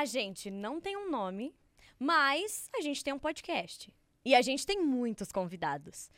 A 0.00 0.06
gente 0.06 0.50
não 0.50 0.80
tem 0.80 0.96
um 0.96 1.10
nome, 1.10 1.54
mas 1.98 2.70
a 2.74 2.80
gente 2.80 3.04
tem 3.04 3.12
um 3.12 3.18
podcast. 3.18 3.92
E 4.24 4.34
a 4.34 4.40
gente 4.40 4.64
tem 4.64 4.82
muitos 4.82 5.30
convidados. 5.30 6.08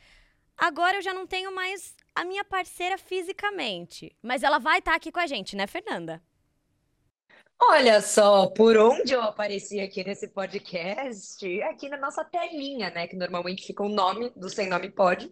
Agora 0.55 0.99
eu 0.99 1.01
já 1.01 1.13
não 1.13 1.27
tenho 1.27 1.53
mais 1.53 1.93
a 2.15 2.23
minha 2.23 2.45
parceira 2.45 2.97
fisicamente, 2.97 4.15
mas 4.21 4.41
ela 4.41 4.57
vai 4.57 4.79
estar 4.79 4.95
aqui 4.95 5.11
com 5.11 5.19
a 5.19 5.27
gente, 5.27 5.57
né, 5.57 5.67
Fernanda? 5.67 6.23
Olha 7.61 7.99
só, 7.99 8.47
por 8.47 8.77
onde 8.77 9.11
eu 9.11 9.21
apareci 9.21 9.81
aqui 9.81 10.01
nesse 10.01 10.29
podcast, 10.29 11.61
aqui 11.63 11.89
na 11.89 11.97
nossa 11.97 12.23
telinha, 12.23 12.89
né? 12.89 13.05
Que 13.05 13.17
normalmente 13.17 13.67
fica 13.67 13.83
o 13.83 13.89
nome 13.89 14.29
do 14.29 14.47
Sem 14.47 14.69
Nome 14.69 14.89
Pode. 14.91 15.29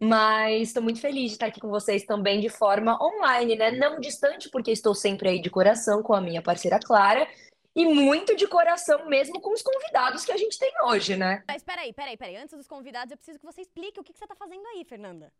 Mas 0.00 0.68
estou 0.68 0.82
muito 0.82 1.00
feliz 1.00 1.30
de 1.30 1.32
estar 1.34 1.46
aqui 1.46 1.60
com 1.60 1.68
vocês 1.68 2.04
também 2.04 2.40
de 2.40 2.48
forma 2.48 2.98
online, 3.00 3.54
né? 3.54 3.70
Não 3.70 4.00
distante, 4.00 4.50
porque 4.50 4.72
estou 4.72 4.96
sempre 4.96 5.28
aí 5.28 5.40
de 5.40 5.48
coração 5.48 6.02
com 6.02 6.12
a 6.12 6.20
minha 6.20 6.42
parceira 6.42 6.80
Clara. 6.80 7.24
E 7.78 7.86
muito 7.86 8.34
de 8.34 8.44
coração 8.48 9.08
mesmo 9.08 9.40
com 9.40 9.52
os 9.52 9.62
convidados 9.62 10.24
que 10.24 10.32
a 10.32 10.36
gente 10.36 10.58
tem 10.58 10.72
hoje, 10.82 11.16
né? 11.16 11.44
Mas 11.46 11.62
peraí, 11.62 11.92
peraí, 11.92 12.16
peraí. 12.16 12.36
Antes 12.36 12.56
dos 12.56 12.66
convidados, 12.66 13.12
eu 13.12 13.16
preciso 13.16 13.38
que 13.38 13.46
você 13.46 13.60
explique 13.60 14.00
o 14.00 14.02
que, 14.02 14.12
que 14.12 14.18
você 14.18 14.24
está 14.24 14.34
fazendo 14.34 14.66
aí, 14.66 14.84
Fernanda. 14.84 15.32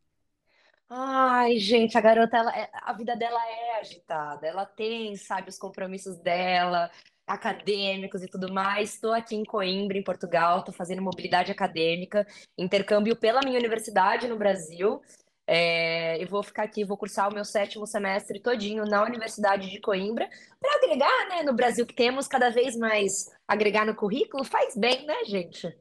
Ai, 0.88 1.58
gente, 1.58 1.98
a 1.98 2.00
garota, 2.00 2.36
ela, 2.36 2.56
é- 2.56 2.70
a 2.72 2.92
vida 2.92 3.16
dela 3.16 3.40
é 3.44 3.80
agitada. 3.80 4.46
Ela 4.46 4.64
tem, 4.64 5.16
sabe, 5.16 5.50
os 5.50 5.58
compromissos 5.58 6.16
dela, 6.16 6.88
acadêmicos 7.26 8.22
e 8.22 8.28
tudo 8.28 8.52
mais. 8.52 8.94
Estou 8.94 9.12
aqui 9.12 9.34
em 9.34 9.44
Coimbra, 9.44 9.98
em 9.98 10.04
Portugal, 10.04 10.60
estou 10.60 10.72
fazendo 10.72 11.02
mobilidade 11.02 11.50
acadêmica, 11.50 12.24
intercâmbio 12.56 13.16
pela 13.16 13.40
minha 13.44 13.58
universidade 13.58 14.28
no 14.28 14.36
Brasil. 14.38 15.02
É, 15.50 16.22
eu 16.22 16.28
vou 16.28 16.42
ficar 16.42 16.64
aqui, 16.64 16.84
vou 16.84 16.98
cursar 16.98 17.30
o 17.30 17.32
meu 17.32 17.42
sétimo 17.42 17.86
semestre 17.86 18.38
todinho 18.38 18.84
na 18.84 19.02
Universidade 19.02 19.70
de 19.70 19.80
Coimbra, 19.80 20.28
para 20.60 20.76
agregar, 20.76 21.28
né, 21.30 21.42
no 21.42 21.54
Brasil 21.54 21.86
que 21.86 21.94
temos 21.94 22.28
cada 22.28 22.50
vez 22.50 22.76
mais 22.76 23.34
agregar 23.48 23.86
no 23.86 23.94
currículo, 23.94 24.44
faz 24.44 24.76
bem, 24.76 25.06
né, 25.06 25.24
gente? 25.24 25.74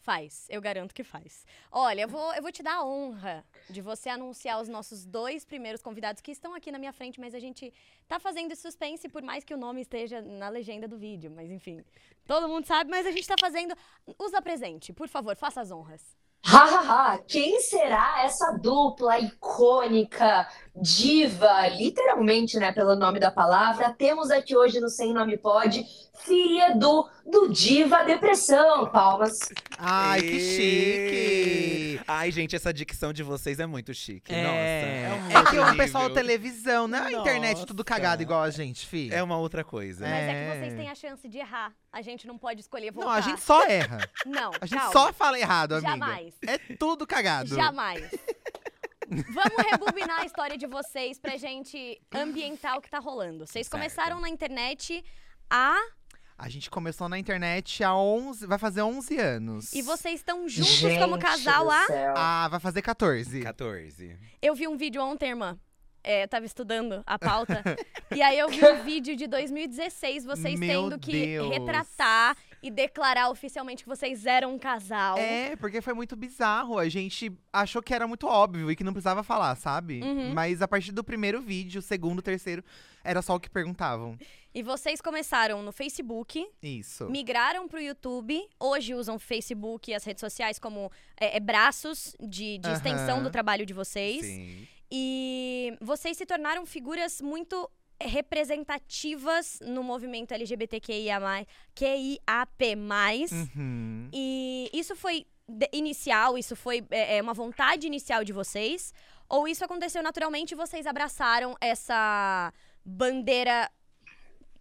Faz, 0.00 0.48
eu 0.50 0.60
garanto 0.60 0.92
que 0.92 1.04
faz. 1.04 1.46
Olha, 1.70 2.00
eu 2.00 2.08
vou, 2.08 2.34
eu 2.34 2.42
vou 2.42 2.50
te 2.50 2.64
dar 2.64 2.78
a 2.78 2.84
honra 2.84 3.44
de 3.70 3.80
você 3.80 4.08
anunciar 4.08 4.60
os 4.60 4.68
nossos 4.68 5.06
dois 5.06 5.44
primeiros 5.44 5.80
convidados 5.80 6.20
que 6.20 6.32
estão 6.32 6.52
aqui 6.52 6.72
na 6.72 6.80
minha 6.80 6.92
frente, 6.92 7.20
mas 7.20 7.36
a 7.36 7.38
gente 7.38 7.72
tá 8.08 8.18
fazendo 8.18 8.56
suspense 8.56 9.08
por 9.08 9.22
mais 9.22 9.44
que 9.44 9.54
o 9.54 9.56
nome 9.56 9.82
esteja 9.82 10.20
na 10.20 10.48
legenda 10.48 10.88
do 10.88 10.98
vídeo, 10.98 11.30
mas 11.30 11.48
enfim. 11.48 11.84
Todo 12.26 12.48
mundo 12.48 12.66
sabe, 12.66 12.90
mas 12.90 13.06
a 13.06 13.12
gente 13.12 13.28
tá 13.28 13.36
fazendo. 13.38 13.72
Os 14.18 14.34
apresente, 14.34 14.92
por 14.92 15.06
favor, 15.06 15.36
faça 15.36 15.60
as 15.60 15.70
honras. 15.70 16.20
Hahaha, 16.44 17.18
quem 17.26 17.60
será 17.60 18.24
essa 18.24 18.58
dupla 18.58 19.18
icônica, 19.18 20.48
diva, 20.74 21.68
literalmente, 21.68 22.58
né, 22.58 22.72
pelo 22.72 22.96
nome 22.96 23.20
da 23.20 23.30
palavra? 23.30 23.90
Temos 23.90 24.30
aqui 24.30 24.56
hoje 24.56 24.80
no 24.80 24.88
Sem 24.88 25.12
Nome 25.12 25.36
Pode, 25.36 25.84
filha 26.24 26.74
do, 26.74 27.08
do 27.26 27.48
Diva 27.52 28.02
Depressão. 28.04 28.86
Palmas. 28.90 29.38
Ai, 29.78 30.20
que 30.22 30.40
chique! 30.40 32.00
Ai, 32.08 32.30
gente, 32.30 32.56
essa 32.56 32.72
dicção 32.72 33.12
de 33.12 33.22
vocês 33.22 33.60
é 33.60 33.66
muito 33.66 33.92
chique. 33.92 34.32
É, 34.34 35.08
Nossa. 35.08 35.38
é 35.38 35.50
que 35.50 35.58
o 35.58 35.76
pessoal 35.76 36.08
da 36.08 36.14
televisão, 36.14 36.88
não 36.88 36.98
é 36.98 37.06
a 37.06 37.12
internet 37.12 37.66
tudo 37.66 37.84
cagado 37.84 38.22
igual 38.22 38.42
a 38.42 38.50
gente, 38.50 38.86
fi. 38.86 39.12
É 39.12 39.22
uma 39.22 39.36
outra 39.36 39.62
coisa. 39.62 40.06
Mas 40.06 40.12
é. 40.12 40.30
É. 40.30 40.52
que 40.52 40.58
vocês 40.58 40.74
têm 40.74 40.88
a 40.88 40.94
chance 40.94 41.28
de 41.28 41.38
errar. 41.38 41.72
A 41.92 42.00
gente 42.00 42.26
não 42.26 42.38
pode 42.38 42.60
escolher 42.60 42.90
voltar. 42.90 43.10
Não, 43.10 43.16
a 43.16 43.20
gente 43.20 43.40
só 43.40 43.64
erra. 43.66 43.98
Não, 44.24 44.50
A 44.60 44.66
gente 44.66 44.78
calma. 44.78 44.92
só 44.92 45.12
fala 45.12 45.38
errado, 45.38 45.72
amiga. 45.72 45.90
Jamais. 45.90 46.34
É 46.46 46.58
tudo 46.76 47.06
cagado. 47.06 47.54
Jamais. 47.54 48.10
Vamos 49.08 49.70
rebobinar 49.70 50.20
a 50.20 50.24
história 50.26 50.56
de 50.56 50.66
vocês 50.66 51.18
pra 51.18 51.36
gente 51.36 52.00
ambientar 52.14 52.76
o 52.76 52.80
que 52.80 52.90
tá 52.90 52.98
rolando. 52.98 53.46
Vocês 53.46 53.66
Certo. 53.66 53.72
começaram 53.72 54.20
na 54.20 54.28
internet 54.28 55.04
há. 55.50 55.76
A 56.38 56.48
gente 56.48 56.68
começou 56.70 57.08
na 57.08 57.18
internet 57.18 57.84
há 57.84 57.94
11, 57.94 58.46
vai 58.46 58.58
fazer 58.58 58.82
11 58.82 59.16
anos. 59.18 59.72
E 59.72 59.82
vocês 59.82 60.16
estão 60.20 60.48
juntos 60.48 60.72
Gente 60.72 60.98
como 60.98 61.18
casal 61.18 61.64
do 61.66 61.70
há. 61.70 61.86
céu. 61.86 62.14
Ah, 62.16 62.48
vai 62.48 62.58
fazer 62.58 62.82
14. 62.82 63.42
14. 63.42 64.18
Eu 64.40 64.54
vi 64.54 64.66
um 64.66 64.76
vídeo 64.76 65.00
ontem, 65.02 65.28
irmã. 65.30 65.58
É, 66.02 66.24
eu 66.24 66.28
tava 66.28 66.44
estudando 66.44 67.00
a 67.06 67.16
pauta. 67.16 67.62
e 68.12 68.20
aí 68.20 68.36
eu 68.38 68.48
vi 68.48 68.64
um 68.64 68.82
vídeo 68.82 69.14
de 69.14 69.28
2016, 69.28 70.24
vocês 70.24 70.58
Meu 70.58 70.90
tendo 70.90 70.98
que 70.98 71.12
Deus. 71.12 71.48
retratar 71.48 72.36
e 72.62 72.70
declarar 72.70 73.28
oficialmente 73.28 73.82
que 73.82 73.88
vocês 73.88 74.24
eram 74.24 74.54
um 74.54 74.58
casal. 74.58 75.18
É, 75.18 75.56
porque 75.56 75.80
foi 75.80 75.92
muito 75.94 76.14
bizarro. 76.14 76.78
A 76.78 76.88
gente 76.88 77.32
achou 77.52 77.82
que 77.82 77.92
era 77.92 78.06
muito 78.06 78.26
óbvio 78.26 78.70
e 78.70 78.76
que 78.76 78.84
não 78.84 78.92
precisava 78.92 79.22
falar, 79.24 79.56
sabe? 79.56 80.00
Uhum. 80.00 80.32
Mas 80.32 80.62
a 80.62 80.68
partir 80.68 80.92
do 80.92 81.02
primeiro 81.02 81.40
vídeo, 81.40 81.82
segundo, 81.82 82.22
terceiro, 82.22 82.62
era 83.02 83.20
só 83.20 83.34
o 83.34 83.40
que 83.40 83.50
perguntavam. 83.50 84.16
E 84.54 84.62
vocês 84.62 85.00
começaram 85.00 85.62
no 85.62 85.72
Facebook, 85.72 86.46
Isso. 86.62 87.08
migraram 87.10 87.66
pro 87.66 87.80
YouTube, 87.80 88.46
hoje 88.60 88.94
usam 88.94 89.16
o 89.16 89.18
Facebook 89.18 89.90
e 89.90 89.94
as 89.94 90.04
redes 90.04 90.20
sociais 90.20 90.58
como 90.58 90.92
é, 91.18 91.38
é, 91.38 91.40
braços 91.40 92.14
de, 92.20 92.58
de 92.58 92.70
extensão 92.70 93.16
Aham. 93.16 93.22
do 93.24 93.30
trabalho 93.30 93.66
de 93.66 93.72
vocês. 93.72 94.24
Sim. 94.24 94.68
E 94.90 95.74
vocês 95.80 96.18
se 96.18 96.26
tornaram 96.26 96.66
figuras 96.66 97.20
muito 97.22 97.68
representativas 98.00 99.58
no 99.60 99.82
movimento 99.82 100.32
LGBTQIA+, 100.32 101.20
QIAP+. 101.74 102.76
Uhum. 103.32 104.08
E 104.12 104.70
isso 104.72 104.94
foi 104.96 105.26
inicial, 105.72 106.38
isso 106.38 106.54
foi 106.56 106.84
é, 106.90 107.16
é, 107.18 107.22
uma 107.22 107.34
vontade 107.34 107.86
inicial 107.86 108.24
de 108.24 108.32
vocês? 108.32 108.92
Ou 109.28 109.48
isso 109.48 109.64
aconteceu 109.64 110.02
naturalmente 110.02 110.52
e 110.52 110.54
vocês 110.54 110.86
abraçaram 110.86 111.56
essa 111.60 112.52
bandeira 112.84 113.70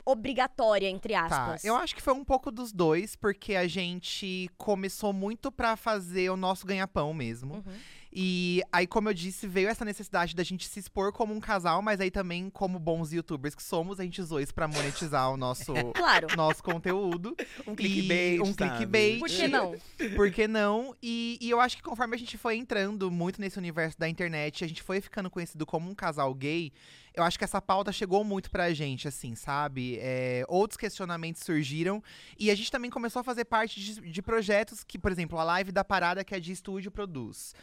obrigatória, 0.06 0.88
entre 0.90 1.14
Tá, 1.14 1.26
aspas? 1.26 1.64
eu 1.64 1.76
acho 1.76 1.96
que 1.96 2.02
foi 2.02 2.14
um 2.14 2.24
pouco 2.24 2.52
dos 2.52 2.72
dois, 2.72 3.16
porque 3.16 3.56
a 3.56 3.68
gente 3.68 4.50
começou 4.58 5.14
muito 5.14 5.52
pra 5.52 5.76
fazer 5.76 6.30
o 6.30 6.38
nosso 6.38 6.66
ganha-pão 6.66 7.14
mesmo. 7.14 7.56
Uhum. 7.56 7.80
E 8.14 8.62
aí, 8.72 8.86
como 8.86 9.08
eu 9.10 9.14
disse, 9.14 9.48
veio 9.48 9.70
essa 9.70 9.86
necessidade 9.86 10.36
da 10.36 10.44
gente 10.44 10.68
se 10.68 10.80
expor 10.80 11.14
como 11.14 11.34
um 11.34 11.40
casal, 11.40 11.82
mas 11.82 12.02
aí 12.02 12.12
também, 12.12 12.50
como 12.50 12.78
bons 12.78 13.14
youtubers 13.14 13.56
que 13.56 13.64
somos, 13.64 14.00
a 14.00 14.04
gente 14.04 14.22
usou 14.22 14.42
isso 14.42 14.54
pra 14.54 14.68
monetizar 14.68 15.32
o 15.32 15.38
nosso, 15.38 15.74
Claro. 15.96 16.28
nosso 16.36 16.62
conteúdo. 16.62 17.34
Um 17.66 17.72
E 17.72 17.76
clickbait, 17.76 18.42
um 18.42 18.46
sabe? 18.54 18.56
clickbait. 18.76 19.20
Por 19.20 19.30
que 19.30 19.48
não? 19.48 19.76
Por 20.16 20.32
que 20.32 20.48
não? 20.48 20.96
E, 21.02 21.38
e 21.40 21.50
eu 21.50 21.62
acho 21.62 21.78
que 21.78 21.84
conforme 21.84 22.16
a 22.16 22.20
gente 22.20 22.38
foi 22.38 22.58
entrando 22.58 23.10
muito 23.10 23.40
nesse 23.40 23.58
universo 23.58 23.98
da 23.98 24.10
internet, 24.10 24.64
a 24.64 24.68
gente 24.68 24.84
foi 24.84 25.00
ficando 25.00 25.30
conhecido 25.30 25.66
como 25.66 25.90
um 25.90 25.96
casal 25.96 26.34
gay, 26.34 26.74
eu 27.14 27.24
acho 27.24 27.38
que 27.38 27.44
essa 27.46 27.62
pauta 27.62 27.92
chegou 27.94 28.24
muito 28.26 28.52
pra 28.52 28.74
gente, 28.74 29.08
assim, 29.08 29.36
sabe? 29.36 29.98
É, 30.02 30.44
outros 30.50 30.78
questionamentos 30.78 31.44
surgiram. 31.44 32.04
E 32.38 32.52
a 32.52 32.56
gente 32.56 32.72
também 32.72 32.90
começou 32.90 33.20
a 33.22 33.24
fazer 33.24 33.46
parte 33.46 33.80
de, 33.80 34.02
de 34.12 34.22
projetos 34.22 34.84
que, 34.84 34.98
por 35.00 35.12
exemplo, 35.12 35.38
a 35.40 35.44
live 35.44 35.72
da 35.72 35.84
parada 35.84 36.24
que 36.26 36.36
a 36.36 36.40
de 36.40 36.52
estúdio 36.52 36.90
produz. 36.92 37.54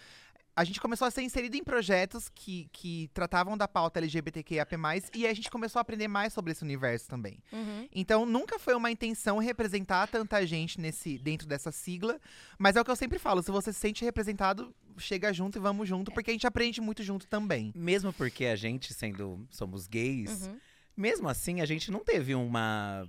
A 0.58 0.64
gente 0.64 0.80
começou 0.80 1.06
a 1.06 1.10
ser 1.12 1.22
inserido 1.22 1.54
em 1.56 1.62
projetos 1.62 2.28
que, 2.28 2.68
que 2.72 3.08
tratavam 3.14 3.56
da 3.56 3.68
pauta 3.68 4.00
LGBTQIAP+, 4.00 4.74
e 5.14 5.24
a 5.24 5.32
gente 5.32 5.48
começou 5.48 5.78
a 5.78 5.82
aprender 5.82 6.08
mais 6.08 6.32
sobre 6.32 6.50
esse 6.50 6.64
universo 6.64 7.06
também. 7.06 7.38
Uhum. 7.52 7.88
Então, 7.94 8.26
nunca 8.26 8.58
foi 8.58 8.74
uma 8.74 8.90
intenção 8.90 9.38
representar 9.38 10.08
tanta 10.08 10.44
gente 10.44 10.80
nesse 10.80 11.16
dentro 11.18 11.46
dessa 11.46 11.70
sigla, 11.70 12.20
mas 12.58 12.74
é 12.74 12.80
o 12.80 12.84
que 12.84 12.90
eu 12.90 12.96
sempre 12.96 13.20
falo, 13.20 13.40
se 13.40 13.52
você 13.52 13.72
se 13.72 13.78
sente 13.78 14.04
representado, 14.04 14.74
chega 14.96 15.32
junto 15.32 15.58
e 15.58 15.60
vamos 15.60 15.88
junto, 15.88 16.10
porque 16.10 16.30
a 16.30 16.34
gente 16.34 16.46
aprende 16.46 16.80
muito 16.80 17.04
junto 17.04 17.28
também. 17.28 17.72
Mesmo 17.72 18.12
porque 18.12 18.46
a 18.46 18.56
gente, 18.56 18.92
sendo. 18.92 19.46
somos 19.50 19.86
gays, 19.86 20.48
Uhum. 20.48 20.58
mesmo 20.96 21.28
assim, 21.28 21.60
a 21.60 21.66
gente 21.66 21.88
não 21.88 22.00
teve 22.00 22.34
uma. 22.34 23.08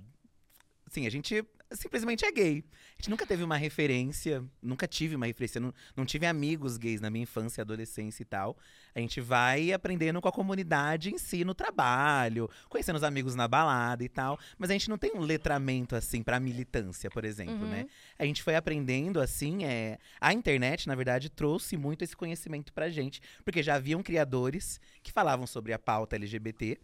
Assim, 0.86 1.04
a 1.04 1.10
gente 1.10 1.44
simplesmente 1.72 2.24
é 2.24 2.32
gay. 2.32 2.64
A 2.98 3.02
gente 3.02 3.10
nunca 3.10 3.26
teve 3.26 3.42
uma 3.42 3.56
referência, 3.56 4.44
nunca 4.62 4.86
tive 4.86 5.14
uma 5.16 5.26
referência, 5.26 5.60
não, 5.60 5.72
não 5.96 6.04
tive 6.04 6.26
amigos 6.26 6.76
gays 6.76 7.00
na 7.00 7.10
minha 7.10 7.22
infância, 7.22 7.62
adolescência 7.62 8.22
e 8.22 8.26
tal. 8.26 8.56
A 8.94 8.98
gente 8.98 9.20
vai 9.20 9.72
aprendendo 9.72 10.20
com 10.20 10.28
a 10.28 10.32
comunidade 10.32 11.10
em 11.12 11.18
si, 11.18 11.44
no 11.44 11.54
trabalho, 11.54 12.50
conhecendo 12.68 12.96
os 12.96 13.04
amigos 13.04 13.34
na 13.34 13.46
balada 13.46 14.02
e 14.04 14.08
tal. 14.08 14.38
Mas 14.58 14.70
a 14.70 14.72
gente 14.72 14.88
não 14.88 14.98
tem 14.98 15.12
um 15.14 15.20
letramento, 15.20 15.94
assim, 15.94 16.22
pra 16.22 16.40
militância, 16.40 17.08
por 17.10 17.24
exemplo, 17.24 17.54
Uhum. 17.54 17.70
né? 17.70 17.86
A 18.18 18.24
gente 18.24 18.42
foi 18.42 18.56
aprendendo, 18.56 19.20
assim, 19.20 19.64
é... 19.64 19.98
a 20.20 20.32
internet, 20.32 20.86
na 20.88 20.94
verdade, 20.94 21.30
trouxe 21.30 21.76
muito 21.76 22.02
esse 22.02 22.16
conhecimento 22.16 22.72
pra 22.72 22.88
gente. 22.90 23.20
Porque 23.44 23.62
já 23.62 23.76
haviam 23.76 24.02
criadores 24.02 24.80
que 25.02 25.12
falavam 25.12 25.46
sobre 25.46 25.72
a 25.72 25.78
pauta 25.78 26.16
LGBT. 26.16 26.78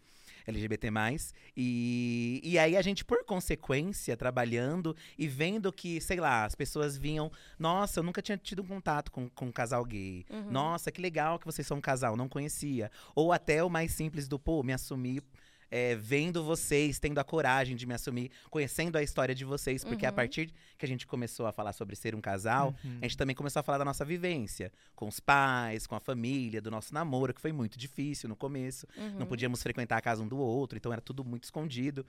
LGBT+, 0.47 0.89
e, 1.55 2.39
e 2.43 2.57
aí 2.59 2.77
a 2.77 2.81
gente, 2.81 3.03
por 3.03 3.23
consequência, 3.25 4.15
trabalhando 4.15 4.95
e 5.17 5.27
vendo 5.27 5.71
que, 5.71 5.99
sei 6.01 6.19
lá, 6.19 6.45
as 6.45 6.55
pessoas 6.55 6.97
vinham, 6.97 7.31
nossa, 7.59 7.99
eu 7.99 8.03
nunca 8.03 8.21
tinha 8.21 8.37
tido 8.37 8.61
um 8.61 8.65
contato 8.67 9.11
com, 9.11 9.29
com 9.29 9.45
um 9.47 9.51
casal 9.51 9.83
gay, 9.85 10.25
Uhum. 10.29 10.51
nossa, 10.51 10.91
que 10.91 11.01
legal 11.01 11.37
que 11.39 11.45
vocês 11.45 11.65
são 11.67 11.77
um 11.77 11.81
casal, 11.81 12.15
não 12.15 12.29
conhecia. 12.29 12.91
Ou 13.15 13.31
até 13.31 13.63
o 13.63 13.69
mais 13.69 13.91
simples 13.91 14.27
do, 14.27 14.37
pô, 14.39 14.63
me 14.63 14.73
assumir 14.73 15.23
é, 15.69 15.95
vendo 15.95 16.43
vocês, 16.43 16.97
tendo 16.99 17.19
a 17.19 17.23
coragem 17.23 17.75
de 17.75 17.85
me 17.85 17.93
assumir, 17.93 18.31
conhecendo 18.49 18.95
a 18.97 19.03
história 19.03 19.35
de 19.35 19.43
vocês, 19.45 19.83
porque 19.83 20.05
a 20.05 20.09
Uhum. 20.09 20.15
partir 20.15 20.53
que 20.77 20.85
a 20.85 20.87
gente 20.87 21.05
começou 21.05 21.45
a 21.45 21.51
falar 21.51 21.73
sobre 21.73 21.95
ser 21.95 22.15
um 22.15 22.21
casal, 22.21 22.73
Uhum. 22.83 22.97
a 23.01 23.05
gente 23.05 23.17
também 23.17 23.35
começou 23.35 23.59
a 23.59 23.63
falar 23.63 23.77
da 23.77 23.85
nossa 23.85 24.05
vivência, 24.05 24.71
com 24.95 25.07
os 25.07 25.19
pais, 25.19 25.85
com 25.85 25.95
a 25.95 25.99
família, 25.99 26.61
do 26.61 26.71
nosso 26.71 26.93
namoro, 26.93 27.33
que 27.33 27.41
foi 27.41 27.51
muito 27.51 27.77
difícil 27.77 28.29
no 28.29 28.35
começo. 28.35 28.87
Uhum. 28.97 29.19
Não 29.19 29.25
podíamos 29.27 29.61
frequentar 29.61 29.97
a 29.97 30.01
casa 30.01 30.23
um 30.23 30.27
do 30.27 30.37
outro, 30.37 30.77
então 30.77 30.91
era 30.93 31.01
tudo 31.01 31.23
muito 31.25 31.43
escondido. 31.43 32.05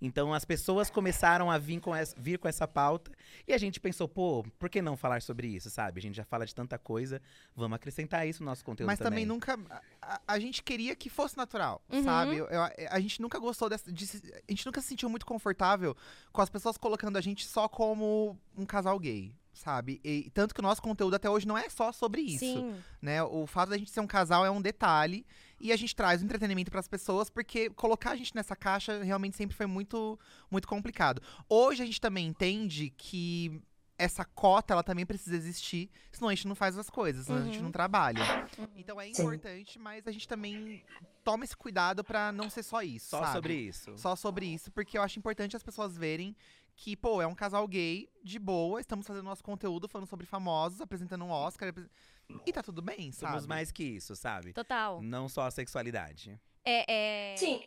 Então 0.00 0.32
as 0.32 0.44
pessoas 0.44 0.88
começaram 0.90 1.50
a 1.50 1.58
vir 1.58 1.78
com, 1.80 1.94
essa, 1.94 2.14
vir 2.18 2.38
com 2.38 2.48
essa 2.48 2.66
pauta 2.66 3.10
e 3.46 3.52
a 3.52 3.58
gente 3.58 3.78
pensou, 3.78 4.08
pô, 4.08 4.44
por 4.58 4.70
que 4.70 4.80
não 4.80 4.96
falar 4.96 5.20
sobre 5.20 5.46
isso, 5.48 5.68
sabe? 5.68 5.98
A 5.98 6.02
gente 6.02 6.14
já 6.14 6.24
fala 6.24 6.46
de 6.46 6.54
tanta 6.54 6.78
coisa, 6.78 7.20
vamos 7.54 7.76
acrescentar 7.76 8.26
isso 8.26 8.42
no 8.42 8.46
nosso 8.48 8.64
conteúdo 8.64 8.86
Mas 8.86 8.98
também 8.98 9.26
também. 9.26 9.26
nunca. 9.26 9.58
A, 10.00 10.20
a 10.26 10.38
gente 10.38 10.62
queria 10.62 10.96
que 10.96 11.10
fosse 11.10 11.36
natural, 11.36 11.82
Uhum. 11.92 12.02
sabe? 12.02 12.36
Eu- 12.36 12.46
eu- 12.46 12.62
a 12.90 12.98
gente 13.00 13.20
nunca 13.20 13.38
gostou 13.38 13.68
dessa. 13.68 13.92
de 13.92 14.04
a 14.48 14.50
gente 14.50 14.64
nunca 14.66 14.80
se 14.80 14.88
sentiu 14.88 15.08
muito 15.10 15.26
confortável 15.26 15.94
com 16.32 16.40
as 16.40 16.48
pessoas 16.48 16.78
colocando 16.78 17.16
a 17.16 17.20
gente 17.20 17.46
só 17.46 17.68
como 17.68 18.38
um 18.56 18.64
casal 18.64 18.98
gay. 18.98 19.34
Sabe? 19.52 20.00
E 20.02 20.30
tanto 20.30 20.54
que 20.54 20.60
o 20.60 20.62
nosso 20.62 20.80
conteúdo 20.80 21.14
até 21.16 21.28
hoje 21.28 21.46
não 21.46 21.58
é 21.58 21.68
só 21.68 21.92
sobre 21.92 22.22
isso. 22.22 22.38
Sim. 22.38 22.74
né? 23.02 23.22
O 23.22 23.46
fato 23.46 23.68
da 23.70 23.76
gente 23.76 23.90
ser 23.90 24.00
um 24.00 24.06
casal 24.06 24.46
é 24.46 24.50
um 24.50 24.62
detalhe 24.62 25.26
e 25.60 25.72
a 25.72 25.76
gente 25.76 25.94
traz 25.94 26.22
o 26.22 26.24
entretenimento 26.24 26.70
para 26.70 26.80
as 26.80 26.88
pessoas 26.88 27.28
porque 27.30 27.68
colocar 27.70 28.12
a 28.12 28.16
gente 28.16 28.34
nessa 28.34 28.56
caixa 28.56 29.02
realmente 29.02 29.36
sempre 29.36 29.56
foi 29.56 29.66
muito 29.66 30.18
muito 30.50 30.66
complicado. 30.66 31.20
Hoje 31.48 31.82
a 31.82 31.86
gente 31.86 32.00
também 32.00 32.26
entende 32.26 32.90
que 32.96 33.60
essa 33.98 34.24
cota 34.24 34.72
ela 34.72 34.82
também 34.82 35.04
precisa 35.04 35.36
existir, 35.36 35.90
senão 36.10 36.30
a 36.30 36.34
gente 36.34 36.48
não 36.48 36.54
faz 36.54 36.78
as 36.78 36.88
coisas, 36.88 37.26
senão 37.26 37.40
a 37.42 37.44
gente 37.44 37.58
Uhum. 37.58 37.64
não 37.64 37.70
trabalha. 37.72 38.22
Então 38.74 38.98
é 38.98 39.04
Sim. 39.04 39.10
importante, 39.22 39.78
mas 39.78 40.06
a 40.06 40.10
gente 40.10 40.26
também 40.26 40.82
toma 41.22 41.44
esse 41.44 41.54
cuidado 41.54 42.02
para 42.02 42.32
não 42.32 42.48
ser 42.48 42.62
só 42.62 42.80
isso, 42.82 43.10
Só 43.10 43.18
sabe? 43.20 43.32
sobre 43.34 43.54
isso. 43.54 43.98
Só 43.98 44.16
sobre 44.16 44.46
isso, 44.46 44.72
porque 44.72 44.96
eu 44.96 45.02
acho 45.02 45.18
importante 45.18 45.54
as 45.54 45.62
pessoas 45.62 45.98
verem 45.98 46.34
que, 46.74 46.96
pô, 46.96 47.20
é 47.20 47.26
um 47.26 47.34
casal 47.34 47.68
gay, 47.68 48.08
de 48.24 48.38
boa, 48.38 48.80
estamos 48.80 49.06
fazendo 49.06 49.24
nosso 49.26 49.44
conteúdo, 49.44 49.86
falando 49.86 50.08
sobre 50.08 50.24
famosos, 50.24 50.80
apresentando 50.80 51.22
um 51.26 51.30
Oscar. 51.30 51.70
E 52.46 52.52
tá 52.52 52.62
tudo 52.62 52.82
bem, 52.82 53.12
sabe? 53.12 53.32
Somos 53.32 53.46
mais 53.46 53.70
que 53.70 53.84
isso, 53.84 54.14
sabe? 54.16 54.52
Total. 54.52 55.00
Não 55.02 55.28
só 55.28 55.42
a 55.42 55.50
sexualidade. 55.50 56.40
É, 56.64 57.32
é... 57.32 57.36
Sim. 57.36 57.62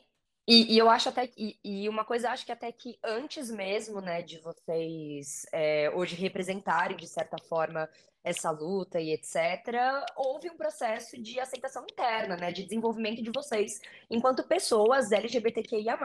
E, 0.48 0.74
e 0.74 0.78
eu 0.78 0.90
acho 0.90 1.08
até 1.08 1.28
que, 1.28 1.58
e, 1.64 1.84
e 1.84 1.90
uma 1.90 2.04
coisa 2.04 2.30
acho 2.30 2.46
que 2.46 2.52
até 2.52 2.72
que 2.72 3.00
antes 3.02 3.50
mesmo, 3.50 4.02
né, 4.02 4.22
de 4.22 4.40
vocês 4.40 5.46
é, 5.54 5.90
hoje 5.96 6.16
representarem 6.16 6.98
de 6.98 7.08
certa 7.08 7.38
forma 7.48 7.90
essa 8.24 8.52
luta 8.52 9.00
e 9.00 9.12
etc, 9.12 9.68
houve 10.16 10.50
um 10.50 10.58
processo 10.58 11.22
de 11.22 11.40
aceitação 11.40 11.84
interna, 11.90 12.36
né, 12.36 12.52
de 12.52 12.64
desenvolvimento 12.64 13.22
de 13.22 13.32
vocês 13.34 13.82
enquanto 14.10 14.44
pessoas 14.44 15.12
LGBTQIA+. 15.12 15.98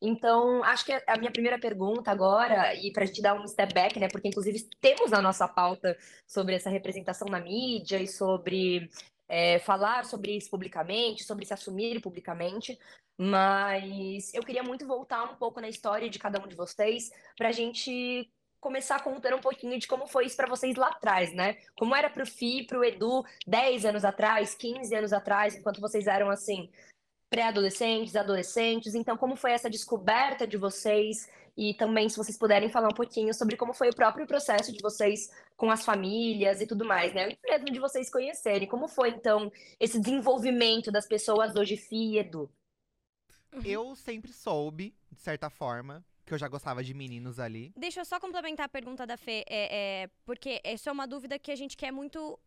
Então, 0.00 0.62
acho 0.64 0.84
que 0.84 0.92
a 0.92 1.16
minha 1.16 1.30
primeira 1.30 1.58
pergunta 1.58 2.10
agora, 2.10 2.74
e 2.74 2.92
para 2.92 3.04
a 3.04 3.06
gente 3.06 3.22
dar 3.22 3.34
um 3.34 3.46
step 3.46 3.72
back, 3.72 3.98
né, 3.98 4.08
porque 4.08 4.28
inclusive 4.28 4.68
temos 4.80 5.10
na 5.10 5.22
nossa 5.22 5.48
pauta 5.48 5.96
sobre 6.26 6.54
essa 6.54 6.68
representação 6.68 7.28
na 7.28 7.40
mídia 7.40 8.00
e 8.00 8.06
sobre 8.06 8.90
é, 9.28 9.58
falar 9.60 10.04
sobre 10.04 10.36
isso 10.36 10.50
publicamente, 10.50 11.24
sobre 11.24 11.46
se 11.46 11.54
assumir 11.54 12.00
publicamente, 12.00 12.78
mas 13.18 14.32
eu 14.34 14.42
queria 14.42 14.62
muito 14.62 14.86
voltar 14.86 15.24
um 15.24 15.36
pouco 15.36 15.60
na 15.60 15.68
história 15.68 16.08
de 16.10 16.18
cada 16.18 16.42
um 16.42 16.46
de 16.46 16.54
vocês 16.54 17.10
para 17.36 17.48
a 17.48 17.52
gente 17.52 18.30
começar 18.60 19.02
contando 19.02 19.36
um 19.36 19.40
pouquinho 19.40 19.78
de 19.78 19.86
como 19.86 20.06
foi 20.06 20.26
isso 20.26 20.36
para 20.36 20.48
vocês 20.48 20.76
lá 20.76 20.88
atrás, 20.88 21.32
né? 21.32 21.56
Como 21.78 21.94
era 21.94 22.10
para 22.10 22.24
o 22.24 22.26
Fi, 22.26 22.64
para 22.66 22.78
o 22.78 22.84
Edu, 22.84 23.24
10 23.46 23.84
anos 23.84 24.04
atrás, 24.04 24.54
15 24.54 24.94
anos 24.94 25.12
atrás, 25.12 25.54
enquanto 25.54 25.80
vocês 25.80 26.06
eram 26.06 26.28
assim, 26.30 26.68
pré-adolescentes, 27.30 28.16
adolescentes. 28.16 28.94
Então, 28.94 29.16
como 29.16 29.36
foi 29.36 29.52
essa 29.52 29.70
descoberta 29.70 30.46
de 30.46 30.56
vocês? 30.56 31.28
E 31.56 31.74
também, 31.74 32.08
se 32.08 32.16
vocês 32.16 32.36
puderem 32.36 32.68
falar 32.68 32.88
um 32.88 32.94
pouquinho 32.94 33.32
sobre 33.32 33.56
como 33.56 33.72
foi 33.72 33.88
o 33.88 33.94
próprio 33.94 34.26
processo 34.26 34.72
de 34.72 34.78
vocês 34.82 35.30
com 35.56 35.70
as 35.70 35.84
famílias 35.84 36.60
e 36.60 36.66
tudo 36.66 36.84
mais, 36.84 37.14
né? 37.14 37.34
Mesmo 37.44 37.66
de 37.66 37.80
vocês 37.80 38.10
conhecerem. 38.10 38.68
Como 38.68 38.86
foi, 38.86 39.10
então, 39.10 39.50
esse 39.80 39.98
desenvolvimento 39.98 40.92
das 40.92 41.06
pessoas 41.06 41.56
hoje, 41.56 41.76
Fi 41.76 42.14
e 42.14 42.18
Edu? 42.18 42.50
Eu 43.64 43.96
sempre 43.96 44.32
soube, 44.32 44.94
de 45.10 45.20
certa 45.20 45.48
forma, 45.48 46.04
que 46.26 46.34
eu 46.34 46.38
já 46.38 46.48
gostava 46.48 46.84
de 46.84 46.92
meninos 46.92 47.38
ali. 47.38 47.72
Deixa 47.76 48.00
eu 48.00 48.04
só 48.04 48.20
complementar 48.20 48.66
a 48.66 48.68
pergunta 48.68 49.06
da 49.06 49.16
Fê, 49.16 49.44
é, 49.48 50.02
é, 50.02 50.10
porque 50.26 50.60
essa 50.62 50.90
é 50.90 50.92
uma 50.92 51.06
dúvida 51.06 51.38
que 51.38 51.50
a 51.50 51.56
gente 51.56 51.76
quer 51.76 51.90
muito 51.90 52.38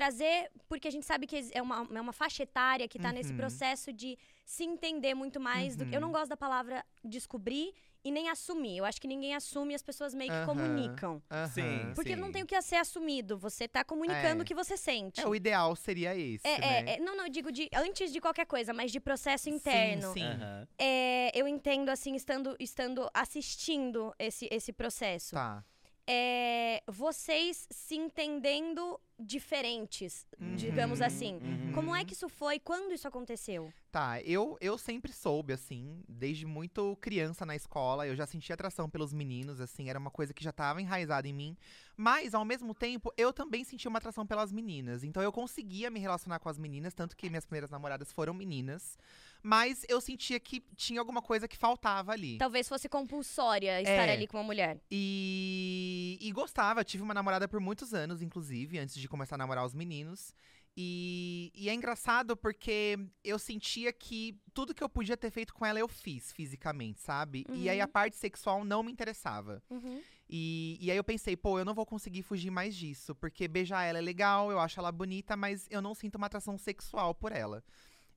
trazer, 0.00 0.50
porque 0.68 0.86
a 0.88 0.90
gente 0.94 1.06
sabe 1.06 1.26
que 1.26 1.38
é 1.54 1.62
uma, 1.62 1.78
é 1.98 2.00
uma 2.06 2.12
faixa 2.12 2.42
etária 2.42 2.86
que 2.86 2.98
tá 2.98 3.10
nesse 3.16 3.30
Uhum. 3.30 3.38
processo 3.42 3.88
de 3.94 4.10
se 4.44 4.62
entender 4.62 5.14
muito 5.14 5.40
mais 5.40 5.74
do 5.74 5.86
que. 5.86 5.96
Eu 5.96 6.00
não 6.02 6.08
Uhum. 6.08 6.12
gosto 6.18 6.28
da 6.28 6.36
palavra 6.36 6.84
descobrir 7.02 7.72
e 8.04 8.10
nem 8.10 8.28
assumir. 8.28 8.76
Eu 8.76 8.84
acho 8.84 9.00
que 9.00 9.08
ninguém 9.08 9.34
assume, 9.34 9.74
as 9.74 9.82
pessoas 9.82 10.12
meio 10.14 10.30
que 10.30 10.36
Aham. 10.36 10.44
comunicam. 10.46 11.22
Sim. 11.54 11.92
Porque 11.94 12.14
não 12.14 12.30
tem 12.30 12.42
o 12.42 12.46
que 12.46 12.60
ser 12.60 12.76
assumido, 12.76 13.38
você 13.38 13.66
tá 13.66 13.82
comunicando 13.82 14.40
É. 14.40 14.42
o 14.42 14.44
que 14.44 14.54
você 14.54 14.76
sente. 14.76 15.18
É, 15.22 15.26
o 15.26 15.34
ideal 15.34 15.74
seria 15.74 16.14
esse, 16.14 16.46
É, 16.46 16.58
né? 16.60 16.78
é, 16.86 16.90
é, 16.96 17.00
não, 17.00 17.16
não, 17.16 17.24
eu 17.24 17.30
digo 17.30 17.50
de, 17.50 17.68
antes 17.74 18.12
de 18.12 18.20
qualquer 18.20 18.44
coisa, 18.46 18.74
mas 18.74 18.92
de 18.92 19.00
processo 19.00 19.44
Sim, 19.44 19.54
interno. 19.56 20.12
sim. 20.12 20.22
Aham. 20.22 20.68
É, 20.78 21.30
eu 21.40 21.48
entendo, 21.48 21.88
assim, 21.88 22.14
estando, 22.14 22.54
estando 22.60 23.08
assistindo 23.14 24.14
esse, 24.18 24.46
esse 24.52 24.72
processo. 24.74 25.34
Tá. 25.34 25.64
É, 26.08 26.82
vocês 26.86 27.66
se 27.70 27.96
entendendo 27.96 29.00
diferentes, 29.18 30.26
digamos 30.56 31.00
Uhum, 31.00 31.06
assim. 31.06 31.34
uhum. 31.42 31.72
Como 31.72 31.94
é 31.94 32.04
que 32.04 32.12
isso 32.12 32.28
foi? 32.28 32.60
Quando 32.60 32.92
isso 32.92 33.08
aconteceu? 33.08 33.72
Tá, 33.90 34.20
eu, 34.22 34.58
eu 34.60 34.76
sempre 34.76 35.10
soube, 35.12 35.52
assim, 35.54 36.02
desde 36.06 36.44
muito 36.46 36.96
criança 37.00 37.46
na 37.46 37.56
escola, 37.56 38.06
eu 38.06 38.14
já 38.14 38.26
sentia 38.26 38.54
atração 38.54 38.90
pelos 38.90 39.12
meninos, 39.12 39.58
assim, 39.60 39.88
era 39.88 39.98
uma 39.98 40.10
coisa 40.10 40.34
que 40.34 40.44
já 40.44 40.52
tava 40.52 40.82
enraizada 40.82 41.26
em 41.26 41.32
mim. 41.32 41.56
Mas, 41.96 42.34
ao 42.34 42.44
mesmo 42.44 42.74
tempo, 42.74 43.10
eu 43.16 43.32
também 43.32 43.64
sentia 43.64 43.88
uma 43.88 43.98
atração 43.98 44.26
pelas 44.26 44.52
meninas. 44.52 45.02
Então, 45.02 45.22
eu 45.22 45.32
conseguia 45.32 45.90
me 45.90 45.98
relacionar 45.98 46.38
com 46.38 46.48
as 46.50 46.58
meninas, 46.58 46.92
tanto 46.92 47.16
que 47.16 47.30
minhas 47.30 47.46
primeiras 47.46 47.70
namoradas 47.70 48.12
foram 48.12 48.34
meninas. 48.34 48.98
Mas 49.42 49.84
eu 49.88 50.00
sentia 50.00 50.40
que 50.40 50.60
tinha 50.76 51.00
alguma 51.00 51.22
coisa 51.22 51.46
que 51.46 51.56
faltava 51.56 52.12
ali. 52.12 52.36
Talvez 52.38 52.68
fosse 52.68 52.88
compulsória 52.88 53.80
estar 53.80 54.08
É. 54.08 54.12
ali 54.12 54.26
com 54.26 54.36
uma 54.38 54.44
mulher. 54.44 54.80
E, 54.90 56.18
e 56.20 56.32
gostava, 56.32 56.84
tive 56.84 57.02
uma 57.02 57.14
namorada 57.14 57.46
por 57.48 57.60
muitos 57.60 57.94
anos, 57.94 58.22
inclusive, 58.22 58.78
antes 58.78 58.96
de 58.96 59.08
começar 59.08 59.36
a 59.36 59.38
namorar 59.38 59.64
os 59.64 59.74
meninos. 59.74 60.34
E, 60.78 61.50
e 61.54 61.70
é 61.70 61.74
engraçado 61.74 62.36
porque 62.36 62.98
eu 63.24 63.38
sentia 63.38 63.90
que 63.94 64.38
tudo 64.52 64.74
que 64.74 64.84
eu 64.84 64.88
podia 64.90 65.16
ter 65.16 65.30
feito 65.30 65.54
com 65.54 65.64
ela 65.64 65.78
eu 65.78 65.88
fiz 65.88 66.32
fisicamente, 66.32 67.00
sabe? 67.00 67.46
E 67.50 67.70
aí 67.70 67.80
a 67.80 67.86
Uhum. 67.86 67.90
parte 67.90 68.16
sexual 68.16 68.62
não 68.62 68.82
me 68.82 68.92
interessava. 68.92 69.62
Uhum. 69.70 70.02
E, 70.28 70.76
e 70.78 70.90
aí 70.90 70.96
eu 70.96 71.04
pensei, 71.04 71.34
pô, 71.34 71.58
eu 71.58 71.64
não 71.64 71.72
vou 71.72 71.86
conseguir 71.86 72.22
fugir 72.22 72.50
mais 72.50 72.76
disso, 72.76 73.14
porque 73.14 73.48
beijar 73.48 73.84
ela 73.84 73.96
é 73.98 74.02
legal, 74.02 74.50
eu 74.50 74.58
acho 74.60 74.78
ela 74.78 74.92
bonita, 74.92 75.34
mas 75.34 75.66
eu 75.70 75.80
não 75.80 75.94
sinto 75.94 76.16
uma 76.16 76.26
atração 76.26 76.58
sexual 76.58 77.14
por 77.14 77.32
ela. 77.32 77.64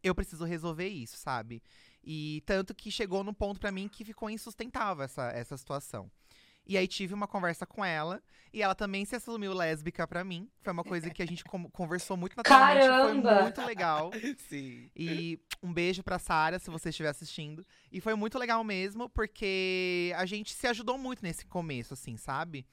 Eu 0.04 0.16
preciso 0.16 0.46
resolver 0.46 0.88
isso, 0.88 1.18
sabe? 1.18 1.62
E 2.04 2.42
tanto 2.46 2.74
que 2.74 2.92
chegou 2.92 3.24
num 3.24 3.34
ponto 3.34 3.60
pra 3.60 3.72
mim 3.72 3.88
que 3.88 4.06
ficou 4.06 4.30
insustentável 4.30 5.04
essa, 5.04 5.30
essa 5.32 5.58
situação. 5.58 6.10
E 6.70 6.78
aí 6.78 6.88
tive 6.88 7.16
uma 7.16 7.28
conversa 7.28 7.66
com 7.66 7.84
ela, 7.84 8.22
e 8.54 8.62
ela 8.62 8.76
também 8.76 9.04
se 9.04 9.16
assumiu 9.16 9.56
lésbica 9.56 10.08
pra 10.08 10.24
mim. 10.24 10.48
Foi 10.62 10.72
uma 10.72 10.84
coisa 10.84 11.10
que 11.10 11.24
a 11.24 11.26
gente 11.26 11.44
conversou 11.44 12.16
muito 12.16 12.38
naturalmente, 12.38 12.86
Caramba! 12.86 13.34
foi 13.34 13.42
muito 13.42 13.62
legal. 13.66 14.12
Sim. 14.48 14.88
E 14.96 15.40
um 15.64 15.74
beijo 15.74 16.04
pra 16.04 16.20
Sara, 16.20 16.60
se 16.60 16.70
você 16.70 16.90
estiver 16.90 17.10
assistindo. 17.10 17.66
E 17.92 18.00
foi 18.00 18.14
muito 18.14 18.38
legal 18.38 18.64
mesmo, 18.64 19.10
porque 19.10 20.14
a 20.16 20.28
gente 20.28 20.54
se 20.54 20.68
ajudou 20.68 20.96
muito 20.96 21.24
nesse 21.24 21.44
começo, 21.44 21.96
assim, 21.96 22.18
sabe? 22.18 22.64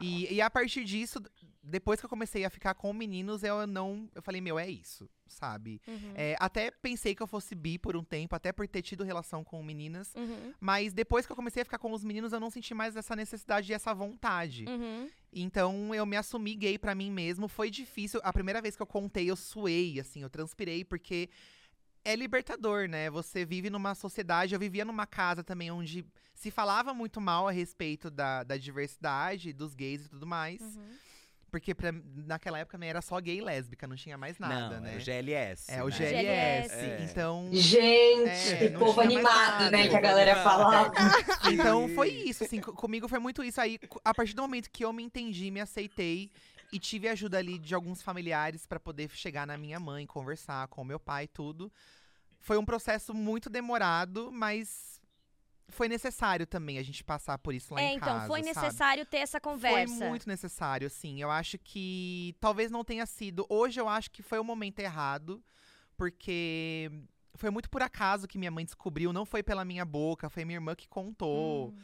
E, 0.00 0.32
e 0.34 0.40
a 0.40 0.50
partir 0.50 0.84
disso, 0.84 1.20
depois 1.62 2.00
que 2.00 2.06
eu 2.06 2.10
comecei 2.10 2.44
a 2.44 2.50
ficar 2.50 2.74
com 2.74 2.92
meninos, 2.92 3.42
eu 3.42 3.66
não. 3.66 4.08
Eu 4.14 4.22
falei, 4.22 4.40
meu, 4.40 4.58
é 4.58 4.68
isso, 4.68 5.08
sabe? 5.28 5.80
Uhum. 5.86 6.12
É, 6.14 6.36
até 6.40 6.70
pensei 6.70 7.14
que 7.14 7.22
eu 7.22 7.26
fosse 7.26 7.54
bi 7.54 7.78
por 7.78 7.96
um 7.96 8.02
tempo, 8.02 8.34
até 8.34 8.52
por 8.52 8.66
ter 8.66 8.82
tido 8.82 9.04
relação 9.04 9.44
com 9.44 9.62
meninas. 9.62 10.12
Uhum. 10.16 10.52
Mas 10.60 10.92
depois 10.92 11.24
que 11.24 11.32
eu 11.32 11.36
comecei 11.36 11.62
a 11.62 11.64
ficar 11.64 11.78
com 11.78 11.92
os 11.92 12.02
meninos, 12.02 12.32
eu 12.32 12.40
não 12.40 12.50
senti 12.50 12.74
mais 12.74 12.96
essa 12.96 13.14
necessidade 13.14 13.70
e 13.70 13.74
essa 13.74 13.94
vontade. 13.94 14.64
Uhum. 14.66 15.08
Então 15.32 15.94
eu 15.94 16.04
me 16.04 16.16
assumi 16.16 16.54
gay 16.54 16.78
pra 16.78 16.94
mim 16.94 17.10
mesmo. 17.10 17.46
Foi 17.46 17.70
difícil. 17.70 18.20
A 18.24 18.32
primeira 18.32 18.60
vez 18.60 18.74
que 18.74 18.82
eu 18.82 18.86
contei, 18.86 19.30
eu 19.30 19.36
suei, 19.36 20.00
assim, 20.00 20.22
eu 20.22 20.30
transpirei, 20.30 20.84
porque 20.84 21.30
é 22.04 22.14
libertador, 22.16 22.88
né? 22.88 23.08
Você 23.10 23.44
vive 23.44 23.70
numa 23.70 23.94
sociedade. 23.94 24.54
Eu 24.54 24.60
vivia 24.60 24.84
numa 24.84 25.06
casa 25.06 25.42
também 25.44 25.70
onde 25.70 26.04
se 26.34 26.50
falava 26.50 26.92
muito 26.94 27.20
mal 27.20 27.46
a 27.48 27.52
respeito 27.52 28.10
da, 28.10 28.42
da 28.42 28.56
diversidade, 28.56 29.52
dos 29.52 29.74
gays 29.74 30.04
e 30.06 30.08
tudo 30.08 30.26
mais. 30.26 30.60
Uhum. 30.60 30.96
Porque 31.50 31.74
pra- 31.74 31.92
naquela 32.26 32.58
época 32.60 32.78
não 32.78 32.86
era 32.86 33.02
só 33.02 33.20
gay 33.20 33.36
e 33.36 33.40
lésbica, 33.42 33.86
não 33.86 33.94
tinha 33.94 34.16
mais 34.16 34.38
nada, 34.38 34.76
não, 34.76 34.80
né? 34.84 34.94
é 34.94 34.96
o 34.96 35.00
GLS. 35.00 35.70
É 35.70 35.82
o 35.82 35.88
né? 35.88 35.90
GLS. 35.92 36.74
É. 36.74 37.06
Então. 37.10 37.50
Gente, 37.52 38.64
É, 38.64 38.68
povo 38.70 38.98
animado, 39.02 39.70
né? 39.70 39.86
Que 39.86 39.94
a 39.96 40.00
galera 40.00 40.42
falava. 40.42 40.90
Então 41.52 41.88
foi 41.90 42.08
isso, 42.08 42.42
assim, 42.44 42.58
co- 42.60 42.72
comigo 42.72 43.06
foi 43.06 43.18
muito 43.18 43.44
isso. 43.44 43.60
Aí, 43.60 43.78
a 44.02 44.14
partir 44.14 44.34
do 44.34 44.40
momento 44.40 44.70
que 44.70 44.82
eu 44.82 44.92
me 44.94 45.02
entendi, 45.02 45.50
me 45.50 45.60
aceitei 45.60 46.30
e 46.72 46.78
tive 46.78 47.06
ajuda 47.08 47.38
ali 47.38 47.58
de 47.58 47.74
alguns 47.74 48.00
familiares 48.02 48.66
pra 48.66 48.80
poder 48.80 49.10
chegar 49.10 49.46
na 49.46 49.58
minha 49.58 49.78
mãe, 49.78 50.06
conversar 50.06 50.66
com 50.68 50.82
meu 50.82 50.98
pai, 50.98 51.28
tudo. 51.28 51.70
Foi 52.40 52.56
um 52.56 52.64
processo 52.64 53.12
muito 53.14 53.50
demorado, 53.50 54.32
mas 54.32 55.00
foi 55.68 55.88
necessário 55.88 56.46
também 56.46 56.78
a 56.78 56.82
gente 56.82 57.04
passar 57.04 57.38
por 57.38 57.54
isso 57.54 57.74
lá 57.74 57.80
É, 57.80 57.92
em 57.92 57.96
então, 57.96 58.08
casa. 58.08 58.26
foi 58.26 58.42
sabe? 58.42 58.54
necessário 58.54 59.06
ter 59.06 59.18
essa 59.18 59.40
conversa. 59.40 59.96
Foi 59.96 60.08
muito 60.08 60.28
necessário, 60.28 60.86
assim. 60.86 61.20
Eu 61.20 61.30
acho 61.30 61.58
que 61.58 62.34
talvez 62.40 62.70
não 62.70 62.82
tenha 62.82 63.06
sido. 63.06 63.46
Hoje 63.48 63.80
eu 63.80 63.88
acho 63.88 64.10
que 64.10 64.22
foi 64.22 64.38
o 64.38 64.44
momento 64.44 64.80
errado, 64.80 65.42
porque 65.96 66.90
foi 67.34 67.50
muito 67.50 67.70
por 67.70 67.82
acaso 67.82 68.26
que 68.28 68.38
minha 68.38 68.50
mãe 68.50 68.64
descobriu, 68.64 69.12
não 69.12 69.24
foi 69.24 69.42
pela 69.42 69.64
minha 69.64 69.84
boca, 69.84 70.28
foi 70.28 70.44
minha 70.44 70.56
irmã 70.56 70.74
que 70.74 70.88
contou. 70.88 71.68
Hum, 71.68 71.78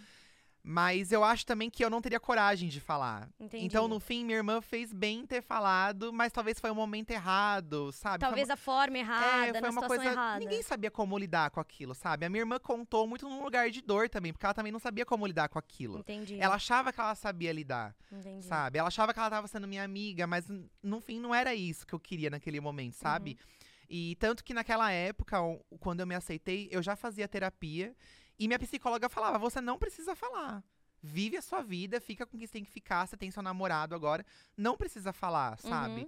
Mas 0.71 1.13
eu 1.13 1.25
acho 1.25 1.47
também 1.47 1.71
que 1.71 1.83
eu 1.83 1.89
não 1.89 2.03
teria 2.03 2.21
coragem 2.21 2.69
de 2.69 2.79
falar. 2.79 3.27
entendi. 3.41 3.65
Então, 3.65 3.89
no 3.89 3.99
fim, 3.99 4.23
minha 4.23 4.37
irmã 4.37 4.61
fez 4.61 4.93
bem 4.93 5.25
ter 5.25 5.41
falado, 5.41 6.13
mas 6.13 6.31
talvez 6.31 6.61
foi 6.61 6.71
o 6.71 6.75
momento 6.75 7.11
errado, 7.11 7.91
sabe? 7.91 8.19
Talvez 8.19 8.49
uma- 8.49 8.53
a 8.53 8.57
forma 8.59 8.99
errada, 8.99 9.57
é, 9.57 9.61
foi 9.63 9.71
uma 9.71 9.87
coisa. 9.87 10.05
errada. 10.05 10.39
Ninguém 10.41 10.63
sabia 10.63 10.91
como 10.91 11.17
lidar 11.17 11.51
com 11.51 11.59
aquilo, 11.59 11.95
sabe? 11.95 12.27
A 12.27 12.29
minha 12.29 12.43
irmã 12.43 12.59
contou 12.59 13.07
muito 13.09 13.27
num 13.27 13.43
lugar 13.43 13.71
de 13.71 13.81
dor 13.81 14.11
também, 14.11 14.31
porque 14.31 14.45
ela 14.45 14.53
também 14.53 14.71
não 14.71 14.79
sabia 14.79 15.07
como 15.07 15.27
lidar 15.27 15.49
com 15.49 15.59
aquilo. 15.59 16.01
Entendi. 16.01 16.39
Ela 16.39 16.57
achava 16.57 16.93
que 16.93 17.01
ela 17.01 17.15
sabia 17.15 17.51
lidar, 17.51 17.97
Entendi. 18.13 18.45
sabe? 18.45 18.79
Ela 18.79 18.89
achava 18.89 19.15
que 19.15 19.19
ela 19.21 19.31
tava 19.31 19.49
sendo 19.49 19.67
minha 19.67 19.83
amiga, 19.85 20.27
mas 20.27 20.47
no 20.83 21.01
fim 21.01 21.19
não 21.19 21.35
era 21.35 21.55
isso 21.55 21.87
que 21.87 21.95
eu 21.95 21.99
queria 22.01 22.29
naquele 22.29 22.61
momento, 22.61 22.93
sabe? 22.93 23.31
Uhum. 23.41 23.69
E 23.91 24.17
tanto 24.17 24.45
que 24.45 24.53
naquela 24.53 24.93
época, 24.93 25.39
quando 25.81 26.01
eu 26.01 26.07
me 26.07 26.15
aceitei, 26.15 26.69
eu 26.71 26.83
já 26.83 26.95
fazia 26.95 27.27
terapia 27.27 27.97
e 28.39 28.47
minha 28.47 28.59
psicóloga 28.59 29.09
falava: 29.09 29.39
você 29.39 29.61
não 29.61 29.79
precisa 29.79 30.15
falar. 30.15 30.63
Vive 31.01 31.37
a 31.37 31.43
sua 31.43 31.63
vida, 31.63 32.01
fica 32.01 32.27
com 32.27 32.37
quem 32.37 32.47
você 32.47 32.53
tem 32.55 32.65
que 32.65 32.71
ficar, 32.71 33.07
você 33.07 33.17
tem 33.17 33.31
seu 33.31 33.43
namorado 33.43 33.95
agora, 33.95 34.25
não 34.57 34.77
precisa 34.77 35.13
falar, 35.13 35.57
sabe? 35.59 36.01
Uhum. 36.01 36.07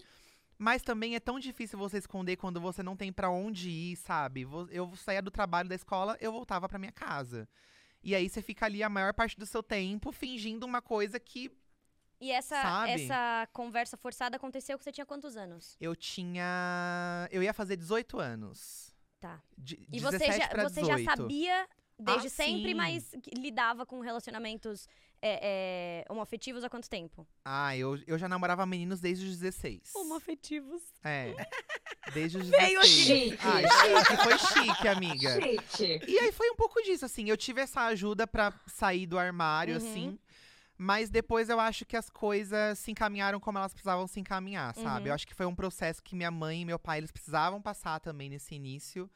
Mas 0.58 0.82
também 0.82 1.14
é 1.14 1.20
tão 1.20 1.38
difícil 1.38 1.78
você 1.78 1.96
esconder 1.98 2.36
quando 2.36 2.60
você 2.60 2.82
não 2.82 2.96
tem 2.96 3.12
pra 3.12 3.30
onde 3.30 3.70
ir, 3.70 3.96
sabe? 3.96 4.42
Eu 4.70 4.94
saía 4.96 5.22
do 5.22 5.30
trabalho 5.30 5.68
da 5.68 5.74
escola, 5.74 6.16
eu 6.20 6.32
voltava 6.32 6.68
pra 6.68 6.78
minha 6.78 6.92
casa. 6.92 7.48
E 8.02 8.14
aí 8.14 8.28
você 8.28 8.42
fica 8.42 8.66
ali 8.66 8.82
a 8.82 8.88
maior 8.88 9.14
parte 9.14 9.38
do 9.38 9.46
seu 9.46 9.62
tempo 9.62 10.10
fingindo 10.12 10.66
uma 10.66 10.82
coisa 10.82 11.20
que 11.20 11.50
E 12.20 12.30
essa, 12.32 12.60
Sabe? 12.60 12.90
essa 12.92 13.48
conversa 13.52 13.96
forçada 13.96 14.36
aconteceu 14.36 14.76
que 14.76 14.84
você 14.84 14.92
tinha 14.92 15.06
quantos 15.06 15.36
anos? 15.36 15.76
eu 15.80 15.94
tinha. 15.96 17.28
Eu 17.30 17.42
ia 17.42 17.54
fazer 17.54 17.76
18 17.76 18.18
anos. 18.18 18.92
Tá. 19.20 19.40
De, 19.56 19.86
E 19.92 20.00
você 20.00 20.18
17 20.18 20.38
já, 20.56 20.68
você 20.68 20.84
já 20.84 20.96
18. 20.96 21.16
sabia 21.16 21.68
desde 22.00 22.26
Ah, 22.26 22.30
sempre, 22.30 22.70
sim. 22.70 22.74
mas 22.74 23.12
lidava 23.36 23.84
com 23.86 24.00
relacionamentos 24.00 24.88
é, 25.22 26.04
é, 26.06 26.12
homoafetivos 26.12 26.64
há 26.64 26.70
quanto 26.70 26.88
tempo? 26.88 27.26
Ah, 27.44 27.76
eu, 27.76 27.98
eu 28.06 28.16
já 28.18 28.28
namorava 28.28 28.64
meninos 28.66 29.00
desde 29.00 29.26
os 29.26 29.38
16. 29.38 29.92
Homoafetivos. 29.94 30.82
É. 31.04 31.34
Desde 32.14 32.38
os 32.38 32.48
Veio 32.48 32.80
16. 32.80 32.88
Chique. 33.06 33.38
Ah, 33.44 34.04
chique, 34.04 34.22
foi 34.22 34.38
chique, 34.38 34.88
amiga. 34.88 35.40
Gente. 35.40 36.10
E 36.10 36.18
aí 36.18 36.32
foi 36.32 36.50
um 36.50 36.56
pouco 36.56 36.82
disso, 36.82 37.04
assim. 37.04 37.28
Eu 37.28 37.36
tive 37.36 37.60
essa 37.60 37.82
ajuda 37.82 38.26
pra 38.26 38.52
sair 38.66 39.06
do 39.06 39.18
armário, 39.18 39.76
Uhum. 39.78 39.90
assim. 39.90 40.18
Mas 40.82 41.10
depois 41.10 41.50
eu 41.50 41.60
acho 41.60 41.84
que 41.84 41.94
as 41.94 42.08
coisas 42.08 42.78
se 42.78 42.90
encaminharam 42.90 43.38
como 43.38 43.58
elas 43.58 43.74
precisavam 43.74 44.06
se 44.06 44.18
encaminhar, 44.18 44.74
sabe? 44.74 45.02
Uhum. 45.02 45.06
Eu 45.08 45.14
acho 45.14 45.26
que 45.26 45.34
foi 45.34 45.44
um 45.44 45.54
processo 45.54 46.02
que 46.02 46.16
minha 46.16 46.30
mãe 46.30 46.62
e 46.62 46.64
meu 46.64 46.78
pai, 46.78 46.96
eles 46.98 47.10
precisavam 47.12 47.60
passar 47.60 48.00
também 48.00 48.30
nesse 48.30 48.54
início. 48.54 49.08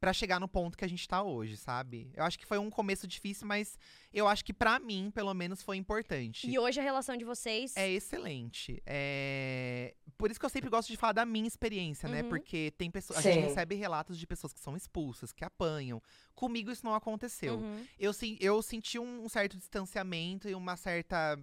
Pra 0.00 0.12
chegar 0.12 0.38
no 0.38 0.46
ponto 0.46 0.78
que 0.78 0.84
a 0.84 0.88
gente 0.88 1.06
tá 1.08 1.22
hoje, 1.22 1.56
sabe? 1.56 2.12
Eu 2.14 2.22
acho 2.22 2.38
que 2.38 2.46
foi 2.46 2.56
um 2.56 2.70
começo 2.70 3.06
difícil, 3.06 3.48
mas 3.48 3.76
eu 4.12 4.28
acho 4.28 4.44
que 4.44 4.52
pra 4.52 4.78
mim, 4.78 5.10
pelo 5.12 5.34
menos, 5.34 5.60
foi 5.60 5.76
importante. 5.76 6.48
E 6.48 6.56
hoje 6.56 6.78
a 6.78 6.82
relação 6.82 7.16
de 7.16 7.24
vocês. 7.24 7.76
É 7.76 7.90
excelente. 7.90 8.80
É... 8.86 9.94
Por 10.16 10.30
isso 10.30 10.38
que 10.38 10.46
eu 10.46 10.50
sempre 10.50 10.70
gosto 10.70 10.88
de 10.88 10.96
falar 10.96 11.14
da 11.14 11.26
minha 11.26 11.48
experiência, 11.48 12.08
né? 12.08 12.22
Uhum. 12.22 12.28
Porque 12.28 12.72
tem 12.78 12.90
pessoas. 12.90 13.18
A 13.18 13.22
gente 13.22 13.44
recebe 13.44 13.74
relatos 13.74 14.16
de 14.16 14.26
pessoas 14.26 14.52
que 14.52 14.60
são 14.60 14.76
expulsas, 14.76 15.32
que 15.32 15.44
apanham. 15.44 16.00
Comigo 16.34 16.70
isso 16.70 16.84
não 16.84 16.94
aconteceu. 16.94 17.56
Uhum. 17.56 17.84
Eu, 17.98 18.12
eu 18.38 18.62
senti 18.62 19.00
um 19.00 19.28
certo 19.28 19.56
distanciamento 19.56 20.48
e 20.48 20.54
uma 20.54 20.76
certa 20.76 21.36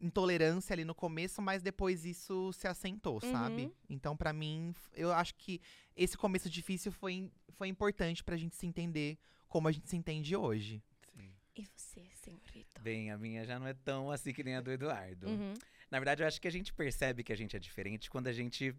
intolerância 0.00 0.72
ali 0.72 0.84
no 0.84 0.94
começo, 0.94 1.42
mas 1.42 1.62
depois 1.62 2.04
isso 2.04 2.52
se 2.52 2.66
assentou, 2.66 3.20
sabe? 3.20 3.64
Uhum. 3.64 3.72
Então, 3.88 4.16
pra 4.16 4.32
mim, 4.32 4.74
eu 4.94 5.12
acho 5.12 5.34
que 5.34 5.60
esse 5.96 6.16
começo 6.16 6.48
difícil 6.48 6.90
foi, 6.90 7.30
foi 7.50 7.68
importante 7.68 8.24
pra 8.24 8.36
gente 8.36 8.56
se 8.56 8.66
entender 8.66 9.18
como 9.48 9.68
a 9.68 9.72
gente 9.72 9.88
se 9.88 9.96
entende 9.96 10.34
hoje. 10.34 10.82
Sim. 11.14 11.32
E 11.56 11.64
você, 11.64 12.02
senhorito? 12.14 12.80
Bem, 12.80 13.10
a 13.10 13.18
minha 13.18 13.44
já 13.44 13.58
não 13.58 13.66
é 13.66 13.74
tão 13.74 14.10
assim 14.10 14.32
que 14.32 14.42
nem 14.42 14.56
a 14.56 14.60
do 14.60 14.70
Eduardo. 14.70 15.28
Uhum. 15.28 15.54
Na 15.90 15.98
verdade, 15.98 16.22
eu 16.22 16.26
acho 16.26 16.40
que 16.40 16.48
a 16.48 16.52
gente 16.52 16.72
percebe 16.72 17.22
que 17.22 17.32
a 17.32 17.36
gente 17.36 17.56
é 17.56 17.58
diferente 17.58 18.08
quando 18.08 18.28
a 18.28 18.32
gente 18.32 18.74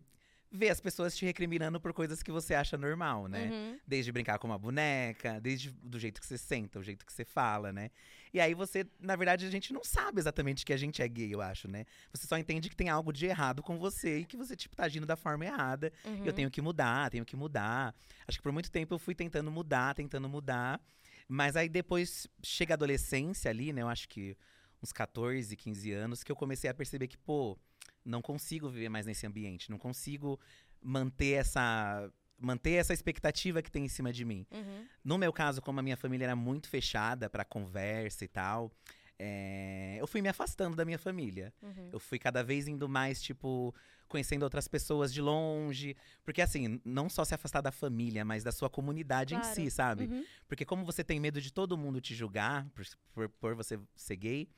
vê 0.51 0.69
as 0.69 0.81
pessoas 0.81 1.15
te 1.15 1.25
recriminando 1.25 1.79
por 1.79 1.93
coisas 1.93 2.21
que 2.21 2.31
você 2.31 2.53
acha 2.53 2.77
normal, 2.77 3.27
né? 3.27 3.49
Uhum. 3.49 3.79
Desde 3.87 4.11
brincar 4.11 4.37
com 4.37 4.47
uma 4.47 4.59
boneca, 4.59 5.39
desde 5.39 5.71
do 5.71 5.97
jeito 5.97 6.19
que 6.19 6.27
você 6.27 6.37
senta, 6.37 6.77
o 6.77 6.83
jeito 6.83 7.05
que 7.05 7.13
você 7.13 7.23
fala, 7.23 7.71
né? 7.71 7.89
E 8.33 8.39
aí 8.39 8.53
você, 8.53 8.85
na 8.99 9.15
verdade, 9.15 9.45
a 9.45 9.49
gente 9.49 9.71
não 9.71 9.83
sabe 9.83 10.19
exatamente 10.19 10.65
que 10.65 10.73
a 10.73 10.77
gente 10.77 11.01
é 11.01 11.07
gay, 11.07 11.33
eu 11.33 11.41
acho, 11.41 11.69
né? 11.69 11.85
Você 12.11 12.27
só 12.27 12.37
entende 12.37 12.69
que 12.69 12.75
tem 12.75 12.89
algo 12.89 13.13
de 13.13 13.25
errado 13.25 13.63
com 13.63 13.77
você 13.77 14.19
e 14.19 14.25
que 14.25 14.35
você, 14.35 14.55
tipo, 14.55 14.75
tá 14.75 14.83
agindo 14.83 15.05
da 15.05 15.15
forma 15.15 15.45
errada. 15.45 15.91
Uhum. 16.03 16.25
E 16.25 16.27
eu 16.27 16.33
tenho 16.33 16.51
que 16.51 16.61
mudar, 16.61 17.09
tenho 17.09 17.25
que 17.25 17.35
mudar. 17.35 17.95
Acho 18.27 18.37
que 18.37 18.43
por 18.43 18.51
muito 18.51 18.69
tempo 18.69 18.93
eu 18.93 18.99
fui 18.99 19.15
tentando 19.15 19.49
mudar, 19.49 19.95
tentando 19.95 20.27
mudar. 20.27 20.81
Mas 21.29 21.55
aí 21.55 21.69
depois 21.69 22.27
chega 22.43 22.73
a 22.73 22.75
adolescência 22.75 23.49
ali, 23.49 23.71
né? 23.71 23.81
Eu 23.81 23.87
acho 23.87 24.09
que 24.09 24.35
uns 24.83 24.91
14, 24.91 25.55
15 25.55 25.91
anos, 25.93 26.23
que 26.23 26.31
eu 26.31 26.35
comecei 26.35 26.69
a 26.69 26.73
perceber 26.73 27.07
que, 27.07 27.17
pô, 27.17 27.57
não 28.03 28.21
consigo 28.21 28.69
viver 28.69 28.89
mais 28.89 29.05
nesse 29.05 29.25
ambiente. 29.25 29.69
Não 29.69 29.77
consigo 29.77 30.39
manter 30.81 31.33
essa. 31.33 32.11
Manter 32.43 32.71
essa 32.71 32.91
expectativa 32.91 33.61
que 33.61 33.69
tem 33.69 33.85
em 33.85 33.87
cima 33.87 34.11
de 34.11 34.25
mim. 34.25 34.47
Uhum. 34.51 34.85
No 35.03 35.17
meu 35.19 35.31
caso, 35.31 35.61
como 35.61 35.79
a 35.79 35.83
minha 35.83 35.95
família 35.95 36.25
era 36.25 36.35
muito 36.35 36.67
fechada 36.67 37.29
pra 37.29 37.45
conversa 37.45 38.25
e 38.25 38.27
tal, 38.27 38.71
é, 39.19 39.97
eu 39.99 40.07
fui 40.07 40.23
me 40.23 40.27
afastando 40.29 40.75
da 40.75 40.83
minha 40.83 40.97
família. 40.97 41.53
Uhum. 41.61 41.89
Eu 41.93 41.99
fui 41.99 42.17
cada 42.17 42.43
vez 42.43 42.67
indo 42.67 42.89
mais, 42.89 43.21
tipo, 43.21 43.75
conhecendo 44.07 44.41
outras 44.41 44.67
pessoas 44.67 45.13
de 45.13 45.21
longe. 45.21 45.95
Porque, 46.23 46.41
assim, 46.41 46.81
não 46.83 47.07
só 47.07 47.23
se 47.23 47.35
afastar 47.35 47.61
da 47.61 47.71
família, 47.71 48.25
mas 48.25 48.43
da 48.43 48.51
sua 48.51 48.71
comunidade 48.71 49.35
em 49.35 49.39
Claro. 49.39 49.53
si, 49.55 49.69
sabe? 49.69 50.05
Uhum. 50.05 50.25
Porque 50.47 50.65
como 50.65 50.83
você 50.83 51.03
tem 51.03 51.19
medo 51.19 51.39
de 51.39 51.53
todo 51.53 51.77
mundo 51.77 52.01
te 52.01 52.15
julgar 52.15 52.67
por, 52.73 52.83
por, 53.13 53.29
por 53.29 53.53
você 53.55 53.79
ser 53.95 54.15
gay, 54.15 54.49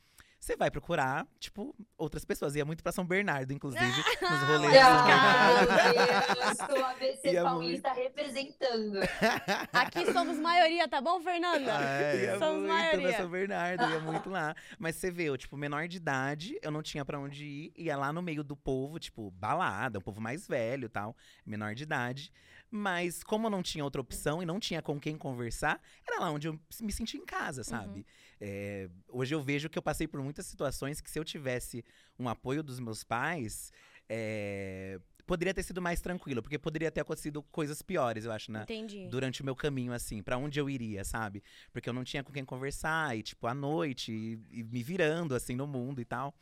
você 0.43 0.57
vai 0.57 0.69
procurar, 0.69 1.25
tipo, 1.39 1.73
outras 1.97 2.25
pessoas. 2.25 2.53
Ia 2.55 2.65
muito 2.65 2.83
pra 2.83 2.91
São 2.91 3.05
Bernardo, 3.05 3.53
inclusive, 3.53 3.85
nos 4.21 4.43
rolês. 4.43 4.73
Ah, 4.75 5.53
meu 5.55 6.67
Deus, 6.67 6.81
o 6.81 6.85
ABC 6.85 7.31
E 7.31 7.37
é 7.37 7.43
Paulista 7.43 7.93
representando. 7.93 8.99
Aqui 9.71 10.11
somos 10.11 10.37
maioria, 10.37 10.85
tá 10.87 10.99
bom, 10.99 11.21
Fernanda? 11.21 11.71
Ia 12.15 12.37
Somos 12.39 12.55
muito 12.55 12.67
maioria. 12.67 13.07
pra 13.07 13.17
São 13.17 13.29
Bernardo, 13.29 13.89
ia 13.89 13.99
muito 14.01 14.29
lá. 14.29 14.53
Mas 14.77 14.97
você 14.97 15.09
vê, 15.09 15.23
eu, 15.29 15.37
tipo, 15.37 15.55
menor 15.55 15.87
de 15.87 15.95
idade, 15.95 16.59
eu 16.61 16.71
não 16.71 16.83
tinha 16.83 17.05
pra 17.05 17.17
onde 17.17 17.45
ir. 17.45 17.73
Ia 17.77 17.95
lá 17.95 18.11
no 18.11 18.21
meio 18.21 18.43
do 18.43 18.57
povo, 18.57 18.99
tipo, 18.99 19.31
balada, 19.31 19.99
um 19.99 20.01
povo 20.01 20.19
mais 20.19 20.45
velho 20.45 20.87
e 20.87 20.89
tal, 20.89 21.15
menor 21.45 21.73
de 21.73 21.83
idade. 21.83 22.33
Mas 22.69 23.23
como 23.23 23.47
eu 23.47 23.51
não 23.51 23.63
tinha 23.63 23.83
outra 23.83 24.01
opção 24.01 24.41
e 24.41 24.45
não 24.45 24.59
tinha 24.59 24.81
com 24.81 24.99
quem 24.99 25.15
conversar, 25.15 25.79
era 26.05 26.19
lá 26.19 26.31
onde 26.31 26.47
eu 26.47 26.59
me 26.81 26.91
sentia 26.91 27.19
em 27.19 27.25
casa, 27.25 27.63
sabe? 27.63 28.05
É, 28.45 28.89
hoje 29.07 29.33
eu 29.33 29.41
vejo 29.41 29.69
que 29.69 29.77
eu 29.77 29.81
passei 29.81 30.05
por 30.05 30.21
muitas 30.21 30.45
situações 30.45 30.99
que 30.99 31.09
se 31.09 31.17
eu 31.17 31.23
tivesse 31.23 31.81
um 32.19 32.27
apoio 32.27 32.61
dos 32.61 32.77
meus 32.77 33.01
pais, 33.01 33.71
é, 34.09 34.99
poderia 35.25 35.53
ter 35.53 35.63
sido 35.63 35.81
mais 35.81 36.01
tranquilo. 36.01 36.41
Porque 36.41 36.59
poderia 36.59 36.91
ter 36.91 36.99
acontecido 36.99 37.41
coisas 37.43 37.81
piores, 37.81 38.25
eu 38.25 38.33
acho, 38.33 38.51
na, 38.51 38.63
Entendi. 38.63 39.07
durante 39.07 39.41
o 39.41 39.45
meu 39.45 39.55
caminho, 39.55 39.93
assim, 39.93 40.21
pra 40.21 40.37
onde 40.37 40.59
eu 40.59 40.69
iria, 40.69 41.05
sabe? 41.05 41.41
Porque 41.71 41.87
eu 41.87 41.93
não 41.93 42.03
tinha 42.03 42.21
com 42.21 42.33
quem 42.33 42.43
conversar, 42.43 43.17
e, 43.17 43.23
tipo, 43.23 43.47
à 43.47 43.53
noite, 43.53 44.11
e, 44.11 44.59
e 44.59 44.61
me 44.61 44.83
virando, 44.83 45.33
assim, 45.35 45.55
no 45.55 45.65
mundo 45.65 46.01
e 46.01 46.05
tal. 46.05 46.35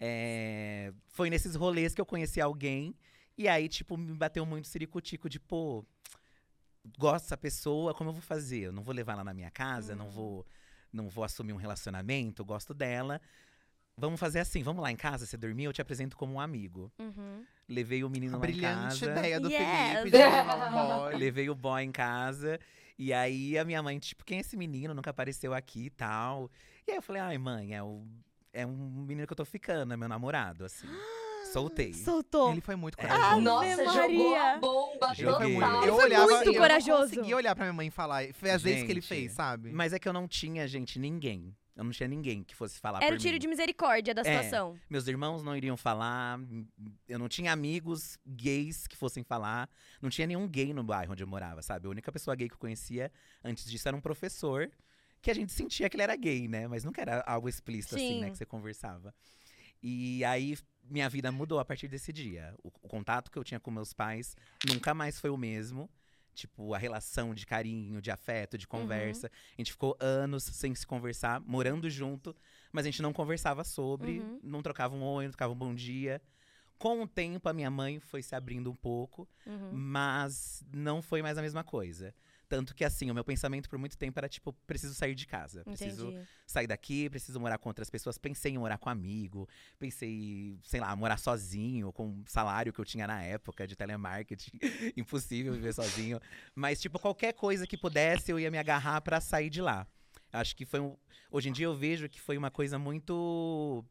É, 0.00 0.94
Foi 1.08 1.28
nesses 1.28 1.54
rolês 1.54 1.94
que 1.94 2.00
eu 2.00 2.06
conheci 2.06 2.40
alguém, 2.40 2.94
e 3.36 3.48
aí, 3.48 3.68
tipo, 3.68 3.98
me 3.98 4.14
bateu 4.14 4.46
muito 4.46 4.66
ciricutico 4.66 5.28
de, 5.28 5.38
pô, 5.38 5.84
gosto 6.98 7.24
dessa 7.26 7.36
pessoa, 7.36 7.92
como 7.92 8.08
eu 8.08 8.14
vou 8.14 8.22
fazer? 8.22 8.60
Eu 8.60 8.72
não 8.72 8.82
vou 8.82 8.94
levar 8.94 9.12
ela 9.12 9.24
na 9.24 9.34
minha 9.34 9.50
casa, 9.50 9.94
não 9.94 10.06
Uhum. 10.06 10.10
vou 10.10 10.46
não 10.94 11.08
vou 11.08 11.24
assumir 11.24 11.52
um 11.52 11.56
relacionamento, 11.56 12.44
gosto 12.44 12.72
dela. 12.72 13.20
Vamos 13.96 14.18
fazer 14.18 14.40
assim, 14.40 14.62
vamos 14.62 14.82
lá 14.82 14.90
em 14.90 14.96
casa, 14.96 15.24
você 15.26 15.36
dormiu, 15.36 15.68
eu 15.70 15.72
te 15.72 15.80
apresento 15.82 16.16
como 16.16 16.34
um 16.34 16.40
amigo. 16.40 16.90
Uhum. 16.98 17.44
Levei 17.68 18.02
o 18.02 18.10
menino 18.10 18.36
A 18.36 18.38
lá 18.38 18.44
em 18.44 18.50
brilhante 18.50 19.00
casa. 19.00 19.10
ideia 19.12 19.40
do 19.40 19.48
Yes. 19.50 19.60
Felipe 19.98 20.10
de 20.10 20.24
um. 21.14 21.18
Levei 21.18 21.48
o 21.50 21.54
boy 21.54 21.82
em 21.82 21.92
casa. 21.92 22.58
E 22.98 23.12
aí 23.12 23.56
a 23.58 23.64
minha 23.64 23.82
mãe, 23.82 23.98
tipo, 23.98 24.24
quem 24.24 24.38
é 24.38 24.40
esse 24.40 24.56
menino? 24.56 24.94
Nunca 24.94 25.10
apareceu 25.10 25.52
aqui 25.54 25.86
e 25.86 25.90
tal. 25.90 26.50
E 26.86 26.90
aí 26.92 26.96
eu 26.98 27.02
falei, 27.02 27.22
ai, 27.22 27.38
mãe, 27.38 27.74
é, 27.74 27.82
o, 27.82 28.04
é 28.52 28.66
um 28.66 29.04
menino 29.06 29.26
que 29.26 29.32
eu 29.32 29.36
tô 29.36 29.44
ficando, 29.44 29.92
é 29.94 29.96
meu 29.96 30.08
namorado, 30.08 30.64
assim. 30.64 30.86
Soltei. 31.52 31.92
Soltou. 31.94 32.52
Ele 32.52 32.60
foi 32.60 32.76
muito 32.76 32.96
É. 32.98 33.02
corajoso. 33.02 33.40
Nossa, 33.40 33.66
Ave 33.66 33.84
jogou 33.84 34.34
a 34.36 34.58
bomba 34.58 35.14
total. 35.14 35.42
Ele 35.82 35.90
eu 35.90 35.94
foi 35.96 36.04
olhava 36.04 36.26
muito 36.32 36.50
e 36.50 36.54
eu 36.54 36.60
corajoso. 36.60 36.90
não 37.00 37.08
conseguia 37.08 37.36
olhar 37.36 37.54
pra 37.54 37.64
minha 37.64 37.72
mãe 37.72 37.88
e 37.88 37.90
falar. 37.90 38.24
Foi 38.34 38.50
às 38.50 38.62
vezes 38.62 38.84
que 38.84 38.90
ele 38.92 39.00
fez, 39.02 39.32
sabe? 39.32 39.70
Mas 39.72 39.92
é 39.92 39.98
que 39.98 40.08
eu 40.08 40.12
não 40.12 40.26
tinha, 40.28 40.66
gente, 40.66 40.98
ninguém. 40.98 41.54
Eu 41.76 41.82
não 41.82 41.90
tinha 41.90 42.08
ninguém 42.08 42.44
que 42.44 42.54
fosse 42.54 42.78
falar 42.78 42.98
Era 43.02 43.08
por 43.08 43.16
o 43.16 43.18
tiro 43.20 43.32
mim. 43.32 43.38
de 43.40 43.48
misericórdia 43.48 44.14
da 44.14 44.20
É. 44.20 44.24
situação. 44.24 44.78
Meus 44.88 45.08
irmãos 45.08 45.42
não 45.42 45.56
iriam 45.56 45.76
falar, 45.76 46.38
eu 47.08 47.18
não 47.18 47.28
tinha 47.28 47.52
amigos 47.52 48.16
gays 48.24 48.86
que 48.86 48.96
fossem 48.96 49.24
falar. 49.24 49.68
Não 50.00 50.08
tinha 50.08 50.24
nenhum 50.24 50.46
gay 50.46 50.72
no 50.72 50.84
bairro 50.84 51.12
onde 51.12 51.24
eu 51.24 51.26
morava, 51.26 51.62
sabe? 51.62 51.88
A 51.88 51.90
única 51.90 52.12
pessoa 52.12 52.36
gay 52.36 52.48
que 52.48 52.54
eu 52.54 52.58
conhecia 52.60 53.10
antes 53.42 53.68
disso 53.68 53.88
era 53.88 53.96
um 53.96 54.00
professor, 54.00 54.70
que 55.20 55.32
a 55.32 55.34
gente 55.34 55.52
sentia 55.52 55.90
que 55.90 55.96
ele 55.96 56.04
era 56.04 56.14
gay, 56.14 56.46
né? 56.46 56.68
Mas 56.68 56.84
nunca 56.84 57.00
era 57.00 57.24
algo 57.26 57.48
explícito 57.48 57.96
assim, 57.96 58.20
né? 58.20 58.26
Sim. 58.26 58.32
Que 58.32 58.38
você 58.38 58.46
conversava. 58.46 59.12
E 59.86 60.24
aí 60.24 60.56
minha 60.82 61.08
vida 61.10 61.30
mudou 61.30 61.58
a 61.58 61.64
partir 61.64 61.88
desse 61.88 62.10
dia. 62.10 62.54
O, 62.62 62.68
o 62.68 62.88
contato 62.88 63.30
que 63.30 63.38
eu 63.38 63.44
tinha 63.44 63.60
com 63.60 63.70
meus 63.70 63.92
pais 63.92 64.34
nunca 64.66 64.94
mais 64.94 65.20
foi 65.20 65.28
o 65.28 65.36
mesmo. 65.36 65.90
Tipo, 66.34 66.72
a 66.74 66.78
relação 66.78 67.32
de 67.34 67.44
carinho, 67.46 68.00
de 68.00 68.10
afeto, 68.10 68.54
Uhum. 68.54 68.58
de 68.58 68.66
conversa. 68.66 69.26
A 69.28 69.60
gente 69.60 69.72
ficou 69.72 69.94
anos 70.00 70.42
sem 70.44 70.74
se 70.74 70.86
conversar, 70.86 71.38
morando 71.42 71.88
junto, 71.90 72.34
mas 72.72 72.84
a 72.86 72.88
gente 72.90 73.02
não 73.02 73.12
conversava 73.12 73.62
sobre, 73.62 74.20
Uhum. 74.20 74.40
não 74.42 74.62
trocava 74.62 74.94
um 74.96 75.02
oi, 75.02 75.24
não 75.26 75.30
trocava 75.30 75.52
um 75.52 75.56
bom 75.56 75.74
dia. 75.74 76.20
Com 76.78 77.02
o 77.02 77.06
tempo, 77.06 77.46
a 77.48 77.52
minha 77.52 77.70
mãe 77.70 78.00
foi 78.00 78.22
se 78.22 78.34
abrindo 78.34 78.70
um 78.70 78.74
pouco, 78.74 79.28
Uhum. 79.46 79.70
mas 79.72 80.64
não 80.72 81.00
foi 81.02 81.22
mais 81.22 81.36
a 81.38 81.42
mesma 81.42 81.62
coisa. 81.62 82.12
Tanto 82.54 82.72
que, 82.72 82.84
assim, 82.84 83.10
o 83.10 83.14
meu 83.14 83.24
pensamento 83.24 83.68
por 83.68 83.80
muito 83.80 83.98
tempo 83.98 84.16
era 84.16 84.28
tipo, 84.28 84.52
preciso 84.64 84.94
sair 84.94 85.12
de 85.12 85.26
casa. 85.26 85.64
Preciso 85.64 86.10
Entendi. 86.10 86.28
sair 86.46 86.68
daqui, 86.68 87.10
preciso 87.10 87.40
morar 87.40 87.58
com 87.58 87.68
outras 87.68 87.90
pessoas. 87.90 88.16
Pensei 88.16 88.52
em 88.52 88.58
morar 88.58 88.78
com 88.78 88.88
amigo, 88.88 89.48
pensei, 89.76 90.56
sei 90.62 90.78
lá, 90.78 90.94
morar 90.94 91.16
sozinho, 91.16 91.92
com 91.92 92.10
o 92.10 92.24
salário 92.28 92.72
que 92.72 92.78
eu 92.78 92.84
tinha 92.84 93.08
na 93.08 93.20
época 93.20 93.66
de 93.66 93.74
telemarketing. 93.74 94.52
Impossível 94.96 95.52
viver 95.52 95.74
sozinho. 95.74 96.20
Mas, 96.54 96.80
tipo, 96.80 96.96
qualquer 96.96 97.32
coisa 97.32 97.66
que 97.66 97.76
pudesse, 97.76 98.30
eu 98.30 98.38
ia 98.38 98.52
me 98.52 98.58
agarrar 98.58 99.00
pra 99.00 99.20
sair 99.20 99.50
de 99.50 99.60
lá. 99.60 99.84
Acho 100.32 100.54
que 100.54 100.64
foi 100.64 100.78
um. 100.78 100.96
Hoje 101.32 101.48
em 101.48 101.52
dia 101.52 101.66
eu 101.66 101.74
vejo 101.74 102.08
que 102.08 102.20
foi 102.20 102.38
uma 102.38 102.52
coisa 102.52 102.78
muito. 102.78 103.84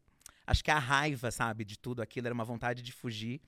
Acho 0.46 0.64
que 0.64 0.70
a 0.70 0.78
raiva, 0.78 1.30
sabe, 1.30 1.66
de 1.66 1.78
tudo 1.78 2.00
aquilo, 2.00 2.28
era 2.28 2.34
uma 2.34 2.46
vontade 2.46 2.80
de 2.80 2.92
fugir. 2.92 3.42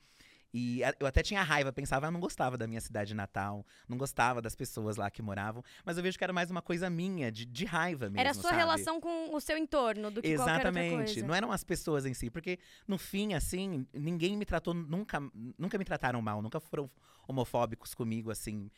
E 0.53 0.81
eu 0.99 1.05
até 1.05 1.21
tinha 1.21 1.43
raiva, 1.43 1.71
pensava, 1.73 2.07
eu 2.07 2.11
não 2.11 2.19
gostava 2.19 2.57
da 2.57 2.65
minha 2.65 2.79
cidade 2.81 3.13
natal, 3.13 3.65
não 3.87 3.97
gostava 3.97 4.41
das 4.41 4.55
pessoas 4.55 4.95
lá 4.95 5.11
que 5.11 5.21
moravam, 5.21 5.63
mas 5.85 5.97
eu 5.97 6.03
vejo 6.03 6.17
que 6.17 6.23
era 6.23 6.31
mais 6.33 6.49
uma 6.49 6.61
coisa 6.61 6.89
minha, 6.89 7.31
de, 7.31 7.45
de 7.45 7.65
raiva 7.65 8.05
mesmo. 8.05 8.19
Era 8.19 8.31
a 8.31 8.33
sua 8.33 8.43
sabe? 8.43 8.55
relação 8.57 9.01
com 9.01 9.35
o 9.35 9.39
seu 9.41 9.57
entorno 9.57 10.09
do 10.09 10.21
que 10.21 10.29
Exatamente. 10.29 11.21
Não 11.21 11.35
eram 11.35 11.51
as 11.51 11.63
pessoas 11.63 12.05
em 12.05 12.13
si, 12.13 12.29
porque 12.29 12.59
no 12.87 12.97
fim, 12.97 13.33
assim, 13.33 13.85
ninguém 13.93 14.37
me 14.37 14.45
tratou 14.45 14.73
nunca, 14.73 15.21
nunca 15.57 15.77
me 15.77 15.83
trataram 15.85 16.21
mal, 16.21 16.41
nunca 16.41 16.59
foram 16.59 16.89
homofóbicos 17.27 17.93
comigo 17.93 18.31
assim 18.31 18.71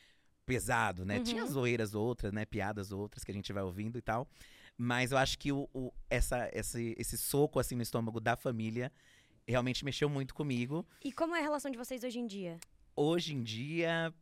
pesado, 0.46 1.06
né? 1.06 1.18
Uhum. 1.18 1.24
Tinha 1.24 1.46
zoeiras 1.46 1.94
outras, 1.94 2.34
né, 2.34 2.44
piadas 2.46 2.92
outras 2.92 3.24
que 3.24 3.30
a 3.32 3.34
gente 3.34 3.54
vai 3.54 3.62
ouvindo 3.62 4.00
e 4.00 4.02
tal. 4.02 4.28
Mas 4.76 5.12
eu 5.12 5.18
acho 5.18 5.38
que 5.38 5.52
o, 5.52 5.70
o- 5.74 5.94
essa, 6.10 6.50
esse, 6.54 6.96
esse 6.98 7.18
soco 7.18 7.60
assim 7.60 7.76
no 7.76 7.84
estômago 7.84 8.20
da 8.20 8.36
família 8.36 8.92
realmente 9.50 9.84
mexeu 9.84 10.08
muito 10.10 10.34
comigo. 10.34 10.86
E 11.04 11.12
como 11.12 11.36
é 11.36 11.40
a 11.40 11.44
relação 11.44 11.70
de 11.72 11.78
vocês 11.78 12.04
hoje 12.04 12.20
em 12.20 12.28
dia? 12.28 12.58
Hoje 12.96 13.34
em 13.34 13.42
dia, 13.42 14.14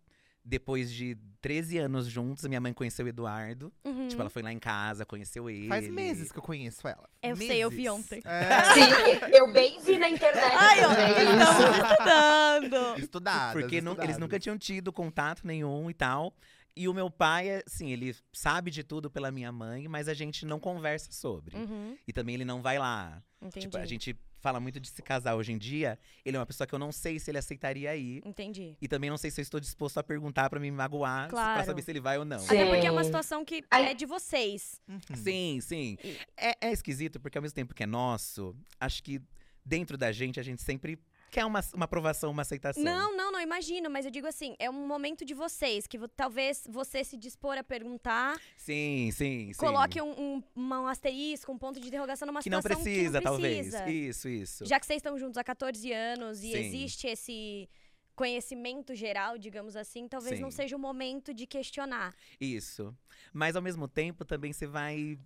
depois 0.43 0.91
de 0.93 1.17
13 1.41 1.77
anos 1.79 2.07
juntos, 2.07 2.45
a 2.45 2.47
minha 2.47 2.61
mãe 2.61 2.71
conheceu 2.73 3.05
o 3.05 3.09
Eduardo. 3.09 3.71
Uhum. 3.83 4.07
Tipo, 4.07 4.21
ela 4.21 4.29
foi 4.29 4.41
lá 4.41 4.51
em 4.53 4.59
casa, 4.59 5.05
conheceu 5.05 5.49
ele. 5.49 5.67
Faz 5.67 5.87
meses 5.89 6.31
que 6.31 6.37
eu 6.39 6.43
conheço 6.43 6.87
ela. 6.87 7.09
Eu 7.21 7.35
sei, 7.35 7.57
eu 7.63 7.69
vi 7.69 7.83
Meses. 7.83 7.91
ontem. 7.91 8.21
É, 8.23 8.63
Sim, 8.73 9.35
eu 9.35 9.51
bem 9.51 9.79
vi 9.81 9.97
na 9.97 10.09
internet. 10.09 10.53
Ai, 10.55 10.79
também 10.81 11.09
estamos 11.09 11.89
estudando. 11.91 12.99
estudadas, 13.03 13.53
Porque 13.61 13.81
nu- 13.81 13.91
eles 13.91 13.99
estudadas. 13.99 14.17
nunca 14.19 14.39
tinham 14.39 14.57
tido 14.57 14.93
contato 14.93 15.45
nenhum 15.45 15.89
e 15.89 15.93
tal. 15.93 16.33
E 16.75 16.87
o 16.87 16.93
meu 16.93 17.09
pai, 17.09 17.63
assim, 17.65 17.89
ele 17.91 18.15
sabe 18.31 18.69
de 18.69 18.83
tudo 18.83 19.09
pela 19.09 19.31
minha 19.31 19.51
mãe, 19.51 19.87
mas 19.87 20.07
a 20.07 20.13
gente 20.13 20.45
não 20.45 20.59
conversa 20.59 21.11
sobre. 21.11 21.57
Uhum, 21.57 21.97
E 22.07 22.13
também 22.13 22.35
ele 22.35 22.45
não 22.45 22.61
vai 22.61 22.77
lá. 22.77 23.23
entendi. 23.41 23.65
Tipo, 23.65 23.77
a 23.77 23.85
gente 23.85 24.15
fala 24.39 24.59
muito 24.59 24.79
de 24.79 24.87
se 24.89 25.01
casar 25.01 25.35
hoje 25.35 25.51
em 25.51 25.57
dia. 25.57 25.97
Ele 26.23 26.37
é 26.37 26.39
uma 26.39 26.45
pessoa 26.45 26.67
que 26.67 26.73
eu 26.73 26.79
não 26.79 26.91
sei 26.91 27.19
se 27.19 27.29
ele 27.31 27.37
aceitaria 27.37 27.95
ir. 27.95 28.21
Entendi. 28.25 28.75
E 28.81 28.87
também 28.87 29.09
não 29.09 29.17
sei 29.17 29.31
se 29.31 29.39
eu 29.39 29.43
estou 29.43 29.59
disposto 29.59 29.97
a 29.97 30.03
perguntar 30.03 30.49
pra 30.49 30.59
me 30.59 30.69
magoar, 30.71 31.23
se- 31.25 31.29
pra 31.29 31.37
Claro. 31.43 31.65
saber 31.65 31.81
se 31.81 31.91
ele 31.91 31.99
vai 31.99 32.17
ou 32.17 32.25
não. 32.25 32.39
Sim. 32.39 32.45
Até 32.45 32.65
porque 32.65 32.85
é 32.87 32.91
uma 32.91 33.03
situação 33.03 33.43
que 33.43 33.63
Ai. 33.71 33.91
é 33.91 33.93
de 33.93 34.05
vocês. 34.05 34.81
Uhum. 34.87 34.99
Sim, 35.15 35.59
sim. 35.61 35.97
E- 36.03 36.17
É, 36.37 36.67
é 36.67 36.71
esquisito, 36.71 37.19
porque 37.19 37.37
ao 37.37 37.41
mesmo 37.41 37.55
tempo 37.55 37.73
que 37.73 37.83
é 37.83 37.87
nosso, 37.87 38.55
acho 38.79 39.01
que 39.03 39.19
dentro 39.65 39.97
da 39.97 40.11
gente, 40.11 40.39
a 40.39 40.43
gente 40.43 40.61
sempre 40.61 40.97
quer 41.31 41.45
uma, 41.45 41.61
uma 41.73 41.85
aprovação, 41.85 42.31
uma 42.31 42.41
aceitação. 42.41 42.83
Não, 42.83 43.15
não, 43.15 43.31
não, 43.31 43.41
imagino, 43.41 43.89
mas 43.89 44.05
eu 44.05 44.11
digo 44.11 44.27
assim, 44.27 44.55
é 44.59 44.69
um 44.69 44.87
momento 44.87 45.23
de 45.25 45.33
vocês, 45.33 45.85
que 45.87 45.97
vo- 45.97 46.07
talvez 46.07 46.63
você 46.69 47.03
se 47.03 47.17
dispor 47.17 47.57
a 47.57 47.63
perguntar, 47.63 48.39
Sim, 48.55 49.09
sim, 49.13 49.51
sim. 49.53 49.59
coloque 49.59 50.01
um, 50.01 50.11
um, 50.11 50.43
uma- 50.55 50.81
um 50.81 50.87
asterisco, 50.87 51.51
um 51.51 51.57
ponto 51.57 51.79
de 51.79 51.87
interrogação 51.87 52.25
numa 52.25 52.41
que 52.41 52.49
não 52.49 52.61
situação 52.61 52.83
precisa, 52.83 53.19
que 53.19 53.25
não 53.25 53.39
precisa. 53.39 53.77
talvez. 53.79 53.95
Isso, 54.17 54.29
isso. 54.29 54.65
Já 54.65 54.79
que 54.79 54.85
vocês 54.85 54.97
estão 54.97 55.17
juntos 55.17 55.37
há 55.37 55.43
14 55.43 55.91
anos 55.91 56.39
e 56.43 56.51
Sim. 56.51 56.57
existe 56.57 57.07
esse 57.07 57.69
conhecimento 58.15 58.95
geral, 58.95 59.37
digamos 59.37 59.75
assim, 59.75 60.07
talvez 60.07 60.39
não 60.39 60.49
Sim. 60.49 60.57
seja 60.57 60.75
o 60.75 60.79
momento 60.79 61.33
de 61.33 61.45
questionar. 61.45 62.15
Isso. 62.41 62.95
Mas 63.31 63.55
ao 63.55 63.61
mesmo 63.61 63.87
tempo 63.87 64.25
também 64.25 64.51
você 64.51 64.65
vai 64.65 65.19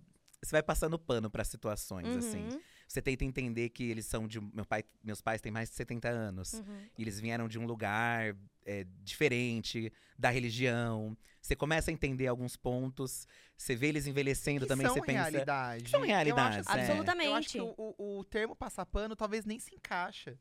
você 0.44 0.50
vai 0.50 0.62
passando 0.62 0.98
pano 0.98 1.30
para 1.30 1.44
situações 1.44 2.06
assim. 2.16 2.42
Uhum, 2.48 2.60
Você 2.92 3.00
tenta 3.00 3.24
entender 3.24 3.70
que 3.70 3.84
eles 3.84 4.04
são 4.04 4.28
de 4.28 4.38
meu 4.38 4.66
pai, 4.66 4.84
meus 5.02 5.22
pais 5.22 5.40
têm 5.40 5.50
mais 5.50 5.70
de 5.70 5.76
70 5.76 6.10
anos. 6.10 6.52
uhum. 6.52 6.86
E 6.98 7.02
eles 7.02 7.18
vieram 7.18 7.48
de 7.48 7.58
um 7.58 7.64
lugar 7.64 8.36
é, 8.66 8.84
diferente 9.02 9.90
da 10.18 10.28
religião. 10.28 11.16
Você 11.40 11.56
começa 11.56 11.90
a 11.90 11.94
entender 11.94 12.26
alguns 12.26 12.54
pontos. 12.54 13.26
Você 13.56 13.74
vê 13.74 13.86
eles 13.88 14.06
envelhecendo 14.06 14.60
Que 14.60 14.66
também, 14.66 14.86
são 14.86 14.94
você 14.96 15.00
pensa. 15.06 15.22
realidade. 15.30 15.88
são 15.88 16.00
Eu 16.00 16.06
realidades, 16.06 16.66
acho, 16.66 16.78
é. 16.78 16.80
Absolutamente. 16.82 17.28
Eu 17.28 17.34
acho 17.34 17.48
que 17.48 17.60
o, 17.60 17.74
o- 17.98 18.18
o 18.18 18.24
termo 18.24 18.54
passar 18.54 18.84
pano 18.84 19.16
talvez 19.16 19.46
nem 19.46 19.58
se 19.58 19.74
encaixa. 19.74 20.38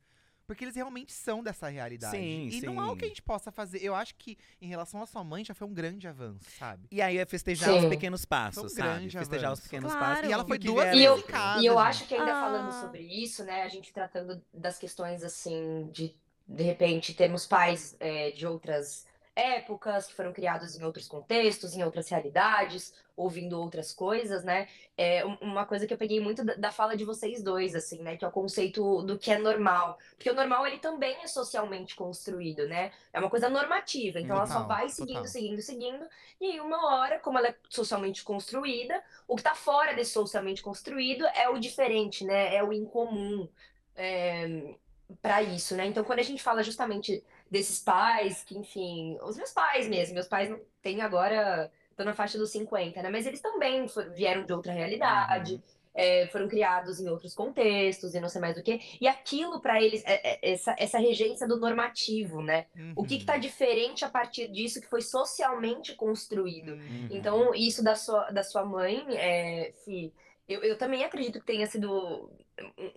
Porque 0.51 0.65
eles 0.65 0.75
realmente 0.75 1.13
são 1.13 1.41
dessa 1.41 1.69
realidade. 1.69 2.17
Sim, 2.17 2.49
e 2.51 2.59
não 2.65 2.81
é 2.81 2.85
o 2.87 2.89
sim. 2.91 2.97
que 2.97 3.05
a 3.05 3.07
gente 3.07 3.21
possa 3.21 3.53
fazer. 3.53 3.81
Eu 3.81 3.95
acho 3.95 4.13
que, 4.15 4.37
em 4.61 4.67
relação 4.67 5.01
à 5.01 5.05
sua 5.05 5.23
mãe, 5.23 5.45
já 5.45 5.53
foi 5.53 5.65
um 5.65 5.73
grande 5.73 6.09
avanço, 6.09 6.43
sabe? 6.59 6.89
E 6.91 7.01
aí 7.01 7.17
é 7.17 7.25
festejar 7.25 7.69
Sim. 7.69 7.79
os 7.79 7.85
pequenos 7.85 8.25
passos, 8.25 8.65
um 8.65 8.67
sabe? 8.67 8.81
grande 8.81 9.17
Festejar 9.17 9.53
os 9.53 9.59
avanço. 9.59 9.63
pequenos 9.69 9.91
Claro. 9.93 10.05
passos. 10.15 10.29
E 10.29 10.33
ela 10.33 10.45
foi 10.45 10.57
duas 10.57 10.93
E 10.93 11.03
eu, 11.03 11.13
vezes 11.15 11.29
em 11.29 11.31
casa. 11.31 11.61
e 11.61 11.65
eu 11.67 11.73
gente. 11.75 11.87
acho 11.87 12.05
que 12.07 12.15
ainda 12.15 12.37
Ah. 12.37 12.41
falando 12.41 12.71
sobre 12.81 13.01
isso, 13.01 13.45
né, 13.45 13.63
a 13.63 13.69
gente 13.69 13.93
tratando 13.93 14.43
das 14.53 14.77
questões 14.77 15.23
assim, 15.23 15.89
de 15.93 16.13
de 16.45 16.63
repente 16.63 17.13
termos 17.13 17.45
pais 17.47 17.95
é, 17.97 18.31
de 18.31 18.45
outras 18.45 19.05
épocas, 19.35 20.07
que 20.07 20.13
foram 20.13 20.33
criados 20.33 20.75
em 20.75 20.83
outros 20.83 21.07
contextos, 21.07 21.73
em 21.75 21.83
outras 21.83 22.09
realidades, 22.09 22.93
ouvindo 23.15 23.59
outras 23.59 23.93
coisas, 23.93 24.43
né? 24.43 24.67
É 24.97 25.25
um- 25.25 25.37
uma 25.41 25.65
coisa 25.65 25.87
que 25.87 25.93
eu 25.93 25.97
peguei 25.97 26.19
muito 26.19 26.43
da, 26.43 26.71
fala 26.71 26.95
de 26.97 27.05
vocês 27.05 27.41
dois, 27.43 27.75
assim, 27.75 28.01
né? 28.01 28.17
Que 28.17 28.25
é 28.25 28.27
o 28.27 28.31
conceito 28.31 29.01
do 29.03 29.17
que 29.17 29.31
é 29.31 29.37
normal. 29.37 29.97
Porque 30.17 30.29
o 30.29 30.33
normal, 30.33 30.67
ele 30.67 30.79
também 30.79 31.15
é 31.23 31.27
socialmente 31.27 31.95
construído, 31.95 32.67
né? 32.67 32.91
É 33.13 33.19
uma 33.19 33.29
coisa 33.29 33.49
normativa. 33.49 34.19
Então 34.19 34.35
ela 34.35 34.47
só 34.47 34.63
Total, 34.63 34.67
vai 34.67 34.89
seguindo, 34.89 35.23
total. 35.23 35.27
seguindo, 35.27 35.61
seguindo. 35.61 36.05
E 36.39 36.45
aí, 36.51 36.59
uma 36.59 36.95
hora, 36.95 37.19
como 37.19 37.37
ela 37.37 37.49
é 37.49 37.55
socialmente 37.69 38.23
construída, 38.23 39.01
o 39.27 39.35
que 39.35 39.43
tá 39.43 39.55
fora 39.55 39.93
desse 39.93 40.11
socialmente 40.11 40.61
construído 40.61 41.25
é 41.27 41.47
o 41.49 41.57
diferente, 41.59 42.25
né? 42.25 42.55
É 42.55 42.63
o 42.63 42.73
incomum 42.73 43.47
é, 43.95 44.75
para 45.21 45.41
isso, 45.41 45.75
né? 45.75 45.85
Então, 45.85 46.03
quando 46.03 46.19
a 46.19 46.23
gente 46.23 46.41
fala 46.41 46.63
justamente 46.63 47.23
desses 47.51 47.79
pais, 47.79 48.43
que, 48.45 48.57
enfim, 48.57 49.17
os 49.21 49.35
meus 49.35 49.51
pais 49.51 49.85
mesmo, 49.87 50.13
meus 50.15 50.27
pais 50.27 50.49
têm 50.81 51.01
agora, 51.01 51.69
estão 51.89 52.05
na 52.05 52.13
faixa 52.13 52.37
dos 52.37 52.49
50, 52.51 53.01
né? 53.03 53.09
Mas 53.09 53.27
eles 53.27 53.41
também 53.41 53.87
fo- 53.89 54.09
vieram 54.11 54.45
de 54.45 54.53
outra 54.53 54.71
realidade. 54.71 55.61
é, 55.93 56.25
foram 56.27 56.47
criados 56.47 57.01
em 57.01 57.09
outros 57.09 57.33
contextos 57.35 58.15
e 58.15 58.21
não 58.21 58.29
sei 58.29 58.39
mais 58.39 58.57
o 58.57 58.63
quê. 58.63 58.79
E 59.01 59.09
aquilo 59.09 59.59
para 59.59 59.83
eles, 59.83 60.01
é- 60.05 60.35
é- 60.35 60.53
essa, 60.53 60.73
essa 60.79 60.97
regência 60.97 61.45
do 61.45 61.59
normativo, 61.59 62.41
né? 62.41 62.67
O 62.95 63.03
que 63.03 63.15
Uhum. 63.15 63.19
está 63.19 63.35
diferente 63.37 64.05
a 64.05 64.09
partir 64.09 64.47
disso 64.47 64.79
que 64.79 64.87
foi 64.87 65.01
socialmente 65.01 65.93
construído. 65.93 66.75
Uhum. 66.75 67.07
Então, 67.11 67.53
isso 67.53 67.83
da 67.83 67.93
sua, 67.97 68.31
da 68.31 68.41
sua 68.41 68.63
mãe, 68.63 69.05
é, 69.17 69.73
Fi, 69.83 70.13
eu, 70.47 70.63
eu 70.63 70.77
também 70.77 71.03
acredito 71.03 71.41
que 71.41 71.45
tenha 71.45 71.67
sido 71.67 72.31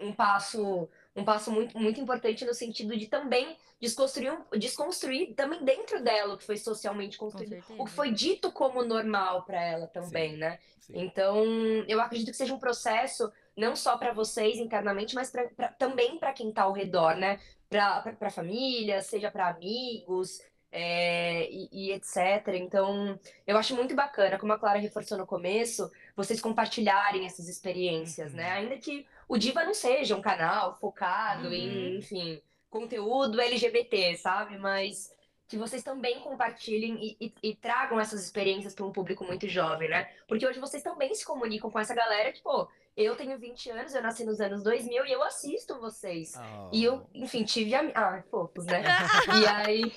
um, 0.01 0.09
um 0.09 0.13
passo 0.13 0.89
um 1.17 1.25
passo 1.25 1.51
muito, 1.51 1.79
muito 1.79 2.01
importante 2.01 2.45
no 2.45 2.55
sentido 2.55 2.97
de 2.97 3.07
também 3.07 3.57
desconstruir, 3.81 4.33
um- 4.33 4.59
desconstruir 4.59 5.35
também 5.35 5.65
dentro 5.65 6.03
dela 6.03 6.35
o 6.35 6.39
que 6.39 6.45
foi 6.45 6.57
socialmente 6.57 7.17
construído, 7.19 7.63
o 7.79 7.85
que 7.85 7.91
foi 7.93 8.11
dito 8.11 8.51
como 8.51 8.85
normal 8.85 9.45
para 9.45 9.63
ela 9.63 9.87
também, 9.87 10.33
Sim. 10.33 10.37
né? 10.39 10.59
Sim. 10.81 10.93
Então, 10.97 11.45
eu 11.89 12.01
acredito 12.01 12.31
que 12.31 12.37
seja 12.37 12.53
um 12.55 12.59
processo 12.59 13.33
não 13.57 13.77
só 13.77 13.97
para 13.97 14.13
vocês 14.13 14.59
internamente, 14.59 15.15
mas 15.15 15.31
pra, 15.31 15.45
pra- 15.49 15.69
também 15.69 16.19
para 16.19 16.33
quem 16.33 16.49
está 16.49 16.63
ao 16.65 16.73
redor, 16.73 17.15
né? 17.17 17.39
Para 17.69 18.05
a 18.21 18.31
família, 18.31 19.01
seja 19.01 19.31
para 19.31 19.49
amigos, 19.49 20.41
é, 20.77 21.49
e, 21.51 21.69
e 21.73 21.93
etc. 21.93 22.49
Então, 22.57 23.19
eu 23.47 23.57
acho 23.57 23.77
muito 23.77 23.95
bacana, 23.95 24.39
como 24.39 24.53
a 24.53 24.59
Clara 24.59 24.79
reforçou 24.81 25.17
no 25.17 25.27
começo, 25.27 25.89
vocês 26.17 26.41
compartilharem 26.41 27.25
essas 27.25 27.49
experiências, 27.49 28.33
Uhum. 28.33 28.39
né? 28.39 28.51
Ainda 28.51 28.77
que 28.77 29.07
o 29.29 29.37
Diva 29.39 29.65
não 29.65 29.75
seja 29.75 30.17
um 30.17 30.23
canal 30.23 30.77
focado 30.79 31.47
Uhum. 31.49 31.53
em, 31.53 31.99
enfim, 31.99 32.43
conteúdo 32.71 33.41
LGBT, 33.41 34.17
sabe? 34.17 34.59
Mas 34.59 35.13
que 35.47 35.57
vocês 35.59 35.83
também 35.83 36.21
compartilhem 36.21 36.97
e, 37.21 37.27
e- 37.27 37.35
e 37.51 37.55
tragam 37.55 38.01
essas 38.01 38.25
experiências 38.25 38.75
para 38.75 38.85
um 38.87 38.91
público 38.93 39.25
muito 39.25 39.47
jovem, 39.47 39.89
né? 39.91 40.11
Porque 40.27 40.47
hoje 40.47 40.59
vocês 40.59 40.83
também 40.83 41.15
se 41.15 41.25
comunicam 41.25 41.71
com 41.71 41.79
essa 41.79 41.95
galera 41.95 42.33
que, 42.33 42.43
pô, 42.43 42.67
eu 42.97 43.15
tenho 43.15 43.39
20 43.39 43.71
anos, 43.71 43.95
eu 43.95 44.03
nasci 44.03 44.25
nos 44.25 44.41
anos 44.41 44.63
2000 44.63 45.05
e 45.05 45.13
eu 45.13 45.23
assisto 45.23 45.79
vocês. 45.81 46.33
Oh. 46.37 46.71
E 46.73 46.83
eu, 46.85 47.07
enfim, 47.13 47.45
tive 47.45 47.75
a... 47.75 47.83
Ah, 47.95 48.23
fofos, 48.31 48.65
né? 48.67 48.83
E 49.43 49.47
aí... 49.47 49.93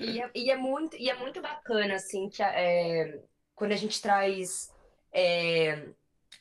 E 0.00 0.20
é, 0.20 0.30
e 0.34 0.50
é 0.50 0.56
muito, 0.56 0.96
e 0.96 1.08
é 1.08 1.14
muito 1.14 1.40
bacana, 1.40 1.94
assim, 1.94 2.28
que 2.28 2.42
é, 2.42 3.20
quando 3.54 3.70
a 3.70 3.76
gente 3.76 4.02
traz 4.02 4.74
é, 5.12 5.86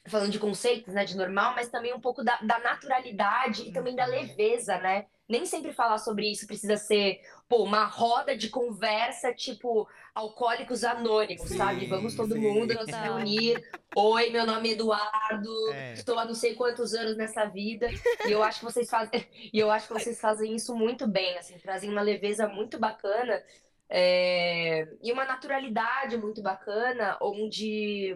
falando 0.08 0.32
de 0.32 0.39
conceitos, 0.39 0.94
né, 0.94 1.04
de 1.06 1.18
normal, 1.18 1.54
mas 1.56 1.70
também 1.70 1.94
um 1.94 2.00
pouco 2.00 2.24
da, 2.24 2.38
da 2.41 2.60
naturalidade 2.60 3.63
e 3.68 3.72
também 3.74 3.96
da 3.96 4.06
leveza, 4.06 4.78
né? 4.78 5.06
Nem 5.28 5.46
sempre 5.46 5.74
falar 5.74 5.98
sobre 5.98 6.30
isso 6.32 6.46
precisa 6.46 6.78
ser, 6.78 7.20
pô, 7.50 7.63
uma 7.63 7.86
roda 7.86 8.38
de 8.38 8.48
conversa, 8.50 9.34
tipo, 9.34 9.88
alcoólicos 10.13 10.84
anônimos, 10.84 11.48
Sim, 11.50 11.58
sabe? 11.58 11.88
Vamos 11.88 12.13
todo 12.15 12.34
sim. 12.36 12.39
mundo 12.39 12.74
se 12.74 12.78
Total. 12.86 13.04
reunir. 13.04 13.60
Oi, 13.96 14.30
meu 14.30 14.46
nome 14.46 14.70
é 14.70 14.72
Eduardo, 14.74 15.74
É. 15.74 15.94
estou 15.94 16.20
há 16.20 16.26
não 16.26 16.36
sei 16.36 16.54
quantos 16.54 16.94
anos 16.94 17.18
nessa 17.18 17.46
vida. 17.46 17.88
E 18.28 18.32
eu 18.32 18.44
acho 18.44 18.60
que 18.60 18.65
vocês 18.65 18.88
fazem, 18.88 19.12
e 19.52 19.58
eu 19.60 19.72
acho 19.72 19.88
que 19.88 19.94
vocês 19.94 20.22
fazem 20.22 20.56
isso 20.56 20.76
muito 20.76 21.08
bem, 21.08 21.36
assim, 21.39 21.58
trazem 21.58 21.89
uma 21.89 22.02
leveza 22.04 22.48
muito 22.48 22.78
bacana. 22.78 23.41
é, 23.89 24.88
E 25.02 25.12
uma 25.12 25.26
naturalidade 25.26 26.18
muito 26.18 26.41
bacana, 26.41 27.18
onde 27.22 28.15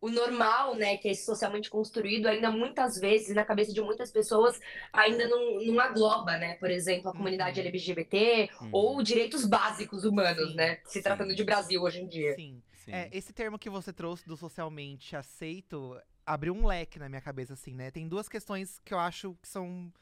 o 0.00 0.08
normal, 0.08 0.74
né, 0.76 0.96
que 0.96 1.08
é 1.08 1.10
esse 1.12 1.24
socialmente 1.24 1.68
construído, 1.70 2.26
ainda 2.26 2.50
muitas 2.50 2.98
vezes, 2.98 3.34
na 3.34 3.44
cabeça 3.44 3.72
de 3.72 3.80
muitas 3.80 4.10
pessoas, 4.12 4.60
ainda 4.92 5.26
não, 5.28 5.60
não 5.64 5.80
agloba, 5.80 6.36
né? 6.36 6.54
Por 6.54 6.70
exemplo, 6.70 7.10
a 7.10 7.12
comunidade 7.12 7.60
Uhum. 7.60 7.66
LGBT 7.66 8.48
Uhum. 8.60 8.68
ou 8.72 9.02
direitos 9.02 9.44
básicos 9.44 10.04
humanos, 10.04 10.50
Sim, 10.50 10.56
né? 10.56 10.78
Se 10.84 10.94
sim. 10.94 11.02
tratando 11.02 11.34
de 11.34 11.42
Brasil 11.44 11.82
hoje 11.82 12.00
em 12.00 12.06
dia. 12.06 12.34
Sim. 12.34 12.62
Sim. 12.84 12.92
É, 12.92 13.08
esse 13.12 13.32
termo 13.32 13.58
que 13.58 13.68
você 13.68 13.92
trouxe 13.92 14.26
do 14.26 14.36
socialmente 14.36 15.14
aceito 15.16 16.00
abriu 16.24 16.54
um 16.54 16.66
leque 16.66 16.98
na 16.98 17.08
minha 17.08 17.20
cabeça, 17.20 17.54
assim, 17.54 17.74
né? 17.74 17.90
Tem 17.90 18.06
duas 18.08 18.28
questões 18.28 18.80
que 18.84 18.94
eu 18.94 18.98
acho 18.98 19.34
que 19.42 19.48
são. 19.48 19.92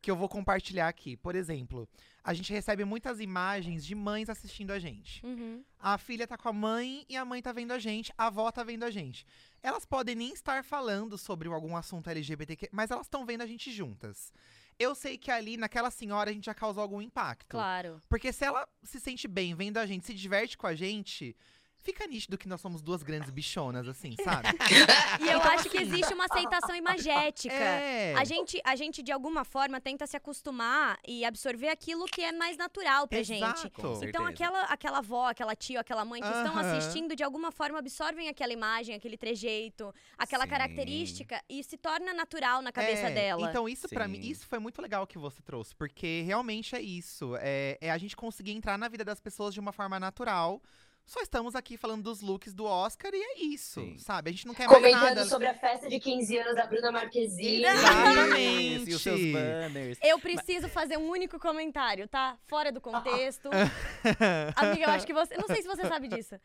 que 0.00 0.10
eu 0.10 0.16
vou 0.16 0.28
compartilhar 0.28 0.88
aqui. 0.88 1.16
Por 1.16 1.34
exemplo, 1.34 1.88
a 2.24 2.32
gente 2.32 2.50
recebe 2.50 2.86
muitas 2.86 3.20
imagens 3.20 3.84
de 3.84 3.94
mães 3.94 4.30
assistindo 4.30 4.70
a 4.70 4.78
gente. 4.78 5.24
Uhum. 5.24 5.62
A 5.78 5.98
filha 5.98 6.26
tá 6.26 6.38
com 6.38 6.48
a 6.48 6.52
mãe 6.54 7.04
e 7.06 7.18
a 7.18 7.24
mãe 7.24 7.42
tá 7.42 7.52
vendo 7.52 7.72
a 7.72 7.78
gente, 7.78 8.10
a 8.16 8.28
avó 8.28 8.50
tá 8.50 8.64
vendo 8.64 8.82
a 8.82 8.90
gente. 8.90 9.26
Elas 9.62 9.84
podem 9.84 10.14
nem 10.14 10.32
estar 10.32 10.64
falando 10.64 11.18
sobre 11.18 11.48
algum 11.48 11.76
assunto 11.76 12.08
LGBTQ, 12.08 12.70
mas 12.72 12.90
elas 12.90 13.04
estão 13.04 13.26
vendo 13.26 13.42
a 13.42 13.46
gente 13.46 13.70
juntas. 13.70 14.32
Eu 14.78 14.94
sei 14.94 15.18
que 15.18 15.30
ali, 15.30 15.58
naquela 15.58 15.90
senhora, 15.90 16.30
a 16.30 16.32
gente 16.32 16.46
já 16.46 16.54
causou 16.54 16.82
algum 16.82 17.02
impacto. 17.02 17.50
Claro. 17.50 18.00
Porque 18.08 18.32
se 18.32 18.44
ela 18.44 18.66
se 18.82 18.98
sente 18.98 19.28
bem 19.28 19.54
vendo 19.54 19.76
a 19.76 19.84
gente, 19.84 20.06
se 20.06 20.14
diverte 20.14 20.56
com 20.56 20.66
a 20.66 20.74
gente, 20.74 21.36
fica 21.84 22.06
nítido 22.06 22.38
que 22.38 22.48
nós 22.48 22.60
somos 22.60 22.80
duas 22.82 23.02
grandes 23.02 23.30
bichonas, 23.30 23.86
assim, 23.86 24.16
sabe? 24.24 24.48
E 25.20 25.28
eu 25.28 25.40
acho 25.40 25.68
que 25.68 25.78
existe 25.78 26.12
uma 26.12 26.24
aceitação 26.24 26.74
imagética. 26.74 27.54
é. 27.54 28.14
A 28.16 28.24
gente, 28.24 28.60
a 28.64 28.74
gente, 28.74 29.02
de 29.02 29.12
alguma 29.12 29.44
forma, 29.44 29.80
tenta 29.80 30.06
se 30.06 30.16
acostumar 30.16 30.98
e 31.06 31.24
absorver 31.24 31.68
aquilo 31.68 32.06
que 32.06 32.22
é 32.22 32.32
mais 32.32 32.56
natural 32.56 33.06
pra 33.06 33.22
gente. 33.22 33.42
Exato. 33.42 33.60
Certeza. 33.60 34.06
Então, 34.06 34.26
aquela, 34.26 34.62
aquela 34.64 34.98
avó, 34.98 35.28
aquela 35.28 35.54
tia, 35.54 35.80
aquela 35.80 36.04
mãe 36.04 36.20
que 36.20 36.28
estão 36.28 36.56
assistindo, 36.58 37.14
de 37.14 37.22
alguma 37.22 37.52
forma 37.52 37.78
absorvem 37.78 38.28
aquela 38.28 38.52
imagem, 38.52 38.94
aquele 38.94 39.16
trejeito, 39.16 39.94
aquela 40.16 40.44
Sim. 40.44 40.50
característica 40.50 41.42
e 41.48 41.62
se 41.62 41.76
torna 41.76 42.12
natural 42.14 42.62
na 42.62 42.72
cabeça 42.72 43.08
É, 43.08 43.14
dela. 43.14 43.48
Então, 43.48 43.68
isso 43.68 43.88
pra 43.88 44.08
mim, 44.08 44.20
isso 44.20 44.46
foi 44.46 44.58
muito 44.58 44.80
legal 44.80 45.06
que 45.06 45.18
você 45.18 45.42
trouxe, 45.42 45.74
porque 45.74 46.22
realmente 46.22 46.74
é 46.74 46.80
isso. 46.80 47.36
É, 47.40 47.76
é 47.80 47.90
a 47.90 47.98
gente 47.98 48.16
conseguir 48.16 48.52
entrar 48.52 48.78
na 48.78 48.88
vida 48.88 49.04
das 49.04 49.20
pessoas 49.20 49.52
de 49.52 49.60
uma 49.60 49.72
forma 49.72 50.00
natural. 50.00 50.62
Só 51.06 51.20
estamos 51.20 51.54
aqui 51.54 51.76
falando 51.76 52.02
dos 52.02 52.22
looks 52.22 52.54
do 52.54 52.64
Oscar 52.64 53.12
e 53.14 53.18
é 53.22 53.42
isso, 53.44 53.80
Sim. 53.80 53.98
sabe? 53.98 54.30
A 54.30 54.32
gente 54.32 54.46
não 54.46 54.54
quer 54.54 54.66
mais 54.66 54.78
Comentando 54.78 55.16
nada. 55.16 55.24
sobre 55.26 55.46
a 55.46 55.54
festa 55.54 55.86
de 55.88 56.00
15 56.00 56.38
anos 56.38 56.56
da 56.56 56.66
Bruna 56.66 56.90
Marquezine. 56.90 57.64
Exatamente. 57.64 58.54
E 58.90 58.94
os 58.94 59.02
seus 59.02 59.20
banners. 59.32 59.98
Eu 60.02 60.18
preciso 60.18 60.68
fazer 60.68 60.96
um 60.96 61.08
único 61.08 61.38
comentário, 61.38 62.08
tá? 62.08 62.38
Fora 62.46 62.72
do 62.72 62.80
contexto. 62.80 63.50
Amiga, 64.56 64.84
eu 64.84 64.90
acho 64.90 65.06
que 65.06 65.12
você. 65.12 65.36
Não 65.36 65.46
sei 65.46 65.62
se 65.62 65.68
você 65.68 65.82
sabe 65.86 66.08
disso. 66.08 66.36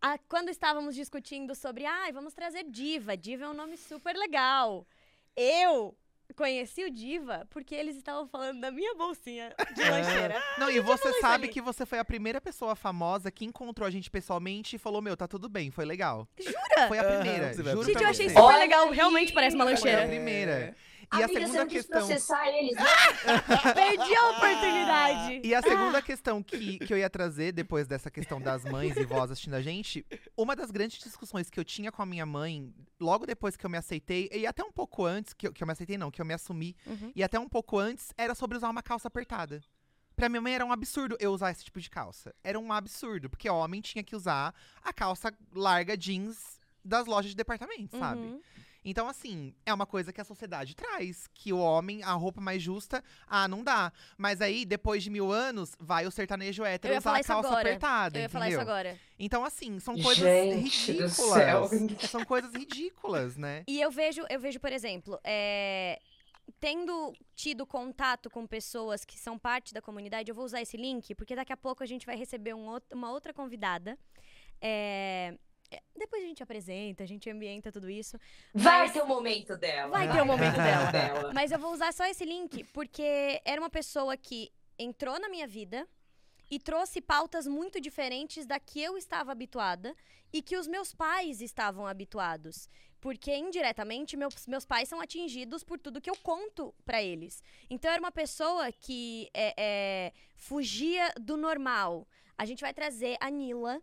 Ah, 0.00 0.18
quando 0.28 0.48
estávamos 0.48 0.94
discutindo 0.94 1.54
sobre, 1.54 1.84
ai, 1.84 2.12
vamos 2.12 2.32
trazer 2.34 2.64
Diva. 2.64 3.16
Diva 3.16 3.44
é 3.44 3.48
um 3.48 3.54
nome 3.54 3.76
super 3.76 4.16
legal. 4.16 4.86
Eu 5.36 5.94
conheci 6.32 6.84
o 6.84 6.90
Diva 6.90 7.46
porque 7.50 7.74
eles 7.74 7.96
estavam 7.96 8.26
falando 8.26 8.60
da 8.60 8.70
minha 8.70 8.94
bolsinha 8.94 9.54
de 9.74 9.82
lancheira. 9.82 10.42
Não, 10.58 10.70
e 10.70 10.80
você 10.80 11.12
sabe 11.20 11.48
que 11.48 11.60
você 11.60 11.84
foi 11.86 11.98
a 11.98 12.04
primeira 12.04 12.40
pessoa 12.40 12.74
famosa 12.74 13.30
que 13.30 13.44
encontrou 13.44 13.86
a 13.86 13.90
gente 13.90 14.10
pessoalmente 14.10 14.76
e 14.76 14.78
falou: 14.78 15.02
Meu, 15.02 15.16
tá 15.16 15.26
tudo 15.26 15.48
bem, 15.48 15.70
foi 15.70 15.84
legal. 15.84 16.28
Jura? 16.38 16.88
Foi 16.88 16.98
a 16.98 17.04
primeira. 17.04 17.54
vai 17.54 17.72
juro 17.74 17.84
Gente, 17.84 18.02
eu 18.02 18.08
achei 18.08 18.28
super 18.28 18.58
legal. 18.58 18.90
Realmente 18.90 19.32
parece 19.32 19.54
uma 19.56 19.64
Foi 19.64 19.72
a 19.72 19.76
lancheira. 19.76 20.06
primeira. 20.06 20.76
E 21.18 21.22
a 21.22 21.28
você 21.28 21.34
segunda 21.34 21.66
questão. 21.66 22.06
processar 22.06 22.48
eles, 22.48 22.74
né? 22.74 22.84
Perdi 23.74 24.14
a 24.16 24.30
oportunidade. 24.30 25.40
E 25.44 25.54
a 25.54 25.62
segunda 25.62 26.00
questão 26.02 26.42
que, 26.42 26.78
que 26.78 26.92
eu 26.92 26.98
ia 26.98 27.10
trazer, 27.10 27.52
depois 27.52 27.86
dessa 27.86 28.10
questão 28.10 28.40
das 28.40 28.64
mães 28.64 28.96
e 28.96 29.04
vós 29.04 29.30
assistindo 29.30 29.54
a 29.54 29.62
gente, 29.62 30.06
uma 30.36 30.54
das 30.56 30.70
grandes 30.70 31.02
discussões 31.02 31.50
que 31.50 31.58
eu 31.60 31.64
tinha 31.64 31.92
com 31.92 32.02
a 32.02 32.06
minha 32.06 32.24
mãe, 32.26 32.72
logo 33.00 33.26
depois 33.26 33.56
que 33.56 33.64
eu 33.66 33.70
me 33.70 33.76
aceitei, 33.78 34.28
e 34.32 34.46
até 34.46 34.62
um 34.64 34.72
pouco 34.72 35.04
antes, 35.04 35.32
que 35.32 35.48
eu, 35.48 35.52
que 35.52 35.62
eu 35.62 35.66
me 35.66 35.72
aceitei, 35.72 35.98
não, 35.98 36.10
que 36.10 36.20
eu 36.20 36.24
me 36.24 36.34
assumi, 36.34 36.74
Uhum. 36.86 37.12
e 37.14 37.22
até 37.22 37.38
um 37.38 37.48
pouco 37.48 37.78
antes, 37.78 38.12
era 38.16 38.34
sobre 38.34 38.56
usar 38.56 38.68
uma 38.70 38.82
calça 38.82 39.08
apertada. 39.08 39.62
Pra 40.16 40.28
minha 40.28 40.40
mãe 40.40 40.54
era 40.54 40.64
um 40.64 40.72
absurdo 40.72 41.16
eu 41.20 41.32
usar 41.32 41.50
esse 41.50 41.64
tipo 41.64 41.80
de 41.80 41.88
calça. 41.88 42.34
Era 42.44 42.58
um 42.58 42.72
absurdo, 42.72 43.30
porque 43.30 43.48
homem 43.48 43.80
tinha 43.80 44.04
que 44.04 44.14
usar 44.14 44.54
a 44.82 44.92
calça 44.92 45.32
larga 45.54 45.96
jeans 45.96 46.58
das 46.84 47.06
lojas 47.06 47.30
de 47.30 47.36
departamento, 47.36 47.96
sabe? 47.98 48.38
Então, 48.84 49.08
assim, 49.08 49.54
é 49.64 49.72
uma 49.72 49.86
coisa 49.86 50.12
que 50.12 50.20
a 50.20 50.24
sociedade 50.24 50.74
traz. 50.74 51.28
Que 51.32 51.52
o 51.52 51.58
homem, 51.58 52.02
a 52.02 52.12
roupa 52.12 52.40
mais 52.40 52.60
justa, 52.62 53.02
ah, 53.28 53.46
não 53.46 53.62
dá. 53.62 53.92
Mas 54.18 54.40
aí, 54.40 54.64
depois 54.64 55.02
de 55.02 55.10
mil 55.10 55.30
anos, 55.30 55.76
vai 55.78 56.06
o 56.06 56.10
sertanejo 56.10 56.64
hétero 56.64 56.94
usar 56.94 57.00
falar 57.00 57.18
a 57.18 57.24
calça 57.24 57.48
agora. 57.48 57.68
apertada, 57.68 58.18
Eu 58.18 58.22
ia 58.22 58.28
falar 58.28 58.46
entendeu? 58.46 58.60
isso 58.62 58.70
agora. 58.70 58.98
Então, 59.18 59.44
assim, 59.44 59.78
são 59.78 59.94
coisas 60.00 60.24
Gente 60.24 60.92
do 60.94 61.08
céu. 61.08 61.66
ridículas. 61.68 62.10
São 62.10 62.24
coisas 62.24 62.52
ridículas, 62.52 63.36
né? 63.36 63.62
E 63.68 63.80
eu 63.80 63.90
vejo, 63.90 64.24
eu 64.28 64.40
vejo, 64.40 64.58
por 64.58 64.72
exemplo, 64.72 65.16
é, 65.22 66.00
tendo 66.58 67.12
tido 67.36 67.64
contato 67.64 68.28
com 68.28 68.46
pessoas 68.48 69.04
que 69.04 69.16
são 69.18 69.38
parte 69.38 69.72
da 69.72 69.80
comunidade, 69.80 70.28
eu 70.28 70.34
vou 70.34 70.44
usar 70.44 70.60
esse 70.60 70.76
link, 70.76 71.14
porque 71.14 71.36
daqui 71.36 71.52
a 71.52 71.56
pouco 71.56 71.84
a 71.84 71.86
gente 71.86 72.04
vai 72.04 72.16
receber 72.16 72.52
um 72.52 72.66
outro- 72.66 72.96
uma 72.96 73.12
outra 73.12 73.32
convidada. 73.32 73.96
É, 74.60 75.36
depois 75.96 76.22
a 76.22 76.26
gente 76.26 76.42
apresenta, 76.42 77.02
a 77.04 77.06
gente 77.06 77.28
ambienta 77.30 77.70
tudo 77.72 77.88
isso. 77.88 78.18
Vai 78.54 78.82
Mas- 78.82 78.92
ter 78.92 79.02
o 79.02 79.06
momento 79.06 79.56
dela. 79.56 79.90
Vai 79.90 80.10
ter 80.10 80.20
o 80.22 80.26
momento 80.26 80.56
dela. 80.56 80.90
dela. 80.92 81.32
Mas 81.32 81.50
eu 81.52 81.58
vou 81.58 81.72
usar 81.72 81.92
só 81.92 82.04
esse 82.06 82.24
link 82.24 82.64
porque 82.72 83.40
era 83.44 83.60
uma 83.60 83.70
pessoa 83.70 84.16
que 84.16 84.50
entrou 84.78 85.18
na 85.20 85.28
minha 85.28 85.46
vida 85.46 85.86
e 86.50 86.58
trouxe 86.58 87.00
pautas 87.00 87.46
muito 87.46 87.80
diferentes 87.80 88.44
da 88.44 88.58
que 88.60 88.82
eu 88.82 88.96
estava 88.98 89.32
habituada 89.32 89.94
e 90.32 90.42
que 90.42 90.56
os 90.56 90.66
meus 90.66 90.94
pais 90.94 91.40
estavam 91.40 91.86
habituados. 91.86 92.68
Porque 93.00 93.34
indiretamente 93.34 94.16
meus, 94.16 94.46
meus 94.46 94.64
pais 94.64 94.88
são 94.88 95.00
atingidos 95.00 95.64
por 95.64 95.78
tudo 95.78 96.00
que 96.00 96.08
eu 96.10 96.16
conto 96.16 96.72
pra 96.84 97.02
eles. 97.02 97.42
Então 97.68 97.90
era 97.90 98.00
uma 98.00 98.12
pessoa 98.12 98.70
que 98.70 99.28
é, 99.34 99.54
é, 99.56 100.12
fugia 100.36 101.12
do 101.20 101.36
normal. 101.36 102.06
A 102.38 102.44
gente 102.44 102.60
vai 102.60 102.72
trazer 102.72 103.16
a 103.20 103.28
Nila, 103.30 103.82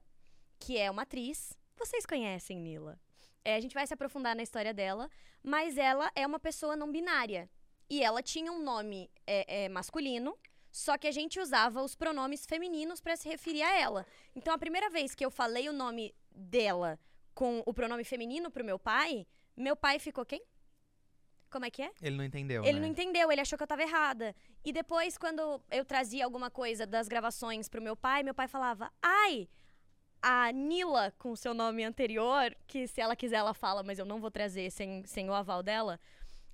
que 0.58 0.78
é 0.78 0.90
uma 0.90 1.02
atriz. 1.04 1.58
Vocês 1.80 2.06
conhecem 2.06 2.60
Nila. 2.60 3.00
É, 3.44 3.56
a 3.56 3.60
gente 3.62 3.74
vai 3.74 3.88
se 3.88 3.94
aprofundar 3.94 4.36
na 4.36 4.44
história 4.44 4.74
dela, 4.74 5.10
mas 5.42 5.78
ela 5.78 6.12
é 6.14 6.28
uma 6.28 6.40
pessoa 6.40 6.76
não 6.76 6.92
binária. 6.92 7.50
E 7.90 8.04
ela 8.04 8.22
tinha 8.22 8.52
um 8.52 8.62
nome 8.62 9.10
é, 9.26 9.64
é, 9.64 9.70
masculino, 9.70 10.38
só 10.70 10.98
que 10.98 11.08
a 11.08 11.12
gente 11.12 11.40
usava 11.40 11.82
os 11.82 11.96
pronomes 11.96 12.46
femininos 12.46 13.00
para 13.00 13.16
se 13.16 13.30
referir 13.30 13.64
a 13.64 13.80
ela. 13.80 14.06
Então, 14.36 14.54
a 14.54 14.58
primeira 14.58 14.90
vez 14.90 15.16
que 15.16 15.26
eu 15.26 15.32
falei 15.32 15.70
o 15.70 15.74
nome 15.74 16.14
dela 16.30 17.00
com 17.34 17.64
o 17.66 17.74
pronome 17.74 18.04
feminino 18.04 18.52
pro 18.52 18.64
meu 18.64 18.78
pai, 18.78 19.26
meu 19.56 19.76
pai 19.76 20.00
ficou 20.00 20.26
quem? 20.26 20.44
Como 21.50 21.66
é 21.66 21.72
que 21.72 21.82
é? 21.82 21.92
Ele 22.02 22.16
não 22.16 22.24
entendeu, 22.24 22.64
Ele 22.64 22.74
né? 22.74 22.82
não 22.82 22.88
entendeu, 22.88 23.32
ele 23.32 23.42
achou 23.42 23.58
que 23.58 23.64
eu 23.64 23.68
tava 23.68 23.82
errada. 23.82 24.36
E 24.64 24.72
depois, 24.72 25.18
quando 25.18 25.62
eu 25.72 25.84
trazia 25.84 26.24
alguma 26.26 26.52
coisa 26.52 26.86
das 26.86 27.08
gravações 27.08 27.68
pro 27.68 27.82
meu 27.82 27.96
pai, 27.96 28.22
meu 28.22 28.36
pai 28.36 28.48
falava: 28.48 28.92
Ai, 29.02 29.50
a 30.22 30.52
Nila, 30.52 31.14
com 31.18 31.32
o 31.32 31.38
seu 31.38 31.54
nome 31.54 31.84
anterior, 31.84 32.56
que 32.68 32.88
se 32.88 33.00
ela 33.02 33.16
quiser 33.16 33.38
ela 33.38 33.54
fala, 33.54 33.84
mas 33.84 34.00
eu 34.00 34.06
não 34.06 34.20
vou 34.20 34.30
trazer 34.32 34.70
sem, 34.72 35.04
sem 35.06 35.30
o 35.30 35.34
aval 35.34 35.64
dela. 35.64 36.00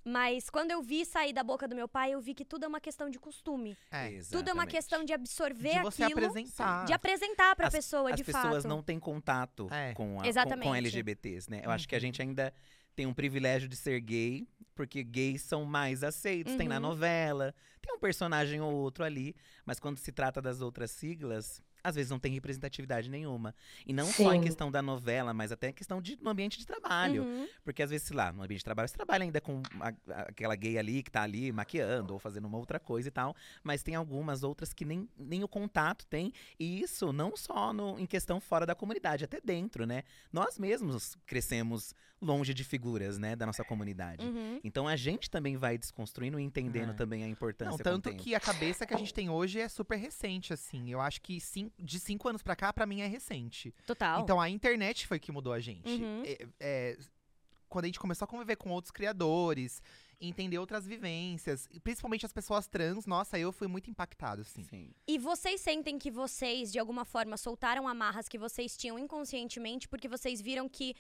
Mas 0.07 0.51
quando 0.51 0.69
eu 0.69 0.83
vi 0.83 1.03
sair 1.03 1.33
da 1.33 1.43
boca 1.43 1.67
do 1.67 1.75
meu 1.75 1.87
pai, 1.87 2.11
eu 2.11 2.21
vi 2.21 2.35
que 2.35 2.45
tudo 2.45 2.63
é 2.65 2.67
uma 2.67 2.79
questão 2.79 3.09
de 3.09 3.17
costume. 3.17 3.75
É. 3.89 4.09
Tudo 4.29 4.49
é 4.49 4.53
uma 4.53 4.61
Exatamente. 4.63 4.71
questão 4.71 5.03
de 5.03 5.13
absorver 5.13 5.77
De 5.77 5.81
você 5.81 6.03
aquilo, 6.03 6.19
apresentar. 6.27 6.85
de 6.85 6.93
apresentar 6.93 7.55
pra 7.55 7.67
As- 7.67 7.73
pessoa, 7.73 8.11
As 8.11 8.15
de 8.15 8.23
pessoas 8.23 8.57
fato. 8.63 8.67
não 8.67 8.83
têm 8.83 8.99
contato 8.99 9.67
É. 9.71 9.93
com, 9.95 10.19
a, 10.19 10.21
com- 10.21 10.27
Exatamente. 10.29 10.67
com, 10.67 10.75
LGBTs, 10.75 11.49
né? 11.49 11.61
Eu 11.63 11.71
acho 11.71 11.85
Uhum. 11.85 11.89
que 11.89 11.95
a 11.95 11.99
gente 11.99 12.21
ainda 12.21 12.53
tem 12.95 13.07
um 13.07 13.15
privilégio 13.15 13.67
de 13.67 13.75
ser 13.75 13.99
gay, 13.99 14.47
porque 14.75 15.03
gays 15.03 15.41
são 15.41 15.65
mais 15.65 16.03
aceitos. 16.03 16.53
Tem 16.55 16.67
na 16.67 16.75
Uhum. 16.75 16.81
novela, 16.81 17.55
tem 17.81 17.91
um 17.95 17.99
personagem 17.99 18.61
ou 18.61 18.71
outro 18.75 19.03
ali, 19.03 19.35
mas 19.65 19.79
quando 19.79 19.97
se 19.97 20.11
trata 20.11 20.39
das 20.39 20.61
outras 20.61 20.91
siglas, 20.91 21.63
às 21.85 21.95
vezes 21.95 22.09
não 22.09 22.19
tem 22.19 22.31
representatividade 22.33 23.09
nenhuma. 23.09 23.53
E 23.85 23.93
não 23.93 24.05
só 24.05 24.33
em 24.33 24.39
Sim. 24.39 24.43
questão 24.43 24.71
da 24.71 24.81
novela, 24.81 25.33
mas 25.33 25.51
até 25.51 25.69
em 25.69 25.73
questão 25.73 26.01
de, 26.01 26.17
no 26.21 26.29
ambiente 26.29 26.57
de 26.57 26.65
trabalho. 26.65 27.23
Uhum. 27.23 27.47
Porque 27.63 27.83
às 27.83 27.89
vezes, 27.89 28.07
sei 28.07 28.15
lá, 28.17 28.31
no 28.31 28.41
ambiente 28.43 28.59
de 28.59 28.65
trabalho, 28.65 28.87
você 28.89 28.95
trabalha 28.95 29.23
ainda 29.23 29.39
com 29.39 29.61
a- 29.79 29.89
a- 30.13 30.21
aquela 30.23 30.55
gay 30.55 30.77
ali 30.77 31.03
que 31.03 31.11
tá 31.11 31.21
ali 31.21 31.51
maquiando 31.51 32.13
ou 32.13 32.19
fazendo 32.19 32.45
uma 32.47 32.57
outra 32.57 32.79
coisa 32.79 33.07
e 33.07 33.11
tal. 33.11 33.35
Mas 33.63 33.83
tem 33.83 33.95
algumas 33.95 34.43
outras 34.43 34.73
que 34.73 34.83
nem, 34.85 35.07
nem 35.17 35.43
o 35.43 35.47
contato 35.47 36.05
tem. 36.07 36.31
E 36.59 36.81
isso 36.81 37.13
não 37.13 37.35
só 37.37 37.71
no, 37.71 37.99
em 37.99 38.05
questão 38.05 38.39
fora 38.39 38.65
da 38.65 38.73
comunidade, 38.75 39.23
até 39.23 39.39
dentro, 39.39 39.85
né? 39.85 40.03
Nós 40.33 40.57
mesmos 40.57 41.15
crescemos 41.25 41.93
longe 42.21 42.53
de 42.53 42.63
figuras, 42.63 43.17
né, 43.19 43.35
da 43.35 43.45
nossa 43.45 43.63
comunidade. 43.63 44.25
Uhum. 44.25 44.59
Então 44.63 44.87
a 44.87 44.95
gente 44.95 45.29
também 45.29 45.57
vai 45.57 45.77
desconstruindo 45.77 46.39
e 46.39 46.43
entendendo 46.43 46.91
É. 46.91 46.93
também 46.93 47.23
a 47.23 47.27
importância 47.27 47.71
Não, 47.71 47.77
tanto 47.77 48.15
que 48.15 48.33
a 48.33 48.39
cabeça 48.39 48.85
que 48.85 48.93
a 48.93 48.97
gente 48.97 49.13
tem 49.13 49.29
hoje 49.29 49.59
é 49.59 49.67
super 49.67 49.97
recente, 49.97 50.53
assim. 50.53 50.89
Eu 50.89 51.01
acho 51.01 51.21
que 51.21 51.39
cin- 51.41 51.69
de 51.79 51.99
cinco 51.99 52.27
anos 52.29 52.41
pra 52.41 52.55
cá, 52.55 52.71
pra 52.71 52.85
mim, 52.85 53.01
é 53.01 53.07
recente. 53.07 53.73
Total. 53.85 54.21
Então 54.21 54.39
a 54.39 54.49
internet 54.49 55.07
foi 55.07 55.19
que 55.19 55.31
mudou 55.31 55.53
a 55.53 55.59
gente. 55.59 55.89
Uhum. 55.89 56.23
É- 56.25 56.47
é, 56.59 56.97
quando 57.69 57.85
a 57.85 57.87
gente 57.87 57.99
começou 57.99 58.25
a 58.25 58.27
conviver 58.27 58.55
com 58.55 58.69
outros 58.69 58.91
criadores, 58.91 59.81
entender 60.21 60.57
outras 60.57 60.85
vivências, 60.85 61.67
e 61.71 61.79
principalmente 61.79 62.25
as 62.25 62.31
pessoas 62.31 62.67
trans, 62.67 63.05
nossa, 63.05 63.37
eu 63.37 63.51
fui 63.51 63.67
muito 63.67 63.89
impactado, 63.89 64.41
assim. 64.43 64.63
Sim. 64.63 64.91
E 65.07 65.17
vocês 65.17 65.59
sentem 65.59 65.97
que 65.99 66.09
vocês, 66.09 66.71
de 66.71 66.79
alguma 66.79 67.03
forma, 67.03 67.35
soltaram 67.35 67.87
amarras 67.87 68.29
que 68.29 68.37
vocês 68.37 68.77
tinham 68.77 68.97
inconscientemente 68.97 69.89
porque 69.89 70.07
vocês 70.07 70.39
viram 70.41 70.69
que 70.69 70.95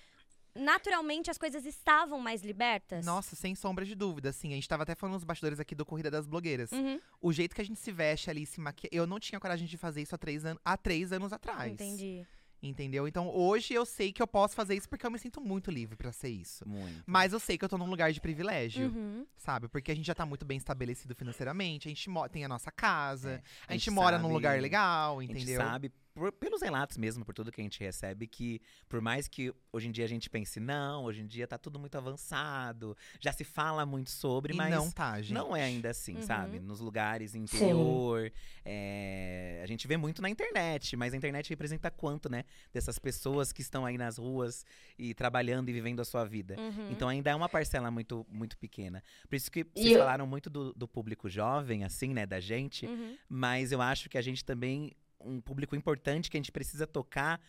naturalmente 0.55 1.29
as 1.29 1.37
coisas 1.37 1.65
estavam 1.65 2.19
mais 2.19 2.41
libertas? 2.41 3.05
Nossa, 3.05 3.35
sem 3.35 3.53
sombra 3.55 3.85
de 3.85 3.93
dúvida, 3.95 4.29
assim. 4.29 4.51
A 4.51 4.55
gente 4.55 4.67
tava 4.67 4.83
até 4.83 4.95
falando 4.95 5.15
nos 5.15 5.23
bastidores 5.23 5.59
aqui 5.59 5.75
do 5.75 5.85
Corrida 5.85 6.09
das 6.09 6.25
Blogueiras. 6.25 6.71
Uhum, 6.71 6.99
O 7.21 7.31
jeito 7.33 7.53
que 7.55 7.61
a 7.61 7.65
gente 7.65 7.79
se 7.79 7.91
veste 7.91 8.29
ali, 8.29 8.45
se 8.45 8.59
maquia. 8.59 8.89
Eu 8.91 9.05
não 9.05 9.19
tinha 9.19 9.39
coragem 9.39 9.67
de 9.67 9.77
fazer 9.77 10.01
isso 10.01 10.15
há 10.15 10.17
três, 10.17 10.45
an 10.45 10.55
há 10.63 10.77
três 10.77 11.11
anos 11.11 11.31
atrás. 11.33 11.71
entendi. 11.73 12.25
Entendeu? 12.63 13.07
Então 13.07 13.29
hoje 13.29 13.73
eu 13.75 13.85
sei 13.85 14.11
que 14.11 14.19
eu 14.21 14.25
posso 14.25 14.55
fazer 14.55 14.75
isso 14.75 14.89
porque 14.89 15.05
eu 15.05 15.11
me 15.11 15.19
sinto 15.19 15.39
muito 15.39 15.69
livre 15.69 15.95
pra 15.95 16.11
ser 16.11 16.29
isso. 16.29 16.67
Muito. 16.67 17.03
Mas 17.05 17.31
eu 17.31 17.39
sei 17.39 17.57
que 17.59 17.65
eu 17.65 17.69
tô 17.69 17.77
num 17.77 17.85
lugar 17.89 18.11
de 18.11 18.19
privilégio, 18.19 18.87
Uhum. 18.87 19.25
sabe? 19.37 19.67
Porque 19.67 19.91
a 19.91 19.95
gente 19.95 20.05
já 20.07 20.15
tá 20.15 20.25
muito 20.25 20.43
bem 20.45 20.57
estabelecido 20.57 21.13
financeiramente, 21.13 21.87
a 21.87 21.89
gente 21.89 22.09
tem 22.31 22.43
a 22.43 22.47
nossa 22.47 22.71
casa, 22.71 23.33
É, 23.33 23.43
a, 23.67 23.73
gente 23.73 23.91
mora 23.91 24.17
num 24.17 24.23
sabe- 24.23 24.33
lugar 24.33 24.61
legal, 24.61 25.19
A 25.19 25.21
gente 25.21 25.33
entendeu? 25.35 25.61
sabe, 25.61 25.91
por- 26.15 26.31
pelos 26.31 26.61
relatos 26.61 26.97
mesmo, 26.97 27.23
por 27.25 27.35
tudo 27.35 27.51
que 27.51 27.59
a 27.61 27.63
gente 27.63 27.79
recebe, 27.81 28.25
que 28.25 28.61
por 28.89 29.01
mais 29.01 29.27
que 29.27 29.53
hoje 29.71 29.87
em 29.89 29.91
dia 29.91 30.05
a 30.05 30.07
gente 30.07 30.29
pense, 30.29 30.59
não, 30.59 31.03
hoje 31.03 31.21
em 31.21 31.27
dia 31.27 31.45
tá 31.45 31.57
tudo 31.57 31.77
muito 31.77 31.95
avançado, 31.97 32.97
já 33.19 33.31
se 33.33 33.43
fala 33.43 33.85
muito 33.85 34.09
sobre, 34.09 34.53
E 34.53 34.55
mas 34.57 34.73
não 34.73 34.89
tá, 34.89 35.21
gente. 35.21 35.33
não 35.33 35.55
é 35.55 35.63
ainda 35.63 35.89
assim, 35.91 36.15
Uhum. 36.15 36.21
sabe? 36.23 36.59
Nos 36.59 36.79
lugares 36.79 37.35
interior, 37.35 38.31
é, 38.63 39.59
a 39.63 39.67
gente 39.67 39.87
vê 39.87 39.97
muito 39.97 40.21
na 40.21 40.29
internet, 40.29 40.95
mas 40.95 41.13
a 41.13 41.17
internet 41.17 41.49
representa 41.49 41.91
quanto, 41.91 42.29
né? 42.29 42.45
Dessas 42.73 42.97
pessoas 42.97 43.51
que 43.51 43.61
estão 43.61 43.85
aí 43.85 43.97
nas 43.97 44.17
ruas 44.17 44.65
e 44.97 45.13
trabalhando 45.13 45.69
e 45.69 45.73
vivendo 45.73 45.99
a 45.99 46.05
sua 46.05 46.23
vida. 46.23 46.55
Uhum. 46.57 46.91
Então 46.91 47.09
ainda 47.09 47.29
é 47.29 47.35
uma 47.35 47.49
parcela 47.49 47.91
muito, 47.91 48.25
muito 48.29 48.57
pequena. 48.57 49.03
Por 49.29 49.35
isso 49.35 49.51
que 49.51 49.59
E 49.61 49.65
vocês 49.81 49.91
eu- 49.93 49.99
falaram 49.99 50.25
muito 50.25 50.49
do, 50.49 50.73
do 50.73 50.87
público 50.87 51.29
jovem, 51.29 51.83
assim, 51.83 52.13
né, 52.13 52.25
da 52.25 52.39
gente. 52.39 52.85
Uhum. 52.85 53.17
Mas 53.27 53.71
eu 53.71 53.81
acho 53.81 54.09
que 54.09 54.17
a 54.17 54.21
gente 54.21 54.43
também, 54.45 54.91
um 55.25 55.41
público 55.41 55.75
importante 55.75 56.29
que 56.29 56.37
a 56.37 56.39
gente 56.39 56.51
precisa 56.51 56.85
tocar 56.85 57.41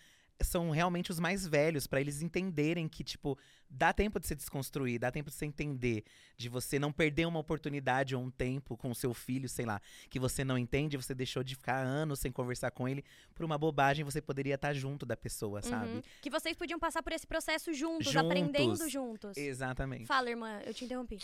são 0.42 0.70
realmente 0.70 1.10
os 1.10 1.18
mais 1.18 1.46
velhos, 1.46 1.86
pra 1.86 2.00
eles 2.00 2.20
entenderem 2.20 2.88
que, 2.88 3.02
tipo, 3.02 3.38
dá 3.70 3.92
tempo 3.92 4.20
de 4.20 4.26
se 4.26 4.34
desconstruir, 4.34 4.98
dá 4.98 5.10
tempo 5.10 5.30
de 5.30 5.36
você 5.36 5.46
entender, 5.46 6.04
de 6.36 6.48
você 6.48 6.78
não 6.78 6.92
perder 6.92 7.26
uma 7.26 7.38
oportunidade 7.38 8.14
ou 8.14 8.22
um 8.22 8.30
tempo 8.30 8.76
com 8.76 8.90
o 8.90 8.94
seu 8.94 9.14
filho, 9.14 9.48
sei 9.48 9.64
lá, 9.64 9.80
que 10.10 10.20
você 10.20 10.44
não 10.44 10.58
entende, 10.58 10.96
você 10.96 11.14
deixou 11.14 11.42
de 11.42 11.54
ficar 11.54 11.78
anos 11.78 12.20
sem 12.20 12.30
conversar 12.30 12.70
com 12.70 12.86
ele, 12.86 13.02
por 13.34 13.44
uma 13.44 13.56
bobagem 13.56 14.04
você 14.04 14.20
poderia 14.20 14.56
estar 14.56 14.74
junto 14.74 15.06
da 15.06 15.16
pessoa, 15.16 15.62
sabe? 15.62 15.90
Uhum. 15.92 16.02
Que 16.20 16.28
vocês 16.28 16.56
podiam 16.56 16.78
passar 16.78 17.02
por 17.02 17.12
esse 17.12 17.26
processo 17.26 17.72
juntos, 17.72 18.12
Juntos. 18.12 18.16
aprendendo 18.30 18.88
juntos. 18.90 19.36
Exatamente. 19.36 20.04
Fala, 20.06 20.28
irmã, 20.28 20.60
eu 20.66 20.74
te 20.74 20.84
interrompi. 20.84 21.18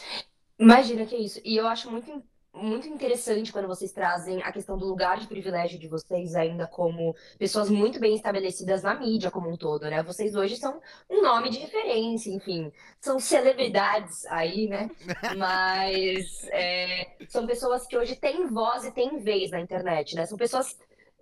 Imagina 0.59 1.05
que 1.07 1.15
é 1.15 1.21
isso. 1.21 1.41
E 1.45 1.57
eu 1.57 1.67
acho 1.67 1.91
muito, 1.91 2.23
muito 2.55 2.87
interessante 2.87 3.53
quando 3.53 3.67
vocês 3.67 3.93
trazem 3.93 4.43
a 4.43 4.53
questão 4.53 4.77
do 4.77 4.87
lugar 4.87 5.19
de 5.19 5.27
privilégio 5.27 5.79
de 5.79 5.89
vocês 5.89 6.35
ainda 6.35 6.67
como 6.67 7.17
pessoas 7.39 7.71
muito 7.71 7.99
bem 7.99 8.15
estabelecidas 8.15 8.83
na 8.83 8.95
mídia 8.95 9.31
como 9.31 9.49
um 9.49 9.57
todo, 9.57 9.89
né? 9.89 10.03
Vocês 10.03 10.35
hoje 10.35 10.57
são 10.57 10.81
um 11.09 11.23
nome 11.23 11.49
de 11.49 11.59
referência, 11.59 12.31
enfim, 12.31 12.71
são 13.01 13.19
celebridades 13.19 14.27
aí, 14.27 14.69
né? 14.69 14.91
Mas 15.37 16.47
é, 16.51 17.13
são 17.29 17.47
pessoas 17.47 17.87
que 17.87 17.97
hoje 17.97 18.17
têm 18.17 18.47
voz 18.47 18.85
e 18.85 18.93
têm 18.93 19.19
vez 19.19 19.51
na 19.51 19.61
internet, 19.61 20.15
né? 20.15 20.27
São 20.27 20.37
pessoas 20.37 20.77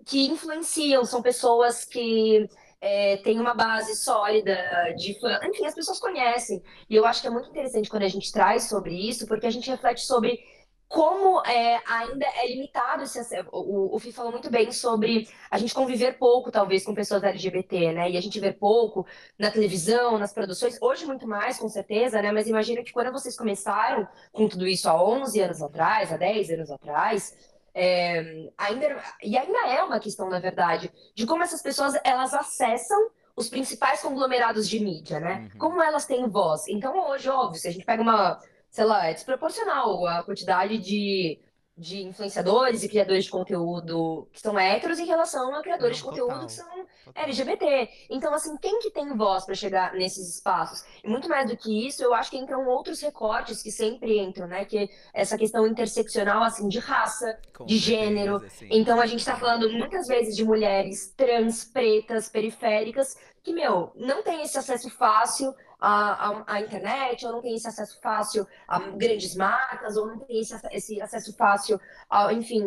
que 0.05 0.27
influenciam, 0.27 1.05
são 1.05 1.21
pessoas 1.21 1.85
que 1.85 2.49
é, 2.81 3.17
têm 3.17 3.39
uma 3.39 3.53
base 3.53 3.95
sólida 3.95 4.57
de 4.97 5.17
fã. 5.19 5.39
Enfim, 5.43 5.65
as 5.65 5.75
pessoas 5.75 5.99
conhecem. 5.99 6.61
E 6.89 6.95
eu 6.95 7.05
acho 7.05 7.21
que 7.21 7.27
é 7.27 7.31
muito 7.31 7.49
interessante 7.49 7.89
quando 7.89 8.03
a 8.03 8.09
gente 8.09 8.31
traz 8.31 8.63
sobre 8.63 8.93
isso, 8.95 9.27
porque 9.27 9.45
a 9.45 9.51
gente 9.51 9.69
reflete 9.69 10.01
sobre 10.01 10.43
como 10.91 11.41
é, 11.45 11.81
ainda 11.87 12.25
é 12.25 12.47
limitado 12.47 13.03
esse 13.03 13.17
acesso. 13.17 13.47
O, 13.49 13.95
o 13.95 13.99
Fih 13.99 14.11
falou 14.11 14.29
muito 14.29 14.51
bem 14.51 14.73
sobre 14.73 15.25
a 15.49 15.57
gente 15.57 15.73
conviver 15.73 16.17
pouco, 16.17 16.51
talvez, 16.51 16.83
com 16.83 16.93
pessoas 16.93 17.23
LGBT, 17.23 17.93
né? 17.93 18.11
E 18.11 18.17
a 18.17 18.21
gente 18.21 18.37
ver 18.41 18.57
pouco 18.57 19.07
na 19.39 19.49
televisão, 19.49 20.17
nas 20.17 20.33
produções, 20.33 20.77
hoje 20.81 21.05
muito 21.05 21.25
mais, 21.25 21.57
com 21.57 21.69
certeza, 21.69 22.21
né? 22.21 22.29
Mas 22.33 22.45
imagino 22.45 22.83
que 22.83 22.91
quando 22.91 23.09
vocês 23.09 23.37
começaram 23.37 24.05
com 24.33 24.49
tudo 24.49 24.67
isso 24.67 24.89
há 24.89 25.01
11 25.01 25.39
anos 25.39 25.61
atrás, 25.61 26.11
há 26.11 26.17
10 26.17 26.49
anos 26.51 26.69
atrás, 26.69 27.37
é, 27.73 28.49
ainda, 28.57 29.01
e 29.23 29.37
ainda 29.37 29.67
é 29.69 29.81
uma 29.81 29.97
questão, 29.97 30.29
na 30.29 30.39
verdade, 30.39 30.91
de 31.15 31.25
como 31.25 31.41
essas 31.41 31.61
pessoas 31.61 31.97
elas 32.03 32.33
acessam 32.33 33.11
os 33.33 33.47
principais 33.47 34.01
conglomerados 34.01 34.67
de 34.67 34.77
mídia, 34.81 35.21
né? 35.21 35.49
Uhum. 35.53 35.57
Como 35.57 35.81
elas 35.81 36.05
têm 36.05 36.27
voz. 36.27 36.67
Então, 36.67 37.09
hoje, 37.09 37.29
óbvio, 37.29 37.61
se 37.61 37.69
a 37.69 37.71
gente 37.71 37.85
pega 37.85 38.01
uma, 38.01 38.41
sei 38.71 38.85
lá, 38.85 39.07
é 39.07 39.13
desproporcional 39.13 40.07
a 40.07 40.23
quantidade 40.23 40.79
de, 40.79 41.39
de 41.77 42.03
influenciadores 42.03 42.83
e 42.83 42.89
criadores 42.89 43.25
de 43.25 43.31
conteúdo 43.31 44.29
que 44.33 44.39
são 44.41 44.57
héteros 44.59 44.99
em 44.99 45.05
relação 45.05 45.55
a 45.55 45.61
criadores 45.61 45.97
de 45.97 46.03
Não, 46.03 46.09
conteúdo 46.09 46.31
total. 46.31 46.47
que 46.47 46.53
são 46.53 46.87
Total. 47.03 47.23
LGBT. 47.23 47.89
Então, 48.09 48.33
assim, 48.33 48.55
quem 48.57 48.79
que 48.79 48.91
tem 48.91 49.15
voz 49.17 49.45
para 49.45 49.55
chegar 49.55 49.93
nesses 49.93 50.29
espaços? 50.35 50.83
E 51.03 51.09
muito 51.09 51.27
mais 51.29 51.49
do 51.49 51.57
que 51.57 51.87
isso, 51.87 52.03
eu 52.03 52.13
acho 52.13 52.31
que 52.31 52.37
entram 52.37 52.67
outros 52.67 53.01
recortes 53.01 53.61
que 53.61 53.71
sempre 53.71 54.19
entram, 54.19 54.47
né? 54.47 54.65
Que 54.65 54.77
é 54.79 54.89
essa 55.13 55.37
questão 55.37 55.67
interseccional, 55.67 56.43
assim, 56.43 56.67
de 56.69 56.79
raça, 56.79 57.39
Com 57.53 57.65
de 57.65 57.79
certeza, 57.79 58.05
gênero. 58.05 58.43
sim. 58.49 58.67
então 58.71 59.01
a 59.01 59.05
gente 59.05 59.25
tá 59.25 59.35
falando 59.35 59.69
muitas 59.71 60.07
vezes 60.07 60.35
de 60.35 60.45
mulheres 60.45 61.13
trans, 61.17 61.65
pretas, 61.65 62.29
periféricas, 62.29 63.17
que, 63.43 63.53
meu, 63.53 63.91
não 63.95 64.23
tem 64.23 64.43
esse 64.43 64.57
acesso 64.57 64.89
fácil 64.89 65.53
à, 65.81 66.43
à, 66.45 66.61
internet, 66.61 67.25
ou 67.25 67.31
não 67.31 67.41
tem 67.41 67.55
esse 67.55 67.67
acesso 67.67 67.99
fácil 67.99 68.47
a 68.67 68.77
grandes 68.79 69.35
marcas, 69.35 69.97
ou 69.97 70.05
não 70.05 70.19
tem 70.19 70.39
esse, 70.39 70.55
esse 70.71 71.01
acesso 71.01 71.35
fácil 71.35 71.81
a, 72.07 72.31
enfim, 72.31 72.63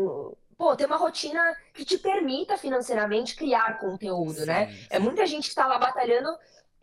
pô, 0.58 0.74
ter 0.74 0.86
uma 0.86 0.96
rotina 0.96 1.40
que 1.72 1.84
te 1.84 1.96
permita 1.96 2.58
financeiramente 2.58 3.36
criar 3.36 3.78
conteúdo, 3.78 4.44
né? 4.44 4.70
Sim, 4.70 4.86
É 4.90 4.98
muita 4.98 5.24
gente 5.26 5.48
que 5.48 5.54
tá 5.54 5.66
lá 5.66 5.78
batalhando, 5.78 6.28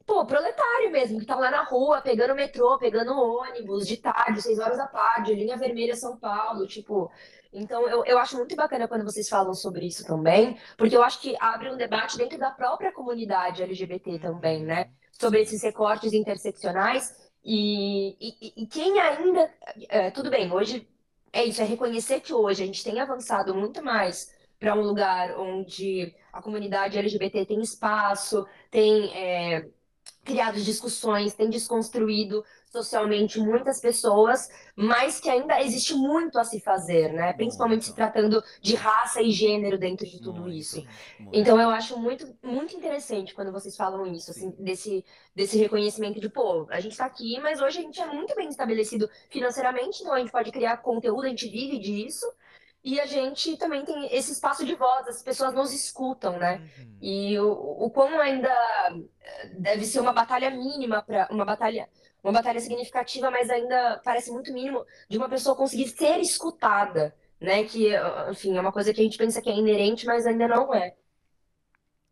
pô, 0.06 0.26
proletário 0.26 0.90
mesmo, 0.90 1.20
que 1.20 1.26
tá 1.26 1.36
lá 1.36 1.52
na 1.52 1.64
rua, 1.64 2.02
pegando 2.02 2.34
metrô, 2.34 2.78
pegando 2.78 3.12
ônibus 3.12 3.86
de 3.86 3.98
tarde, 3.98 4.42
seis 4.42 4.58
horas 4.58 4.78
da 4.78 4.88
tarde, 4.88 5.36
linha 5.36 5.58
vermelha 5.58 5.96
São 5.96 6.18
Paulo, 6.18 6.66
tipo. 6.66 7.12
Então, 7.54 7.86
eu, 7.90 8.06
eu 8.06 8.18
acho 8.18 8.38
muito 8.38 8.56
bacana 8.56 8.88
quando 8.88 9.04
vocês 9.04 9.28
falam 9.28 9.54
sobre 9.54 9.86
isso 9.86 10.06
também, 10.06 10.58
porque 10.78 10.96
eu 10.96 11.04
acho 11.04 11.20
que 11.20 11.36
abre 11.38 11.70
um 11.70 11.76
debate 11.76 12.18
dentro 12.18 12.40
da 12.40 12.50
própria 12.52 12.94
comunidade 12.94 13.62
LGBT 13.62 14.20
também, 14.20 14.64
né? 14.64 14.90
Sobre 15.22 15.42
esses 15.42 15.62
recortes 15.64 16.14
interseccionais 16.14 17.16
e, 17.44 18.16
e, 18.20 18.64
e 18.64 18.68
quem 18.68 19.00
ainda. 19.00 19.50
é, 19.90 20.12
tudo 20.12 20.30
bem, 20.30 20.52
hoje 20.52 20.88
é 21.32 21.46
isso, 21.46 21.62
é 21.62 21.66
reconhecer 21.66 22.20
que 22.20 22.34
hoje 22.34 22.64
a 22.64 22.66
gente 22.66 22.84
tem 22.84 23.00
avançado 23.00 23.56
muito 23.56 23.82
mais 23.84 24.34
para 24.60 24.76
um 24.76 24.82
lugar 24.82 25.40
onde 25.40 26.14
a 26.32 26.42
comunidade 26.42 26.98
LGBT 26.98 27.46
tem 27.46 27.62
espaço, 27.62 28.46
tem 28.70 29.12
é, 29.16 29.68
criado 30.24 30.62
discussões, 30.62 31.34
tem 31.34 31.50
desconstruído 31.50 32.44
socialmente 32.72 33.40
muitas 33.40 33.80
pessoas, 33.82 34.50
mas 34.76 35.20
que 35.20 35.30
ainda 35.30 35.62
existe 35.62 35.94
muito 35.94 36.40
a 36.40 36.44
se 36.44 36.60
fazer, 36.60 37.12
né? 37.14 37.34
Principalmente 37.34 37.86
se 37.86 37.94
tratando 37.96 38.44
de 38.62 38.76
raça 38.76 39.22
e 39.22 39.32
gênero 39.32 39.78
dentro 39.78 40.08
de 40.08 40.20
tudo 40.22 40.42
Muito, 40.42 40.50
isso. 40.50 40.84
muito. 41.20 41.32
Então 41.32 41.60
eu 41.60 41.70
acho 41.70 41.98
muito, 42.00 42.34
muito 42.42 42.76
interessante 42.76 43.34
quando 43.34 43.52
vocês 43.52 43.76
falam 43.76 44.06
isso, 44.08 44.32
assim, 44.32 44.52
desse, 44.60 45.06
desse 45.36 45.58
reconhecimento 45.58 46.20
de, 46.20 46.30
pô, 46.30 46.68
a 46.70 46.80
gente 46.80 46.98
tá 46.98 47.06
aqui, 47.06 47.40
mas 47.40 47.62
hoje 47.62 47.80
a 47.80 47.82
gente 47.82 48.00
é 48.02 48.06
muito 48.08 48.36
bem 48.36 48.50
estabelecido 48.50 49.10
financeiramente, 49.30 50.02
então 50.02 50.14
a 50.14 50.20
gente 50.20 50.32
pode 50.32 50.52
criar 50.52 50.78
conteúdo, 50.78 51.26
a 51.26 51.30
gente 51.30 51.48
vive 51.50 51.80
disso, 51.80 52.26
e 52.84 53.00
a 53.00 53.06
gente 53.06 53.58
também 53.58 53.86
tem 53.86 54.14
esse 54.16 54.32
espaço 54.32 54.66
de 54.66 54.74
voz, 54.74 55.08
as 55.08 55.22
pessoas 55.22 55.54
nos 55.54 55.72
escutam, 55.72 56.38
né? 56.40 56.58
Uhum. 56.78 56.98
E 57.00 57.40
o, 57.40 57.52
o 57.52 57.90
quão 57.92 58.20
ainda 58.20 58.50
eh, 59.22 59.48
deve 59.60 59.86
ser 59.86 60.00
uma 60.00 60.12
batalha 60.12 60.50
mínima 60.50 61.04
para 61.04 61.28
uma 61.32 61.46
batalha, 61.46 61.88
uma 62.24 62.34
batalha 62.34 62.60
significativa, 62.60 63.30
mas 63.30 63.50
ainda 63.52 64.02
parece 64.04 64.32
muito 64.32 64.52
mínimo 64.52 64.86
de 65.08 65.18
uma 65.18 65.30
pessoa 65.30 65.56
conseguir 65.56 65.90
ser 65.90 66.20
escutada, 66.20 67.16
né? 67.40 67.64
Que, 67.66 67.90
enfim, 68.32 68.58
é 68.58 68.62
uma 68.62 68.72
coisa 68.72 68.92
que 68.92 69.00
a 69.00 69.04
gente 69.04 69.18
pensa 69.18 69.42
que 69.42 69.50
é 69.50 69.54
inerente, 69.54 70.08
mas 70.08 70.26
ainda 70.26 70.48
não 70.48 70.74
é. 70.74 70.96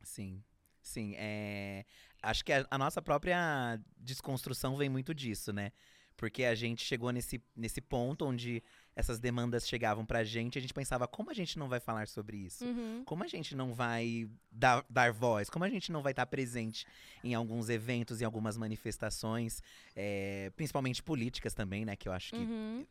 Sim, 0.04 0.44
sim. 0.84 1.16
É... 1.18 1.84
Acho 2.22 2.46
que 2.46 2.54
a, 2.54 2.66
a 2.70 2.78
nossa 2.78 3.02
própria 3.02 3.80
desconstrução 3.98 4.78
vem 4.78 4.90
muito 4.90 5.16
disso, 5.16 5.52
né? 5.52 5.72
Porque 6.20 6.44
a 6.44 6.54
gente 6.54 6.84
chegou 6.84 7.12
nesse, 7.12 7.42
nesse 7.56 7.80
ponto 7.80 8.26
onde 8.26 8.62
essas 8.94 9.20
demandas 9.22 9.66
chegavam 9.66 10.06
pra 10.06 10.22
gente 10.22 10.58
a 10.58 10.62
gente 10.62 10.74
pensava, 10.74 11.08
como 11.08 11.32
a 11.32 11.34
gente 11.34 11.58
não 11.58 11.70
vai 11.70 11.80
falar 11.80 12.10
sobre 12.10 12.36
isso? 12.36 12.66
Uhum. 12.66 13.04
Como 13.06 13.24
a 13.24 13.28
gente 13.28 13.56
não 13.56 13.74
vai 13.74 14.30
dar, 14.52 14.86
dar 14.90 15.14
voz? 15.14 15.50
Como 15.50 15.64
a 15.64 15.70
gente 15.70 15.94
não 15.94 16.02
vai 16.02 16.12
estar 16.12 16.26
presente 16.26 16.86
em 17.24 17.34
alguns 17.34 17.70
eventos, 17.70 18.20
em 18.20 18.26
algumas 18.26 18.58
manifestações, 18.58 19.64
é, 19.96 20.52
principalmente 20.58 21.02
políticas 21.02 21.54
também, 21.54 21.86
né? 21.86 21.96
Que 21.96 22.10
eu 22.10 22.12
acho 22.12 22.32
que 22.32 22.42
Uhum. 22.42 22.86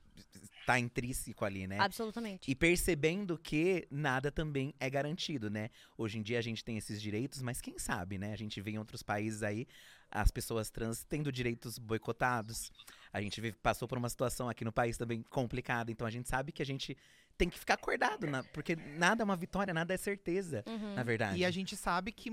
tá 0.64 0.78
intrínseco 0.78 1.44
ali, 1.44 1.66
né? 1.66 1.78
Absolutamente. 1.78 2.50
E 2.50 2.54
percebendo 2.54 3.36
que 3.36 3.86
nada 3.90 4.32
também 4.32 4.74
é 4.80 4.88
garantido, 4.88 5.50
né? 5.50 5.68
Hoje 5.98 6.18
em 6.18 6.22
dia 6.22 6.38
a 6.38 6.42
gente 6.42 6.64
tem 6.64 6.78
esses 6.78 6.98
direitos, 7.02 7.42
mas 7.42 7.60
quem 7.60 7.78
sabe, 7.78 8.16
né? 8.16 8.32
A 8.32 8.36
gente 8.36 8.58
vê 8.62 8.70
em 8.70 8.78
outros 8.78 9.02
países 9.02 9.42
aí 9.42 9.68
as 10.10 10.30
pessoas 10.30 10.70
trans 10.70 11.04
tendo 11.04 11.30
direitos 11.30 11.78
boicotados. 11.78 12.72
A 13.12 13.20
gente 13.20 13.40
vive- 13.40 13.56
passou 13.62 13.86
por 13.88 13.96
uma 13.98 14.08
situação 14.08 14.48
aqui 14.48 14.64
no 14.64 14.72
país 14.72 14.96
também 14.96 15.22
complicada, 15.22 15.90
então 15.90 16.06
a 16.06 16.10
gente 16.10 16.28
sabe 16.28 16.52
que 16.52 16.62
a 16.62 16.66
gente 16.66 16.96
tem 17.36 17.48
que 17.48 17.58
ficar 17.58 17.74
acordado, 17.74 18.26
na- 18.26 18.42
porque 18.44 18.74
nada 18.76 19.22
é 19.22 19.24
uma 19.24 19.36
vitória, 19.36 19.72
nada 19.72 19.94
é 19.94 19.96
certeza, 19.96 20.64
Uhum. 20.66 20.94
na 20.94 21.02
verdade. 21.02 21.38
E 21.38 21.44
a 21.44 21.50
gente 21.50 21.76
sabe 21.76 22.10
que 22.12 22.30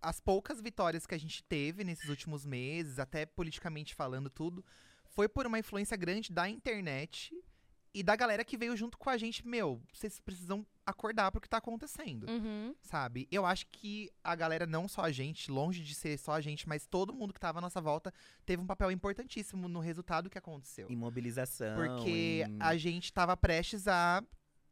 as 0.00 0.20
poucas 0.20 0.60
vitórias 0.60 1.06
que 1.06 1.14
a 1.14 1.18
gente 1.18 1.42
teve 1.42 1.82
nesses 1.82 2.08
últimos 2.08 2.44
meses, 2.46 2.98
até 2.98 3.26
politicamente 3.26 3.94
falando 3.94 4.28
tudo, 4.30 4.64
foi 5.06 5.28
por 5.28 5.46
uma 5.46 5.58
influência 5.58 5.96
grande 5.96 6.30
da 6.32 6.48
internet 6.48 7.34
e 7.94 8.02
da 8.02 8.14
galera 8.14 8.44
que 8.44 8.56
veio 8.56 8.76
junto 8.76 8.96
com 8.98 9.08
a 9.10 9.16
gente. 9.16 9.44
Meu, 9.46 9.82
vocês 9.92 10.20
precisam 10.20 10.64
acordar 10.88 11.30
pro 11.30 11.40
que 11.40 11.48
tá 11.48 11.58
acontecendo, 11.58 12.26
Uhum. 12.28 12.74
sabe? 12.80 13.28
Eu 13.30 13.44
acho 13.44 13.66
que 13.68 14.10
a 14.24 14.34
galera, 14.34 14.66
não 14.66 14.88
só 14.88 15.02
a 15.02 15.12
gente, 15.12 15.50
longe 15.50 15.82
de 15.82 15.94
ser 15.94 16.18
só 16.18 16.32
a 16.32 16.40
gente, 16.40 16.68
mas 16.68 16.86
todo 16.86 17.12
mundo 17.14 17.32
que 17.34 17.40
tava 17.40 17.58
à 17.58 17.60
nossa 17.60 17.80
volta, 17.80 18.12
teve 18.46 18.62
um 18.62 18.66
papel 18.66 18.90
importantíssimo 18.90 19.68
no 19.68 19.80
resultado 19.80 20.30
que 20.30 20.38
aconteceu. 20.38 20.86
Em 20.90 20.96
mobilização. 20.96 21.76
Porque 21.76 22.44
em- 22.48 22.56
a 22.60 22.76
gente 22.76 23.12
tava 23.12 23.36
prestes 23.36 23.86
a, 23.86 24.22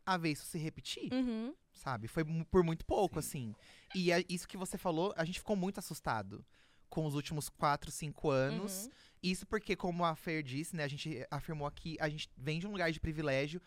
a 0.06 0.16
ver 0.16 0.30
isso 0.32 0.46
se 0.46 0.56
repetir 0.58 1.12
Uhum. 1.12 1.54
sabe? 1.72 2.08
Foi 2.08 2.24
por 2.50 2.62
muito 2.64 2.86
pouco, 2.86 3.20
Sim. 3.20 3.50
assim. 3.50 3.54
E 3.94 4.10
é 4.10 4.24
isso 4.28 4.48
que 4.48 4.56
você 4.56 4.78
falou, 4.78 5.12
a 5.16 5.24
gente 5.24 5.38
ficou 5.38 5.54
muito 5.56 5.78
assustado 5.78 6.44
com 6.88 7.04
os 7.04 7.14
últimos 7.14 7.48
quatro, 7.48 7.90
cinco 7.90 8.30
anos. 8.30 8.86
Uhum. 8.86 8.90
Isso 9.22 9.46
porque, 9.46 9.74
como 9.74 10.04
a 10.04 10.14
Fer 10.14 10.42
disse, 10.42 10.76
né? 10.76 10.84
A 10.84 10.88
gente 10.88 11.26
afirmou 11.30 11.66
aqui, 11.66 11.96
a 12.00 12.08
gente 12.08 12.30
vem 12.36 12.60
de 12.60 12.66
um 12.66 12.70
lugar 12.70 12.92
de 12.92 13.00
privilégio. 13.00 13.60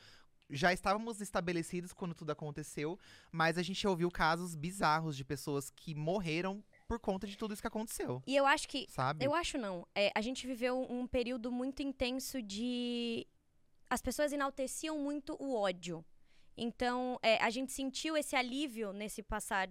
Já 0.49 0.73
estávamos 0.73 1.21
estabelecidos 1.21 1.93
quando 1.93 2.15
tudo 2.15 2.31
aconteceu, 2.31 2.97
mas 3.31 3.57
a 3.57 3.61
gente 3.61 3.85
ouviu 3.87 4.09
casos 4.09 4.55
bizarros 4.55 5.15
de 5.15 5.23
pessoas 5.23 5.69
que 5.69 5.93
morreram 5.93 6.63
por 6.87 6.99
conta 6.99 7.27
de 7.27 7.37
tudo 7.37 7.53
isso 7.53 7.61
que 7.61 7.67
aconteceu, 7.67 8.21
E 8.25 8.35
eu 8.35 8.45
acho 8.45 8.67
que 8.67 8.87
sabe? 8.89 9.23
Eu 9.23 9.33
acho 9.33 9.57
não. 9.57 9.87
É, 9.93 10.11
a 10.15 10.21
gente 10.21 10.47
viveu 10.47 10.81
um 10.89 11.05
período 11.05 11.51
muito 11.51 11.83
intenso 11.83 12.41
de. 12.41 13.27
As 13.89 14.01
pessoas 14.01 14.31
enalteciam 14.31 14.97
muito 14.97 15.35
o 15.39 15.55
ódio. 15.55 16.03
Então, 16.57 17.17
é, 17.21 17.37
a 17.43 17.49
gente 17.49 17.71
sentiu 17.71 18.17
esse 18.17 18.35
alívio 18.35 18.91
nesse 18.91 19.23
passar 19.23 19.69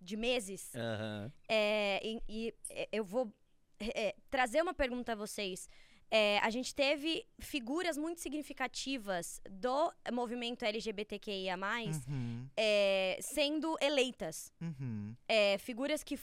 de 0.00 0.16
meses. 0.16 0.74
Aham. 0.74 1.32
É, 1.48 2.00
e, 2.02 2.22
e, 2.28 2.54
é, 2.70 2.88
eu 2.92 3.04
vou 3.04 3.32
é, 3.78 4.14
trazer 4.30 4.62
uma 4.62 4.74
pergunta 4.74 5.12
a 5.12 5.16
vocês. 5.16 5.68
É, 6.16 6.38
a 6.42 6.50
gente 6.50 6.72
teve 6.72 7.26
figuras 7.40 7.96
muito 7.96 8.20
significativas 8.20 9.40
do 9.50 9.92
movimento 10.12 10.64
LGBTQIA, 10.64 11.56
Uhum, 12.08 12.46
é, 12.56 13.18
sendo 13.20 13.76
eleitas. 13.80 14.52
uhum. 14.60 15.12
É, 15.28 15.58
figuras 15.58 16.04
que 16.04 16.16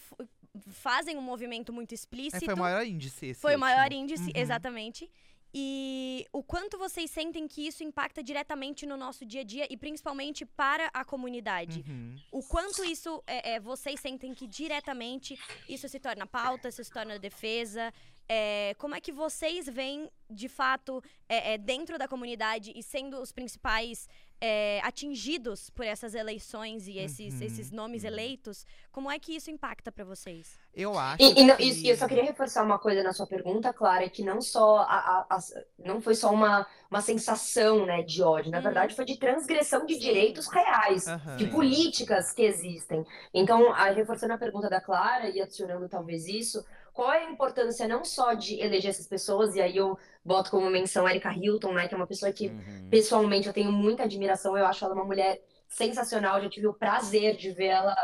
fazem 0.69 1.17
um 1.17 1.21
movimento 1.21 1.73
muito 1.73 1.91
É, 1.91 1.95
explícito. 1.95 2.45
foi 2.45 2.53
o 2.53 2.57
maior 2.57 2.85
índice 2.85 3.25
esse 3.27 3.41
Foi 3.41 3.55
o 3.55 3.59
maior 3.59 3.91
índice, 3.91 4.23
Uhum. 4.23 4.31
exatamente. 4.43 5.09
E 5.53 6.25
o 6.31 6.41
quanto 6.41 6.77
vocês 6.77 7.11
sentem 7.11 7.45
que 7.45 7.67
isso 7.67 7.83
impacta 7.83 8.23
diretamente 8.23 8.85
no 8.85 8.95
nosso 8.95 9.25
dia 9.25 9.41
a 9.41 9.43
dia 9.43 9.67
e 9.69 9.75
principalmente 9.75 10.45
para 10.45 10.89
a 10.93 11.03
comunidade? 11.03 11.83
Uhum. 11.85 12.15
O 12.31 12.41
quanto 12.41 12.85
isso 12.85 13.21
é, 13.27 13.55
é, 13.55 13.59
vocês 13.59 13.99
sentem 13.99 14.33
que 14.33 14.47
diretamente 14.47 15.37
isso 15.67 15.89
se 15.89 15.99
torna 15.99 16.25
pauta, 16.25 16.69
isso 16.69 16.81
se 16.81 16.89
torna 16.91 17.19
defesa? 17.19 17.93
É, 18.29 18.73
como 18.77 18.95
é 18.95 19.01
que 19.01 19.11
vocês 19.11 19.67
veem, 19.67 20.09
de 20.29 20.47
fato, 20.47 21.03
é, 21.27 21.53
é, 21.53 21.57
dentro 21.57 21.97
da 21.97 22.07
comunidade 22.07 22.71
e 22.75 22.81
sendo 22.81 23.19
os 23.21 23.31
principais 23.31 24.07
é, 24.43 24.79
atingidos 24.83 25.69
por 25.69 25.85
essas 25.85 26.15
eleições 26.15 26.87
e 26.87 26.97
esses, 26.97 27.35
Uhum. 27.35 27.45
esses 27.45 27.69
nomes 27.71 28.03
eleitos? 28.03 28.65
Como 28.91 29.11
é 29.11 29.19
que 29.19 29.35
isso 29.35 29.51
impacta 29.51 29.91
para 29.91 30.03
vocês? 30.03 30.57
Eu 30.73 30.97
acho 30.97 31.21
E, 31.21 31.41
e 31.41 31.43
não- 31.43 31.57
que... 31.57 31.63
e- 31.63 31.89
eu 31.89 31.95
só 31.97 32.07
queria 32.07 32.23
reforçar 32.23 32.63
uma 32.63 32.79
coisa 32.79 33.03
na 33.03 33.13
sua 33.13 33.27
pergunta, 33.27 33.71
Clara, 33.71 34.09
que 34.09 34.23
não 34.23 34.41
só 34.41 34.77
a, 34.77 34.83
a- 34.97 35.25
as- 35.29 35.53
não 35.77 36.01
foi 36.01 36.15
só 36.15 36.31
uma, 36.33 36.65
uma 36.89 37.01
sensação, 37.01 37.85
né, 37.85 38.01
de 38.01 38.23
ódio, 38.23 38.49
na 38.49 38.57
Uhum. 38.57 38.63
verdade 38.63 38.95
foi 38.95 39.05
de 39.05 39.17
transgressão 39.17 39.85
de 39.85 39.93
Sim. 39.95 39.99
direitos 39.99 40.47
reais, 40.47 41.05
Aham. 41.07 41.35
de 41.37 41.45
políticas 41.47 42.33
que 42.33 42.41
existem. 42.41 43.05
Então, 43.33 43.71
a- 43.73 43.91
reforçando 43.91 44.33
a 44.33 44.37
pergunta 44.39 44.69
da 44.69 44.81
Clara 44.81 45.29
e 45.29 45.39
adicionando 45.39 45.87
talvez 45.87 46.25
isso, 46.27 46.65
qual 46.93 47.11
é 47.11 47.25
a 47.25 47.31
importância 47.31 47.87
não 47.87 48.03
só 48.03 48.33
de 48.33 48.59
eleger 48.59 48.89
essas 48.91 49.07
pessoas, 49.07 49.55
e 49.55 49.61
aí 49.61 49.77
eu 49.77 49.97
boto 50.23 50.51
como 50.51 50.69
menção 50.69 51.05
a 51.05 51.11
Erika 51.11 51.33
Hilton, 51.33 51.73
né, 51.73 51.87
que 51.87 51.93
é 51.93 51.97
uma 51.97 52.07
pessoa 52.07 52.31
que 52.31 52.47
Uhum. 52.49 52.87
pessoalmente 52.89 53.47
eu 53.47 53.53
tenho 53.53 53.71
muita 53.71 54.03
admiração, 54.03 54.57
eu 54.57 54.65
acho 54.65 54.83
ela 54.83 54.93
uma 54.93 55.05
mulher 55.05 55.41
sensacional, 55.67 56.41
já 56.41 56.49
tive 56.49 56.67
o 56.67 56.73
prazer 56.73 57.37
de 57.37 57.51
ver 57.51 57.67
ela 57.67 57.95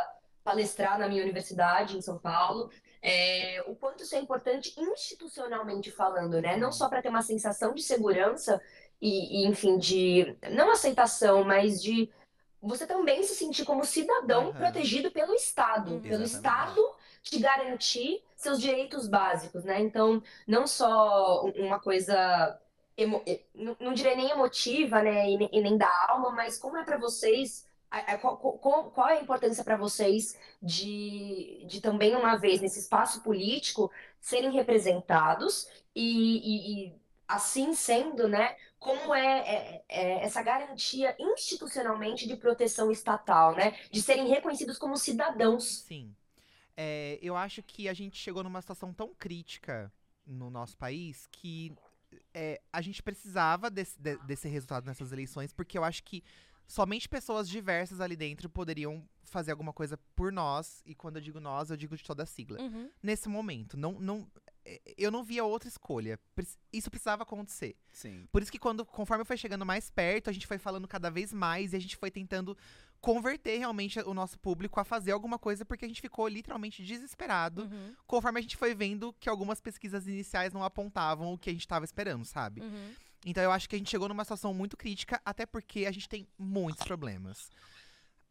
palestrar 0.44 0.98
na 0.98 1.08
minha 1.10 1.22
universidade 1.22 1.98
em 1.98 2.02
São 2.02 2.18
Paulo. 2.18 2.70
É, 3.02 3.62
o 3.68 3.76
quanto 3.76 4.04
isso 4.04 4.16
é 4.16 4.20
importante 4.20 4.74
institucionalmente 4.78 5.92
falando, 5.92 6.42
né? 6.42 6.56
Não 6.56 6.72
só 6.72 6.88
para 6.88 7.02
ter 7.02 7.10
uma 7.10 7.22
sensação 7.22 7.74
de 7.74 7.84
segurança 7.84 8.62
e, 9.02 9.44
e, 9.44 9.48
enfim, 9.48 9.78
de 9.78 10.36
não 10.50 10.72
aceitação, 10.72 11.44
mas 11.44 11.82
de 11.82 12.10
você 12.62 12.88
também 12.88 13.22
se 13.24 13.36
sentir 13.36 13.66
como 13.66 13.84
cidadão 13.84 14.46
Aham. 14.46 14.54
protegido 14.54 15.12
pelo 15.12 15.34
Estado, 15.34 15.96
Uhum. 15.96 16.02
pelo 16.02 16.24
Exatamente. 16.24 16.26
Estado 16.26 16.97
te 17.30 17.40
garantir 17.40 18.24
seus 18.36 18.60
direitos 18.62 19.08
básicos, 19.08 19.64
né? 19.64 19.80
Então, 19.82 20.22
não 20.48 20.68
só 20.68 21.46
um- 21.46 21.68
uma 21.68 21.80
coisa 21.80 22.60
emo- 22.98 23.24
não, 23.54 23.94
direi 23.94 24.16
nem 24.16 24.30
emotiva, 24.32 25.02
né, 25.04 25.30
e, 25.30 25.38
nem- 25.38 25.78
da 25.78 25.90
alma, 26.10 26.32
mas 26.32 26.58
como 26.58 26.78
é 26.78 26.84
para 26.84 26.98
vocês, 26.98 27.66
qual 28.94 29.10
é 29.10 29.18
a 29.18 29.22
importância 29.22 29.64
para 29.64 29.78
vocês 29.78 30.38
de, 30.62 31.64
de 31.68 31.82
também, 31.82 32.16
uma 32.16 32.36
vez, 32.36 32.62
nesse 32.62 32.80
espaço 32.80 33.22
político, 33.22 33.92
serem 34.20 34.52
representados 34.52 35.68
e, 35.96 36.86
e- 36.86 36.88
e, 36.88 36.94
assim 37.28 37.74
sendo, 37.74 38.28
né, 38.28 38.56
como 38.80 39.14
é, 39.14 39.40
é- 39.40 39.84
é 39.90 40.24
essa 40.24 40.42
garantia 40.42 41.16
institucionalmente 41.20 42.28
de 42.28 42.36
proteção 42.36 42.92
estatal, 42.92 43.56
né, 43.56 43.76
de 43.92 44.02
serem 44.02 44.28
reconhecidos 44.28 44.78
como 44.78 44.98
cidadãos. 44.98 45.84
Sim. 45.88 46.14
É, 46.78 47.18
eu 47.22 47.36
acho 47.36 47.64
que 47.64 47.90
a 47.90 47.94
gente 47.94 48.18
chegou 48.18 48.44
numa 48.44 48.62
situação 48.62 48.94
tão 48.94 49.14
crítica 49.16 49.92
no 50.26 50.50
nosso 50.52 50.78
país 50.78 51.28
que 51.32 51.74
é, 52.34 52.62
a 52.72 52.82
gente 52.82 53.02
precisava 53.02 53.70
desse, 53.70 54.00
de- 54.00 54.18
desse 54.20 54.48
resultado 54.48 54.86
nessas 54.86 55.12
eleições, 55.12 55.52
porque 55.52 55.78
eu 55.78 55.84
acho 55.84 56.04
que 56.04 56.24
somente 56.68 57.10
pessoas 57.10 57.50
diversas 57.50 58.00
ali 58.00 58.16
dentro 58.16 58.50
poderiam 58.50 59.08
fazer 59.24 59.52
alguma 59.52 59.74
coisa 59.74 59.98
por 60.16 60.32
nós, 60.32 60.82
e 60.86 60.94
quando 60.94 61.16
eu 61.18 61.22
digo 61.22 61.40
nós, 61.40 61.70
eu 61.70 61.78
digo 61.78 61.98
de 61.98 62.04
toda 62.04 62.24
a 62.24 62.26
sigla. 62.26 62.62
Uhum. 62.62 62.90
Nesse 63.02 63.28
momento, 63.28 63.76
não, 63.76 63.94
não, 64.00 64.30
é, 64.64 64.80
eu 64.98 65.10
não 65.12 65.24
via 65.24 65.44
outra 65.44 65.68
escolha. 65.68 66.20
Isso 66.72 66.90
precisava 66.90 67.24
acontecer. 67.24 67.76
Sim. 67.92 68.28
Por 68.32 68.42
isso 68.42 68.52
que 68.52 68.60
quando, 68.60 68.86
conforme 68.86 69.26
foi 69.26 69.38
chegando 69.38 69.66
mais 69.66 69.90
perto, 69.90 70.30
a 70.30 70.34
gente 70.34 70.48
foi 70.48 70.58
falando 70.58 70.88
cada 70.88 71.10
vez 71.10 71.34
mais 71.34 71.74
e 71.74 71.76
a 71.76 71.80
gente 71.80 71.96
foi 71.98 72.12
tentando 72.12 72.56
converter 73.00 73.58
realmente 73.58 74.00
o 74.00 74.14
nosso 74.14 74.38
público 74.40 74.80
a 74.80 74.84
fazer 74.84 75.12
alguma 75.12 75.38
coisa, 75.40 75.64
porque 75.64 75.86
a 75.86 75.88
gente 75.88 76.02
ficou 76.02 76.28
literalmente 76.28 76.84
desesperado, 76.84 77.64
Uhum. 77.64 77.96
conforme 78.06 78.40
a 78.40 78.42
gente 78.42 78.58
foi 78.58 78.74
vendo 78.74 79.14
que 79.20 79.30
algumas 79.30 79.62
pesquisas 79.62 80.08
iniciais 80.08 80.52
não 80.54 80.64
apontavam 80.64 81.34
o 81.34 81.38
que 81.38 81.50
a 81.50 81.54
gente 81.54 81.62
estava 81.62 81.86
esperando, 81.86 82.26
sabe? 82.26 82.62
Uhum. 82.62 82.94
Então 83.26 83.44
eu 83.44 83.52
acho 83.52 83.68
que 83.70 83.76
a 83.76 83.80
gente 83.80 83.90
chegou 83.90 84.08
numa 84.08 84.24
situação 84.24 84.54
muito 84.54 84.76
crítica, 84.78 85.22
até 85.26 85.46
porque 85.46 85.86
a 85.86 85.92
gente 85.92 86.08
tem 86.10 86.28
muitos 86.38 86.86
problemas. 86.86 87.50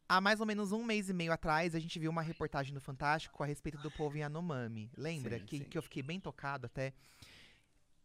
Há 0.09 0.21
mais 0.21 0.39
ou 0.39 0.45
menos 0.45 0.71
um 0.71 0.83
mês 0.83 1.09
e 1.09 1.13
meio 1.13 1.33
atrás, 1.33 1.75
a 1.75 1.79
gente 1.79 1.99
viu 1.99 2.09
uma 2.09 2.21
reportagem 2.21 2.73
no 2.73 2.79
Fantástico 2.79 3.43
a 3.43 3.45
respeito 3.45 3.77
do 3.79 3.91
povo 3.91 4.17
Yanomami. 4.17 4.89
Lembra? 4.97 5.37
Sim, 5.39 5.45
que, 5.45 5.57
sim. 5.57 5.63
que 5.65 5.77
eu 5.77 5.81
fiquei 5.81 6.01
bem 6.01 6.19
tocado 6.19 6.65
até. 6.65 6.93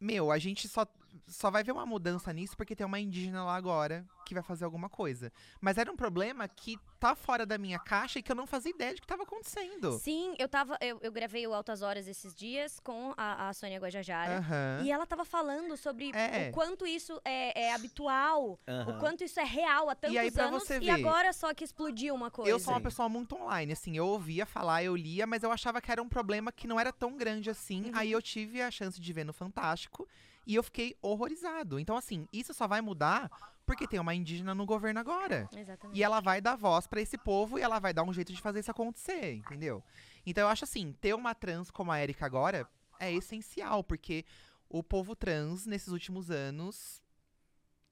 Meu, 0.01 0.33
a 0.33 0.39
gente 0.39 0.67
só 0.69 0.85
só 1.27 1.51
vai 1.51 1.63
ver 1.63 1.73
uma 1.73 1.85
mudança 1.87 2.33
nisso 2.33 2.57
porque 2.57 2.75
tem 2.77 2.87
uma 2.87 2.99
indígena 3.01 3.45
lá 3.45 3.55
agora 3.57 4.05
que 4.25 4.35
vai 4.35 4.43
fazer 4.43 4.65
alguma 4.65 4.89
coisa. 4.89 5.33
Mas 5.61 5.77
era 5.79 5.91
um 5.91 5.97
problema 5.97 6.47
que 6.49 6.79
tá 6.99 7.15
fora 7.15 7.45
da 7.45 7.59
minha 7.59 7.79
caixa 7.79 8.19
e 8.19 8.23
que 8.23 8.31
eu 8.31 8.37
não 8.37 8.47
fazia 8.47 8.71
ideia 8.71 8.95
de 8.95 9.01
que 9.01 9.07
tava 9.07 9.25
acontecendo. 9.25 9.99
Sim, 9.99 10.35
eu 10.39 10.49
tava. 10.49 10.79
Eu, 10.81 10.99
eu 11.03 11.11
gravei 11.13 11.47
o 11.47 11.53
Altas 11.53 11.83
Horas 11.83 12.07
esses 12.07 12.35
dias 12.35 12.79
com 12.81 13.13
a, 13.17 13.49
a 13.49 13.53
Sônia 13.53 13.79
Guajajara. 13.79 14.45
E 14.85 14.91
ela 14.91 15.07
tava 15.07 15.25
falando 15.25 15.77
sobre 15.77 16.13
É. 16.15 16.49
o 16.49 16.53
quanto 16.53 16.87
isso 16.87 17.21
é, 17.25 17.65
é 17.67 17.75
habitual, 17.75 18.59
o 18.87 18.99
quanto 18.99 19.25
isso 19.25 19.39
é 19.41 19.45
real 19.45 19.91
há 19.91 19.95
tantos 19.95 20.17
aí, 20.17 20.31
pra 20.31 20.45
anos. 20.47 20.63
você 20.63 20.77
E 20.77 20.81
ver, 20.81 20.91
agora 20.91 21.33
só 21.33 21.53
que 21.53 21.65
explodiu 21.65 22.15
uma 22.15 22.31
coisa. 22.31 22.51
Eu 22.51 22.59
sou 22.59 22.73
uma 22.73 22.79
Sim. 22.81 22.85
pessoa 22.85 23.09
muito 23.09 23.35
online, 23.35 23.73
assim, 23.73 23.97
eu 23.97 24.07
ouvia 24.07 24.47
falar, 24.47 24.83
eu 24.85 24.95
lia, 24.97 25.27
mas 25.27 25.43
eu 25.43 25.51
achava 25.51 25.81
que 25.81 25.91
era 25.91 26.01
um 26.03 26.09
problema 26.09 26.53
que 26.53 26.67
não 26.67 26.79
era 26.79 26.93
tão 26.93 27.17
grande 27.17 27.51
assim. 27.51 27.87
Uhum. 27.87 27.93
Aí 27.95 28.13
eu 28.13 28.23
tive 28.23 28.63
a 28.63 28.71
chance 28.71 29.01
de 29.01 29.13
ver 29.13 29.25
no 29.25 29.33
Fantástico 29.33 30.09
e 30.47 30.55
eu 30.55 30.63
fiquei 30.63 30.97
horrorizado. 31.01 31.79
Então, 31.79 31.97
assim, 31.97 32.27
isso 32.33 32.53
só 32.53 32.67
vai 32.67 32.81
mudar 32.81 33.31
porque 33.65 33.87
tem 33.87 34.01
uma 34.01 34.15
indígena 34.15 34.55
no 34.55 34.67
governo 34.67 35.01
agora. 35.01 35.49
Exatamente. 35.55 35.99
E 35.99 36.03
ela 36.03 36.21
vai 36.21 36.41
dar 36.41 36.57
voz 36.57 36.87
pra 36.87 37.01
esse 37.01 37.17
povo 37.17 37.59
e 37.59 37.63
ela 37.63 37.79
vai 37.79 37.93
dar 37.95 38.03
um 38.03 38.13
jeito 38.13 38.33
de 38.33 38.41
fazer 38.41 38.61
isso 38.61 38.71
acontecer, 38.71 39.35
entendeu? 39.35 39.83
Então 40.27 40.45
eu 40.45 40.49
acho 40.49 40.65
assim, 40.65 40.93
ter 41.01 41.15
uma 41.15 41.35
trans 41.35 41.71
como 41.71 41.93
a 41.93 42.03
Erika 42.03 42.27
agora 42.27 42.69
é 42.99 43.13
essencial, 43.13 43.83
porque 43.83 44.25
o 44.69 44.83
povo 44.83 45.15
trans 45.15 45.67
nesses 45.67 45.89
últimos 45.89 46.31
anos, 46.31 47.03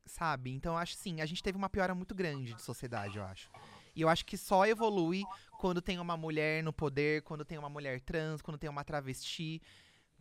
sabe? 0.04 0.50
Então 0.50 0.74
eu 0.74 0.78
acho 0.78 0.96
assim, 0.96 1.20
a 1.20 1.26
gente 1.26 1.42
teve 1.42 1.56
uma 1.56 1.70
piora 1.70 1.94
muito 1.94 2.14
grande 2.14 2.54
de 2.54 2.62
sociedade, 2.62 3.18
eu 3.18 3.24
acho. 3.24 3.50
E 3.94 4.02
eu 4.02 4.08
acho 4.08 4.24
que 4.24 4.36
só 4.36 4.66
evolui 4.66 5.22
quando 5.58 5.82
tem 5.82 5.98
uma 5.98 6.16
mulher 6.16 6.62
no 6.62 6.72
poder, 6.72 7.22
quando 7.22 7.44
tem 7.44 7.58
uma 7.58 7.68
mulher 7.68 8.00
trans, 8.00 8.40
quando 8.40 8.58
tem 8.58 8.70
uma 8.70 8.84
travesti, 8.84 9.60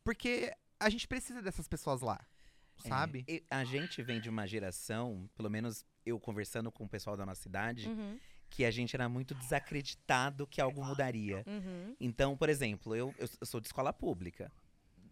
porque 0.04 0.54
a 0.80 0.90
gente 0.90 1.08
precisa 1.08 1.42
dessas 1.42 1.68
pessoas 1.68 2.02
lá, 2.02 2.20
É, 2.84 2.88
sabe? 2.88 3.26
e 3.28 3.44
a 3.50 3.64
gente 3.64 4.02
vem 4.02 4.20
de 4.22 4.30
uma 4.30 4.48
geração, 4.48 5.30
pelo 5.36 5.50
menos 5.50 5.86
eu 6.06 6.20
conversando 6.20 6.72
com 6.72 6.86
o 6.86 6.90
pessoal 6.90 7.18
da 7.18 7.26
nossa 7.26 7.42
cidade, 7.42 7.88
Uhum, 7.88 8.18
que 8.50 8.66
a 8.66 8.72
gente 8.72 8.96
era 8.96 9.08
muito 9.08 9.36
desacreditado 9.36 10.48
que 10.48 10.60
algo 10.62 10.84
mudaria. 10.84 11.44
uhum. 11.46 11.96
Então, 12.00 12.36
por 12.36 12.50
exemplo, 12.50 12.96
eu 12.96 13.14
eu 13.20 13.28
sou 13.46 13.60
de 13.60 13.68
escola 13.68 13.94
pública. 13.94 14.52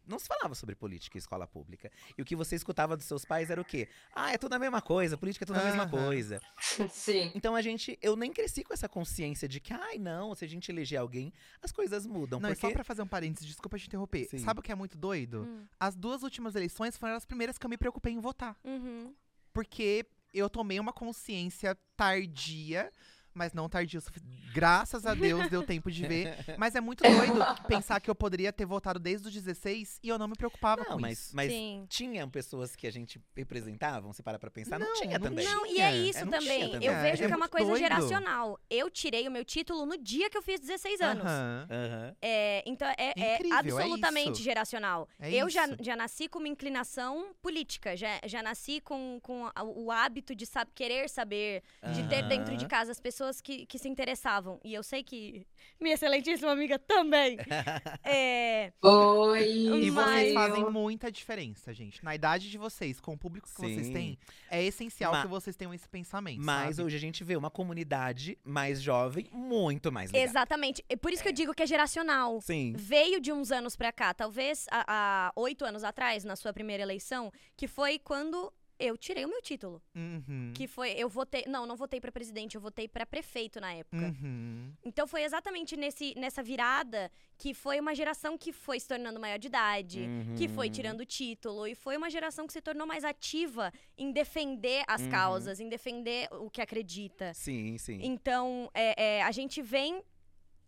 Não 0.08 0.18
se 0.18 0.28
falava 0.28 0.55
sobre 0.55 0.76
política 0.76 1.18
em 1.18 1.20
escola 1.20 1.45
pública. 1.45 1.91
E 2.18 2.22
o 2.22 2.26
que 2.26 2.36
você 2.36 2.55
escutava 2.55 2.95
dos 2.95 3.05
seus 3.05 3.26
pais 3.26 3.49
era 3.49 3.60
o 3.60 3.66
quê? 3.66 3.89
Ah, 4.14 4.32
é 4.34 4.38
tudo 4.38 4.53
a 4.53 4.60
mesma 4.60 4.82
coisa, 4.82 5.18
política 5.18 5.43
é 5.43 5.47
tudo 5.47 5.60
a 5.60 5.64
mesma 5.64 5.84
Aham. 5.84 5.91
coisa. 5.91 6.39
Sim. 6.89 7.32
Então 7.36 7.55
a 7.55 7.62
gente, 7.62 7.97
eu 8.01 8.16
nem 8.16 8.32
cresci 8.32 8.64
com 8.64 8.74
essa 8.74 8.88
consciência 8.88 9.47
de 9.47 9.60
que, 9.60 9.74
ai, 9.74 9.97
não, 9.97 10.34
se 10.34 10.45
a 10.45 10.47
gente 10.47 10.72
eleger 10.72 10.99
alguém, 10.99 11.34
as 11.62 11.72
coisas 11.72 12.05
mudam. 12.05 12.39
Não, 12.39 12.49
e 12.49 12.53
porque 12.53 12.68
só 12.68 12.72
pra 12.72 12.84
fazer 12.84 13.01
um 13.01 13.08
parênteses, 13.08 13.47
desculpa 13.47 13.78
te 13.78 13.88
interromper. 13.88 14.28
Sim. 14.30 14.39
Sabe 14.39 14.60
o 14.60 14.64
que 14.64 14.72
é 14.72 14.76
muito 14.76 14.97
doido? 14.97 15.43
Hum. 15.43 15.66
As 15.80 15.95
duas 15.95 16.24
últimas 16.24 16.55
eleições 16.55 16.97
foram 16.97 17.16
as 17.16 17.26
primeiras 17.26 17.58
que 17.58 17.66
eu 17.66 17.70
me 17.70 17.78
preocupei 17.78 18.14
em 18.14 18.20
votar. 18.20 18.58
Uhum. 18.64 19.14
Porque 19.53 20.05
eu 20.34 20.49
tomei 20.49 20.80
uma 20.80 20.93
consciência 20.93 21.76
tardia, 21.95 22.91
mas 23.38 23.54
não 23.54 23.70
tardia 23.70 24.00
o 24.00 24.02
sufi- 24.02 24.20
Graças 24.54 25.06
a 25.06 25.14
Deus 25.14 25.48
deu 25.50 25.62
tempo 25.64 25.92
de 25.92 26.08
ver. 26.08 26.36
Mas 26.58 26.74
é 26.74 26.82
muito 26.82 27.04
doido 27.04 27.40
pensar 27.68 28.00
que 28.02 28.10
eu 28.10 28.16
poderia 28.16 28.52
ter 28.52 28.66
votado 28.66 28.98
desde 28.98 29.28
os 29.28 29.34
16 29.34 30.00
e 30.02 30.10
eu 30.10 30.18
não 30.18 30.28
me 30.28 30.36
preocupava 30.36 30.84
não, 30.84 30.94
com 30.96 31.00
mas, 31.00 31.20
isso. 31.20 31.36
mas 31.36 31.52
Sim. 31.52 31.86
tinham 31.88 32.28
pessoas 32.28 32.76
que 32.76 32.88
a 32.88 32.92
gente 32.92 33.22
representavam, 33.36 34.12
se 34.14 34.24
para 34.24 34.40
pra 34.40 34.50
pensar, 34.50 34.80
não, 34.80 34.88
Não, 34.88 34.94
tinha 34.96 35.20
não 35.20 35.28
também. 35.30 35.46
tinha. 35.46 35.56
Não, 35.56 35.66
e 35.68 35.80
é 35.80 35.92
É, 35.92 35.96
isso 35.98 36.20
tinha 36.20 36.32
também. 36.32 36.72
também. 36.72 36.88
Eu 36.88 36.94
É, 36.94 37.02
vejo 37.04 37.24
é 37.24 37.28
que 37.28 37.34
é 37.34 37.36
uma 37.36 37.38
muito 37.44 37.52
coisa 37.52 37.68
doido. 37.68 37.80
geracional. 37.80 38.60
Eu 38.70 38.90
tirei 38.90 39.28
o 39.28 39.32
meu 39.32 39.46
título 39.46 39.86
no 39.86 39.96
dia 39.98 40.28
que 40.30 40.38
eu 40.38 40.42
fiz 40.42 40.60
16 40.60 41.02
anos. 41.02 41.24
Aham. 41.26 41.68
Aham. 41.70 42.16
É, 42.22 42.64
então 42.66 42.88
é, 42.98 43.14
é 43.16 43.36
Incrível, 43.36 43.80
é 43.80 43.84
absolutamente 43.84 44.42
geracional. 44.42 45.08
É 45.20 45.32
eu 45.36 45.50
já, 45.50 45.66
isso. 45.68 45.78
já 45.82 45.96
nasci 45.96 46.28
com 46.28 46.40
uma 46.40 46.48
inclinação 46.48 47.32
política, 47.44 47.96
já, 47.96 48.20
já 48.26 48.42
nasci 48.42 48.82
com, 48.82 49.20
com 49.22 49.50
o 49.76 49.92
hábito 49.92 50.34
de 50.34 50.46
sab- 50.46 50.72
querer 50.74 51.10
saber, 51.10 51.62
de 51.94 52.08
ter 52.08 52.24
dentro 52.28 52.56
de 52.58 52.66
casa 52.66 52.92
as 52.92 53.00
pessoas 53.00 53.26
que, 53.41 53.65
que 53.65 53.78
se 53.78 53.88
interessavam. 53.88 54.59
E 54.63 54.73
eu 54.73 54.82
sei 54.84 55.03
que 55.03 55.45
minha 55.80 55.93
excelentíssima 55.93 56.51
amiga 56.51 56.80
também. 56.80 57.38
é, 58.03 58.71
Oi. 58.82 59.47
E 59.84 59.91
Mas- 59.91 60.05
vocês 60.05 60.34
fazem 60.34 60.69
muita 60.69 61.11
diferença, 61.11 61.73
gente. 61.73 62.03
Na 62.03 62.15
idade 62.15 62.49
de 62.49 62.57
vocês, 62.57 62.99
com 62.99 63.13
o 63.13 63.17
público 63.17 63.47
que 63.47 63.53
vocês 63.61 63.88
Sim. 63.88 63.93
têm, 63.93 64.17
é 64.49 64.63
essencial 64.63 65.11
Ma- 65.11 65.21
que 65.21 65.28
vocês 65.28 65.55
tenham 65.55 65.73
esse 65.73 65.88
pensamento. 65.88 66.43
Mas 66.43 66.75
sabe? 66.78 66.86
hoje 66.88 66.95
a 66.95 66.99
gente 66.99 67.23
vê 67.23 67.36
uma 67.36 67.49
comunidade 67.51 68.38
mais 68.43 68.82
jovem, 68.82 69.28
muito 69.32 69.91
mais 69.91 70.11
legal. 70.11 70.28
exatamente. 70.28 70.84
É 70.89 70.95
por 70.95 71.11
isso 71.11 71.21
que 71.23 71.30
eu 71.30 71.34
digo 71.34 71.53
que 71.53 71.63
é 71.63 71.67
geracional. 71.67 72.39
Sim. 72.41 72.73
Veio 72.78 73.19
de 73.19 73.32
uns 73.32 73.51
anos 73.51 73.75
pra 73.75 73.91
cá, 73.91 74.13
talvez 74.13 74.65
há 74.71 75.32
oito 75.36 75.65
anos 75.65 75.84
atrás, 75.84 76.23
na 76.23 76.36
sua 76.36 76.53
primeira 76.53 76.84
eleição, 76.84 77.32
que 77.55 77.67
foi 77.67 77.99
quando 77.99 78.51
eu 78.80 78.97
tirei 78.97 79.25
o 79.25 79.28
meu 79.30 79.41
título. 79.41 79.82
Uhum. 79.95 80.51
Que 80.55 80.67
foi, 80.67 80.91
eu 80.91 81.09
votei, 81.09 81.43
não, 81.47 81.65
não 81.65 81.75
votei 81.75 81.99
pra 81.99 82.11
presidente, 82.11 82.55
eu 82.55 82.61
votei 82.61 82.88
pra 82.88 83.05
prefeito 83.05 83.59
na 83.59 83.73
época. 83.73 83.97
Uhum. 84.21 84.73
Então 84.84 85.07
foi 85.07 85.23
exatamente 85.23 85.75
nesse, 85.78 86.13
nessa 86.17 86.41
virada 86.43 87.11
que 87.38 87.53
foi 87.53 87.80
uma 87.80 87.93
geração 87.93 88.38
que 88.38 88.51
foi 88.51 88.80
se 88.80 88.88
tornando 88.88 89.19
maior 89.19 89.38
de 89.39 89.47
idade, 89.47 90.07
que 90.38 90.47
foi 90.47 90.67
Uhum. 90.67 90.71
tirando 90.73 90.99
o 91.01 91.05
título, 91.05 91.67
e 91.67 91.75
foi 91.75 91.95
uma 91.97 92.09
geração 92.09 92.45
que 92.47 92.53
se 92.53 92.61
tornou 92.61 92.86
mais 92.88 93.03
ativa 93.03 93.71
em 93.97 94.11
defender 94.11 94.84
as 94.88 95.01
Uhum. 95.01 95.09
causas, 95.09 95.59
em 95.59 95.69
defender 95.69 96.28
o 96.32 96.49
que 96.49 96.61
acredita. 96.61 97.34
Sim, 97.34 97.78
sim. 97.78 97.99
Então, 98.01 98.69
é, 98.73 99.17
é, 99.17 99.23
a 99.23 99.32
gente 99.32 99.61
vem 99.61 100.03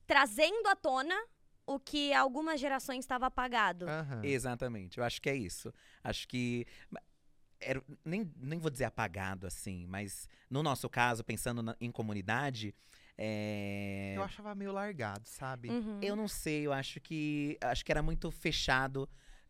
trazendo 0.05 0.67
à 0.67 0.75
tona 0.75 1.15
o 1.65 1.79
que 1.79 2.11
algumas 2.13 2.59
gerações 2.59 2.99
estava 2.99 3.27
apagado. 3.27 3.87
Aham. 3.87 4.21
Exatamente, 4.25 4.97
eu 4.97 5.03
acho 5.03 5.21
que 5.21 5.29
é 5.29 5.35
isso. 5.35 5.71
Acho 6.03 6.27
que. 6.27 6.65
Era, 7.61 7.81
nem, 8.05 8.31
nem 8.41 8.57
vou 8.59 8.71
dizer 8.71 8.85
apagado 8.85 9.45
assim, 9.45 9.85
mas 9.87 10.27
no 10.49 10.63
nosso 10.63 10.87
caso, 10.89 11.23
pensando 11.23 11.61
na- 11.61 11.75
em 11.81 11.91
comunidade, 11.91 12.73
é, 13.17 14.13
Eu 14.15 14.23
achava 14.23 14.55
meio 14.55 14.71
largado, 14.71 15.27
sabe? 15.27 15.69
Uhum. 15.69 15.99
eu 16.01 16.15
não 16.15 16.27
sei, 16.27 16.65
eu 16.65 16.71
acho 16.73 16.99
que 17.01 17.57
acho 17.61 17.83
que 17.83 17.91
era 17.91 18.01
muito 18.01 18.31
fechado. 18.31 19.07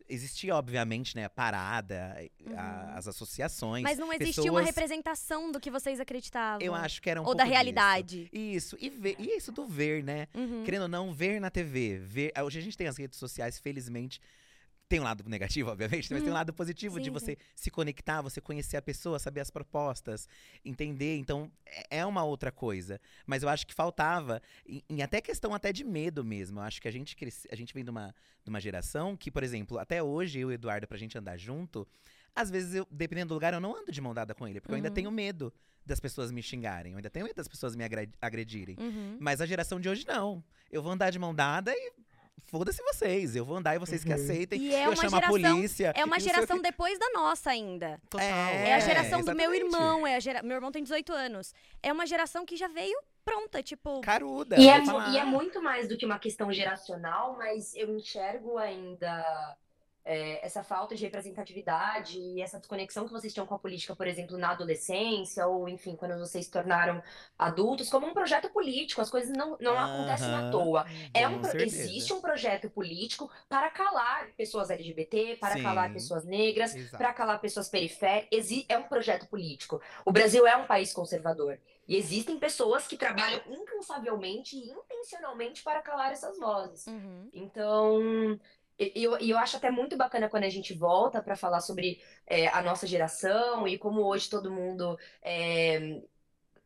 Existia, 0.08 0.56
obviamente, 0.56 1.14
né, 1.14 1.24
a 1.26 1.30
parada, 1.30 2.16
a- 2.16 2.50
Uhum. 2.50 2.96
as 2.96 3.06
associações. 3.06 3.84
Mas 3.84 3.96
não 3.96 4.12
existia 4.12 4.50
uma 4.50 4.58
pessoas- 4.58 4.66
representação 4.74 5.52
do 5.52 5.60
que 5.60 5.70
vocês 5.70 6.00
acreditavam. 6.00 6.60
Eu 6.66 6.74
acho 6.74 7.00
que 7.00 7.08
era 7.08 7.20
um 7.20 7.22
Ou 7.22 7.26
pouco 7.26 7.38
da 7.38 7.44
disso. 7.44 7.54
realidade. 7.54 8.28
Isso, 8.32 8.76
e, 8.80 8.90
ver, 8.90 9.14
e 9.20 9.36
isso 9.36 9.52
do 9.52 9.64
ver, 9.64 10.02
né? 10.02 10.26
Uhum. 10.34 10.64
Querendo 10.64 10.82
ou 10.82 10.88
não, 10.88 11.12
ver 11.14 11.40
na 11.40 11.48
TV. 11.48 11.98
Ver, 11.98 12.32
hoje 12.44 12.58
a 12.58 12.62
gente 12.62 12.76
tem 12.76 12.88
as 12.88 12.96
redes 12.96 13.20
sociais, 13.20 13.60
felizmente. 13.60 14.20
Tem 14.90 14.98
um 14.98 15.04
lado 15.04 15.22
negativo, 15.28 15.70
obviamente, 15.70 16.10
mas 16.12 16.18
tem 16.20 16.22
um 16.24 16.26
Uhum. 16.26 16.34
lado 16.34 16.52
positivo 16.52 16.98
de 16.98 17.04
Sim, 17.06 17.10
você 17.12 17.38
se 17.54 17.70
conectar, 17.70 18.20
você 18.22 18.40
conhecer 18.40 18.76
a 18.76 18.82
pessoa, 18.82 19.20
saber 19.20 19.38
as 19.38 19.48
propostas, 19.48 20.28
entender. 20.64 21.16
Então, 21.16 21.48
é- 21.64 21.98
é 21.98 22.04
uma 22.04 22.24
outra 22.24 22.50
coisa. 22.50 23.00
Mas 23.24 23.44
eu 23.44 23.48
acho 23.48 23.64
que 23.68 23.72
faltava, 23.72 24.42
em, 24.66 24.82
em 24.88 25.00
até 25.00 25.20
questão 25.20 25.54
até 25.54 25.72
de 25.72 25.84
medo 25.84 26.24
mesmo. 26.24 26.58
Eu 26.58 26.64
acho 26.64 26.82
que 26.82 26.88
a 26.88 26.90
gente 26.90 27.14
cresce, 27.14 27.46
a 27.52 27.54
gente 27.54 27.72
vem 27.72 27.84
de 27.84 27.90
uma, 27.90 28.12
de 28.42 28.50
uma 28.50 28.60
geração 28.60 29.16
que, 29.16 29.30
por 29.30 29.44
exemplo, 29.44 29.78
até 29.78 30.02
hoje, 30.02 30.40
eu 30.40 30.50
e 30.50 30.52
o 30.52 30.54
Eduardo, 30.54 30.88
pra 30.88 30.98
gente 30.98 31.16
andar 31.16 31.36
junto, 31.36 31.86
às 32.34 32.50
vezes, 32.50 32.74
eu, 32.74 32.84
dependendo 32.90 33.28
do 33.28 33.34
lugar, 33.34 33.54
eu 33.54 33.60
não 33.60 33.76
ando 33.76 33.92
de 33.92 34.00
mão 34.00 34.12
dada 34.12 34.34
com 34.34 34.48
ele, 34.48 34.60
porque 34.60 34.72
eu 34.72 34.76
ainda 34.76 34.88
Uhum. 34.88 34.94
tenho 34.94 35.10
medo 35.12 35.52
das 35.86 36.00
pessoas 36.00 36.32
me 36.32 36.42
xingarem, 36.42 36.92
eu 36.92 36.98
ainda 36.98 37.10
tenho 37.10 37.26
medo 37.26 37.36
das 37.36 37.46
pessoas 37.46 37.76
me 37.76 37.84
agredirem. 38.20 38.76
Uhum. 38.80 39.18
Mas 39.20 39.40
a 39.40 39.46
geração 39.46 39.78
de 39.80 39.88
hoje 39.88 40.04
não. 40.04 40.42
Eu 40.68 40.82
vou 40.82 40.90
andar 40.90 41.10
de 41.10 41.18
mão 41.18 41.32
dada 41.32 41.72
e 41.72 41.92
foda-se 42.46 42.82
vocês. 42.82 43.34
Eu 43.36 43.44
vou 43.44 43.56
andar 43.56 43.74
e 43.74 43.78
vocês 43.78 44.02
que 44.02 44.10
Uhum. 44.10 44.14
aceitem. 44.16 44.60
E 44.60 44.74
é 44.74 44.84
eu 44.86 44.90
uma 44.90 44.96
chamo 44.96 45.06
a 45.16 45.20
geração- 45.20 45.30
polícia. 45.52 45.92
É 45.96 46.04
uma 46.04 46.20
geração 46.20 46.56
quê. 46.56 46.62
depois 46.62 46.98
da 46.98 47.10
nossa 47.10 47.50
ainda. 47.50 48.00
Total. 48.10 48.26
É, 48.26 48.72
a 48.72 48.76
É, 48.76 48.80
geração 48.80 49.22
do 49.22 49.34
meu 49.34 49.52
irmão, 49.54 50.06
é 50.06 50.16
a 50.16 50.20
gera... 50.20 50.42
meu 50.42 50.56
irmão 50.56 50.70
tem 50.72 50.82
18 50.82 51.12
anos. 51.12 51.54
É 51.82 51.92
uma 51.92 52.06
geração 52.06 52.44
que 52.44 52.56
já 52.56 52.68
veio 52.68 52.98
pronta, 53.24 53.62
tipo, 53.62 54.00
Caruda. 54.00 54.56
E 54.58 54.68
é, 54.68 54.78
e 55.12 55.18
é 55.18 55.24
muito 55.24 55.62
mais 55.62 55.86
do 55.88 55.96
que 55.96 56.04
uma 56.06 56.18
questão 56.18 56.50
geracional, 56.52 57.36
mas 57.36 57.74
eu 57.76 57.94
enxergo 57.94 58.56
ainda 58.58 59.56
é, 60.04 60.44
essa 60.44 60.62
falta 60.62 60.94
de 60.94 61.04
representatividade 61.04 62.18
e 62.18 62.40
essa 62.40 62.58
desconexão 62.58 63.06
que 63.06 63.12
vocês 63.12 63.32
tinham 63.32 63.46
com 63.46 63.54
a 63.54 63.58
política, 63.58 63.94
por 63.94 64.06
exemplo, 64.06 64.38
na 64.38 64.50
adolescência, 64.50 65.46
ou 65.46 65.68
enfim, 65.68 65.96
quando 65.96 66.18
vocês 66.18 66.46
se 66.46 66.50
tornaram 66.50 67.02
adultos, 67.38 67.88
como 67.88 68.06
um 68.06 68.12
projeto 68.14 68.48
político. 68.50 69.00
As 69.00 69.10
coisas 69.10 69.30
não, 69.36 69.56
não 69.60 69.78
acontecem 69.78 70.32
à 70.34 70.50
toa. 70.50 70.86
É 71.14 71.28
um, 71.28 71.40
existe 71.60 72.12
um 72.12 72.20
projeto 72.20 72.68
político 72.70 73.30
para 73.48 73.70
calar 73.70 74.28
pessoas 74.36 74.70
LGBT, 74.70 75.36
para 75.36 75.54
Sim. 75.56 75.62
calar 75.62 75.92
pessoas 75.92 76.24
negras, 76.24 76.74
Exato. 76.74 76.96
para 76.98 77.12
calar 77.12 77.40
pessoas 77.40 77.68
periféricas. 77.68 78.28
Exi- 78.30 78.66
É 78.68 78.78
um 78.78 78.84
projeto 78.84 79.26
político. 79.28 79.80
O 80.04 80.12
Brasil 80.12 80.46
é 80.46 80.56
um 80.56 80.66
país 80.66 80.92
conservador. 80.92 81.58
E 81.88 81.96
existem 81.96 82.38
pessoas 82.38 82.86
que 82.86 82.96
trabalham 82.96 83.40
incansavelmente 83.48 84.56
e 84.56 84.70
intencionalmente 84.70 85.62
para 85.62 85.82
calar 85.82 86.12
essas 86.12 86.38
vozes. 86.38 86.86
uhum. 86.86 87.28
Então, 87.32 88.38
e 88.96 89.02
eu, 89.04 89.16
eu 89.18 89.38
acho 89.38 89.56
até 89.56 89.70
muito 89.70 89.96
bacana 89.96 90.28
quando 90.28 90.44
a 90.44 90.48
gente 90.48 90.74
volta 90.74 91.22
para 91.22 91.36
falar 91.36 91.60
sobre 91.60 92.00
é, 92.26 92.48
a 92.48 92.62
nossa 92.62 92.86
geração 92.86 93.66
e 93.68 93.78
como 93.78 94.02
hoje 94.02 94.28
todo 94.30 94.50
mundo 94.50 94.98
é, 95.22 96.02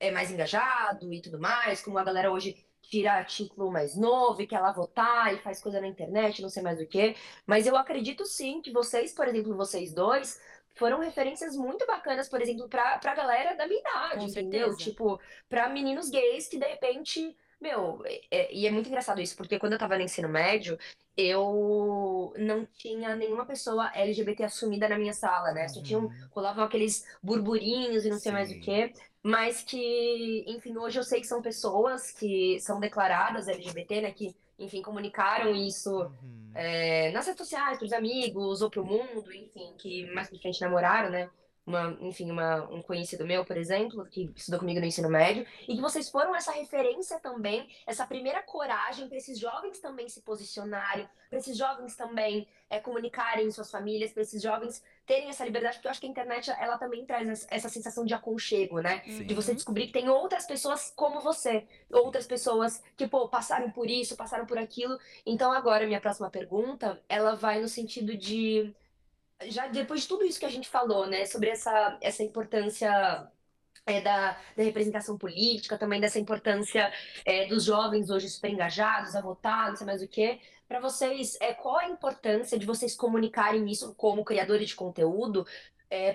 é 0.01 0.11
mais 0.11 0.31
engajado 0.31 1.13
e 1.13 1.21
tudo 1.23 1.39
mais, 1.41 1.83
como 1.83 1.99
a 1.99 2.05
galera 2.05 2.33
hoje 2.33 2.65
tira 2.83 3.25
título 3.25 3.71
mais 3.73 3.97
novo 3.97 4.43
e 4.43 4.47
quer 4.47 4.61
lá 4.61 4.73
votar 4.73 5.33
e 5.35 5.39
faz 5.39 5.61
coisa 5.63 5.81
na 5.81 5.87
internet, 5.89 6.43
não 6.43 6.49
sei 6.51 6.63
mais 6.63 6.81
o 6.81 6.87
quê. 6.87 7.17
Mas 7.47 7.67
eu 7.67 7.77
acredito 7.77 8.25
sim 8.27 8.61
que 8.61 8.71
vocês, 8.73 9.13
por 9.15 9.27
exemplo, 9.29 9.57
vocês 9.57 9.93
dois, 9.95 10.41
foram 10.75 10.99
referências 11.01 11.57
muito 11.57 11.87
bacanas, 11.87 12.29
por 12.29 12.41
exemplo, 12.43 12.69
pra, 12.69 12.99
pra 12.99 13.15
galera 13.15 13.55
da 13.57 13.67
minha 13.67 13.81
idade, 13.81 14.25
Com 14.25 14.29
entendeu? 14.29 14.75
certeza. 14.75 14.77
Tipo, 14.77 15.21
pra 15.49 15.69
meninos 15.69 16.11
gays 16.11 16.49
que 16.49 16.59
de 16.59 16.67
repente. 16.67 17.37
Meu, 17.65 18.03
é- 18.31 18.53
e 18.55 18.67
é 18.67 18.71
muito 18.71 18.89
engraçado 18.89 19.23
isso, 19.23 19.35
porque 19.39 19.59
quando 19.59 19.73
eu 19.73 19.79
tava 19.79 19.97
no 19.97 20.03
ensino 20.03 20.29
médio, 20.29 20.79
eu 21.17 22.35
não 22.37 22.67
tinha 22.67 23.17
nenhuma 23.17 23.47
pessoa 23.47 23.91
LGBT 23.95 24.45
assumida 24.45 24.87
na 24.87 24.99
minha 24.99 25.15
sala, 25.15 25.51
né? 25.51 25.67
Só 25.69 25.81
tinham, 25.83 26.03
Uhum. 26.03 26.29
rolavam 26.31 26.63
aqueles 26.63 27.07
burburinhos 27.23 28.05
e 28.05 28.11
não 28.11 28.19
sei 28.19 28.33
mais 28.33 28.51
o 28.53 28.61
quê. 28.61 28.93
Mas 29.23 29.63
que, 29.63 30.45
enfim, 30.47 30.77
hoje 30.77 30.99
eu 31.01 31.03
sei 31.05 31.23
que 31.23 31.27
são 31.27 31.41
pessoas 31.41 32.11
que 32.11 32.61
são 32.61 32.79
declaradas 32.79 33.49
LGBT, 33.49 34.03
né? 34.03 34.11
Que, 34.13 34.37
enfim, 34.59 34.83
comunicaram 34.83 35.55
isso 35.55 35.91
Uhum. 36.03 36.51
é, 36.55 37.11
nas 37.13 37.27
redes 37.27 37.39
sociais, 37.41 37.79
pros 37.79 37.95
amigos 37.95 38.61
ou 38.61 38.69
pro 38.69 38.85
mundo, 38.85 39.33
enfim, 39.33 39.73
que 39.79 40.05
mais 40.13 40.29
pra 40.29 40.39
frente 40.39 40.61
namoraram, 40.61 41.09
né? 41.09 41.31
Uma, 41.67 41.97
enfim, 42.01 42.31
uma, 42.31 42.63
um 42.71 42.83
conhecido 42.83 43.25
meu, 43.25 43.43
por 43.43 43.57
exemplo, 43.57 44.05
que 44.07 44.31
estudou 44.37 44.61
comigo 44.61 44.81
no 44.81 44.87
ensino 44.87 45.09
médio, 45.09 45.47
e 45.67 45.75
que 45.75 45.81
vocês 45.81 46.11
foram 46.11 46.37
essa 46.37 46.53
referência 46.53 47.19
também, 47.21 47.67
essa 47.87 48.07
primeira 48.07 48.43
coragem 48.43 49.09
para 49.09 49.17
esses 49.17 49.39
jovens 49.39 49.79
também 49.79 50.07
se 50.07 50.21
posicionarem, 50.21 51.09
para 51.31 51.39
esses 51.39 51.57
jovens 51.57 51.97
também 51.97 52.47
é, 52.69 52.79
comunicarem 52.79 53.47
em 53.47 53.51
suas 53.51 53.71
famílias, 53.71 54.13
para 54.13 54.23
esses 54.23 54.43
jovens 54.43 54.85
terem 55.07 55.31
essa 55.31 55.43
liberdade, 55.45 55.77
porque 55.77 55.87
eu 55.89 55.91
acho 55.91 56.01
que 56.01 56.07
a 56.07 56.11
internet 56.11 56.51
ela 56.51 56.77
também 56.77 57.07
traz 57.07 57.29
essa- 57.29 57.47
essa 57.51 57.69
sensação 57.71 58.05
de 58.05 58.13
aconchego, 58.13 58.81
né? 58.81 59.03
Sim. 59.07 59.25
De 59.25 59.33
você 59.35 59.55
descobrir 59.55 59.87
que 59.87 59.93
tem 59.93 60.09
outras 60.11 60.45
pessoas 60.47 60.93
como 60.95 61.21
você, 61.21 61.67
outras 61.91 62.27
pessoas 62.27 62.83
que, 62.97 63.07
pô, 63.09 63.27
passaram 63.29 63.71
por 63.71 63.89
isso, 63.89 64.17
passaram 64.17 64.45
por 64.45 64.59
aquilo. 64.59 64.99
Então, 65.25 65.51
agora, 65.51 65.87
minha 65.87 66.01
próxima 66.01 66.29
pergunta, 66.31 67.01
ela 67.09 67.35
vai 67.35 67.61
no 67.61 67.69
sentido 67.69 68.17
de, 68.17 68.75
já 69.51 69.67
depois 69.69 70.03
de 70.03 70.09
tudo 70.09 70.25
isso 70.25 70.39
que 70.39 70.47
a 70.47 70.51
gente 70.51 70.69
falou, 70.69 71.07
né, 71.07 71.25
sobre 71.27 71.49
essa, 71.51 71.99
essa 72.01 72.23
importância 72.23 73.29
é, 73.87 74.01
da, 74.01 74.33
da 74.57 74.63
representação 74.63 75.19
política, 75.19 75.79
também 75.79 76.01
dessa 76.01 76.19
importância 76.19 76.93
é, 77.25 77.47
dos 77.47 77.65
jovens 77.65 78.11
hoje 78.11 78.29
super 78.29 78.51
engajados 78.51 79.15
a 79.15 79.21
votar, 79.21 79.69
não 79.69 79.77
sei 79.77 79.87
mais 79.87 80.03
o 80.03 80.09
quê. 80.09 80.41
Para 80.67 80.81
vocês, 80.81 81.37
é, 81.41 81.53
qual 81.53 81.79
a 81.79 81.89
importância 81.89 82.59
de 82.59 82.65
vocês 82.67 82.97
comunicarem 82.97 83.71
isso 83.71 83.95
como 83.95 84.25
criadores 84.25 84.69
de 84.71 84.75
conteúdo, 84.77 85.47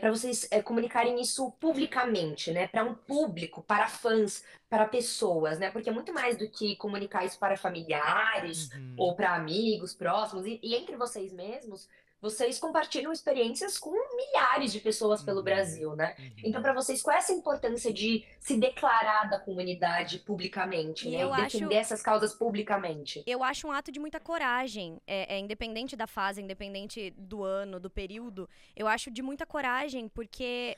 para 0.02 0.12
vocês 0.12 0.46
é, 0.52 0.62
comunicarem 0.62 1.22
isso 1.22 1.52
publicamente, 1.52 2.52
né? 2.52 2.68
Para 2.68 2.84
um 2.84 2.94
público, 2.94 3.62
para 3.64 3.88
fãs, 3.88 4.44
para 4.70 4.86
pessoas, 4.86 5.58
né? 5.58 5.72
Porque 5.72 5.88
é 5.90 5.94
muito 5.94 6.12
mais 6.14 6.38
do 6.38 6.50
que 6.50 6.76
comunicar 6.76 7.24
isso 7.24 7.40
para 7.40 7.56
familiares 7.56 8.70
Uhum. 8.74 8.96
ou 8.98 9.16
para 9.16 9.34
amigos 9.36 9.94
próximos, 9.94 10.46
e, 10.46 10.60
e 10.62 10.76
entre 10.76 10.98
vocês 10.98 11.32
mesmos, 11.32 11.88
vocês 12.22 12.60
compartilham 12.60 13.12
experiências 13.12 13.78
com 13.78 13.92
milhares 14.16 14.74
de 14.74 14.80
pessoas 14.80 15.24
pelo 15.24 15.38
Uhum. 15.38 15.44
Brasil, 15.44 15.96
né? 15.96 16.16
Uhum. 16.20 16.32
Então, 16.44 16.62
para 16.62 16.74
vocês, 16.74 17.02
qual 17.02 17.16
é 17.16 17.20
essa 17.20 17.32
importância 17.32 17.94
de 17.94 18.26
se 18.40 18.58
declarar 18.58 19.30
da 19.30 19.40
comunidade 19.40 20.20
publicamente, 20.20 21.08
E 21.08 21.12
né? 21.12 21.24
eu 21.24 21.34
E 21.34 21.42
defender 21.44 21.66
acho- 21.66 21.74
essas 21.74 22.02
causas 22.02 22.34
publicamente? 22.34 23.24
Eu 23.26 23.44
acho 23.44 23.68
um 23.68 23.72
ato 23.72 23.92
de 23.92 24.00
muita 24.00 24.20
coragem, 24.20 25.02
é, 25.08 25.36
é, 25.36 25.40
independente 25.40 25.96
da 25.96 26.08
fase, 26.08 26.42
independente 26.42 27.12
do 27.18 27.44
ano, 27.44 27.80
do 27.80 27.90
período. 27.90 28.50
Eu 28.76 28.88
acho 28.88 29.10
de 29.10 29.22
muita 29.22 29.46
coragem, 29.46 30.08
porque 30.10 30.76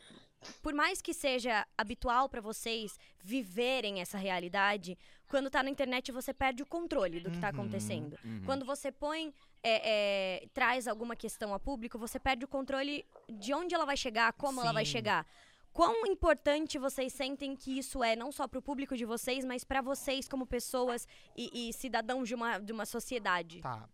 por 0.61 0.73
mais 0.73 1.01
que 1.01 1.13
seja 1.13 1.65
habitual 1.77 2.27
pra 2.29 2.41
vocês 2.41 2.97
viverem 3.23 4.01
essa 4.01 4.17
realidade, 4.17 4.97
quando 5.27 5.49
tá 5.49 5.61
na 5.63 5.69
internet 5.69 6.11
você 6.11 6.33
perde 6.33 6.63
o 6.63 6.65
controle 6.65 7.19
do 7.19 7.31
que 7.31 7.39
tá 7.39 7.47
Uhum. 7.47 7.53
acontecendo. 7.53 8.17
Uhum. 8.23 8.41
Quando 8.45 8.65
você 8.65 8.91
põe, 8.91 9.33
é, 9.63 10.41
é, 10.43 10.47
traz 10.53 10.87
alguma 10.87 11.15
questão 11.15 11.53
a 11.53 11.59
público, 11.59 11.97
você 11.97 12.19
perde 12.19 12.43
o 12.43 12.47
controle 12.47 13.05
de 13.29 13.53
onde 13.53 13.75
ela 13.75 13.85
vai 13.85 13.95
chegar, 13.95 14.33
como 14.33 14.59
ela 14.61 14.73
vai 14.73 14.85
Sim. 14.85 14.91
chegar. 14.91 15.25
Quão 15.73 16.05
importante 16.05 16.77
vocês 16.77 17.13
sentem 17.13 17.55
que 17.55 17.77
isso 17.77 18.03
é, 18.03 18.15
não 18.15 18.31
só 18.31 18.45
pro 18.47 18.61
público 18.61 18.97
de 18.97 19.05
vocês, 19.05 19.45
mas 19.45 19.63
pra 19.63 19.81
vocês 19.81 20.27
como 20.27 20.45
pessoas 20.45 21.07
e, 21.35 21.69
e 21.69 21.73
cidadãos 21.73 22.27
de 22.27 22.35
uma, 22.35 22.59
de 22.59 22.73
uma 22.73 22.85
sociedade? 22.85 23.61
Tá, 23.61 23.87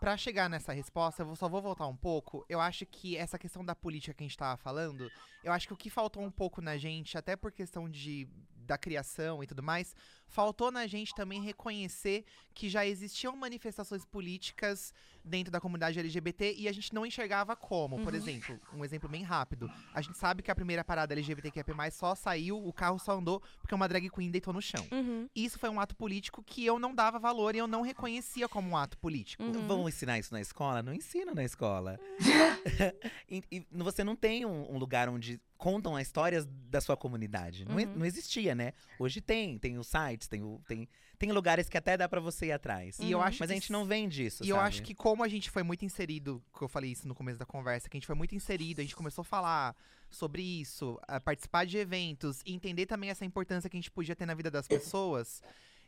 pra 0.00 0.16
chegar 0.16 0.50
nessa 0.50 0.72
resposta, 0.72 1.22
eu 1.22 1.36
só 1.36 1.48
vou 1.48 1.62
voltar 1.62 1.86
um 1.86 1.96
pouco. 1.96 2.44
Eu 2.48 2.60
acho 2.60 2.84
que 2.84 3.16
essa 3.16 3.38
questão 3.38 3.64
da 3.64 3.76
política 3.76 4.12
que 4.12 4.24
a 4.24 4.26
gente 4.26 4.36
tava 4.36 4.56
falando, 4.56 5.08
eu 5.44 5.52
acho 5.52 5.68
que 5.68 5.72
o 5.72 5.76
que 5.76 5.88
faltou 5.88 6.22
um 6.22 6.30
pouco 6.30 6.60
na 6.60 6.76
gente, 6.76 7.16
até 7.16 7.36
por 7.36 7.52
questão 7.52 7.88
de, 7.88 8.28
da 8.56 8.76
criação 8.76 9.42
e 9.42 9.46
tudo 9.46 9.62
mais, 9.62 9.94
faltou 10.30 10.70
na 10.70 10.86
gente 10.86 11.14
também 11.14 11.42
reconhecer 11.42 12.24
que 12.54 12.68
já 12.68 12.86
existiam 12.86 13.34
manifestações 13.36 14.04
políticas 14.04 14.92
dentro 15.24 15.50
da 15.52 15.60
comunidade 15.60 15.98
LGBT 15.98 16.54
e 16.56 16.66
a 16.68 16.72
gente 16.72 16.94
não 16.94 17.04
enxergava 17.04 17.54
como. 17.54 17.98
Por 18.00 18.12
Uhum. 18.12 18.18
exemplo, 18.18 18.60
um 18.72 18.84
exemplo 18.84 19.08
bem 19.08 19.22
rápido. 19.22 19.70
A 19.92 20.00
gente 20.00 20.16
sabe 20.16 20.42
que 20.42 20.50
a 20.50 20.54
primeira 20.54 20.82
parada 20.84 21.12
LGBTQIA+, 21.14 21.64
só 21.90 22.14
saiu, 22.14 22.56
o 22.64 22.72
carro 22.72 22.98
só 22.98 23.18
andou 23.18 23.42
porque 23.60 23.74
uma 23.74 23.88
drag 23.88 24.08
queen 24.08 24.30
deitou 24.30 24.52
no 24.54 24.62
chão. 24.62 24.86
Uhum. 24.90 25.28
Isso 25.34 25.58
foi 25.58 25.68
um 25.68 25.78
ato 25.80 25.94
político 25.96 26.42
que 26.42 26.64
eu 26.64 26.78
não 26.78 26.94
dava 26.94 27.18
valor 27.18 27.54
e 27.54 27.58
eu 27.58 27.66
não 27.66 27.82
reconhecia 27.82 28.48
como 28.48 28.70
um 28.70 28.76
ato 28.76 28.96
político. 28.98 29.42
Uhum. 29.42 29.66
Vão 29.66 29.88
ensinar 29.88 30.18
isso 30.18 30.32
na 30.32 30.40
escola? 30.40 30.82
Não 30.82 30.94
ensino 30.94 31.34
na 31.34 31.44
escola. 31.44 31.98
e, 33.28 33.42
e 33.50 33.66
você 33.70 34.02
não 34.04 34.16
tem 34.16 34.44
um, 34.46 34.72
um 34.74 34.78
lugar 34.78 35.08
onde 35.08 35.40
contam 35.56 35.94
as 35.94 36.06
histórias 36.06 36.46
da 36.70 36.80
sua 36.80 36.96
comunidade. 36.96 37.66
Não, 37.66 37.76
Uhum. 37.76 37.94
não 37.96 38.06
existia, 38.06 38.54
né? 38.54 38.72
Hoje 38.98 39.20
tem, 39.20 39.58
tem 39.58 39.76
os 39.78 39.86
sites, 40.20 40.28
tem, 40.28 40.42
o- 40.42 40.60
tem, 40.68 40.88
tem 41.18 41.32
lugares 41.32 41.68
que 41.68 41.76
até 41.78 41.96
dá 41.96 42.08
pra 42.08 42.20
você 42.20 42.46
ir 42.46 42.52
atrás. 42.52 42.98
E 42.98 43.10
eu 43.10 43.18
Uhum. 43.18 43.24
acho 43.24 43.38
Mas 43.40 43.48
que 43.48 43.52
a 43.52 43.56
gente 43.56 43.72
não 43.72 43.84
vende 43.84 44.24
isso, 44.24 44.44
E 44.44 44.48
eu 44.50 44.56
sabe? 44.56 44.68
acho 44.68 44.82
que 44.82 44.94
como 44.94 45.22
a 45.24 45.28
gente 45.28 45.50
foi 45.50 45.62
muito 45.62 45.84
inserido, 45.84 46.42
que 46.56 46.62
eu 46.62 46.68
falei 46.68 46.90
isso 46.92 47.08
no 47.08 47.14
começo 47.14 47.38
da 47.38 47.46
conversa, 47.46 47.88
que 47.88 47.96
a 47.96 47.98
gente 47.98 48.06
foi 48.06 48.14
muito 48.16 48.34
inserido, 48.34 48.80
a 48.80 48.84
gente 48.84 48.94
começou 48.96 49.22
a 49.22 49.24
falar 49.24 49.74
sobre 50.10 50.42
isso, 50.42 50.98
a 51.06 51.20
participar 51.20 51.64
de 51.66 51.78
eventos 51.78 52.42
e 52.44 52.52
entender 52.52 52.86
também 52.86 53.10
essa 53.10 53.24
importância 53.24 53.68
que 53.70 53.76
a 53.76 53.80
gente 53.80 53.90
podia 53.90 54.14
ter 54.16 54.26
na 54.26 54.34
vida 54.34 54.50
das 54.50 54.66
pessoas. 54.68 55.42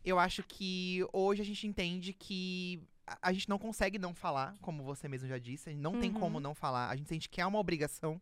Eu 0.04 0.18
acho 0.18 0.42
que 0.42 1.04
hoje 1.12 1.42
a 1.42 1.44
gente 1.44 1.66
entende 1.66 2.12
que 2.12 2.80
a- 3.06 3.18
a 3.22 3.32
gente 3.32 3.48
não 3.48 3.58
consegue 3.58 3.98
não 3.98 4.14
falar, 4.14 4.56
como 4.60 4.82
você 4.82 5.08
mesmo 5.08 5.28
já 5.28 5.38
disse, 5.38 5.68
a 5.68 5.72
gente 5.72 5.82
não 5.82 5.98
tem 5.98 6.10
Uhum. 6.10 6.18
como 6.20 6.40
não 6.40 6.54
falar, 6.54 6.88
a 6.88 6.96
gente 6.96 7.08
sente 7.08 7.28
que 7.28 7.40
é 7.40 7.46
uma 7.46 7.58
obrigação, 7.58 8.20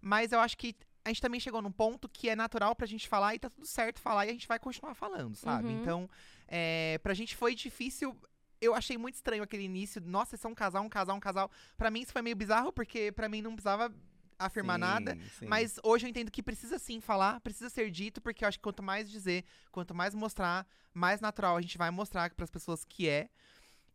mas 0.00 0.32
eu 0.32 0.40
acho 0.40 0.56
que 0.56 0.74
a 1.08 1.12
gente 1.12 1.20
também 1.22 1.40
chegou 1.40 1.60
num 1.62 1.72
ponto 1.72 2.08
que 2.08 2.28
é 2.28 2.36
natural 2.36 2.74
pra 2.76 2.86
gente 2.86 3.08
falar 3.08 3.34
e 3.34 3.38
tá 3.38 3.50
tudo 3.50 3.66
certo 3.66 4.00
falar 4.00 4.26
e 4.26 4.30
a 4.30 4.32
gente 4.32 4.46
vai 4.48 4.58
continuar 4.58 4.94
falando, 4.94 5.34
sabe? 5.34 5.68
Uhum. 5.68 5.80
Então, 5.80 6.10
é, 6.46 6.98
pra 7.02 7.14
gente 7.14 7.34
foi 7.36 7.54
difícil 7.54 8.16
eu 8.60 8.74
achei 8.74 8.98
muito 8.98 9.14
estranho 9.14 9.42
aquele 9.44 9.62
início. 9.62 10.00
Nossa, 10.04 10.30
vocês 10.30 10.40
são 10.40 10.50
um 10.50 10.54
casal, 10.54 10.82
um 10.82 10.88
casal, 10.88 11.16
um 11.16 11.20
casal. 11.20 11.48
Pra 11.76 11.92
mim 11.92 12.00
isso 12.00 12.12
foi 12.12 12.22
meio 12.22 12.34
bizarro, 12.34 12.72
porque 12.72 13.12
pra 13.12 13.28
mim 13.28 13.40
não 13.40 13.52
precisava 13.54 13.94
afirmar 14.36 14.74
Sim, 14.74 14.80
nada. 14.80 15.18
sim. 15.38 15.46
Mas 15.46 15.78
hoje 15.84 16.06
eu 16.06 16.10
entendo 16.10 16.28
que 16.28 16.42
precisa 16.42 16.76
sim 16.78 17.00
falar, 17.00 17.38
precisa 17.40 17.70
ser 17.70 17.88
dito, 17.90 18.20
porque 18.20 18.44
eu 18.44 18.48
acho 18.48 18.58
que 18.58 18.62
quanto 18.62 18.82
mais 18.82 19.08
dizer, 19.08 19.44
quanto 19.70 19.94
mais 19.94 20.12
mostrar, 20.14 20.66
mais 20.92 21.20
natural 21.20 21.56
a 21.56 21.60
gente 21.60 21.78
vai 21.78 21.90
mostrar 21.92 22.34
pras 22.34 22.50
pessoas 22.50 22.84
que 22.84 23.08
é. 23.08 23.28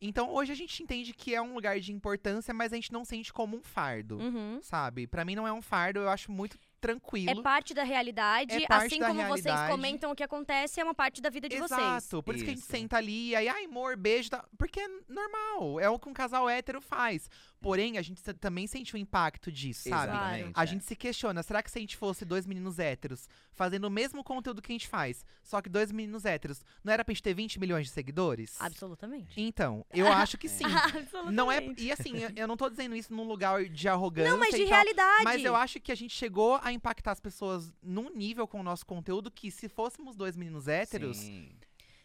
Então 0.01 0.30
hoje 0.34 0.51
a 0.51 0.55
gente 0.55 0.82
entende 0.82 1.14
que 1.14 1.34
é 1.36 1.41
um 1.41 1.53
lugar 1.53 1.80
de 1.82 1.91
importância, 1.91 2.53
mas 2.53 2.72
a 2.74 2.76
gente 2.76 2.91
não 2.91 3.03
sente 3.05 3.32
como 3.34 3.57
um 3.57 3.64
fardo, 3.64 4.18
Uhum. 4.18 4.59
sabe? 4.61 5.07
Pra 5.07 5.24
mim 5.26 5.36
não 5.36 5.47
é 5.47 5.51
um 5.51 5.61
fardo, 5.61 5.99
eu 5.99 6.09
acho 6.09 6.32
muito 6.32 6.57
É 6.84 6.88
tranquilo. 6.88 7.43
parte 7.43 7.73
da 7.73 7.84
realidade, 7.84 8.63
É 8.63 8.67
parte 8.67 8.88
assim 8.88 8.99
da 8.99 9.07
como 9.07 9.21
vocês 9.27 9.45
realidade. 9.45 9.71
comentam 9.71 10.11
o 10.11 10.15
que 10.15 10.23
acontece, 10.23 10.79
é 10.79 10.84
uma 10.84 10.93
parte 10.93 11.21
da 11.21 11.29
vida 11.29 11.47
de 11.47 11.57
vocês. 11.57 11.79
Exato, 11.79 12.21
por 12.21 12.36
isso, 12.36 12.43
que 12.43 12.51
a 12.51 12.53
gente 12.53 12.65
senta 12.65 12.97
ali, 12.97 13.29
e 13.29 13.36
aí, 13.36 13.47
ai, 13.47 13.65
amor, 13.65 13.95
beijo, 13.95 14.29
tá? 14.29 14.43
porque 14.57 14.79
é 14.79 14.88
normal, 15.07 15.79
é 15.79 15.89
o 15.89 15.97
que 15.97 16.09
um 16.09 16.13
casal 16.13 16.49
hétero 16.49 16.81
faz. 16.81 17.29
Porém, 17.64 17.97
a 17.97 18.01
gente 18.01 18.22
também 18.34 18.68
sente 18.68 18.93
o 18.93 18.97
impacto 18.97 19.51
disso, 19.51 19.89
sabe? 19.89 20.11
Exatamente. 20.11 20.51
A 20.53 20.64
é. 20.64 20.68
gente 20.68 20.84
se 20.84 20.95
questiona, 20.95 21.41
será 21.41 21.64
que 21.64 21.72
se 21.72 21.78
a 21.78 21.82
gente 21.82 21.95
fosse 21.95 22.26
dois 22.26 22.45
meninos 22.45 22.78
héteros 22.78 23.28
fazendo 23.53 23.86
o 23.86 23.89
mesmo 23.89 24.24
conteúdo 24.24 24.61
que 24.61 24.72
a 24.72 24.76
gente 24.76 24.88
faz, 24.88 25.26
só 25.41 25.61
que 25.61 25.70
dois 25.70 25.91
meninos 25.91 26.26
héteros, 26.26 26.66
não 26.84 26.91
era 26.91 27.05
pra 27.05 27.14
gente 27.14 27.24
ter 27.24 27.34
20 27.34 27.59
milhões 27.59 27.88
de 27.88 27.93
seguidores? 27.93 28.59
Absolutamente. 28.59 29.39
Então, 29.39 29.86
eu 29.93 30.07
acho 30.07 30.38
que 30.38 30.49
sim. 30.49 30.66
Absolutamente. 30.68 31.34
Não 31.34 31.51
é. 31.51 31.74
E 31.78 31.91
assim, 31.91 32.18
eu, 32.18 32.32
eu 32.36 32.47
não 32.47 32.57
tô 32.57 32.70
dizendo 32.70 32.95
isso 32.95 33.14
num 33.14 33.28
lugar 33.28 33.64
de 33.64 33.88
arrogância. 33.88 34.32
Não, 34.32 34.38
mas 34.38 34.53
de 34.53 34.66
tal, 34.66 34.74
realidade. 34.74 35.24
Mas 35.24 35.43
eu 35.43 35.55
acho 35.55 35.80
que 35.80 35.91
a 35.91 35.95
gente 35.95 36.14
chegou 36.14 36.59
a 36.61 36.74
impactar 36.74 37.14
as 37.14 37.20
pessoas 37.20 37.74
num 37.82 38.09
nível 38.14 38.47
com 38.47 38.59
o 38.59 38.64
nosso 38.64 38.86
conteúdo 38.86 39.32
que, 39.32 39.49
se 39.49 39.70
fôssemos 39.70 40.16
dois 40.16 40.36
meninos 40.36 40.68
héteros, 40.68 41.18
Sim. 41.18 41.49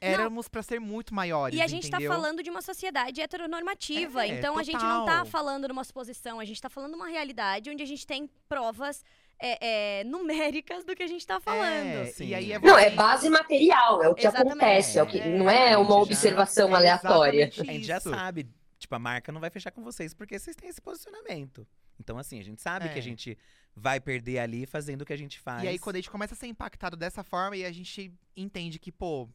Éramos 0.01 0.49
pra 0.49 0.63
ser 0.63 0.81
muito 0.81 1.15
maiores. 1.15 1.59
E 1.59 1.63
a 1.63 1.67
gente 1.67 1.91
tá 1.91 1.97
entendeu? 1.99 2.13
falando 2.13 2.43
de 2.43 2.51
uma 2.51 2.63
sociedade 2.63 3.21
heteronormativa. 3.21 4.25
É, 4.25 4.29
então 4.29 4.59
a 4.59 4.63
gente 4.63 4.83
não 4.83 5.05
tá 5.05 5.25
falando 5.25 5.69
numa 5.69 5.85
suposição, 5.85 6.39
a 6.41 6.45
gente 6.45 6.61
tá 6.61 6.69
falando 6.69 6.95
uma 6.95 7.09
realidade 7.09 7.71
onde 7.71 7.83
a 7.83 7.87
gente 7.87 8.07
tem 8.07 8.31
provas 8.49 9.05
é, 9.41 10.01
é, 10.01 10.05
numéricas 10.05 10.85
do 10.85 10.95
que 10.95 11.03
a 11.03 11.07
gente 11.07 11.27
tá 11.27 11.41
falando. 11.41 12.09
É, 12.09 12.13
e 12.21 12.35
aí 12.35 12.53
é 12.53 12.59
Não, 12.59 12.79
é 12.79 12.91
base 12.91 13.29
material, 13.31 14.03
é 14.03 14.09
o 14.09 14.15
que 14.15 14.27
Exatamente. 14.27 14.51
acontece, 14.53 14.99
é 14.99 15.03
o 15.03 15.07
que, 15.07 15.19
É, 15.21 15.39
não 15.39 15.49
é 15.49 15.77
uma 15.77 15.97
observação 15.97 16.71
é 16.71 16.75
aleatória. 16.77 17.51
A 17.59 17.65
gente 17.65 17.85
já 17.85 18.01
sabe. 18.01 18.49
Tipo, 18.79 18.95
a 18.95 18.99
marca 18.99 19.33
não 19.33 19.41
vai 19.41 19.51
fechar 19.51 19.73
com 19.73 19.83
vocês 19.83 20.15
porque 20.15 20.39
vocês 20.39 20.55
têm 20.55 20.69
esse 20.69 20.81
posicionamento. 20.81 21.67
Então, 21.99 22.17
assim, 22.17 22.39
a 22.39 22.45
gente 22.45 22.63
sabe 22.63 22.87
É. 22.87 22.93
que 22.93 22.99
a 22.99 23.03
gente 23.03 23.37
vai 23.75 23.99
perder 24.01 24.39
ali 24.39 24.67
fazendo 24.67 25.03
o 25.03 25.05
que 25.05 25.13
a 25.13 25.17
gente 25.17 25.41
faz. 25.41 25.65
E 25.65 25.69
aí, 25.69 25.79
quando 25.81 25.97
a 25.97 25.99
gente 25.99 26.11
começa 26.11 26.35
a 26.35 26.37
ser 26.37 26.47
impactado 26.47 26.97
dessa 26.97 27.25
forma, 27.25 27.57
e 27.57 27.65
a 27.65 27.73
gente 27.73 28.13
entende 28.37 28.79
que, 28.79 28.93
pô. 28.93 29.29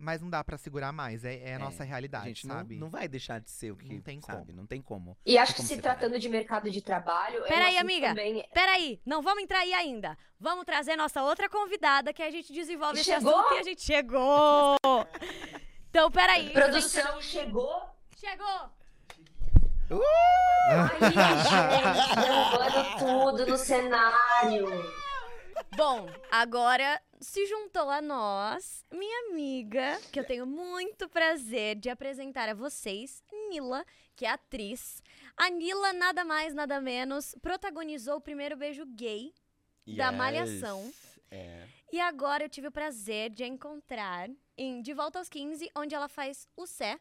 Mas 0.00 0.22
não 0.22 0.30
dá 0.30 0.44
pra 0.44 0.56
segurar 0.56 0.92
mais, 0.92 1.24
é, 1.24 1.34
é 1.40 1.46
a 1.52 1.54
É, 1.56 1.58
nossa 1.58 1.82
A 1.82 1.86
realidade, 1.86 2.26
gente 2.28 2.46
não, 2.46 2.54
sabe? 2.56 2.76
não 2.76 2.88
vai 2.88 3.08
deixar 3.08 3.40
de 3.40 3.50
ser 3.50 3.72
o 3.72 3.76
que 3.76 3.92
Não 3.92 4.00
tem 4.00 4.20
sabe? 4.20 4.46
como. 4.46 4.56
Não 4.56 4.66
tem 4.66 4.80
como. 4.80 5.18
E 5.26 5.36
acho 5.36 5.54
que 5.56 5.62
se 5.62 5.76
tratando 5.78 6.18
de 6.20 6.28
mercado 6.28 6.70
de 6.70 6.80
trabalho. 6.80 7.44
é 7.44 7.48
Peraí, 7.48 7.76
amiga. 7.76 8.08
Também... 8.10 8.46
Peraí, 8.54 9.00
não 9.04 9.20
vamos 9.22 9.42
entrar 9.42 9.58
aí 9.58 9.74
ainda. 9.74 10.16
Vamos 10.38 10.64
trazer 10.64 10.94
nossa 10.94 11.20
outra 11.22 11.48
convidada 11.48 12.12
que 12.12 12.22
a 12.22 12.30
gente 12.30 12.52
desenvolve 12.52 13.00
esse 13.00 13.10
Chegou? 13.10 13.36
assunto 13.36 13.54
e 13.54 13.58
a 13.58 13.62
gente 13.64 13.82
chegou. 13.82 14.76
Então, 15.90 16.10
peraí. 16.10 16.50
Produção 16.50 17.20
chegou. 17.20 17.82
Chegou! 18.20 18.70
Ai, 20.70 21.00
gente, 21.00 22.14
derrubando 22.20 22.98
tudo 22.98 23.46
no 23.46 23.56
cenário. 23.56 24.66
Bom, 25.76 26.08
agora 26.30 27.00
se 27.20 27.46
juntou 27.46 27.90
a 27.90 28.00
nós 28.00 28.84
minha 28.92 29.30
amiga, 29.30 29.98
que 30.12 30.20
eu 30.20 30.24
tenho 30.24 30.46
muito 30.46 31.08
prazer 31.08 31.76
de 31.76 31.90
apresentar 31.90 32.48
a 32.48 32.54
vocês, 32.54 33.22
Nila, 33.50 33.84
que 34.14 34.24
é 34.24 34.30
atriz. 34.30 35.02
A 35.36 35.50
Nila, 35.50 35.92
nada 35.92 36.24
mais, 36.24 36.54
nada 36.54 36.80
menos, 36.80 37.34
protagonizou 37.40 38.16
o 38.16 38.20
primeiro 38.20 38.56
beijo 38.56 38.84
gay 38.86 39.32
da 39.96 40.12
Malhação. 40.12 40.92
É. 41.30 41.66
E 41.92 42.00
agora 42.00 42.44
eu 42.44 42.48
tive 42.48 42.68
o 42.68 42.72
prazer 42.72 43.30
de 43.30 43.42
a 43.42 43.46
encontrar 43.46 44.28
em 44.56 44.82
De 44.82 44.92
Volta 44.92 45.18
aos 45.18 45.28
15, 45.28 45.70
onde 45.74 45.94
ela 45.94 46.08
faz 46.08 46.46
o 46.56 46.66
Sé, 46.66 46.98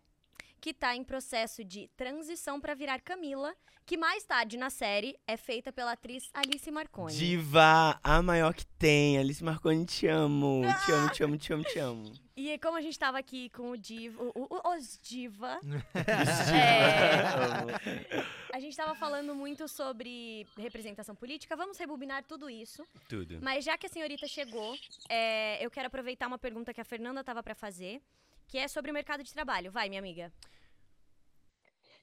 que 0.60 0.74
tá 0.74 0.96
em 0.96 1.04
processo 1.04 1.64
de 1.64 1.88
transição 1.96 2.60
pra 2.60 2.74
virar 2.74 3.00
Camila, 3.02 3.56
que 3.86 3.96
mais 3.98 4.24
tarde 4.26 4.58
na 4.58 4.70
série 4.70 5.18
é 5.26 5.38
feita 5.38 5.72
pela 5.72 5.94
atriz 5.94 6.30
Alice 6.34 6.70
Marconi. 6.72 7.14
Diva, 7.16 8.00
a 8.04 8.22
maior 8.22 8.54
que 8.54 8.66
tem. 8.78 9.18
Alice 9.18 9.44
Marconi, 9.44 9.86
te 9.86 10.08
amo. 10.08 10.62
Te 10.86 10.92
amo, 10.92 11.10
te 11.12 11.24
amo, 11.24 11.38
te 11.38 11.54
amo, 11.54 11.64
te 11.64 11.80
amo. 11.80 12.12
E 12.36 12.58
como 12.60 12.78
a 12.78 12.82
gente 12.82 13.00
tava 13.00 13.18
aqui 13.18 13.50
com 13.50 13.72
o 13.72 13.78
Diva, 13.78 14.22
o- 14.22 14.32
o- 14.36 14.76
os 14.76 15.00
Diva, 15.02 15.60
Amo. 17.62 17.72
a 18.54 18.60
gente 18.60 18.76
tava 18.76 18.94
falando 18.96 19.34
muito 19.34 19.68
sobre 19.68 20.46
representação 20.58 21.16
política. 21.16 21.56
Vamos 21.56 21.78
rebobinar 21.78 22.24
tudo 22.24 22.50
isso. 22.50 22.84
Tudo. 23.08 23.40
Mas 23.42 23.64
já 23.66 23.78
que 23.78 23.86
a 23.88 23.90
senhorita 23.90 24.28
chegou, 24.28 24.78
é, 25.10 25.64
eu 25.66 25.72
quero 25.72 25.88
aproveitar 25.88 26.28
uma 26.28 26.38
pergunta 26.38 26.74
que 26.74 26.82
a 26.82 26.86
Fernanda 26.86 27.24
tava 27.24 27.42
pra 27.42 27.56
fazer, 27.56 28.02
que 28.48 28.58
é 28.58 28.68
sobre 28.68 28.92
o 28.92 28.94
mercado 28.94 29.24
de 29.24 29.34
trabalho. 29.34 29.72
Vai, 29.72 29.90
minha 29.90 30.00
amiga. 30.00 30.32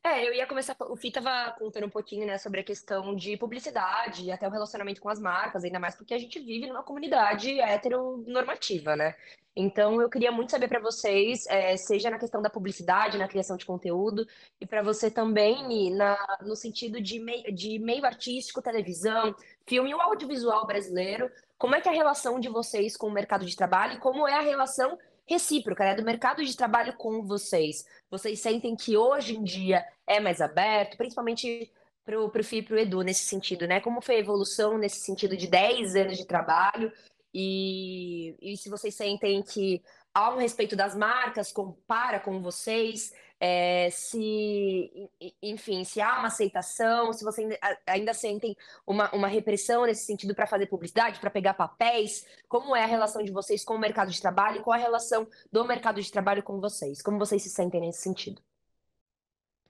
É, 0.06 0.28
eu 0.28 0.34
ia 0.34 0.46
começar. 0.46 0.76
O 0.80 0.96
Fih 0.96 1.10
tava 1.10 1.52
contando 1.58 1.86
um 1.86 1.90
pouquinho, 1.90 2.26
né, 2.26 2.36
sobre 2.36 2.60
a 2.60 2.64
questão 2.64 3.16
de 3.16 3.38
publicidade 3.38 4.24
e 4.24 4.30
até 4.30 4.46
o 4.46 4.50
relacionamento 4.50 5.00
com 5.00 5.08
as 5.08 5.18
marcas, 5.18 5.64
ainda 5.64 5.78
mais 5.80 5.94
porque 5.94 6.12
a 6.12 6.18
gente 6.18 6.38
vive 6.38 6.66
numa 6.66 6.82
comunidade 6.82 7.58
heteronormativa, 7.58 8.94
né? 8.94 9.14
Então, 9.56 10.02
eu 10.02 10.10
queria 10.10 10.30
muito 10.30 10.50
saber 10.50 10.68
para 10.68 10.80
vocês, 10.80 11.46
é, 11.46 11.74
seja 11.78 12.10
na 12.10 12.18
questão 12.18 12.42
da 12.42 12.50
publicidade, 12.50 13.16
na 13.16 13.28
criação 13.28 13.56
de 13.56 13.64
conteúdo, 13.64 14.26
e 14.60 14.66
para 14.66 14.82
você 14.82 15.10
também, 15.10 15.94
na, 15.94 16.18
no 16.42 16.54
sentido 16.54 17.00
de, 17.00 17.18
mei, 17.20 17.42
de 17.44 17.78
meio 17.78 18.04
artístico, 18.04 18.60
televisão, 18.60 19.34
filme 19.66 19.90
e 19.90 19.94
o 19.94 20.00
audiovisual 20.02 20.66
brasileiro, 20.66 21.30
como 21.56 21.76
é 21.76 21.80
que 21.80 21.88
é 21.88 21.92
a 21.92 21.94
relação 21.94 22.38
de 22.38 22.48
vocês 22.48 22.94
com 22.94 23.06
o 23.06 23.12
mercado 23.12 23.46
de 23.46 23.56
trabalho 23.56 23.94
e 23.94 24.00
como 24.00 24.28
é 24.28 24.34
a 24.34 24.42
relação 24.42 24.98
recíproca, 25.26 25.84
né, 25.84 25.94
do 25.94 26.04
mercado 26.04 26.44
de 26.44 26.56
trabalho 26.56 26.94
com 26.96 27.22
vocês? 27.22 27.84
Vocês 28.10 28.40
sentem 28.40 28.76
que 28.76 28.96
hoje 28.96 29.36
em 29.36 29.42
dia 29.42 29.84
é 30.06 30.20
mais 30.20 30.40
aberto, 30.40 30.96
principalmente 30.96 31.72
pro, 32.04 32.28
pro 32.28 32.44
Fih 32.44 32.58
e 32.58 32.62
pro 32.62 32.78
Edu 32.78 33.02
nesse 33.02 33.24
sentido, 33.24 33.66
né? 33.66 33.80
Como 33.80 34.00
foi 34.00 34.16
a 34.16 34.20
evolução 34.20 34.78
nesse 34.78 35.00
sentido 35.00 35.36
de 35.36 35.46
10 35.46 35.96
anos 35.96 36.16
de 36.18 36.26
trabalho 36.26 36.92
e, 37.32 38.36
e 38.40 38.56
se 38.56 38.68
vocês 38.68 38.94
sentem 38.94 39.42
que 39.42 39.82
há 40.14 40.30
um 40.32 40.38
respeito 40.38 40.76
das 40.76 40.94
marcas 40.94 41.50
com, 41.50 41.72
para 41.86 42.20
com 42.20 42.40
vocês, 42.40 43.12
é, 43.46 43.90
se, 43.90 45.10
enfim, 45.42 45.84
se 45.84 46.00
há 46.00 46.18
uma 46.18 46.28
aceitação, 46.28 47.12
se 47.12 47.22
vocês 47.22 47.46
ainda, 47.46 47.78
ainda 47.86 48.14
sentem 48.14 48.56
uma, 48.86 49.14
uma 49.14 49.28
repressão 49.28 49.84
nesse 49.84 50.06
sentido 50.06 50.34
para 50.34 50.46
fazer 50.46 50.64
publicidade, 50.64 51.20
para 51.20 51.28
pegar 51.28 51.52
papéis, 51.52 52.26
como 52.48 52.74
é 52.74 52.82
a 52.82 52.86
relação 52.86 53.22
de 53.22 53.30
vocês 53.30 53.62
com 53.62 53.74
o 53.74 53.78
mercado 53.78 54.10
de 54.10 54.18
trabalho 54.18 54.60
e 54.60 54.62
qual 54.62 54.72
a 54.72 54.80
relação 54.80 55.28
do 55.52 55.62
mercado 55.62 56.00
de 56.00 56.10
trabalho 56.10 56.42
com 56.42 56.58
vocês? 56.58 57.02
Como 57.02 57.18
vocês 57.18 57.42
se 57.42 57.50
sentem 57.50 57.82
nesse 57.82 58.00
sentido? 58.00 58.40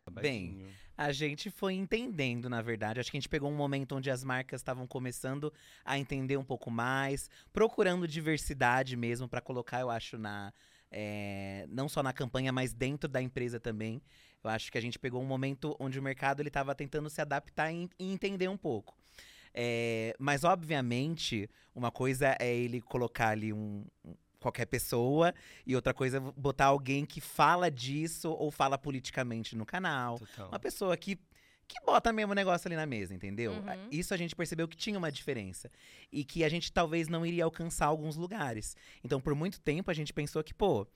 Bem, 0.08 0.72
A 0.96 1.10
gente 1.10 1.50
foi 1.50 1.74
entendendo, 1.74 2.48
na 2.48 2.62
verdade. 2.62 3.00
Acho 3.00 3.10
que 3.10 3.16
a 3.16 3.20
gente 3.20 3.28
pegou 3.28 3.50
um 3.50 3.56
momento 3.56 3.96
onde 3.96 4.08
as 4.08 4.22
marcas 4.22 4.60
estavam 4.60 4.86
começando 4.86 5.52
a 5.84 5.98
entender 5.98 6.36
um 6.36 6.44
pouco 6.44 6.70
mais, 6.70 7.28
procurando 7.52 8.06
diversidade 8.06 8.96
mesmo 8.96 9.28
para 9.28 9.40
colocar, 9.40 9.80
eu 9.80 9.90
acho, 9.90 10.16
na 10.16 10.52
é, 10.96 11.66
não 11.68 11.88
só 11.88 12.02
na 12.04 12.12
campanha, 12.12 12.52
mas 12.52 12.72
dentro 12.72 13.08
da 13.08 13.20
empresa 13.20 13.58
também. 13.58 14.00
Eu 14.42 14.50
acho 14.50 14.70
que 14.70 14.78
a 14.78 14.80
gente 14.80 14.98
pegou 14.98 15.20
um 15.20 15.26
momento 15.26 15.74
onde 15.80 15.98
o 15.98 16.02
mercado 16.02 16.40
ele 16.40 16.48
estava 16.48 16.74
tentando 16.74 17.10
se 17.10 17.20
adaptar 17.20 17.72
e, 17.72 17.88
e 17.98 18.12
entender 18.12 18.48
um 18.48 18.56
pouco. 18.56 18.94
É, 19.52 20.14
mas 20.18 20.44
obviamente, 20.44 21.48
uma 21.74 21.90
coisa 21.90 22.36
é 22.38 22.54
ele 22.54 22.80
colocar 22.80 23.28
ali 23.30 23.52
um 23.52 23.84
um- 24.04 24.14
qualquer 24.40 24.66
pessoa 24.66 25.32
e 25.66 25.74
outra 25.74 25.94
coisa 25.94 26.18
é 26.18 26.20
botar 26.20 26.66
alguém 26.66 27.06
que 27.06 27.18
fala 27.18 27.70
disso 27.70 28.30
ou 28.30 28.50
fala 28.50 28.76
politicamente 28.76 29.56
no 29.56 29.64
canal. 29.64 30.18
Total. 30.18 30.48
Uma 30.48 30.58
pessoa 30.58 30.94
que, 30.98 31.18
que 31.66 31.80
bota 31.84 32.12
mesmo 32.12 32.32
o 32.32 32.34
negócio 32.34 32.68
ali 32.68 32.76
na 32.76 32.86
mesa, 32.86 33.14
entendeu? 33.14 33.52
Uhum. 33.52 33.88
Isso 33.90 34.12
a 34.14 34.16
gente 34.16 34.34
percebeu 34.34 34.68
que 34.68 34.76
tinha 34.76 34.98
uma 34.98 35.10
diferença. 35.10 35.70
E 36.12 36.24
que 36.24 36.44
a 36.44 36.48
gente 36.48 36.72
talvez 36.72 37.08
não 37.08 37.24
iria 37.24 37.44
alcançar 37.44 37.86
alguns 37.86 38.16
lugares. 38.16 38.76
Então, 39.02 39.20
por 39.20 39.34
muito 39.34 39.60
tempo, 39.60 39.90
a 39.90 39.94
gente 39.94 40.12
pensou 40.12 40.42
que, 40.42 40.54
pô, 40.54 40.86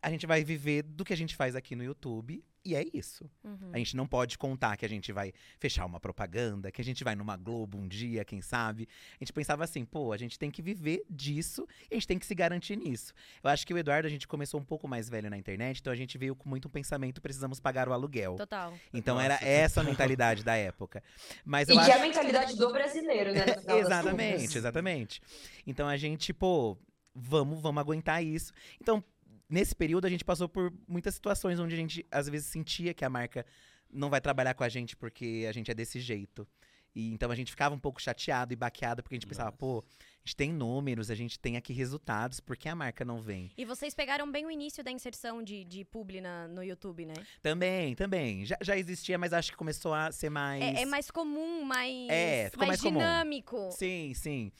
a 0.00 0.10
gente 0.10 0.26
vai 0.26 0.44
viver 0.44 0.82
do 0.82 1.04
que 1.04 1.12
a 1.12 1.16
gente 1.16 1.34
faz 1.34 1.56
aqui 1.56 1.74
no 1.74 1.82
YouTube. 1.82 2.44
E 2.64 2.74
é 2.74 2.84
isso. 2.92 3.24
Uhum. 3.42 3.70
A 3.72 3.78
gente 3.78 3.96
não 3.96 4.06
pode 4.06 4.36
contar 4.36 4.76
que 4.76 4.84
a 4.84 4.88
gente 4.88 5.10
vai 5.10 5.32
fechar 5.58 5.86
uma 5.86 5.98
propaganda, 5.98 6.70
que 6.70 6.82
a 6.82 6.84
gente 6.84 7.02
vai 7.02 7.14
numa 7.14 7.34
Globo 7.34 7.78
um 7.78 7.88
dia, 7.88 8.24
quem 8.24 8.42
sabe. 8.42 8.86
A 9.18 9.24
gente 9.24 9.32
pensava 9.32 9.64
assim, 9.64 9.84
pô, 9.86 10.12
a 10.12 10.18
gente 10.18 10.38
tem 10.38 10.50
que 10.50 10.60
viver 10.60 11.02
disso 11.08 11.66
e 11.90 11.94
a 11.94 11.96
gente 11.96 12.06
tem 12.06 12.18
que 12.18 12.26
se 12.26 12.34
garantir 12.34 12.76
nisso. 12.76 13.14
Eu 13.42 13.48
acho 13.48 13.66
que 13.66 13.72
o 13.72 13.78
Eduardo, 13.78 14.06
a 14.06 14.10
gente 14.10 14.28
começou 14.28 14.60
um 14.60 14.64
pouco 14.64 14.86
mais 14.86 15.08
velho 15.08 15.30
na 15.30 15.38
internet, 15.38 15.78
então 15.78 15.92
a 15.92 15.96
gente 15.96 16.18
veio 16.18 16.36
com 16.36 16.46
muito 16.48 16.68
pensamento, 16.68 17.22
precisamos 17.22 17.58
pagar 17.58 17.88
o 17.88 17.92
aluguel. 17.92 18.34
Total. 18.36 18.74
Então 18.92 19.14
Nossa, 19.14 19.24
era 19.26 19.38
essa 19.42 19.80
a 19.80 19.84
mentalidade 19.84 20.44
da 20.44 20.54
época. 20.54 21.02
Mas 21.46 21.68
eu 21.68 21.76
E 21.76 21.78
acho 21.78 21.86
que 21.86 21.92
é 21.92 21.96
a 21.96 22.02
mentalidade 22.02 22.54
do 22.54 22.70
brasileiro, 22.70 23.32
né? 23.32 23.46
exatamente, 23.78 24.58
exatamente. 24.58 25.22
Então 25.66 25.88
a 25.88 25.96
gente, 25.96 26.34
pô, 26.34 26.76
vamos, 27.14 27.62
vamos 27.62 27.80
aguentar 27.80 28.22
isso. 28.22 28.52
Então, 28.80 29.02
nesse 29.48 29.74
período 29.74 30.06
a 30.06 30.10
gente 30.10 30.24
passou 30.24 30.48
por 30.48 30.72
muitas 30.86 31.14
situações 31.14 31.58
onde 31.58 31.74
a 31.74 31.78
gente 31.78 32.06
às 32.10 32.28
vezes 32.28 32.46
sentia 32.48 32.92
que 32.94 33.04
a 33.04 33.10
marca 33.10 33.44
não 33.90 34.10
vai 34.10 34.20
trabalhar 34.20 34.54
com 34.54 34.64
a 34.64 34.68
gente 34.68 34.96
porque 34.96 35.46
a 35.48 35.52
gente 35.52 35.70
é 35.70 35.74
desse 35.74 35.98
jeito. 36.00 36.46
E 36.94 37.12
então 37.12 37.30
a 37.30 37.34
gente 37.34 37.50
ficava 37.50 37.74
um 37.74 37.78
pouco 37.78 38.00
chateado 38.02 38.52
e 38.52 38.56
baqueado 38.56 39.02
porque 39.02 39.14
a 39.14 39.18
gente 39.18 39.26
pensava, 39.26 39.50
Nossa. 39.50 39.58
pô, 39.58 39.84
a 39.86 40.20
gente 40.24 40.34
tem 40.34 40.52
números, 40.52 41.10
a 41.10 41.14
gente 41.14 41.38
tem 41.38 41.56
aqui 41.56 41.72
resultados, 41.72 42.40
por 42.40 42.56
que 42.56 42.68
a 42.68 42.74
marca 42.74 43.04
não 43.04 43.22
vem? 43.22 43.52
E 43.56 43.64
vocês 43.64 43.94
pegaram 43.94 44.30
bem 44.30 44.46
o 44.46 44.50
início 44.50 44.82
da 44.82 44.90
inserção 44.90 45.42
de, 45.42 45.64
de 45.64 45.84
publi 45.84 46.20
na- 46.20 46.48
no 46.48 46.62
YouTube, 46.64 47.06
né? 47.06 47.14
Também, 47.42 47.94
também. 47.94 48.44
Já, 48.44 48.56
já 48.60 48.76
existia, 48.76 49.16
mas 49.18 49.32
acho 49.32 49.50
que 49.52 49.56
começou 49.56 49.94
a 49.94 50.10
ser 50.10 50.30
mais. 50.30 50.60
É, 50.62 50.82
é 50.82 50.86
mais 50.86 51.10
comum, 51.10 51.62
mais, 51.62 52.08
É, 52.10 52.50
mais 52.56 52.80
comum. 52.80 52.98
dinâmico. 52.98 53.70
Sim, 53.70 54.12
sim. 54.14 54.50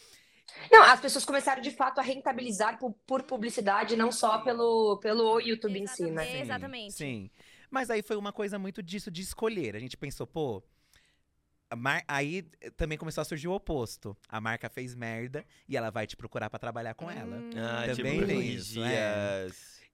Não, 0.71 0.83
as 0.83 1.01
pessoas 1.01 1.25
começaram 1.25 1.63
de 1.63 1.71
fato 1.71 1.99
a 1.99 2.03
rentabilizar 2.03 2.79
por, 2.79 2.93
por 3.07 3.23
publicidade, 3.23 3.97
não 3.97 4.11
só 4.11 4.39
pelo, 4.39 4.99
pelo 4.99 5.41
YouTube 5.41 5.79
em 5.79 5.87
si, 5.87 6.11
né? 6.11 6.23
Exatamente. 6.23 6.43
Exatamente. 6.43 6.95
Sim. 6.95 7.31
Mas 7.71 7.91
aí 7.91 8.03
foi 8.03 8.17
uma 8.17 8.33
coisa 8.33 8.59
muito 8.59 8.83
disso 8.83 9.11
de 9.11 9.23
escolher. 9.23 9.77
A 9.77 9.79
gente 9.79 9.97
pensou, 9.97 10.27
pô. 10.27 10.63
Aí 12.07 12.49
eh, 12.63 12.71
também 12.71 12.97
começou 12.97 13.21
a 13.21 13.25
surgir 13.25 13.47
o 13.47 13.53
oposto. 13.53 14.17
A 14.29 14.41
marca 14.41 14.71
fez 14.71 14.95
merda 14.95 15.45
e 15.69 15.77
ela 15.77 15.91
vai 15.91 16.07
te 16.07 16.17
procurar 16.17 16.49
pra 16.49 16.59
trabalhar 16.59 16.95
com 16.95 17.11
ela. 17.11 17.37
Hum. 17.37 17.51
Ah, 17.57 17.95
Também 17.95 18.15
tipo, 18.15 18.27
tem 18.27 18.49
isso, 18.49 18.83
é. 18.83 19.49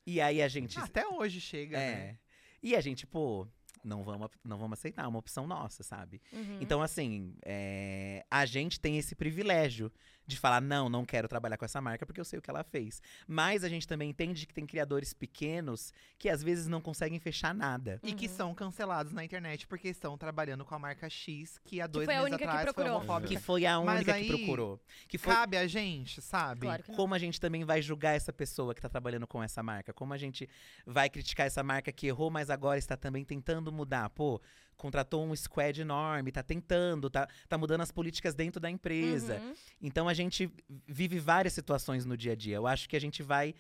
E 0.07 0.21
aí 0.21 0.41
a 0.41 0.47
gente. 0.47 0.79
Até 0.79 1.07
hoje 1.07 1.41
chega, 1.41 1.77
é. 1.77 1.95
né? 1.95 2.19
E 2.63 2.77
a 2.77 2.81
gente, 2.81 3.07
pô, 3.07 3.47
não 3.85 4.03
vamos, 4.03 4.31
não 4.43 4.57
vamos 4.57 4.79
aceitar, 4.79 5.05
é 5.05 5.07
uma 5.07 5.19
opção 5.19 5.47
nossa, 5.47 5.83
sabe? 5.83 6.21
Uhum. 6.33 6.59
Então, 6.61 6.81
assim, 6.81 7.35
é, 7.45 8.25
a 8.31 8.47
gente 8.47 8.81
tem 8.81 8.97
esse 8.97 9.15
privilégio 9.15 9.93
de 10.27 10.39
falar, 10.39 10.61
não, 10.61 10.89
não 10.89 11.05
quero 11.05 11.29
trabalhar 11.29 11.57
com 11.59 11.65
essa 11.65 11.81
marca 11.81 12.07
porque 12.07 12.21
eu 12.21 12.25
sei 12.25 12.39
o 12.39 12.43
que 12.43 12.49
ela 12.51 12.65
fez. 12.65 13.03
Mas 13.27 13.63
a 13.65 13.69
gente 13.69 13.87
também 13.87 14.09
entende 14.11 14.47
que 14.47 14.55
tem 14.55 14.67
criadores 14.67 15.13
pequenos 15.13 15.93
que 16.19 16.29
às 16.29 16.43
vezes 16.43 16.67
não 16.67 16.81
conseguem 16.81 17.19
fechar 17.19 17.55
nada. 17.55 18.01
E 18.03 18.13
que 18.15 18.27
Uhum. 18.27 18.33
são 18.35 18.55
cancelados 18.55 19.13
na 19.13 19.23
internet 19.25 19.67
porque 19.67 19.89
estão 19.89 20.17
trabalhando 20.17 20.65
com 20.65 20.75
a 20.75 20.79
marca 20.79 21.09
X, 21.11 21.59
que 21.65 21.81
há 21.81 21.87
dois 21.87 22.07
foi 22.07 22.15
a 22.15 22.19
meses 22.19 22.31
única 22.33 22.39
que 22.45 22.49
atrás 22.49 22.65
foi 22.65 22.73
procurou. 22.75 22.97
homofóbica. 22.99 23.29
Que 23.35 23.39
foi 23.41 23.67
a 23.67 23.81
Mas 23.81 23.97
única 23.97 24.15
aí, 24.15 24.23
que 24.29 24.37
procurou. 24.37 24.81
Que 25.09 25.19
foi 25.19 25.35
Cabe 25.35 25.57
a 25.59 25.67
gente, 25.67 26.23
sabe? 26.23 26.61
Claro 26.63 26.83
que 26.83 26.89
não. 26.91 26.97
como 26.97 27.15
a 27.15 27.19
gente 27.19 27.41
também 27.41 27.65
vai 27.65 27.83
julgar 27.83 28.15
essa 28.17 28.33
pessoa 28.33 28.75
que 28.75 28.81
tá 28.81 28.89
trabalhando 28.89 29.27
com 29.27 29.43
essa 29.43 29.63
marca? 29.63 29.93
Como 29.93 30.15
a 30.15 30.19
gente 30.19 30.49
vai 30.87 31.11
criticar 31.11 31.47
essa 31.47 31.63
marca 31.63 31.93
que 31.93 32.07
errou, 32.07 32.31
mas 32.31 32.49
agora 32.49 32.79
está 32.79 32.97
também 32.97 33.25
tentando 33.25 33.71
mudar? 33.71 34.09
Pô, 34.11 34.41
contratou 34.77 35.25
um 35.25 35.35
squad 35.35 35.81
enorme, 35.81 36.33
tá 36.33 36.43
tentando, 36.43 37.09
tá, 37.09 37.29
tá 37.49 37.59
mudando 37.59 37.81
as 37.81 37.91
políticas 37.91 38.35
dentro 38.35 38.61
da 38.61 38.71
empresa. 38.71 39.37
Uhum. 39.37 39.55
Então 39.83 40.09
a 40.09 40.15
gente 40.15 40.51
vive 40.87 41.19
várias 41.19 41.53
situações 41.53 42.05
no 42.05 42.17
dia 42.17 42.33
a 42.33 42.37
dia. 42.37 42.57
Eu 42.57 42.67
acho 42.67 42.89
que 42.89 42.97
a 42.97 43.01
gente 43.01 43.23
vai 43.23 43.55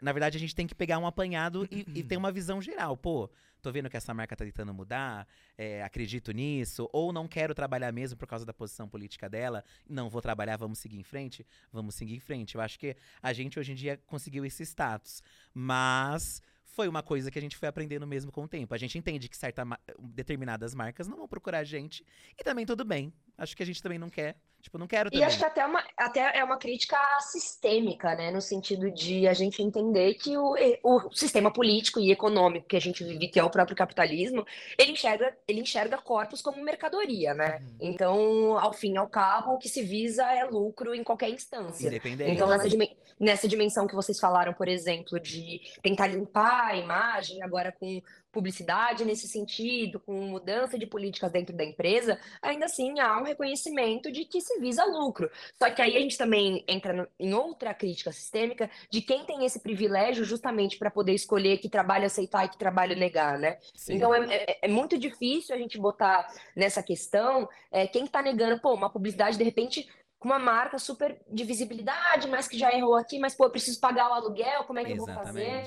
na 0.00 0.12
verdade, 0.12 0.36
a 0.36 0.40
gente 0.40 0.54
tem 0.54 0.66
que 0.66 0.74
pegar 0.74 0.98
um 0.98 1.06
apanhado 1.06 1.66
e, 1.70 1.84
e 1.94 2.02
ter 2.02 2.16
uma 2.16 2.30
visão 2.30 2.60
geral. 2.60 2.96
Pô, 2.96 3.30
tô 3.60 3.72
vendo 3.72 3.88
que 3.90 3.96
essa 3.96 4.14
marca 4.14 4.36
tá 4.36 4.44
tentando 4.44 4.72
mudar, 4.72 5.26
é, 5.56 5.82
acredito 5.82 6.30
nisso, 6.32 6.88
ou 6.92 7.12
não 7.12 7.26
quero 7.26 7.54
trabalhar 7.54 7.92
mesmo 7.92 8.16
por 8.16 8.26
causa 8.26 8.44
da 8.44 8.52
posição 8.52 8.88
política 8.88 9.28
dela, 9.28 9.64
não 9.88 10.08
vou 10.08 10.20
trabalhar, 10.20 10.56
vamos 10.56 10.78
seguir 10.78 10.98
em 10.98 11.02
frente? 11.02 11.46
Vamos 11.72 11.94
seguir 11.94 12.14
em 12.14 12.20
frente. 12.20 12.54
Eu 12.54 12.60
acho 12.60 12.78
que 12.78 12.96
a 13.22 13.32
gente 13.32 13.58
hoje 13.58 13.72
em 13.72 13.74
dia 13.74 14.00
conseguiu 14.06 14.44
esse 14.44 14.62
status. 14.64 15.22
Mas 15.52 16.42
foi 16.78 16.86
uma 16.86 17.02
coisa 17.02 17.28
que 17.28 17.36
a 17.36 17.42
gente 17.42 17.56
foi 17.56 17.68
aprendendo 17.68 18.06
mesmo 18.06 18.30
com 18.30 18.44
o 18.44 18.46
tempo. 18.46 18.72
A 18.72 18.78
gente 18.78 18.96
entende 18.96 19.28
que 19.28 19.36
certa, 19.36 19.64
determinadas 19.98 20.76
marcas 20.76 21.08
não 21.08 21.16
vão 21.16 21.26
procurar 21.26 21.58
a 21.58 21.64
gente. 21.64 22.06
E 22.38 22.44
também 22.44 22.64
tudo 22.64 22.84
bem. 22.84 23.12
Acho 23.36 23.56
que 23.56 23.64
a 23.64 23.66
gente 23.66 23.82
também 23.82 23.98
não 23.98 24.08
quer. 24.08 24.36
Tipo, 24.60 24.76
não 24.76 24.86
quero 24.88 25.08
E 25.08 25.12
também. 25.12 25.24
acho 25.26 25.38
que 25.38 25.44
até, 25.44 25.64
uma, 25.64 25.84
até 25.96 26.36
é 26.38 26.42
uma 26.44 26.58
crítica 26.58 26.98
sistêmica, 27.20 28.14
né? 28.14 28.30
No 28.30 28.40
sentido 28.40 28.90
de 28.90 29.26
a 29.28 29.32
gente 29.32 29.62
entender 29.62 30.14
que 30.14 30.36
o, 30.36 30.54
o 30.82 31.10
sistema 31.14 31.50
político 31.52 32.00
e 32.00 32.10
econômico 32.10 32.66
que 32.66 32.76
a 32.76 32.80
gente 32.80 33.04
vive, 33.04 33.28
que 33.28 33.38
é 33.38 33.44
o 33.44 33.50
próprio 33.50 33.76
capitalismo, 33.76 34.44
ele 34.76 34.92
enxerga, 34.92 35.34
ele 35.46 35.60
enxerga 35.60 35.96
corpos 35.98 36.42
como 36.42 36.62
mercadoria, 36.62 37.34
né? 37.34 37.58
Uhum. 37.60 37.76
Então, 37.80 38.58
ao 38.58 38.72
fim 38.72 38.94
e 38.94 38.98
ao 38.98 39.08
cabo, 39.08 39.52
o 39.54 39.58
que 39.58 39.68
se 39.68 39.82
visa 39.82 40.24
é 40.32 40.44
lucro 40.44 40.94
em 40.94 41.04
qualquer 41.04 41.30
instância. 41.30 41.86
Independente. 41.86 42.32
Então, 42.32 42.48
nessa, 42.48 42.68
dimen- 42.68 42.96
nessa 43.18 43.46
dimensão 43.48 43.86
que 43.86 43.94
vocês 43.94 44.18
falaram, 44.18 44.52
por 44.52 44.66
exemplo, 44.68 45.20
de 45.20 45.60
tentar 45.82 46.08
limpar 46.08 46.66
a 46.72 46.76
imagem 46.76 47.42
agora 47.42 47.72
com 47.72 48.02
publicidade 48.38 49.04
nesse 49.04 49.26
sentido, 49.26 49.98
com 49.98 50.12
mudança 50.12 50.78
de 50.78 50.86
políticas 50.86 51.32
dentro 51.32 51.56
da 51.56 51.64
empresa, 51.64 52.18
ainda 52.40 52.66
assim 52.66 53.00
há 53.00 53.18
um 53.18 53.24
reconhecimento 53.24 54.12
de 54.12 54.24
que 54.24 54.40
se 54.40 54.60
visa 54.60 54.84
lucro. 54.84 55.28
Só 55.60 55.68
que 55.70 55.82
aí 55.82 55.96
a 55.96 56.00
gente 56.00 56.16
também 56.16 56.64
entra 56.68 56.92
no- 56.92 57.08
em 57.18 57.34
outra 57.34 57.74
crítica 57.74 58.12
sistêmica 58.12 58.70
de 58.90 59.02
quem 59.02 59.24
tem 59.24 59.44
esse 59.44 59.60
privilégio 59.60 60.24
justamente 60.24 60.78
para 60.78 60.90
poder 60.90 61.14
escolher 61.14 61.58
que 61.58 61.68
trabalho 61.68 62.06
aceitar 62.06 62.44
e 62.44 62.48
que 62.48 62.56
trabalho 62.56 62.96
negar, 62.96 63.38
né? 63.38 63.58
Sim. 63.74 63.94
Então 63.96 64.14
é, 64.14 64.34
é- 64.34 64.58
é 64.62 64.68
muito 64.68 64.96
difícil 64.96 65.54
a 65.54 65.58
gente 65.58 65.76
botar 65.78 66.32
nessa 66.54 66.82
questão 66.82 67.48
é, 67.72 67.86
quem 67.88 68.04
está 68.04 68.22
negando, 68.22 68.60
pô, 68.60 68.72
uma 68.74 68.88
publicidade 68.90 69.36
de 69.36 69.42
repente 69.44 69.88
com 70.18 70.28
uma 70.28 70.38
marca 70.38 70.78
super 70.78 71.20
de 71.30 71.44
visibilidade, 71.44 72.28
mas 72.28 72.48
que 72.48 72.58
já 72.58 72.72
errou 72.72 72.94
aqui, 72.96 73.18
mas 73.18 73.34
pô, 73.34 73.44
eu 73.44 73.50
preciso 73.50 73.80
pagar 73.80 74.10
o 74.10 74.14
aluguel, 74.14 74.64
como 74.64 74.78
é 74.78 74.84
que 74.84 74.92
eu 74.92 74.96
vou 74.96 75.06
fazer? 75.24 75.62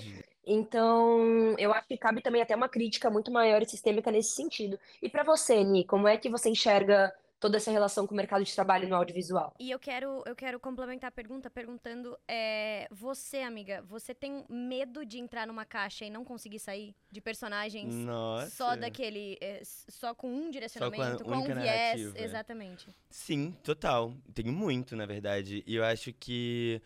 Então, 0.46 1.56
eu 1.58 1.72
acho 1.74 1.88
que 1.88 1.98
cabe 1.98 2.22
também 2.22 2.42
até 2.42 2.56
uma 2.56 2.70
crítica 2.70 3.10
muito 3.10 3.32
maior 3.32 3.62
e 3.62 3.70
sistêmica 3.70 4.12
nesse 4.12 4.32
sentido. 4.32 4.80
E 5.02 5.10
para 5.10 5.24
você, 5.24 5.64
Ni, 5.64 5.86
como 5.86 6.08
é 6.08 6.18
que 6.18 6.30
você 6.30 6.50
enxerga 6.50 7.14
toda 7.42 7.58
essa 7.58 7.72
relação 7.72 8.06
com 8.06 8.14
o 8.14 8.18
mercado 8.18 8.44
de 8.44 8.54
trabalho 8.54 8.88
no 8.88 8.96
audiovisual? 8.96 9.54
E 9.60 9.72
eu 9.72 9.80
quero, 9.80 10.22
eu 10.26 10.36
quero 10.36 10.60
complementar 10.60 11.10
a 11.10 11.12
pergunta 11.12 11.50
perguntando: 11.50 12.18
é, 12.28 12.88
você, 12.92 13.40
amiga, 13.40 13.82
você 13.82 14.14
tem 14.14 14.46
medo 14.48 15.04
de 15.06 15.18
entrar 15.18 15.48
numa 15.48 15.66
caixa 15.66 16.06
e 16.06 16.10
não 16.10 16.24
conseguir 16.24 16.60
sair? 16.60 16.96
De 17.12 17.20
personagens 17.20 17.94
Nossa. 17.94 18.50
só 18.52 18.76
daquele. 18.76 19.38
é, 19.42 19.62
só 19.64 20.14
com 20.14 20.32
um 20.32 20.50
direcionamento, 20.50 21.24
com, 21.26 21.32
única 21.32 21.52
um 21.52 21.62
viés. 21.62 22.02
narrativa. 22.02 22.24
Exatamente. 22.24 22.88
Sim, 23.10 23.52
total. 23.64 24.14
Tenho 24.34 24.54
muito, 24.54 24.96
na 24.96 25.06
verdade. 25.06 25.64
E 25.66 25.76
eu 25.76 25.84
acho 25.84 26.14
que. 26.14 26.82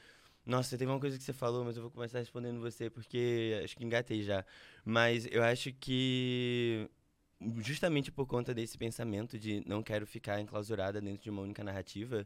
Nossa, 0.46 0.78
teve 0.78 0.92
uma 0.92 1.00
coisa 1.00 1.18
que 1.18 1.24
você 1.24 1.34
falou, 1.34 1.66
mas 1.66 1.76
eu 1.76 1.82
vou 1.82 1.92
começar 1.92 2.20
respondendo 2.20 2.60
você, 2.60 2.90
porque 2.90 3.60
acho 3.64 3.76
que 3.76 3.84
engatei 3.84 4.24
já. 4.24 4.46
Mas 4.84 5.28
eu 5.32 5.44
acho 5.44 5.74
que. 5.74 6.90
Justamente 7.58 8.12
por 8.12 8.26
conta 8.26 8.54
desse 8.54 8.78
pensamento 8.78 9.38
de 9.38 9.62
não 9.68 9.84
quero 9.84 10.08
ficar 10.08 10.40
enclausurada 10.40 11.02
dentro 11.02 11.22
de 11.24 11.30
uma 11.30 11.42
única 11.42 11.64
narrativa, 11.64 12.26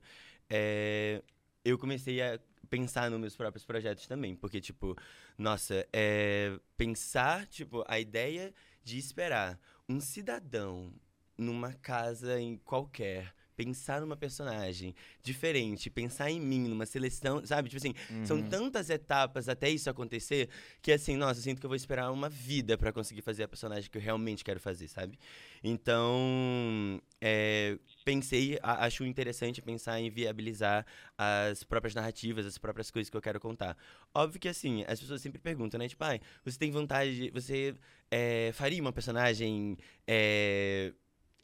é, 0.50 1.24
eu 1.66 1.78
comecei 1.80 2.22
a 2.22 2.40
pensar 2.70 3.10
nos 3.10 3.20
meus 3.20 3.36
próprios 3.36 3.66
projetos 3.66 4.06
também. 4.06 4.36
Porque, 4.36 4.62
tipo, 4.62 4.96
nossa, 5.38 5.88
é, 5.92 6.60
pensar, 6.78 7.48
tipo, 7.48 7.84
a 7.88 8.00
ideia 8.00 8.54
de 8.84 8.98
esperar 8.98 9.60
um 9.88 10.00
cidadão 10.00 10.94
numa 11.38 11.74
casa 11.74 12.40
em 12.40 12.58
qualquer, 12.58 13.34
pensar 13.60 14.00
numa 14.00 14.16
personagem 14.16 14.96
diferente, 15.22 15.90
pensar 15.90 16.32
em 16.32 16.40
mim, 16.40 16.70
numa 16.70 16.86
seleção, 16.86 17.46
sabe? 17.46 17.68
Tipo 17.68 17.78
assim, 17.78 17.94
são 18.24 18.38
Uhum. 18.38 18.48
tantas 18.48 18.90
etapas 18.90 19.50
até 19.50 19.70
isso 19.70 19.90
acontecer 19.90 20.48
que 20.82 20.94
assim, 20.94 21.18
nossa, 21.18 21.40
eu 21.42 21.44
sinto 21.44 21.60
que 21.60 21.66
eu 21.66 21.70
vou 21.70 21.76
esperar 21.76 22.10
uma 22.10 22.30
vida 22.30 22.78
pra 22.78 22.94
conseguir 22.94 23.22
fazer 23.22 23.44
a 23.44 23.50
personagem 23.50 23.90
que 23.92 23.98
eu 23.98 24.02
realmente 24.02 24.46
quero 24.46 24.62
fazer, 24.62 24.88
sabe? 24.88 25.20
Então, 25.62 27.02
é, 27.20 27.78
pensei, 28.06 28.58
a- 28.64 28.86
acho 28.86 29.04
interessante 29.04 29.62
pensar 29.62 30.00
em 30.00 30.10
viabilizar 30.10 30.86
as 31.18 31.62
próprias 31.66 31.94
narrativas, 31.94 32.46
as 32.46 32.58
próprias 32.58 32.90
coisas 32.90 33.10
que 33.10 33.18
eu 33.18 33.22
quero 33.22 33.42
contar. 33.42 33.76
Óbvio 34.14 34.40
que 34.40 34.48
assim, 34.48 34.86
as 34.88 35.02
pessoas 35.02 35.22
sempre 35.22 35.40
perguntam, 35.40 35.78
né? 35.78 35.90
Tipo, 35.90 36.06
ai, 36.06 36.22
você 36.46 36.58
tem 36.58 36.72
vontade, 36.72 37.14
de- 37.26 37.30
você 37.32 37.76
é, 38.10 38.52
faria 38.54 38.82
uma 38.82 38.94
personagem 38.94 39.78
é, 40.08 40.94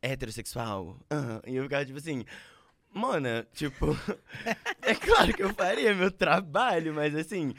heterossexual? 0.05 0.99
Ah, 1.09 1.41
E 1.45 1.55
eu 1.55 1.63
ficava 1.63 1.85
tipo 1.85 1.97
assim, 1.97 2.23
Mona, 2.93 3.47
tipo, 3.53 3.87
é 4.81 4.95
claro 4.95 5.33
que 5.33 5.43
eu 5.43 5.53
faria 5.53 5.93
meu 5.93 6.09
trabalho, 6.11 6.93
mas 6.93 7.15
assim, 7.15 7.53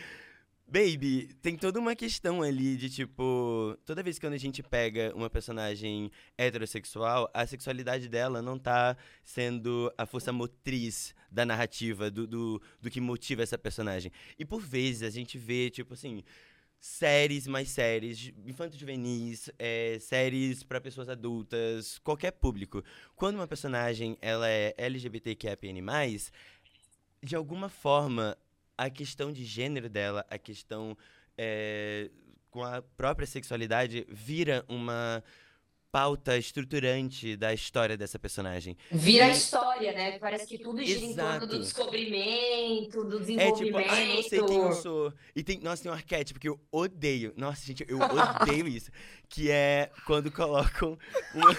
baby, 0.68 1.28
tem 1.40 1.56
toda 1.56 1.78
uma 1.78 1.94
questão 1.94 2.42
ali 2.42 2.76
de 2.76 2.90
tipo, 2.90 3.76
toda 3.84 4.02
vez 4.02 4.18
que 4.18 4.26
quando 4.26 4.34
a 4.34 4.38
gente 4.38 4.62
pega 4.62 5.12
uma 5.14 5.30
personagem 5.30 6.10
heterossexual, 6.36 7.30
a 7.32 7.46
sexualidade 7.46 8.08
dela 8.08 8.42
não 8.42 8.58
tá 8.58 8.96
sendo 9.22 9.92
a 9.96 10.06
força 10.06 10.32
motriz 10.32 11.14
da 11.30 11.44
narrativa, 11.44 12.10
do, 12.10 12.26
do, 12.26 12.62
do 12.80 12.90
que 12.90 13.00
motiva 13.00 13.42
essa 13.42 13.58
personagem. 13.58 14.10
E 14.38 14.44
por 14.44 14.60
vezes 14.60 15.02
a 15.02 15.10
gente 15.10 15.38
vê, 15.38 15.70
tipo 15.70 15.94
assim, 15.94 16.24
séries 16.80 17.46
mais 17.46 17.70
séries, 17.70 18.32
infanto 18.46 18.76
juvenis, 18.76 19.50
é, 19.58 19.98
séries 20.00 20.62
para 20.62 20.80
pessoas 20.80 21.08
adultas, 21.08 21.98
qualquer 21.98 22.32
público. 22.32 22.82
Quando 23.14 23.36
uma 23.36 23.46
personagem 23.46 24.16
ela 24.20 24.48
é 24.48 24.74
LGBTQIAPN+, 24.76 25.82
de 27.22 27.34
alguma 27.34 27.68
forma, 27.68 28.36
a 28.76 28.90
questão 28.90 29.32
de 29.32 29.44
gênero 29.44 29.88
dela, 29.88 30.24
a 30.30 30.38
questão 30.38 30.96
é, 31.36 32.10
com 32.50 32.62
a 32.62 32.80
própria 32.82 33.26
sexualidade, 33.26 34.06
vira 34.08 34.64
uma 34.68 35.22
pauta 35.90 36.36
estruturante 36.36 37.36
da 37.36 37.54
história 37.54 37.96
dessa 37.96 38.18
personagem. 38.18 38.76
Vira 38.90 39.26
a 39.26 39.28
E- 39.28 39.32
história, 39.32 39.92
né? 39.92 40.18
Parece 40.18 40.46
que 40.46 40.58
tudo 40.58 40.84
gira 40.84 41.00
em 41.00 41.14
torno 41.14 41.46
do 41.46 41.56
Exato. 41.56 41.58
descobrimento, 41.58 43.04
do 43.04 43.16
É 43.16 43.20
desenvolvimento. 43.20 43.64
tipo, 43.82 43.90
ai, 43.94 44.16
não 44.16 44.22
sei 44.22 44.42
quem 44.44 44.56
eu 44.58 44.72
sou. 44.72 45.12
E 45.34 45.42
tem, 45.42 45.60
nossa, 45.60 45.82
tem 45.82 45.90
um 45.90 45.94
arquétipo 45.94 46.38
que 46.40 46.48
eu 46.48 46.60
odeio. 46.70 47.32
Nossa, 47.36 47.64
gente, 47.66 47.84
eu 47.88 47.98
odeio 47.98 48.66
isso. 48.68 48.90
Que 49.28 49.50
é 49.50 49.90
quando 50.06 50.30
colocam 50.30 50.98
uma... 51.34 51.54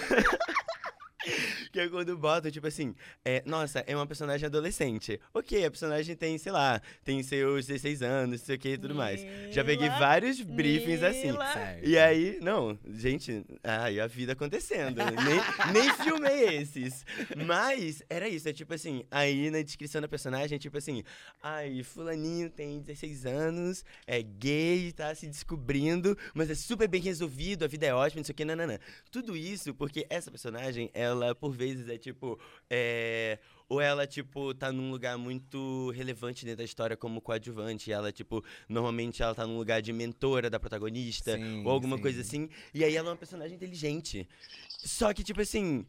Que 1.72 1.82
é 1.82 1.90
quando 1.90 2.18
botam, 2.18 2.50
tipo 2.50 2.66
assim, 2.66 2.96
é, 3.24 3.44
nossa, 3.46 3.84
é 3.86 3.96
uma 3.96 4.08
personagem 4.08 4.46
adolescente. 4.46 5.20
Ok, 5.34 5.64
a 5.66 5.70
personagem 5.70 6.16
tem, 6.16 6.38
sei 6.38 6.52
lá, 6.52 6.82
tem 7.04 7.22
seus 7.22 7.68
16 7.68 8.02
anos, 8.02 8.40
não 8.40 8.46
sei 8.46 8.56
o 8.56 8.60
que 8.60 8.70
e 8.70 8.78
tudo 8.78 8.96
mais. 8.96 9.22
Já 9.52 9.64
peguei 9.64 9.88
Mila, 9.88 10.00
vários 10.00 10.42
briefings 10.42 11.04
assim. 11.04 11.32
Mila. 11.32 11.54
Certo. 11.54 11.86
E 11.86 11.98
aí, 11.98 12.40
não, 12.42 12.78
gente, 12.90 13.46
ai, 13.64 14.00
a 14.00 14.08
vida 14.08 14.34
acontecendo. 14.34 14.98
nem, 14.98 15.74
nem 15.74 15.94
filmei 16.04 16.58
esses. 16.58 17.06
Mas 17.46 18.02
era 18.10 18.28
isso, 18.28 18.48
é 18.48 18.54
tipo 18.54 18.74
assim, 18.74 19.04
aí 19.12 19.50
na 19.52 19.62
descrição 19.62 20.02
da 20.02 20.08
personagem 20.08 20.56
é 20.56 20.60
tipo 20.60 20.78
assim, 20.78 21.04
ai, 21.42 21.84
fulaninho 21.84 22.50
tem 22.50 22.80
16 22.80 23.26
anos, 23.26 23.86
é 24.06 24.22
gay, 24.22 24.92
tá 24.92 25.14
se 25.14 25.28
descobrindo, 25.28 26.18
mas 26.34 26.50
é 26.50 26.56
super 26.56 26.88
bem 26.88 27.02
resolvido, 27.02 27.66
a 27.66 27.68
vida 27.68 27.86
é 27.86 27.94
ótima, 27.94 28.20
não 28.20 28.26
sei 28.26 28.34
o 28.34 28.36
que, 28.36 28.46
nananã. 28.46 28.78
Tudo 29.12 29.36
isso 29.36 29.74
porque 29.74 30.06
essa 30.10 30.30
personagem, 30.30 30.90
ela, 30.94 31.17
por 31.36 31.52
vezes, 31.52 31.88
é 31.90 31.98
tipo, 31.98 32.40
é... 32.70 33.40
Ou 33.70 33.82
ela, 33.82 34.08
tipo, 34.08 34.54
tá 34.54 34.72
num 34.72 34.90
lugar 34.92 35.18
muito 35.18 35.92
relevante 35.92 36.46
dentro 36.46 36.60
da 36.60 36.64
história 36.64 36.96
como 36.96 37.20
coadjuvante. 37.20 37.92
Ela, 37.92 38.14
tipo, 38.14 38.42
normalmente 38.70 39.22
ela 39.22 39.36
tá 39.36 39.46
num 39.46 39.58
lugar 39.58 39.82
de 39.82 39.92
mentora 39.92 40.50
da 40.50 40.58
protagonista 40.58 41.36
Sim, 41.36 41.66
ou 41.66 41.72
alguma 41.72 41.98
sim. 41.98 42.02
coisa 42.02 42.22
assim. 42.22 42.50
E 42.74 42.84
aí 42.84 42.96
ela 42.96 43.10
é 43.10 43.12
uma 43.12 43.18
personagem 43.18 43.56
inteligente. 43.56 44.28
Só 44.70 45.14
que, 45.14 45.22
tipo 45.22 45.42
assim, 45.42 45.86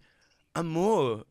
amor, 0.52 1.24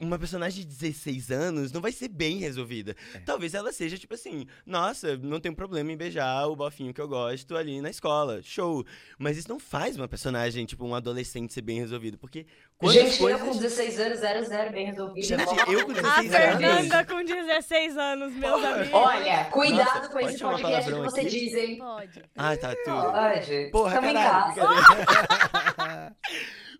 uma 0.00 0.18
personagem 0.18 0.62
de 0.62 0.66
16 0.66 1.30
anos 1.30 1.72
não 1.72 1.80
vai 1.80 1.92
ser 1.92 2.08
bem 2.08 2.38
resolvida. 2.38 2.96
É. 3.14 3.18
Talvez 3.20 3.54
ela 3.54 3.72
seja, 3.72 3.98
tipo 3.98 4.14
assim, 4.14 4.46
nossa, 4.64 5.16
não 5.18 5.38
tem 5.38 5.52
problema 5.52 5.92
em 5.92 5.96
beijar 5.96 6.46
o 6.48 6.56
bofinho 6.56 6.92
que 6.94 7.00
eu 7.00 7.06
gosto 7.08 7.56
ali 7.56 7.80
na 7.80 7.90
escola. 7.90 8.40
Show. 8.42 8.84
Mas 9.18 9.36
isso 9.36 9.48
não 9.48 9.60
faz 9.60 9.96
uma 9.96 10.08
personagem, 10.08 10.64
tipo, 10.64 10.84
um 10.86 10.94
adolescente 10.94 11.52
ser 11.52 11.60
bem 11.62 11.78
resolvido. 11.78 12.16
Porque 12.18 12.46
Gente, 12.82 13.18
coisas. 13.18 13.40
eu 13.40 13.46
com 13.46 13.56
16 13.56 14.00
anos, 14.00 14.18
zero, 14.20 14.46
zero, 14.46 14.72
bem 14.72 14.86
resolvido. 14.86 15.22
Gente, 15.26 15.42
eu 15.70 15.84
com 15.84 15.92
A 15.92 15.94
16 15.94 16.34
anos. 16.34 16.58
Fernanda 16.60 17.04
com 17.04 17.24
16 17.24 17.96
anos, 17.98 18.32
meus 18.32 18.52
Porra. 18.54 18.68
amigos. 18.74 18.92
Olha, 18.94 19.44
cuidado 19.46 19.94
Nossa, 19.96 20.08
com 20.08 20.20
esse 20.20 20.38
podcast 20.38 20.90
que 20.90 20.98
você 20.98 21.20
aqui? 21.20 21.28
diz, 21.30 21.54
hein? 21.54 21.76
Pode. 21.78 22.22
Ah, 22.36 22.56
tá, 22.56 22.74
tudo. 22.84 23.12
Pode. 23.12 23.68
Porra, 23.70 23.94
Tamo 23.96 24.06
em 24.08 24.14
caralho. 24.14 24.54
casa. 24.54 25.76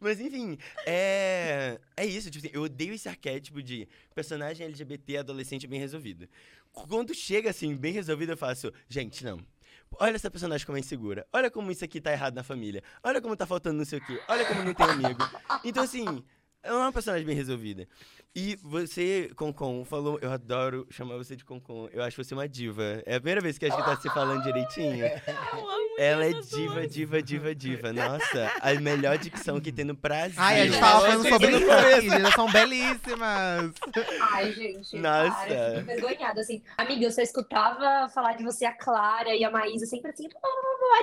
Mas 0.00 0.20
enfim, 0.20 0.56
é. 0.86 1.78
É 1.96 2.06
isso, 2.06 2.30
tipo 2.30 2.46
assim, 2.46 2.54
eu 2.54 2.62
odeio 2.62 2.94
esse 2.94 3.08
arquétipo 3.08 3.62
de 3.62 3.86
personagem 4.14 4.66
LGBT 4.66 5.18
adolescente 5.18 5.66
bem 5.66 5.78
resolvido. 5.78 6.28
Quando 6.72 7.14
chega 7.14 7.50
assim, 7.50 7.76
bem 7.76 7.92
resolvido, 7.92 8.32
eu 8.32 8.36
faço, 8.36 8.72
gente, 8.88 9.24
não. 9.24 9.38
olha 9.98 10.14
essa 10.16 10.30
personagem 10.30 10.64
como 10.64 10.78
é 10.78 10.80
insegura. 10.80 11.26
Olha 11.32 11.50
como 11.50 11.70
isso 11.70 11.84
aqui 11.84 12.00
tá 12.00 12.12
errado 12.12 12.34
na 12.34 12.42
família. 12.42 12.82
Olha 13.02 13.20
como 13.20 13.36
tá 13.36 13.46
faltando 13.46 13.78
não 13.78 13.84
sei 13.84 13.98
o 13.98 14.06
quê. 14.06 14.20
Olha 14.28 14.46
como 14.46 14.62
não 14.62 14.72
tem 14.72 14.86
amigo. 14.86 15.20
Então, 15.64 15.82
assim, 15.82 16.24
é 16.62 16.72
uma 16.72 16.92
personagem 16.92 17.26
bem 17.26 17.36
resolvida. 17.36 17.88
E 18.34 18.56
você, 18.62 19.28
Concon, 19.34 19.84
falou. 19.84 20.16
Eu 20.22 20.30
adoro 20.30 20.86
chamar 20.88 21.16
você 21.16 21.34
de 21.34 21.44
Concon. 21.44 21.88
Eu 21.92 22.00
acho 22.00 22.22
você 22.22 22.32
uma 22.32 22.48
diva. 22.48 23.02
É 23.04 23.16
a 23.16 23.20
primeira 23.20 23.40
vez 23.40 23.58
que 23.58 23.66
a 23.66 23.70
gente 23.70 23.84
tá 23.84 23.96
se 23.96 24.08
falando 24.10 24.44
direitinho. 24.44 25.04
Ela 25.98 26.26
é 26.26 26.32
diva, 26.32 26.86
diva, 26.86 27.20
diva, 27.20 27.52
diva. 27.52 27.92
Nossa, 27.92 28.52
a 28.60 28.72
melhor 28.74 29.18
dicção 29.18 29.60
que 29.60 29.72
tem 29.72 29.84
no 29.84 29.94
Brasil. 29.94 30.36
Ai, 30.38 30.60
a 30.60 30.66
gente 30.66 30.78
tava 30.78 31.00
falando 31.00 31.22
que 31.24 31.28
sobre 31.28 31.58
isso 31.58 32.14
elas 32.14 32.34
são 32.34 32.50
belíssimas. 32.52 33.72
Ai, 34.32 34.52
gente. 34.52 34.96
Nossa. 34.96 35.46
Para, 35.46 35.52
eu 35.52 35.80
fico 35.80 35.80
envergonhada, 35.80 36.40
assim. 36.40 36.62
Amiga, 36.78 37.04
eu 37.06 37.10
só 37.10 37.22
escutava 37.22 38.08
falar 38.10 38.34
de 38.34 38.44
você 38.44 38.64
a 38.64 38.72
Clara 38.72 39.34
e 39.34 39.42
a 39.42 39.50
Maísa 39.50 39.86
sempre 39.86 40.12
assim, 40.12 40.28
"Pô, 40.28 40.38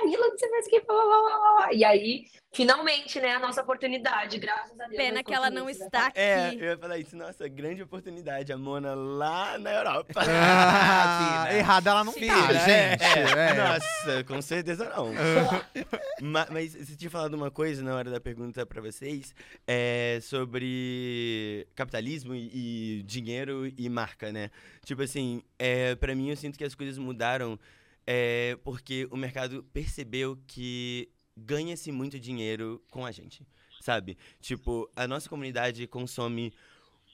a 0.00 0.06
Nila, 0.06 0.30
você 0.30 0.48
faz 0.48 0.66
o 0.66 0.86
pô." 0.86 1.72
E 1.72 1.84
aí, 1.84 2.24
finalmente, 2.52 3.20
né, 3.20 3.34
a 3.34 3.38
nossa 3.38 3.60
oportunidade, 3.60 4.38
graças 4.38 4.80
a 4.80 4.86
Deus. 4.86 4.96
Pena 4.96 5.22
que 5.22 5.34
ela 5.34 5.50
não 5.50 5.68
está 5.68 6.06
aqui. 6.06 6.18
É, 6.18 6.54
eu 6.54 6.64
ia 6.70 6.78
falar 6.78 6.98
isso. 6.98 7.17
Nossa, 7.18 7.48
grande 7.48 7.82
oportunidade. 7.82 8.52
A 8.52 8.56
Mona 8.56 8.94
lá 8.94 9.58
na 9.58 9.72
Europa. 9.72 10.20
Ah, 10.28 11.44
Fina. 11.48 11.58
errada 11.58 11.90
ela 11.90 12.04
não 12.04 12.12
tá, 12.12 12.18
Fina, 12.18 12.54
gente. 12.54 13.02
é. 13.02 13.50
é. 13.50 13.54
Nossa, 13.54 14.24
com 14.24 14.40
certeza 14.40 14.88
não. 14.88 15.12
Ma- 16.22 16.46
mas 16.50 16.74
você 16.74 16.96
tinha 16.96 17.10
falado 17.10 17.34
uma 17.34 17.50
coisa 17.50 17.82
na 17.82 17.94
hora 17.94 18.10
da 18.10 18.20
pergunta 18.20 18.64
pra 18.64 18.80
vocês 18.80 19.34
é, 19.66 20.18
sobre 20.22 21.66
capitalismo 21.74 22.34
e, 22.34 22.98
e 22.98 23.02
dinheiro 23.02 23.66
e 23.76 23.88
marca, 23.88 24.32
né? 24.32 24.50
Tipo 24.84 25.02
assim, 25.02 25.42
é, 25.58 25.94
para 25.96 26.14
mim 26.14 26.30
eu 26.30 26.36
sinto 26.36 26.56
que 26.58 26.64
as 26.64 26.74
coisas 26.74 26.98
mudaram 26.98 27.58
é, 28.06 28.56
porque 28.64 29.06
o 29.10 29.16
mercado 29.16 29.62
percebeu 29.72 30.38
que 30.46 31.08
ganha-se 31.36 31.92
muito 31.92 32.18
dinheiro 32.18 32.82
com 32.90 33.04
a 33.04 33.12
gente, 33.12 33.46
sabe? 33.80 34.16
Tipo, 34.40 34.90
a 34.96 35.06
nossa 35.06 35.28
comunidade 35.28 35.86
consome 35.86 36.52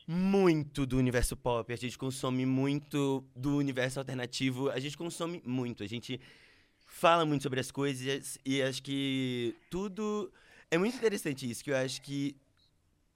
muito 0.06 0.84
do 0.84 0.98
universo 0.98 1.36
pop, 1.36 1.72
a 1.72 1.76
gente 1.76 1.96
consome 1.96 2.44
muito 2.44 3.24
do 3.34 3.56
universo 3.56 3.98
alternativo, 3.98 4.70
a 4.70 4.78
gente 4.78 4.96
consome 4.96 5.42
muito, 5.44 5.82
a 5.82 5.86
gente 5.86 6.20
fala 6.86 7.24
muito 7.24 7.42
sobre 7.42 7.60
as 7.60 7.70
coisas 7.70 8.38
e 8.44 8.62
acho 8.62 8.82
que 8.82 9.54
tudo 9.70 10.30
é 10.70 10.76
muito 10.76 10.96
interessante 10.96 11.48
isso, 11.50 11.64
que 11.64 11.70
eu 11.70 11.76
acho 11.76 12.02
que 12.02 12.36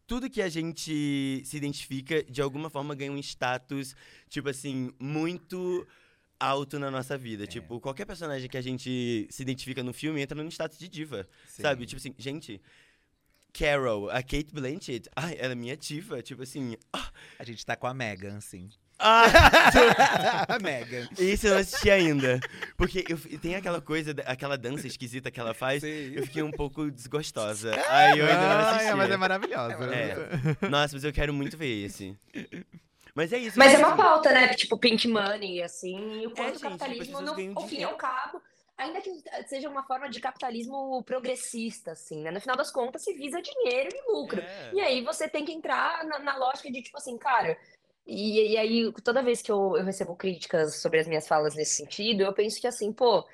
tudo 0.06 0.30
que 0.30 0.40
a 0.40 0.48
gente 0.48 1.42
se 1.44 1.56
identifica 1.56 2.22
de 2.24 2.40
alguma 2.40 2.70
forma 2.70 2.94
ganha 2.94 3.12
um 3.12 3.18
status, 3.18 3.94
tipo 4.30 4.48
assim, 4.48 4.90
muito 4.98 5.86
alto 6.40 6.78
na 6.78 6.90
nossa 6.90 7.18
vida. 7.18 7.46
Tipo, 7.46 7.78
qualquer 7.78 8.06
personagem 8.06 8.48
que 8.48 8.56
a 8.56 8.62
gente 8.62 9.28
se 9.30 9.42
identifica 9.42 9.82
no 9.82 9.92
filme 9.92 10.22
entra 10.22 10.42
no 10.42 10.48
status 10.48 10.78
de 10.78 10.88
diva, 10.88 11.28
Sim. 11.46 11.62
sabe? 11.62 11.84
Tipo 11.84 11.98
assim, 11.98 12.14
gente, 12.16 12.60
Carol, 13.52 14.10
a 14.10 14.22
Kate 14.22 14.48
Blanchett, 14.52 15.08
ai, 15.16 15.36
ela 15.38 15.52
é 15.52 15.54
minha 15.56 15.76
diva, 15.76 16.22
tipo 16.22 16.42
assim, 16.42 16.76
A 17.38 17.44
gente 17.44 17.64
tá 17.64 17.74
com 17.76 17.86
a 17.86 17.94
Megan, 17.94 18.40
sim. 18.40 18.68
ah, 18.98 19.24
a 20.48 20.58
Megan. 20.58 21.08
Isso 21.18 21.46
eu 21.46 21.52
não 21.54 21.60
assisti 21.60 21.90
ainda. 21.90 22.40
Porque 22.76 23.04
eu, 23.08 23.18
tem 23.38 23.54
aquela 23.54 23.80
coisa, 23.80 24.14
aquela 24.26 24.56
dança 24.58 24.86
esquisita 24.86 25.30
que 25.30 25.38
ela 25.40 25.54
faz. 25.54 25.82
Sim. 25.82 26.12
Eu 26.14 26.24
fiquei 26.24 26.42
um 26.42 26.50
pouco 26.50 26.90
desgostosa. 26.90 27.72
Aí 27.88 28.18
eu 28.18 28.26
ainda 28.26 28.40
não 28.48 28.68
assisti. 28.70 28.94
mas 28.94 29.10
é 29.10 29.16
maravilhosa. 29.16 29.74
É. 29.94 30.68
Nossa, 30.68 30.94
mas 30.96 31.04
eu 31.04 31.12
quero 31.12 31.32
muito 31.32 31.56
ver 31.56 31.84
esse. 31.84 32.16
Mas 33.14 33.32
é 33.32 33.38
isso. 33.38 33.58
Mas 33.58 33.72
é 33.72 33.76
tipo 33.76 33.86
uma 33.86 33.94
assim, 33.94 34.02
pauta, 34.02 34.32
né? 34.32 34.48
Tipo, 34.54 34.78
pink 34.78 35.08
money, 35.08 35.62
assim, 35.62 36.22
e 36.22 36.26
o 36.26 36.30
quanto 36.30 36.40
É, 36.40 36.50
o 36.50 36.52
gente, 36.54 36.62
capitalismo, 36.62 37.18
tipo, 37.18 37.22
no, 37.22 37.58
ao 37.58 37.68
fim 37.68 37.78
e 37.80 37.84
ao 37.84 37.96
cabo, 37.96 38.40
ainda 38.78 39.00
que 39.00 39.10
seja 39.46 39.68
uma 39.68 39.82
forma 39.82 40.08
de 40.08 40.20
capitalismo 40.20 41.02
progressista, 41.02 41.92
assim, 41.92 42.22
né? 42.22 42.30
No 42.30 42.40
final 42.40 42.56
das 42.56 42.70
contas, 42.70 43.02
se 43.02 43.12
visa 43.12 43.42
dinheiro 43.42 43.90
e 43.92 44.12
lucro. 44.12 44.40
é. 44.40 44.70
E 44.72 44.80
aí 44.80 45.02
você 45.02 45.28
tem 45.28 45.44
que 45.44 45.52
entrar 45.52 46.04
na, 46.04 46.18
na 46.20 46.36
lógica 46.36 46.70
de, 46.70 46.80
tipo 46.80 46.96
assim, 46.96 47.18
cara. 47.18 47.58
E, 48.06 48.52
e 48.52 48.56
aí, 48.56 48.92
toda 49.04 49.22
vez 49.22 49.42
que 49.42 49.52
eu, 49.52 49.76
eu 49.76 49.84
recebo 49.84 50.16
críticas 50.16 50.76
sobre 50.76 51.00
as 51.00 51.06
minhas 51.06 51.28
falas 51.28 51.54
nesse 51.54 51.74
sentido, 51.74 52.22
eu 52.22 52.32
penso 52.32 52.58
que 52.58 52.66
assim, 52.66 52.90
pô, 52.90 53.26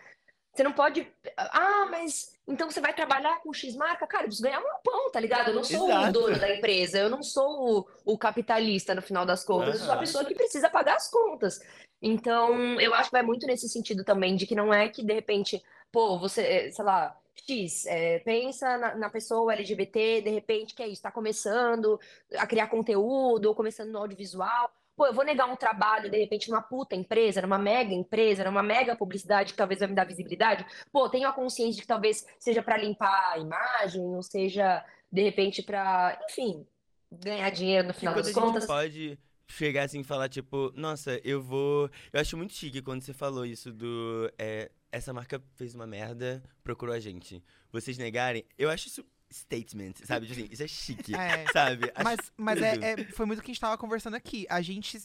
você 0.53 0.63
não 0.63 0.73
pode. 0.73 1.07
Ah, 1.37 1.87
mas 1.91 2.33
então 2.47 2.71
você 2.71 2.81
vai 2.81 2.95
trabalhar 2.95 3.41
com 3.41 3.53
X 3.53 3.75
marca? 3.77 4.07
Cara, 4.07 4.25
eu 4.25 4.29
preciso 4.29 4.45
ganhar 4.45 4.61
um 4.61 4.83
pão, 4.83 5.11
tá 5.11 5.19
ligado? 5.19 5.49
Eu 5.49 5.55
não 5.55 5.65
sou 5.65 5.87
o 5.87 5.91
Exato. 5.91 6.13
dono 6.13 6.39
da 6.39 6.55
empresa, 6.57 6.99
eu 6.99 7.11
não 7.11 7.23
sou 7.23 7.87
o, 8.05 8.15
o 8.15 8.19
capitalista 8.19 8.95
no 8.95 9.03
final 9.03 9.27
das 9.27 9.45
contas, 9.45 9.81
eu 9.81 9.87
sou 9.87 9.95
a 9.95 9.99
pessoa 9.99 10.25
que 10.25 10.35
precisa 10.35 10.71
pagar 10.71 10.97
as 10.97 11.11
contas. 11.11 11.61
Então, 12.01 12.81
eu 12.81 12.95
acho 12.95 13.09
que 13.09 13.17
vai 13.17 13.23
muito 13.23 13.47
nesse 13.47 13.69
sentido 13.69 14.05
também, 14.05 14.37
de 14.37 14.47
que 14.47 14.55
não 14.55 14.73
é 14.73 14.89
que 14.89 15.03
de 15.03 15.13
repente, 15.13 15.63
pô, 15.91 16.19
você, 16.19 16.43
eh, 16.43 16.71
sei 16.71 16.85
lá, 16.85 17.19
X, 17.35 17.87
eh, 17.87 18.21
pensa 18.21 18.77
na, 18.79 18.95
na 18.95 19.11
pessoa 19.11 19.53
LGBT, 19.55 20.21
de 20.23 20.31
repente, 20.31 20.75
que 20.75 20.83
é 20.83 20.89
isso, 20.89 21.03
tá 21.03 21.11
começando 21.11 21.99
a 22.37 22.47
criar 22.47 22.69
conteúdo, 22.69 23.47
ou 23.47 23.55
começando 23.55 23.91
no 23.91 23.99
audiovisual. 23.99 24.71
Pô, 24.97 25.07
eu 25.07 25.13
vou 25.13 25.25
negar 25.25 25.51
um 25.51 25.57
trabalho, 25.57 26.11
de 26.11 26.17
repente, 26.17 26.49
numa 26.49 26.63
puta 26.63 26.95
empresa, 26.95 27.43
numa 27.43 27.59
mega 27.59 27.93
empresa, 27.93 28.45
numa 28.45 28.63
mega 28.63 28.95
publicidade 28.95 29.53
que 29.53 29.59
talvez 29.59 29.81
vai 29.81 29.89
me 29.89 29.95
dar 29.95 30.05
visibilidade. 30.07 30.65
Pô, 30.93 31.09
tenho 31.09 31.29
a 31.29 31.33
consciência 31.33 31.75
de 31.75 31.81
que 31.81 31.89
talvez 31.89 32.25
seja 32.39 32.63
pra 32.63 32.77
limpar 32.77 33.33
a 33.33 33.39
imagem, 33.39 34.03
ou 34.03 34.23
seja, 34.23 34.85
de 35.11 35.23
repente, 35.23 35.63
pra, 35.63 36.21
enfim, 36.31 36.65
ganhar 37.11 37.51
dinheiro 37.51 37.89
no 37.89 37.95
final 37.95 38.15
das 38.15 38.27
a 38.27 38.31
gente 38.31 38.41
contas. 38.41 38.67
pode 38.67 39.19
chegar 39.49 39.85
assim 39.85 40.01
e 40.01 40.05
falar, 40.05 40.29
tipo, 40.29 40.73
nossa, 40.75 41.21
eu 41.25 41.43
vou. 41.43 41.91
Eu 42.13 42.21
acho 42.21 42.37
muito 42.37 42.53
chique 42.55 42.81
quando 42.83 43.03
você 43.03 43.13
falou 43.13 43.45
isso 43.45 43.73
do. 43.73 44.31
é, 44.39 44.71
essa 44.93 45.13
marca 45.13 45.43
fez 45.55 45.75
uma 45.75 45.87
merda, 45.87 46.43
procurou 46.63 46.95
a 46.95 47.01
gente. 47.01 47.43
Vocês 47.73 47.99
negarem, 47.99 48.45
eu 48.57 48.71
acho 48.71 48.89
isso 48.89 49.05
statement, 49.33 49.95
sabe? 50.05 50.27
Tipo 50.27 50.39
assim, 50.41 50.49
isso 50.53 50.63
é 50.63 50.69
chique, 50.69 51.13
É. 51.17 51.45
sabe? 51.53 51.91
Acho 51.95 52.05
Mas, 52.05 52.19
mas 52.37 52.63
é, 52.63 52.93
é- 52.93 53.05
foi 53.07 53.27
muito 53.27 53.41
o 53.41 53.43
que 53.43 53.51
a 53.51 53.55
gente 53.55 53.61
tava 53.61 53.77
conversando 53.77 54.15
aqui. 54.15 54.47
A 54.49 54.63
gente 54.63 54.97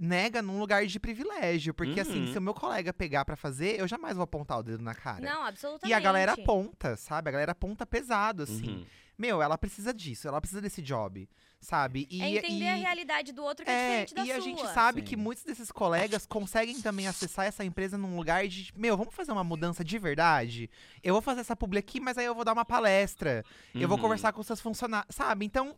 nega 0.00 0.40
num 0.42 0.58
lugar 0.60 0.86
de 0.86 0.98
privilégio. 1.00 1.74
Porque, 1.74 1.98
assim, 2.00 2.26
Uhum. 2.26 2.32
se 2.32 2.38
o 2.38 2.42
meu 2.42 2.54
colega 2.54 2.92
pegar 2.92 3.24
pra 3.24 3.34
fazer, 3.36 3.78
eu 3.80 3.86
jamais 3.88 4.14
vou 4.16 4.22
apontar 4.24 4.58
o 4.58 4.62
dedo 4.62 4.82
na 4.82 4.94
cara. 4.94 5.20
Não, 5.24 5.44
absolutamente. 5.44 5.90
E 5.90 5.94
a 5.94 6.00
galera 6.00 6.32
aponta, 6.32 6.96
sabe? 6.96 7.28
A 7.28 7.32
galera 7.32 7.52
aponta 7.52 7.84
pesado, 7.86 8.42
assim. 8.44 8.76
Uhum. 8.78 8.86
Meu, 9.16 9.40
ela 9.40 9.56
precisa 9.56 9.92
disso, 9.94 10.26
ela 10.26 10.40
precisa 10.40 10.60
desse 10.60 10.82
job, 10.82 11.28
sabe? 11.60 12.06
E, 12.10 12.20
É 12.20 12.28
entender 12.38 12.64
e- 12.64 12.68
a 12.68 12.74
realidade 12.74 13.32
do 13.32 13.42
outro 13.44 13.64
que 13.64 13.70
é, 13.70 13.74
É, 13.74 14.04
diferente 14.04 14.14
da 14.14 14.24
e 14.24 14.32
a 14.32 14.34
sua. 14.34 14.44
gente 14.44 14.66
sabe 14.72 15.00
Sim. 15.00 15.06
que 15.06 15.16
muitos 15.16 15.44
desses 15.44 15.70
colegas 15.70 16.26
conseguem 16.26 16.80
também 16.80 17.06
acessar 17.06 17.46
essa 17.46 17.64
empresa 17.64 17.96
num 17.96 18.16
lugar 18.16 18.46
de, 18.48 18.72
meu, 18.76 18.96
vamos 18.96 19.14
fazer 19.14 19.30
uma 19.32 19.44
mudança 19.44 19.84
de 19.84 19.98
verdade? 19.98 20.68
Eu 21.02 21.14
vou 21.14 21.22
fazer 21.22 21.42
essa 21.42 21.54
publi 21.54 21.78
aqui, 21.78 22.00
mas 22.00 22.18
aí 22.18 22.24
eu 22.24 22.34
vou 22.34 22.44
dar 22.44 22.52
uma 22.52 22.64
palestra. 22.64 23.44
Eu 23.74 23.86
vou 23.88 23.96
Uhum. 23.96 24.02
conversar 24.02 24.32
com 24.32 24.42
seus 24.42 24.60
funcionários, 24.60 25.14
sabe? 25.14 25.46
Então, 25.46 25.76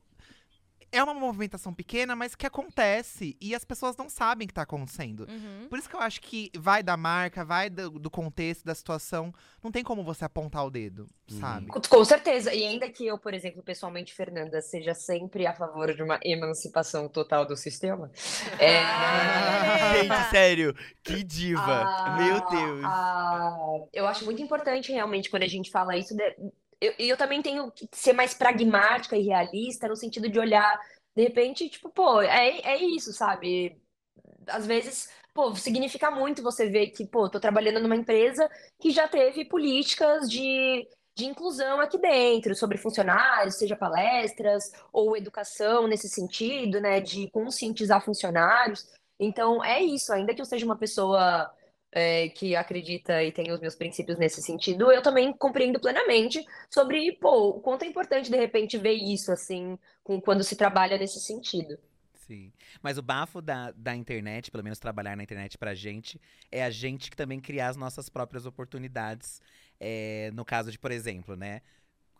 é 0.97 1.03
uma 1.05 1.14
movimentação 1.14 1.72
pequena, 1.74 2.16
mas 2.16 2.34
que 2.34 2.47
acontece 2.47 3.36
e 3.40 3.55
as 3.55 3.64
pessoas 3.64 3.97
não 3.97 4.09
sabem 4.09 4.47
que 4.49 4.55
tá 4.55 4.62
acontecendo. 4.62 5.26
Uhum. 5.28 5.66
Por 5.68 5.78
isso 5.78 5.88
que 5.88 5.94
eu 5.97 6.01
acho 6.01 6.20
que 6.20 6.51
vai 6.57 6.82
da 6.82 6.97
marca, 6.97 7.44
vai 7.44 7.68
do, 7.70 7.90
do 7.90 8.11
contexto, 8.11 8.64
da 8.64 8.74
situação. 8.74 9.32
Não 9.62 9.70
tem 9.70 9.84
como 9.84 10.03
você 10.03 10.24
apontar 10.24 10.64
o 10.64 10.70
dedo, 10.70 11.07
Uhum. 11.30 11.40
sabe? 11.40 11.66
Com 11.66 11.80
com 11.80 12.05
certeza. 12.05 12.55
E 12.55 12.64
ainda 12.64 12.88
que 12.88 13.05
eu, 13.07 13.18
por 13.18 13.34
exemplo, 13.34 13.62
pessoalmente, 13.62 14.14
Fernanda, 14.14 14.61
seja 14.61 14.94
sempre 14.94 15.47
a 15.47 15.53
favor 15.53 15.92
de 15.94 16.03
uma 16.03 16.18
emancipação 16.24 17.09
total 17.09 17.44
do 17.47 17.57
sistema. 17.57 18.11
É... 18.59 18.78
Ah, 18.82 19.94
Gente, 20.03 20.30
sério, 20.30 20.74
que 21.03 21.22
diva. 21.22 21.62
Ah, 21.84 22.16
Meu 22.16 22.49
Deus. 22.49 22.84
ah, 22.84 23.57
eu 23.92 24.07
acho 24.07 24.24
muito 24.24 24.40
importante 24.42 24.92
realmente 24.92 25.28
quando 25.30 25.42
a 25.42 25.49
gente 25.49 25.70
fala 25.70 25.97
isso. 25.97 26.14
de- 26.16 26.36
eu, 26.81 26.95
eu 26.99 27.16
também 27.16 27.43
tenho 27.43 27.70
que 27.70 27.89
ser 27.93 28.12
mais 28.12 28.35
pragmática 28.35 29.16
e 29.16 29.22
realista 29.22 29.89
no 29.89 29.97
sentido 29.97 30.29
de 30.29 30.39
olhar, 30.39 30.79
de 31.14 31.22
repente, 31.22 31.68
tipo, 31.68 31.89
pô, 31.91 32.20
é, 32.20 32.61
é 32.61 32.77
isso, 32.77 33.12
sabe? 33.12 33.81
Às 34.47 34.66
vezes, 34.66 35.09
pô, 35.35 35.55
significa 35.55 36.11
muito 36.11 36.43
você 36.43 36.68
ver 36.68 36.89
que, 36.89 37.07
pô, 37.07 37.29
tô 37.29 37.41
trabalhando 37.41 37.81
numa 37.81 37.97
empresa 37.97 38.49
que 38.81 38.91
já 38.91 39.09
teve 39.09 39.45
políticas 39.45 40.29
de, 40.31 40.87
de 41.14 41.24
inclusão 41.27 41.81
aqui 41.81 41.99
dentro, 41.99 42.55
sobre 42.55 42.79
funcionários, 42.79 43.57
seja 43.57 43.77
palestras 43.77 44.70
ou 44.93 45.16
educação 45.16 45.87
nesse 45.89 46.09
sentido, 46.09 46.81
né, 46.81 47.01
de 47.01 47.31
conscientizar 47.31 48.05
funcionários. 48.05 48.87
Então, 49.18 49.64
é 49.64 49.83
isso, 49.83 50.12
ainda 50.12 50.35
que 50.35 50.41
eu 50.41 50.45
seja 50.45 50.66
uma 50.66 50.77
pessoa 50.77 51.51
é, 51.97 52.28
que 52.28 52.55
acredita 52.55 53.24
e 53.24 53.32
tem 53.32 53.51
os 53.51 53.59
meus 53.59 53.74
princípios 53.74 54.18
nesse 54.18 54.42
sentido, 54.42 54.92
eu 54.92 55.01
também 55.01 55.32
compreendo 55.32 55.80
plenamente 55.80 56.44
sobre, 56.68 57.12
pô, 57.12 57.49
o 57.49 57.61
quanto 57.61 57.84
é 57.84 57.86
importante, 57.86 58.30
de 58.30 58.36
repente, 58.36 58.76
ver 58.76 58.92
isso, 58.92 59.32
assim, 59.32 59.78
com, 60.05 60.20
quando 60.20 60.44
se 60.44 60.57
trabalha 60.57 60.99
nesse 60.99 61.18
sentido. 61.20 61.78
Sim. 62.12 62.53
Mas 62.82 62.99
o 62.99 63.03
bafo 63.03 63.40
da, 63.40 63.70
da 63.70 63.97
internet, 63.97 64.51
pelo 64.51 64.62
menos 64.62 64.78
trabalhar 64.78 65.16
na 65.16 65.22
internet 65.22 65.57
pra 65.57 65.74
gente, 65.74 66.20
é 66.53 66.62
a 66.62 66.68
gente 66.68 67.11
que 67.11 67.16
também 67.16 67.40
criar 67.40 67.68
as 67.68 67.78
nossas 67.78 68.11
próprias 68.11 68.44
oportunidades. 68.44 69.40
É, 69.80 70.30
no 70.34 70.44
caso 70.44 70.70
de, 70.70 70.78
por 70.78 70.90
exemplo, 70.90 71.34
né? 71.34 71.62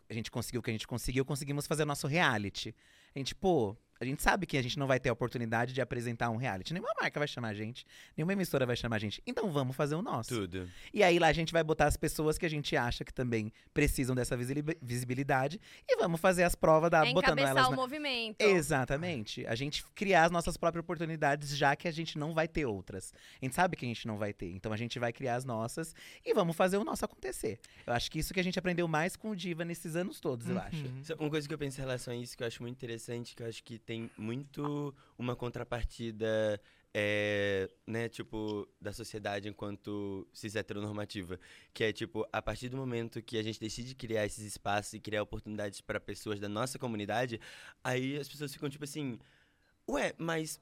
A 0.09 0.13
gente 0.13 0.31
conseguiu 0.31 0.59
o 0.59 0.63
que 0.63 0.71
a 0.71 0.73
gente 0.73 0.87
conseguiu, 0.87 1.23
conseguimos 1.23 1.67
fazer 1.67 1.85
nosso 1.85 2.07
reality. 2.07 2.73
A 3.13 3.19
gente, 3.19 3.35
pô, 3.35 3.77
a 3.99 4.05
gente 4.05 4.21
sabe 4.21 4.45
que 4.45 4.57
a 4.57 4.61
gente 4.61 4.77
não 4.77 4.87
vai 4.87 4.99
ter 4.99 5.09
a 5.09 5.13
oportunidade 5.13 5.73
de 5.73 5.81
apresentar 5.81 6.29
um 6.29 6.37
reality. 6.37 6.73
Nenhuma 6.73 6.93
marca 6.99 7.19
vai 7.19 7.27
chamar 7.27 7.49
a 7.49 7.53
gente, 7.53 7.85
nenhuma 8.15 8.33
emissora 8.33 8.65
vai 8.65 8.75
chamar 8.75 8.97
a 8.97 8.99
gente. 8.99 9.21
Então 9.25 9.51
vamos 9.51 9.75
fazer 9.75 9.95
o 9.95 10.01
nosso. 10.01 10.29
Tudo. 10.29 10.69
E 10.93 11.03
aí 11.03 11.19
lá 11.19 11.27
a 11.27 11.33
gente 11.33 11.53
vai 11.53 11.63
botar 11.63 11.85
as 11.85 11.97
pessoas 11.97 12.37
que 12.37 12.45
a 12.45 12.49
gente 12.49 12.75
acha 12.75 13.03
que 13.03 13.13
também 13.13 13.51
precisam 13.73 14.15
dessa 14.15 14.37
visibilidade 14.81 15.59
e 15.87 15.97
vamos 15.97 16.19
fazer 16.19 16.43
as 16.43 16.55
provas 16.55 16.89
da 16.89 17.05
é 17.05 17.13
botando 17.13 17.39
elas 17.39 17.67
o 17.67 17.71
na... 17.71 17.75
movimento. 17.75 18.41
Exatamente. 18.41 19.45
A 19.45 19.55
gente 19.55 19.83
criar 19.95 20.25
as 20.25 20.31
nossas 20.31 20.57
próprias 20.57 20.83
oportunidades, 20.83 21.55
já 21.55 21.75
que 21.75 21.87
a 21.87 21.91
gente 21.91 22.17
não 22.17 22.33
vai 22.33 22.47
ter 22.47 22.65
outras. 22.65 23.13
A 23.41 23.45
gente 23.45 23.55
sabe 23.55 23.75
que 23.75 23.85
a 23.85 23.87
gente 23.87 24.07
não 24.07 24.17
vai 24.17 24.33
ter. 24.33 24.51
Então 24.51 24.71
a 24.71 24.77
gente 24.77 24.99
vai 24.99 25.11
criar 25.11 25.35
as 25.35 25.45
nossas 25.45 25.95
e 26.25 26.33
vamos 26.33 26.55
fazer 26.55 26.77
o 26.77 26.83
nosso 26.83 27.05
acontecer. 27.05 27.59
Eu 27.85 27.93
acho 27.93 28.11
que 28.11 28.19
isso 28.19 28.33
que 28.33 28.39
a 28.39 28.43
gente 28.43 28.59
aprendeu 28.59 28.87
mais 28.87 29.15
com 29.15 29.31
o 29.31 29.35
Diva 29.35 29.63
nesses 29.65 29.95
anos 29.95 30.19
todos, 30.19 30.49
eu 30.49 30.59
acho. 30.59 30.85
Uhum. 30.85 31.03
Só 31.03 31.15
Uma 31.15 31.29
coisa 31.29 31.47
que 31.47 31.53
eu 31.53 31.57
penso 31.57 31.79
em 31.79 31.83
relação 31.83 32.13
a 32.13 32.17
isso 32.17 32.35
que 32.35 32.43
eu 32.43 32.47
acho 32.47 32.61
muito 32.61 32.75
interessante, 32.75 33.35
que 33.35 33.43
eu 33.43 33.47
acho 33.47 33.63
que 33.63 33.79
tem 33.87 34.11
muito 34.17 34.93
uma 35.17 35.33
contrapartida, 35.33 36.61
é, 36.93 37.69
né, 37.87 38.09
tipo, 38.09 38.67
da 38.81 38.91
sociedade 38.91 39.47
enquanto 39.47 40.27
cis 40.33 40.57
heteronormativa. 40.57 41.39
Que 41.73 41.85
é, 41.85 41.93
tipo, 41.93 42.27
a 42.33 42.41
partir 42.41 42.67
do 42.67 42.75
momento 42.75 43.21
que 43.21 43.37
a 43.37 43.41
gente 43.41 43.59
decide 43.59 43.95
criar 43.95 44.25
esses 44.25 44.43
espaços 44.43 44.93
e 44.93 44.99
criar 44.99 45.23
oportunidades 45.23 45.79
para 45.79 46.01
pessoas 46.01 46.37
da 46.37 46.49
nossa 46.49 46.77
comunidade, 46.77 47.39
aí 47.81 48.17
as 48.17 48.27
pessoas 48.27 48.53
ficam, 48.53 48.69
tipo 48.69 48.83
assim, 48.83 49.17
ué, 49.89 50.13
mas 50.17 50.59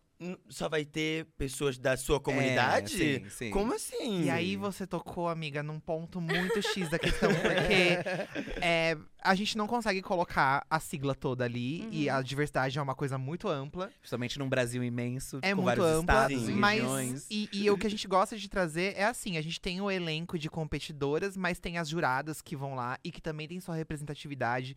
só 0.49 0.69
vai 0.69 0.85
ter 0.85 1.25
pessoas 1.37 1.77
da 1.77 1.97
sua 1.97 2.19
comunidade? 2.19 2.93
É, 2.95 3.19
sim, 3.19 3.29
sim. 3.29 3.49
Como 3.51 3.73
assim? 3.73 4.23
E 4.23 4.29
aí 4.29 4.55
você 4.55 4.87
tocou, 4.87 5.27
amiga, 5.27 5.61
num 5.61 5.79
ponto 5.79 6.21
muito 6.21 6.61
X 6.61 6.89
da 6.89 6.97
questão, 6.97 7.29
porque 7.33 8.61
é, 8.61 8.97
a 9.21 9.35
gente 9.35 9.57
não 9.57 9.67
consegue 9.67 10.01
colocar 10.01 10.65
a 10.69 10.79
sigla 10.79 11.13
toda 11.15 11.43
ali, 11.43 11.87
e 11.91 12.07
Uhum. 12.09 12.15
a 12.15 12.21
diversidade 12.21 12.77
é 12.77 12.81
uma 12.81 12.95
coisa 12.95 13.17
muito 13.17 13.47
ampla. 13.49 13.91
Principalmente 13.99 14.39
num 14.39 14.47
Brasil 14.47 14.83
imenso, 14.83 15.39
É 15.41 15.49
com 15.53 15.61
muito 15.61 15.81
vários 15.81 15.85
ampla, 15.99 16.13
estados 16.25 16.49
e 16.49 16.51
mas 16.53 16.75
regiões. 16.81 17.27
e, 17.29 17.49
e 17.51 17.69
o 17.69 17.77
que 17.77 17.87
a 17.87 17.89
gente 17.89 18.07
gosta 18.07 18.37
de 18.37 18.47
trazer 18.49 18.93
é 18.95 19.03
assim, 19.05 19.37
a 19.37 19.41
gente 19.41 19.59
tem 19.59 19.81
o 19.81 19.89
elenco 19.91 20.37
de 20.39 20.49
competidoras, 20.49 21.35
mas 21.35 21.59
tem 21.59 21.77
as 21.77 21.89
juradas 21.89 22.41
que 22.41 22.55
vão 22.55 22.75
lá 22.75 22.97
e 23.03 23.11
que 23.11 23.21
também 23.21 23.47
tem 23.47 23.59
sua 23.59 23.75
representatividade. 23.75 24.75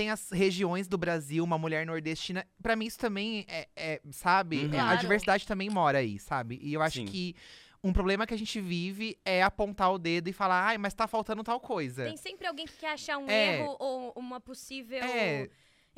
Tem 0.00 0.08
as 0.08 0.30
regiões 0.30 0.88
do 0.88 0.96
Brasil, 0.96 1.44
uma 1.44 1.58
mulher 1.58 1.84
nordestina. 1.84 2.46
Pra 2.62 2.74
mim 2.74 2.86
isso 2.86 2.98
também 2.98 3.44
é, 3.46 3.68
é, 3.76 4.00
sabe, 4.10 4.64
Uhum. 4.64 4.72
É, 4.72 4.80
a 4.80 4.84
Claro. 4.84 4.98
diversidade 5.00 5.46
também 5.46 5.68
mora 5.68 5.98
aí, 5.98 6.18
sabe? 6.18 6.58
E 6.62 6.72
eu 6.72 6.80
acho 6.80 7.00
Sim. 7.00 7.04
que 7.04 7.36
um 7.84 7.92
problema 7.92 8.26
que 8.26 8.32
a 8.32 8.38
gente 8.38 8.58
vive 8.62 9.18
é 9.26 9.42
apontar 9.42 9.92
o 9.92 9.98
dedo 9.98 10.28
e 10.28 10.32
falar, 10.32 10.68
ai, 10.68 10.78
mas 10.78 10.94
tá 10.94 11.06
faltando 11.06 11.44
tal 11.44 11.60
coisa. 11.60 12.04
Tem 12.06 12.16
sempre 12.16 12.46
alguém 12.46 12.64
que 12.64 12.78
quer 12.78 12.92
achar 12.94 13.18
um 13.18 13.28
É. 13.28 13.58
erro 13.58 13.76
ou 13.78 14.14
uma 14.16 14.40
possível 14.40 15.04
É. 15.04 15.50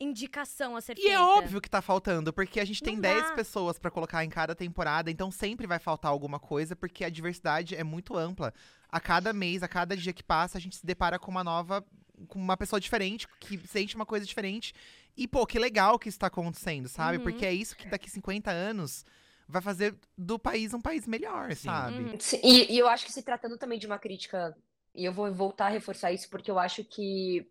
indicação 0.02 0.76
a 0.76 0.80
ser 0.80 0.98
E 0.98 1.02
feita. 1.02 1.16
é 1.16 1.20
óbvio 1.20 1.60
que 1.60 1.70
tá 1.70 1.80
faltando, 1.80 2.32
porque 2.32 2.60
a 2.60 2.64
gente 2.64 2.82
tem 2.82 2.94
Não 2.94 3.02
10 3.02 3.22
dá. 3.28 3.32
pessoas 3.34 3.78
pra 3.78 3.90
colocar 3.90 4.24
em 4.24 4.28
cada 4.28 4.54
temporada, 4.54 5.10
então 5.10 5.30
sempre 5.30 5.66
vai 5.66 5.78
faltar 5.78 6.10
alguma 6.10 6.38
coisa, 6.38 6.74
porque 6.76 7.04
a 7.04 7.08
diversidade 7.10 7.74
é 7.74 7.84
muito 7.84 8.16
ampla. 8.16 8.52
A 8.88 9.00
cada 9.00 9.32
mês, 9.32 9.62
a 9.62 9.68
cada 9.68 9.96
dia 9.96 10.12
que 10.12 10.22
passa, 10.22 10.58
a 10.58 10.60
gente 10.60 10.76
se 10.76 10.84
depara 10.84 11.18
com 11.18 11.30
uma 11.30 11.44
nova. 11.44 11.84
com 12.28 12.38
uma 12.38 12.56
pessoa 12.56 12.78
diferente, 12.78 13.26
que 13.40 13.58
sente 13.66 13.96
uma 13.96 14.06
coisa 14.06 14.24
diferente. 14.24 14.72
E, 15.16 15.26
pô, 15.26 15.44
que 15.46 15.58
legal 15.58 15.98
que 15.98 16.08
isso 16.08 16.18
tá 16.20 16.28
acontecendo, 16.28 16.88
sabe? 16.88 17.16
Uhum. 17.18 17.24
Porque 17.24 17.44
é 17.44 17.52
isso 17.52 17.74
que 17.76 17.88
daqui 17.88 18.08
50 18.08 18.48
anos 18.50 19.04
vai 19.48 19.60
fazer 19.60 19.94
do 20.16 20.38
país 20.38 20.72
um 20.72 20.80
país 20.80 21.06
melhor, 21.06 21.52
Sim. 21.54 21.64
sabe? 21.68 21.96
Uhum. 21.98 22.20
Sim, 22.20 22.40
E, 22.44 22.72
e 22.74 22.78
eu 22.78 22.86
acho 22.86 23.04
que 23.06 23.12
se 23.12 23.22
tratando 23.22 23.58
também 23.58 23.78
de 23.78 23.86
uma 23.86 23.98
crítica, 23.98 24.56
e 24.94 25.04
eu 25.04 25.12
vou 25.12 25.32
voltar 25.32 25.66
a 25.66 25.70
reforçar 25.70 26.12
isso 26.12 26.28
porque 26.30 26.50
eu 26.50 26.58
acho 26.60 26.84
que 26.84 27.44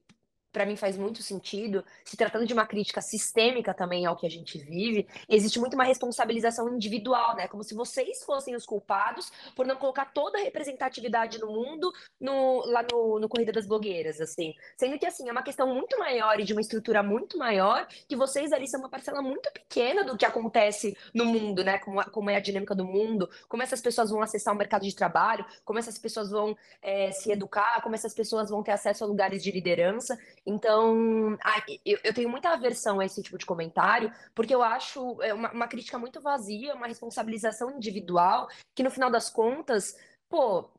para 0.52 0.66
mim 0.66 0.76
faz 0.76 0.97
muito 0.97 1.22
sentido, 1.24 1.84
se 2.04 2.18
tratando 2.18 2.45
de 2.45 2.54
uma 2.54 2.66
crítica 2.66 3.02
sistêmica 3.02 3.74
também 3.74 4.06
ao 4.06 4.16
que 4.16 4.26
a 4.26 4.30
gente 4.30 4.58
vive, 4.58 5.08
existe 5.30 5.60
muito 5.60 5.76
uma 5.76 5.84
responsabilização 5.84 6.74
individual, 6.74 7.36
né? 7.36 7.47
Como 7.47 7.64
se 7.64 7.74
vocês 7.74 8.24
fossem 8.24 8.56
os 8.56 8.66
culpados 8.66 9.32
por 9.56 9.66
não 9.66 9.76
colocar 9.76 10.06
toda 10.06 10.39
a 10.39 10.41
representatividade 10.41 11.39
no 11.39 11.47
mundo 11.47 11.91
no, 12.20 12.66
lá 12.66 12.86
no, 12.91 13.20
no 13.20 13.30
Corrida 13.30 13.52
das 13.52 13.66
Blogueiras, 13.66 14.20
assim. 14.20 14.54
Sendo 14.78 14.97
que, 14.99 15.06
assim, 15.06 15.28
é 15.30 15.32
uma 15.32 15.43
questão 15.43 15.74
muito 15.74 15.97
maior 15.97 16.39
e 16.39 16.43
de 16.43 16.54
uma 16.54 16.62
estrutura 16.62 17.02
muito 17.02 17.38
maior, 17.38 17.88
que 18.08 18.16
vocês 18.16 18.52
ali 18.52 18.68
são 18.68 18.80
uma 18.80 18.89
parcela 18.89 19.22
muito 19.22 19.52
pequena 19.52 20.04
do 20.04 20.18
que 20.18 20.26
acontece 20.26 20.97
no 21.14 21.26
mundo, 21.26 21.64
né? 21.64 21.78
Como, 21.80 22.04
como 22.12 22.30
é 22.30 22.36
a 22.36 22.39
dinâmica 22.39 22.76
do 22.76 22.86
mundo, 22.86 23.30
como 23.47 23.64
essas 23.64 23.82
pessoas 23.82 24.10
vão 24.10 24.22
acessar 24.22 24.54
o 24.54 24.58
mercado 24.58 24.84
de 24.84 24.95
trabalho, 24.95 25.45
como 25.64 25.80
essas 25.80 25.97
pessoas 25.97 26.30
vão 26.30 26.56
é, 26.82 27.12
se 27.12 27.32
educar, 27.32 27.82
como 27.82 27.95
essas 27.95 28.14
pessoas 28.14 28.49
vão 28.49 28.62
ter 28.64 28.72
acesso 28.72 29.04
a 29.04 29.08
lugares 29.08 29.43
de 29.43 29.52
liderança. 29.52 30.18
Então, 30.45 31.37
eu, 31.85 32.13
tenho 32.13 32.29
muita 32.29 32.49
aversão 32.49 32.99
a 32.99 33.05
esse 33.05 33.21
tipo 33.21 33.37
de 33.37 33.45
comentário, 33.45 34.11
porque 34.33 34.53
eu 34.53 34.63
acho 34.63 35.21
é, 35.21 35.33
uma, 35.33 35.67
crítica 35.67 35.99
muito 35.99 36.19
vazia, 36.19 36.73
uma 36.73 36.87
responsabilização 36.87 37.71
individual, 37.71 38.47
que 38.75 38.81
no 38.83 38.89
final 38.89 39.11
das 39.11 39.29
contas, 39.29 39.95
pô. 40.27 40.69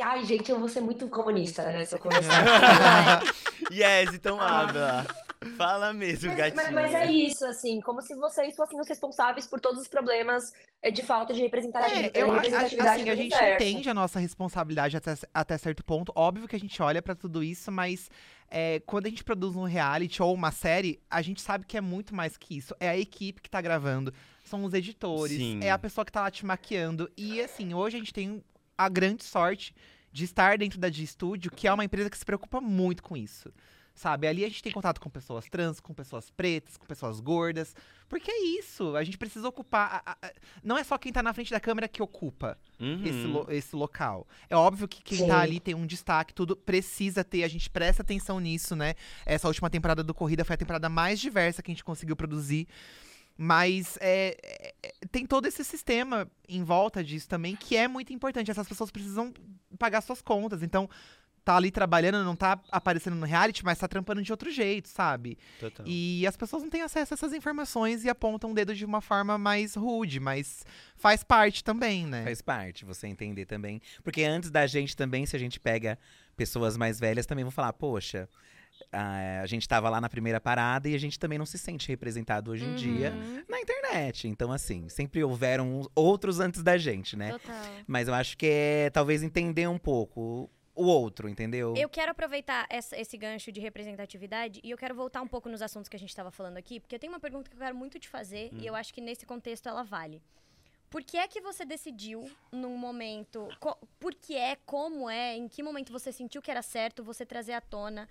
Ai, 0.00 0.24
gente, 0.24 0.50
eu 0.50 0.58
vou 0.58 0.70
ser 0.70 0.80
muito 0.80 1.06
comunista, 1.08 1.64
né? 1.64 1.84
Se 1.84 1.94
eu 1.94 1.98
começar. 1.98 3.22
yes, 3.70 4.14
então 4.14 4.40
habla. 4.40 5.06
Fala 5.56 5.92
mesmo, 5.92 6.28
Mas, 6.28 6.36
gatinho. 6.36 6.56
mas- 6.56 6.72
mas 6.72 6.94
é 6.94 7.10
isso, 7.12 7.44
assim, 7.46 7.80
como 7.80 8.00
se 8.02 8.14
vocês 8.14 8.54
fossem 8.56 8.80
os 8.80 8.88
responsáveis 8.88 9.46
por 9.46 9.60
todos 9.60 9.80
os 9.80 9.88
problemas 9.88 10.52
é, 10.82 10.90
de 10.90 11.02
falta 11.02 11.32
de 11.32 11.40
representatividade. 11.40 12.10
É, 12.16 12.22
eu, 12.22 12.26
a- 12.30 12.32
a- 12.32 12.34
representatividade 12.36 13.00
assim, 13.02 13.10
a 13.10 13.14
gente 13.16 13.34
universo. 13.34 13.64
entende 13.64 13.88
a 13.90 13.94
nossa 13.94 14.18
responsabilidade 14.18 14.96
até, 14.96 15.14
até 15.32 15.58
certo 15.58 15.84
ponto. 15.84 16.12
Óbvio 16.16 16.48
que 16.48 16.56
a 16.56 16.60
gente 16.60 16.80
olha 16.82 17.00
pra 17.02 17.14
tudo 17.14 17.42
isso, 17.42 17.70
mas 17.70 18.10
é, 18.50 18.80
quando 18.86 19.06
a 19.06 19.08
gente 19.08 19.24
produz 19.24 19.54
um 19.56 19.64
reality 19.64 20.22
ou 20.22 20.34
uma 20.34 20.50
série, 20.50 21.00
a 21.10 21.22
gente 21.22 21.40
sabe 21.40 21.64
que 21.66 21.76
é 21.76 21.80
muito 21.80 22.14
mais 22.14 22.36
que 22.36 22.56
isso. 22.56 22.74
É 22.80 22.88
a 22.88 22.98
equipe 22.98 23.40
que 23.40 23.48
tá 23.48 23.60
gravando, 23.60 24.12
são 24.44 24.64
os 24.64 24.74
editores, 24.74 25.36
Sim. 25.36 25.60
é 25.62 25.70
a 25.70 25.78
pessoa 25.78 26.04
que 26.04 26.12
tá 26.12 26.20
lá 26.22 26.30
te 26.30 26.44
maquiando. 26.44 27.10
E 27.16 27.40
assim, 27.40 27.72
hoje 27.74 27.96
a 27.96 27.98
gente 28.00 28.12
tem 28.12 28.42
a 28.76 28.88
grande 28.88 29.22
sorte 29.24 29.74
de 30.10 30.24
estar 30.24 30.58
dentro 30.58 30.78
da 30.78 30.90
G 30.90 31.06
Studio, 31.06 31.50
que 31.50 31.66
é 31.66 31.72
uma 31.72 31.84
empresa 31.84 32.10
que 32.10 32.18
se 32.18 32.24
preocupa 32.24 32.60
muito 32.60 33.02
com 33.02 33.16
isso. 33.16 33.50
Sabe, 33.94 34.26
ali 34.26 34.42
a 34.42 34.48
gente 34.48 34.62
tem 34.62 34.72
contato 34.72 34.98
com 35.00 35.10
pessoas 35.10 35.44
trans, 35.50 35.78
com 35.78 35.92
pessoas 35.92 36.30
pretas, 36.30 36.78
com 36.78 36.86
pessoas 36.86 37.20
gordas. 37.20 37.74
Porque 38.08 38.30
é 38.30 38.44
isso, 38.58 38.96
a 38.96 39.04
gente 39.04 39.18
precisa 39.18 39.46
ocupar. 39.46 40.02
a- 40.06 40.12
a- 40.12 40.26
a- 40.28 40.32
não 40.64 40.78
é 40.78 40.82
só 40.84 40.96
quem 40.96 41.12
tá 41.12 41.22
na 41.22 41.32
frente 41.34 41.50
da 41.50 41.60
câmera 41.60 41.86
que 41.86 42.02
ocupa 42.02 42.58
Uhum. 42.80 43.02
esse, 43.04 43.26
lo- 43.26 43.46
esse 43.50 43.76
local. 43.76 44.26
É 44.48 44.56
óbvio 44.56 44.88
que 44.88 45.02
quem 45.02 45.18
Sim. 45.18 45.26
tá 45.28 45.40
ali 45.40 45.60
tem 45.60 45.74
um 45.74 45.86
destaque, 45.86 46.32
tudo 46.32 46.56
precisa 46.56 47.22
ter, 47.22 47.44
a 47.44 47.48
gente 47.48 47.68
presta 47.68 48.00
atenção 48.02 48.40
nisso, 48.40 48.74
né? 48.74 48.94
Essa 49.26 49.46
última 49.46 49.68
temporada 49.68 50.02
do 50.02 50.14
Corrida 50.14 50.44
foi 50.44 50.54
a 50.54 50.58
temporada 50.58 50.88
mais 50.88 51.20
diversa 51.20 51.62
que 51.62 51.70
a 51.70 51.74
gente 51.74 51.84
conseguiu 51.84 52.16
produzir. 52.16 52.66
Mas 53.36 53.96
é, 54.00 54.36
é- 54.42 54.74
é- 54.82 54.92
tem 55.10 55.26
todo 55.26 55.46
esse 55.46 55.64
sistema 55.64 56.30
em 56.48 56.62
volta 56.62 57.02
disso 57.02 57.28
também, 57.28 57.56
que 57.56 57.76
é 57.76 57.88
muito 57.88 58.12
importante. 58.12 58.50
Essas 58.50 58.68
pessoas 58.68 58.90
precisam 58.90 59.32
pagar 59.78 60.00
suas 60.02 60.20
contas. 60.20 60.62
Então, 60.62 60.88
tá 61.44 61.56
ali 61.56 61.70
trabalhando, 61.70 62.24
não 62.24 62.36
tá 62.36 62.60
aparecendo 62.70 63.16
no 63.16 63.26
reality, 63.26 63.64
mas 63.64 63.78
tá 63.78 63.88
trampando 63.88 64.22
de 64.22 64.30
outro 64.30 64.50
jeito, 64.50 64.88
sabe? 64.88 65.36
Total. 65.58 65.84
E 65.86 66.26
as 66.26 66.36
pessoas 66.36 66.62
não 66.62 66.70
têm 66.70 66.82
acesso 66.82 67.12
a 67.12 67.16
essas 67.16 67.32
informações 67.32 68.04
e 68.04 68.08
apontam 68.08 68.52
o 68.52 68.54
dedo 68.54 68.74
de 68.74 68.84
uma 68.84 69.00
forma 69.00 69.36
mais 69.36 69.74
rude, 69.74 70.20
mas 70.20 70.64
faz 70.96 71.24
parte 71.24 71.64
também, 71.64 72.06
né? 72.06 72.24
Faz 72.24 72.40
parte, 72.40 72.84
você 72.84 73.06
entender 73.06 73.46
também. 73.46 73.80
Porque 74.04 74.22
antes 74.22 74.50
da 74.50 74.66
gente 74.66 74.96
também, 74.96 75.26
se 75.26 75.34
a 75.34 75.38
gente 75.38 75.58
pega 75.58 75.98
pessoas 76.36 76.76
mais 76.76 77.00
velhas, 77.00 77.26
também 77.26 77.44
vão 77.44 77.50
falar, 77.50 77.72
poxa, 77.72 78.28
a, 78.90 79.40
a 79.42 79.46
gente 79.46 79.66
tava 79.68 79.88
lá 79.90 80.00
na 80.00 80.08
primeira 80.08 80.40
parada 80.40 80.88
e 80.88 80.94
a 80.94 80.98
gente 80.98 81.18
também 81.18 81.38
não 81.38 81.46
se 81.46 81.58
sente 81.58 81.88
representado 81.88 82.50
hoje 82.50 82.64
em 82.64 82.74
dia 82.74 83.12
Uhum, 83.12 83.42
na 83.48 83.60
internet. 83.60 84.28
Então, 84.28 84.50
assim, 84.52 84.88
sempre 84.88 85.22
houveram 85.22 85.82
outros 85.94 86.40
antes 86.40 86.62
da 86.62 86.76
gente, 86.78 87.16
né? 87.16 87.32
Total. 87.32 87.54
Mas 87.86 88.08
eu 88.08 88.14
acho 88.14 88.36
que 88.36 88.46
é 88.46 88.90
talvez 88.90 89.22
entender 89.22 89.68
um 89.68 89.78
pouco 89.78 90.48
o 90.74 90.84
outro, 90.86 91.28
entendeu? 91.28 91.74
Eu 91.76 91.88
quero 91.88 92.12
aproveitar 92.12 92.66
essa- 92.70 92.96
esse 92.98 93.16
gancho 93.16 93.52
de 93.52 93.60
representatividade 93.60 94.60
e 94.64 94.70
eu 94.70 94.78
quero 94.78 94.94
voltar 94.94 95.20
um 95.22 95.28
pouco 95.28 95.48
nos 95.48 95.60
assuntos 95.62 95.88
que 95.88 95.96
a 95.96 95.98
gente 95.98 96.08
estava 96.10 96.30
falando 96.30 96.56
aqui, 96.56 96.80
porque 96.80 96.94
eu 96.94 96.98
tenho 96.98 97.12
uma 97.12 97.20
pergunta 97.20 97.50
que 97.50 97.56
eu 97.56 97.60
quero 97.60 97.76
muito 97.76 97.98
te 97.98 98.08
fazer 98.08 98.50
e 98.54 98.66
eu 98.66 98.74
acho 98.74 98.92
que 98.94 99.00
nesse 99.00 99.26
contexto 99.26 99.68
ela 99.68 99.82
vale. 99.82 100.22
Por 100.88 101.02
que 101.02 101.16
é 101.16 101.26
que 101.26 101.40
você 101.40 101.64
decidiu 101.64 102.30
num 102.50 102.76
momento, 102.76 103.48
por 103.98 104.14
que 104.14 104.36
é, 104.36 104.56
como 104.66 105.08
é, 105.08 105.34
em 105.36 105.48
que 105.48 105.62
momento 105.62 105.90
você 105.90 106.12
sentiu 106.12 106.42
que 106.42 106.50
era 106.50 106.60
certo 106.62 107.02
você 107.02 107.24
trazer 107.24 107.52
à 107.54 107.60
tona 107.62 108.06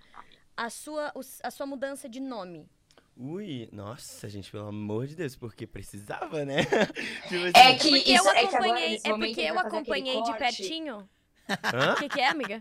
a 0.56 0.68
sua, 0.68 1.12
a 1.42 1.50
sua 1.50 1.66
mudança 1.66 2.08
de 2.08 2.20
nome? 2.20 2.68
Ui, 3.16 3.68
nossa, 3.72 4.28
gente, 4.28 4.50
pelo 4.50 4.66
amor 4.66 5.06
de 5.06 5.14
Deus, 5.14 5.36
porque 5.36 5.66
precisava, 5.66 6.44
né? 6.44 6.62
tipo 7.28 7.56
É 7.56 7.66
assim, 7.74 7.78
que 7.78 7.90
Porque 7.90 8.12
isso 8.12 8.24
eu 8.28 8.30
é 8.32 8.34
que 8.34 8.56
agora, 8.56 8.64
acompanhei, 8.64 8.96
é 9.04 9.10
porque 9.10 9.40
eu 9.42 9.58
acompanhei 9.58 10.14
de 10.22 10.22
corte. 10.22 10.38
pertinho. 10.38 11.08
O 11.48 11.98
que, 11.98 12.08
que 12.08 12.20
é, 12.20 12.28
amiga? 12.28 12.58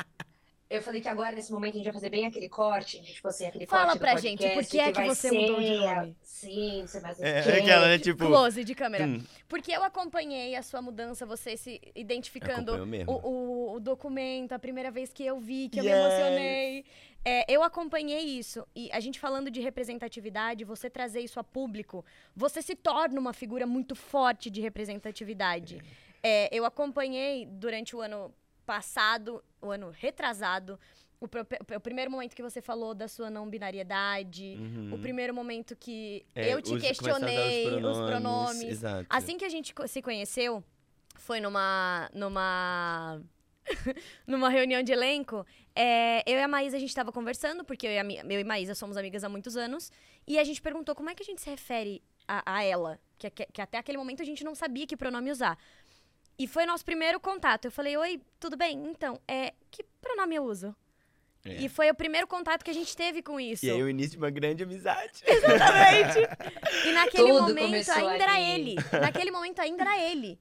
Eu 0.69 0.81
falei 0.81 1.01
que 1.01 1.09
agora, 1.09 1.35
nesse 1.35 1.51
momento, 1.51 1.73
a 1.73 1.77
gente 1.79 1.83
vai 1.83 1.93
fazer 1.93 2.09
bem 2.09 2.25
aquele 2.25 2.47
corte, 2.47 3.01
tipo 3.03 3.27
assim, 3.27 3.45
aquele 3.45 3.65
Fala 3.67 3.87
corte 3.87 3.99
pra 3.99 4.15
gente, 4.15 4.47
por 4.53 4.65
que 4.65 4.79
é 4.79 4.89
que 4.93 5.01
você 5.05 5.27
ser, 5.27 5.35
mudou 5.37 5.61
de 5.61 5.75
nome? 5.75 6.15
Sim, 6.23 6.85
você 6.87 7.01
vai 7.01 7.11
É, 7.19 7.43
ser 7.43 7.55
aquela, 7.61 7.87
né? 7.89 7.99
Tipo. 7.99 8.25
Close 8.25 8.63
de 8.63 8.73
câmera. 8.73 9.05
hum, 9.05 9.21
Porque 9.49 9.69
eu 9.73 9.83
acompanhei 9.83 10.55
a 10.55 10.63
sua 10.63 10.81
mudança, 10.81 11.25
você 11.25 11.57
se 11.57 11.81
identificando 11.93 12.71
o, 13.05 13.11
o- 13.11 13.73
o 13.75 13.79
documento, 13.81 14.53
a 14.53 14.59
primeira 14.59 14.89
vez 14.89 15.11
que 15.11 15.25
eu 15.25 15.41
vi, 15.41 15.67
que 15.67 15.77
eu 15.77 15.83
me 15.83 15.89
Yes. 15.89 15.99
emocionei. 15.99 16.85
É, 17.25 17.45
eu 17.53 17.61
acompanhei 17.63 18.21
isso. 18.21 18.65
E 18.73 18.89
a 18.93 18.99
gente 19.01 19.19
falando 19.19 19.51
de 19.51 19.59
representatividade, 19.59 20.63
você 20.63 20.89
trazer 20.89 21.19
isso 21.19 21.37
a 21.37 21.43
público, 21.43 22.05
você 22.33 22.61
se 22.61 22.75
torna 22.77 23.19
uma 23.19 23.33
figura 23.33 23.67
muito 23.67 23.93
forte 23.93 24.49
de 24.49 24.61
representatividade. 24.61 25.81
É, 26.23 26.47
eu 26.55 26.63
acompanhei 26.65 27.45
durante 27.45 27.93
o 27.93 27.99
ano 27.99 28.33
passado, 28.75 29.43
o 29.61 29.69
ano 29.69 29.89
retrasado, 30.03 30.79
o, 31.19 31.25
o 31.75 31.79
primeiro 31.79 32.09
momento 32.09 32.33
que 32.35 32.41
você 32.49 32.61
falou 32.61 32.93
da 32.95 33.07
sua 33.07 33.29
não 33.29 33.49
binariedade, 33.49 34.55
uhum. 34.57 34.93
o 34.95 34.97
primeiro 34.97 35.33
momento 35.33 35.75
que 35.75 36.25
É, 36.33 36.53
eu 36.53 36.61
te 36.61 36.73
usar 36.73 36.87
questionei 36.87 37.65
os 37.67 37.71
pronomes, 37.71 38.07
pronomes. 38.11 38.63
Exato. 38.63 39.05
Assim 39.09 39.37
que 39.37 39.43
a 39.45 39.49
gente 39.49 39.73
se 39.87 40.01
conheceu, 40.01 40.63
foi 41.15 41.39
numa. 41.41 42.09
numa. 42.13 43.21
numa 44.25 44.49
reunião 44.49 44.81
de 44.81 44.91
elenco. 44.91 45.45
é, 45.75 46.23
eu 46.25 46.37
e 46.39 46.41
a 46.41 46.47
Maísa, 46.47 46.77
a 46.77 46.79
gente 46.79 46.95
tava 46.95 47.11
conversando, 47.11 47.63
porque 47.63 47.85
eu 47.87 47.91
e, 47.91 47.99
a, 47.99 48.03
eu 48.35 48.39
e 48.39 48.43
Maísa 48.43 48.73
somos 48.73 48.97
amigas 48.97 49.23
há 49.23 49.29
muitos 49.29 49.55
anos. 49.55 49.91
E 50.27 50.39
a 50.39 50.43
gente 50.43 50.61
perguntou 50.61 50.95
como 50.95 51.09
é 51.09 51.15
que 51.15 51.23
a 51.23 51.25
gente 51.25 51.41
se 51.41 51.49
refere 51.49 52.01
a, 52.27 52.55
a 52.57 52.63
ela. 52.63 52.99
Que, 53.19 53.29
que- 53.29 53.45
que 53.53 53.61
até 53.61 53.77
aquele 53.77 53.97
momento 53.99 54.21
a 54.23 54.25
gente 54.25 54.43
não 54.43 54.55
sabia 54.55 54.87
que 54.87 54.97
pronome 54.97 55.29
usar. 55.29 55.55
E 56.37 56.47
foi 56.47 56.65
nosso 56.65 56.83
primeiro 56.83 57.19
contato. 57.19 57.65
Eu 57.65 57.71
falei, 57.71 57.95
oi, 57.97 58.21
tudo 58.39 58.57
bem? 58.57 58.83
Então, 58.87 59.19
é, 59.27 59.53
que 59.69 59.83
pronome 60.01 60.35
eu 60.35 60.43
uso? 60.43 60.75
É. 61.43 61.55
E 61.55 61.69
foi 61.69 61.89
o 61.89 61.95
primeiro 61.95 62.27
contato 62.27 62.63
que 62.63 62.69
a 62.69 62.73
gente 62.73 62.95
teve 62.95 63.21
com 63.21 63.39
isso. 63.39 63.65
E 63.65 63.71
aí 63.71 63.81
o 63.81 63.89
início 63.89 64.11
de 64.11 64.17
uma 64.17 64.29
grande 64.29 64.63
amizade. 64.63 65.23
Exatamente. 65.25 66.19
E 66.85 66.93
naquele 66.93 67.29
Tudo 67.29 67.41
momento 67.41 67.91
ainda 67.91 68.23
era 68.23 68.33
ali. 68.33 68.71
ele. 68.71 68.75
Naquele 68.99 69.31
momento 69.31 69.59
ainda 69.59 69.83
era 69.83 69.99
ele. 69.99 70.37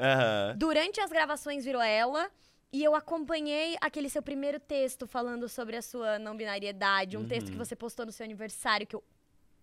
Durante 0.56 1.00
as 1.00 1.10
gravações 1.10 1.64
virou 1.64 1.82
ela. 1.82 2.30
E 2.72 2.84
eu 2.84 2.94
acompanhei 2.94 3.76
aquele 3.80 4.08
seu 4.08 4.22
primeiro 4.22 4.60
texto 4.60 5.06
falando 5.06 5.48
sobre 5.48 5.76
a 5.76 5.82
sua 5.82 6.18
não 6.18 6.36
binariedade. 6.36 7.16
Um 7.16 7.26
texto 7.26 7.50
que 7.50 7.56
você 7.56 7.74
postou 7.74 8.06
no 8.06 8.12
seu 8.12 8.24
aniversário, 8.24 8.86
que 8.86 8.94
eu 8.94 9.02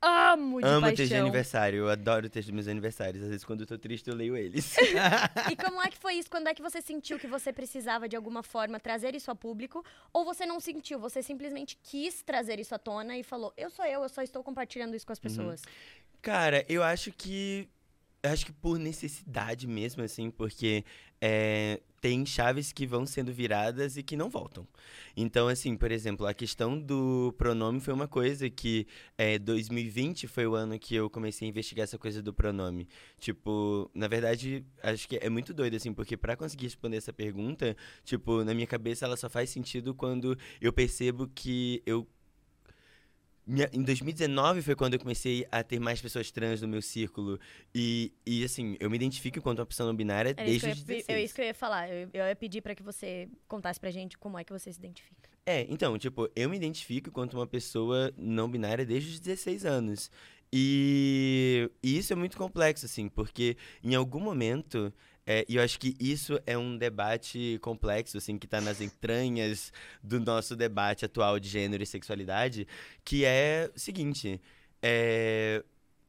amo 0.02 0.62
de 0.62 0.68
Amo 0.68 0.82
paixão. 0.82 0.96
texto 0.96 1.10
de 1.10 1.16
aniversário. 1.16 1.80
Eu 1.80 1.90
adoro 1.90 2.30
texto 2.30 2.48
dos 2.48 2.56
meus 2.56 2.68
aniversários. 2.68 3.24
Às 3.24 3.30
vezes, 3.30 3.44
quando 3.46 3.62
eu 3.62 3.68
tô 3.68 3.78
triste, 3.78 4.08
eu 4.10 4.16
leio 4.16 4.36
eles. 4.38 4.76
E 5.52 5.56
como 5.56 5.82
é 5.82 5.90
que 5.90 5.98
foi 5.98 6.16
isso? 6.16 6.30
Quando 6.30 6.48
é 6.48 6.54
que 6.54 6.62
você 6.62 6.82
sentiu 6.82 7.18
que 7.20 7.28
você 7.28 7.52
precisava, 7.52 8.08
de 8.08 8.16
alguma 8.16 8.44
forma, 8.44 8.80
trazer 8.80 9.16
isso 9.16 9.32
a 9.32 9.36
público? 9.36 9.84
Ou 10.14 10.24
você 10.26 10.46
não 10.46 10.60
sentiu? 10.60 11.00
Você 11.00 11.22
simplesmente 11.22 11.78
quis 11.82 12.22
trazer 12.24 12.60
isso 12.60 12.74
à 12.76 12.80
tona 12.80 13.18
e 13.18 13.24
falou, 13.24 13.54
eu 13.58 13.70
sou 13.70 13.86
eu, 13.86 14.04
eu 14.04 14.10
só 14.10 14.22
estou 14.22 14.44
compartilhando 14.44 14.96
isso 14.96 15.06
com 15.06 15.14
as 15.14 15.20
pessoas. 15.20 15.62
Cara, 16.22 16.66
eu 16.68 16.84
acho 16.84 17.12
que. 17.12 17.68
Eu 18.28 18.34
acho 18.34 18.46
que 18.46 18.52
por 18.52 18.78
necessidade 18.78 19.66
mesmo, 19.66 20.04
assim, 20.04 20.30
porque 20.30 20.84
é, 21.22 21.80
tem 22.02 22.26
chaves 22.26 22.74
que 22.74 22.86
vão 22.86 23.06
sendo 23.06 23.32
viradas 23.32 23.96
e 23.96 24.04
que 24.04 24.18
não 24.18 24.30
voltam. 24.30 24.68
Então, 25.16 25.48
assim, 25.48 25.76
por 25.76 25.92
exemplo, 25.92 26.28
a 26.28 26.34
questão 26.34 26.78
do 26.78 27.34
pronome 27.38 27.80
foi 27.80 27.94
uma 27.94 28.08
coisa 28.08 28.50
que 28.50 28.86
é, 29.18 29.40
2020 29.40 30.28
foi 30.28 30.46
o 30.46 30.56
ano 30.56 30.78
que 30.78 30.94
eu 30.94 31.10
comecei 31.10 31.48
a 31.48 31.50
investigar 31.50 31.86
essa 31.86 31.98
coisa 31.98 32.22
do 32.22 32.34
pronome. 32.34 32.88
Tipo, 33.18 33.90
na 33.96 34.08
verdade, 34.08 34.66
acho 34.84 35.08
que 35.08 35.18
é 35.18 35.30
muito 35.30 35.54
doido, 35.54 35.76
assim, 35.76 35.94
porque 35.94 36.18
pra 36.18 36.36
conseguir 36.36 36.66
responder 36.66 36.98
essa 36.98 37.14
pergunta, 37.14 37.76
tipo, 38.04 38.44
na 38.44 38.54
minha 38.54 38.68
cabeça 38.68 39.06
ela 39.06 39.16
só 39.16 39.30
faz 39.30 39.50
sentido 39.50 39.96
quando 39.96 40.38
eu 40.62 40.74
percebo 40.74 41.28
que 41.34 41.82
eu 41.86 42.06
minha- 43.48 43.70
em 43.74 43.82
2019 43.82 44.62
foi 44.62 44.76
quando 44.76 44.96
eu 44.96 45.00
comecei 45.00 45.48
a 45.52 45.64
ter 45.64 45.80
mais 45.80 46.02
pessoas 46.02 46.30
trans 46.32 46.62
no 46.62 46.68
meu 46.68 46.82
círculo. 46.82 47.40
E, 47.74 48.12
e 48.26 48.44
assim, 48.44 48.76
eu 48.80 48.90
me 48.90 48.96
identifico 48.98 49.40
enquanto 49.40 49.60
uma 49.60 49.66
pessoa 49.66 49.88
não 49.88 49.96
binária 49.96 50.34
desde 50.34 50.70
os 50.70 50.78
ia, 50.80 50.86
pe- 50.86 50.94
16. 50.96 51.10
é 51.10 51.24
isso 51.24 51.34
que 51.34 51.42
eu 51.42 51.46
ia 51.46 51.54
falar. 51.54 51.90
Eu, 51.90 52.10
eu 52.14 52.26
ia 52.26 52.36
pedir 52.36 52.62
pra 52.62 52.76
que 52.76 52.84
você 52.84 53.30
contasse 53.48 53.80
pra 53.80 53.90
gente 53.90 54.18
como 54.18 54.38
é 54.38 54.44
que 54.44 54.52
você 54.52 54.72
se 54.72 54.78
identifica. 54.78 55.30
É, 55.46 55.66
então, 55.70 55.98
tipo, 55.98 56.30
eu 56.36 56.50
me 56.50 56.58
identifico 56.58 57.10
enquanto 57.10 57.34
uma 57.36 57.48
pessoa 57.48 58.14
não 58.18 58.50
binária 58.52 58.86
desde 58.86 59.12
os 59.12 59.20
16 59.20 59.66
anos. 59.66 60.12
E, 60.52 61.70
e 61.84 61.98
isso 61.98 62.12
é 62.12 62.16
muito 62.16 62.38
complexo, 62.38 62.86
assim, 62.86 63.08
porque 63.08 63.56
em 63.84 63.96
algum 63.96 64.20
momento, 64.20 64.94
é, 65.28 65.46
e 65.50 65.58
eu 65.58 65.62
acho 65.62 65.78
que 65.78 65.94
isso 66.00 66.40
é 66.46 66.58
um 66.58 66.78
debate 66.78 67.60
complexo, 67.62 68.18
assim, 68.18 68.38
que 68.38 68.48
tá 68.48 68.62
nas 68.62 68.80
entranhas 68.80 69.74
do 70.02 70.22
nosso 70.22 70.56
debate 70.56 71.04
atual 71.04 71.38
de 71.38 71.50
gênero 71.50 71.84
e 71.84 71.86
sexualidade, 71.86 72.66
que 73.04 73.26
é 73.26 73.70
o 73.76 73.78
seguinte, 73.78 74.40
é, 74.82 75.62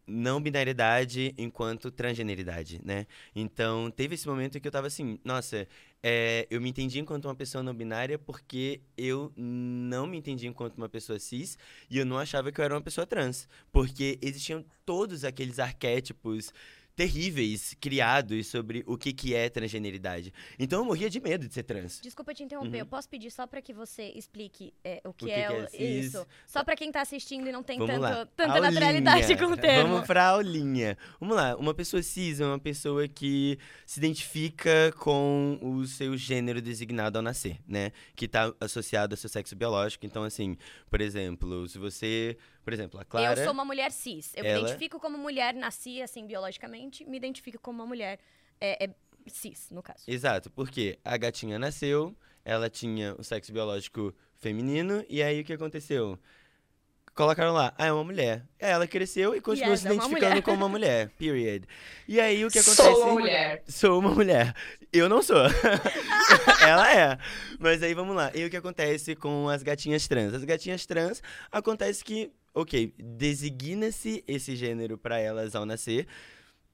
não 0.07 0.41
binariedade 0.41 1.35
enquanto 1.37 1.91
transgeneridade, 1.91 2.81
né? 2.85 3.07
Então, 3.35 3.91
teve 3.91 4.14
esse 4.14 4.29
momento 4.29 4.61
que 4.61 4.69
eu 4.69 4.73
tava 4.73 4.87
assim, 4.87 5.19
nossa, 5.25 5.66
é, 6.01 6.47
eu 6.49 6.61
me 6.61 6.71
entendi 6.71 7.01
enquanto 7.01 7.25
uma 7.25 7.35
pessoa 7.35 7.62
não 7.62 7.75
binária 7.75 8.19
porque 8.19 8.81
eu 8.97 9.33
não 9.37 10.07
me 10.07 10.16
entendi 10.16 10.47
enquanto 10.47 10.79
uma 10.79 10.89
pessoa 10.89 11.19
cis 11.19 11.59
e 11.91 11.99
eu 11.99 12.07
não 12.07 12.19
achava 12.19 12.53
que 12.53 12.61
eu 12.61 12.64
era 12.64 12.75
uma 12.75 12.81
pessoa 12.81 13.07
trans. 13.07 13.49
Porque 13.73 14.16
existiam 14.23 14.64
todos 14.87 15.25
aqueles 15.25 15.59
arquétipos 15.59 16.53
terríveis 16.99 17.76
criados 17.80 18.49
sobre 18.49 18.82
o 18.84 18.99
que, 18.99 19.12
que 19.12 19.32
é 19.32 19.49
transgeneridade. 19.49 20.32
Então 20.59 20.80
eu 20.80 20.84
morria 20.84 21.09
de 21.09 21.20
medo 21.20 21.46
de 21.46 21.55
ser 21.55 21.62
trans. 21.62 22.01
Desculpa 22.03 22.34
te 22.34 22.42
interromper, 22.42 22.68
Uhum. 22.78 22.80
eu 22.80 22.86
posso 22.86 23.09
pedir 23.09 23.30
só 23.30 23.46
pra 23.46 23.62
que 23.62 23.72
você 23.72 24.12
explique 24.16 24.74
é, 24.82 25.01
o 25.05 25.12
que, 25.12 25.26
que 25.26 25.30
é, 25.30 25.46
que 25.46 25.53
é 25.55 25.62
o- 25.64 25.68
cis? 25.70 26.07
isso? 26.07 26.26
Só 26.49 26.64
pra 26.64 26.74
quem 26.74 26.90
tá 26.90 27.01
assistindo 27.01 27.46
e 27.49 27.53
não 27.53 27.62
tem 27.62 27.78
Vamos 27.78 27.94
tanto, 27.94 28.03
lá. 28.03 28.26
tanta 28.26 28.53
Aulinha. 28.55 28.70
naturalidade 28.72 29.36
com 29.36 29.44
o 29.44 29.57
termo. 29.57 29.90
Vamos 29.92 30.07
pra 30.09 30.26
aulinha. 30.30 30.99
Vamos 31.20 31.36
lá. 31.36 31.57
Uma 31.57 31.72
pessoa 31.72 32.03
cis 32.03 32.40
é 32.40 32.44
uma 32.44 32.59
pessoa 32.59 33.07
que 33.07 33.57
se 33.86 34.01
identifica 34.01 34.92
com 34.99 35.57
o 35.62 35.86
seu 35.86 36.16
gênero 36.16 36.61
designado 36.61 37.16
ao 37.16 37.22
nascer, 37.22 37.59
né? 37.66 37.92
Que 38.16 38.26
tá 38.26 38.53
associado 38.61 39.12
ao 39.12 39.16
seu 39.16 39.30
sexo 39.30 39.55
biológico. 39.55 40.05
Então, 40.05 40.24
assim, 40.24 40.57
por 40.90 41.01
exemplo, 41.01 41.68
se 41.68 41.78
você. 41.78 42.36
Por 42.65 42.73
exemplo, 42.73 43.01
a 43.01 43.05
Clara. 43.05 43.41
Eu 43.41 43.45
sou 43.45 43.53
uma 43.53 43.65
mulher 43.65 43.91
cis. 43.91 44.33
Eu 44.37 44.45
me 44.45 44.51
ela- 44.51 44.61
identifico 44.61 45.01
como 45.01 45.17
mulher, 45.17 45.55
nasci 45.55 46.03
assim 46.03 46.27
biologicamente, 46.27 47.05
me 47.05 47.17
identifico 47.17 47.59
como 47.59 47.81
uma 47.81 47.87
mulher 47.87 48.19
é, 48.61 48.85
é 48.85 48.91
cis, 49.27 49.71
no 49.71 49.83
caso. 49.83 50.05
Exato, 50.07 50.51
porque 50.51 50.99
a 51.05 51.17
gatinha 51.17 51.59
nasceu, 51.59 52.15
ela 52.45 52.69
tinha 52.69 53.15
o 53.19 53.25
sexo 53.25 53.53
biológico 53.53 54.15
feminino, 54.37 55.05
e 55.09 55.23
aí 55.23 55.41
o 55.41 55.45
que 55.45 55.53
aconteceu? 55.53 56.19
Colocaram 57.19 57.53
lá, 57.53 57.75
ah, 57.77 57.87
é 57.87 57.93
uma 57.93 58.05
mulher. 58.05 58.45
Ela 58.61 58.87
cresceu 58.87 59.35
e 59.35 59.41
continuou 59.41 59.73
Yes, 59.73 59.81
se 59.81 59.89
é 59.89 59.91
uma 59.91 59.97
identificando 59.97 60.41
como 60.41 60.57
uma 60.59 60.69
mulher. 60.69 61.11
Period. 61.19 61.65
E 62.07 62.21
aí 62.21 62.45
o 62.45 62.49
que 62.49 62.61
acontece? 62.61 62.77
Sou 62.77 63.03
uma 63.03 63.13
mulher. 63.13 63.63
Sou 63.67 63.99
uma 63.99 64.15
mulher. 64.15 64.55
Eu 64.93 65.09
não 65.09 65.21
sou. 65.21 65.37
Ela 66.63 66.95
é. 66.95 67.19
Mas 67.59 67.83
aí 67.83 67.93
vamos 67.93 68.15
lá. 68.15 68.31
E 68.37 68.45
o 68.45 68.51
que 68.51 68.57
acontece 68.57 69.17
com 69.17 69.49
as 69.49 69.65
gatinhas 69.65 70.07
trans? 70.07 70.33
As 70.33 70.45
gatinhas 70.45 70.87
trans 70.87 71.21
acontece 71.51 72.05
que, 72.05 72.31
ok, 72.61 72.95
designa-se 72.99 74.25
esse 74.27 74.57
gênero 74.57 74.99
pra 74.99 75.19
elas 75.19 75.55
ao 75.55 75.65
nascer. 75.65 76.07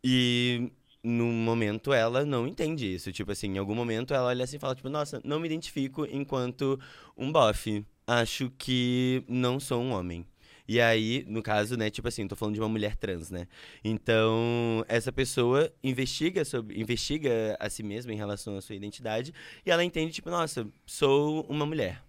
E 0.03 0.71
no 1.03 1.27
momento 1.27 1.93
ela 1.93 2.25
não 2.25 2.47
entende 2.49 2.93
isso. 2.93 3.13
Tipo 3.13 3.33
assim, 3.33 3.49
em 3.49 3.59
algum 3.59 3.75
momento 3.75 4.15
ela 4.15 4.29
olha 4.29 4.45
assim 4.45 4.57
e 4.57 4.59
fala, 4.59 4.75
tipo, 4.75 4.89
nossa, 4.89 5.21
não 5.25 5.39
me 5.39 5.47
identifico 5.47 6.07
enquanto 6.07 6.81
um 7.17 7.31
bofe. 7.31 7.85
Acho 8.07 8.51
que 8.59 9.23
não 9.29 9.61
sou 9.61 9.83
um 9.83 9.93
homem. 9.93 10.27
E 10.67 10.81
aí, 10.81 11.25
no 11.29 11.43
caso, 11.43 11.77
né, 11.77 11.91
tipo 11.91 12.09
assim, 12.09 12.27
tô 12.27 12.35
falando 12.35 12.55
de 12.55 12.61
uma 12.61 12.69
mulher 12.69 12.97
trans, 12.97 13.31
né? 13.31 13.47
Então, 13.85 14.83
essa 14.89 15.13
pessoa 15.13 15.71
investiga 15.83 16.45
sobre 16.45 16.81
investiga 16.81 17.57
a 17.61 17.69
si 17.69 17.83
mesma 17.83 18.13
em 18.13 18.17
relação 18.17 18.57
à 18.57 18.63
sua 18.63 18.75
identidade 18.75 19.35
e 19.67 19.71
ela 19.71 19.85
entende 19.85 20.13
tipo, 20.13 20.31
nossa, 20.31 20.67
sou 20.87 21.43
uma 21.51 21.67
mulher. 21.67 22.03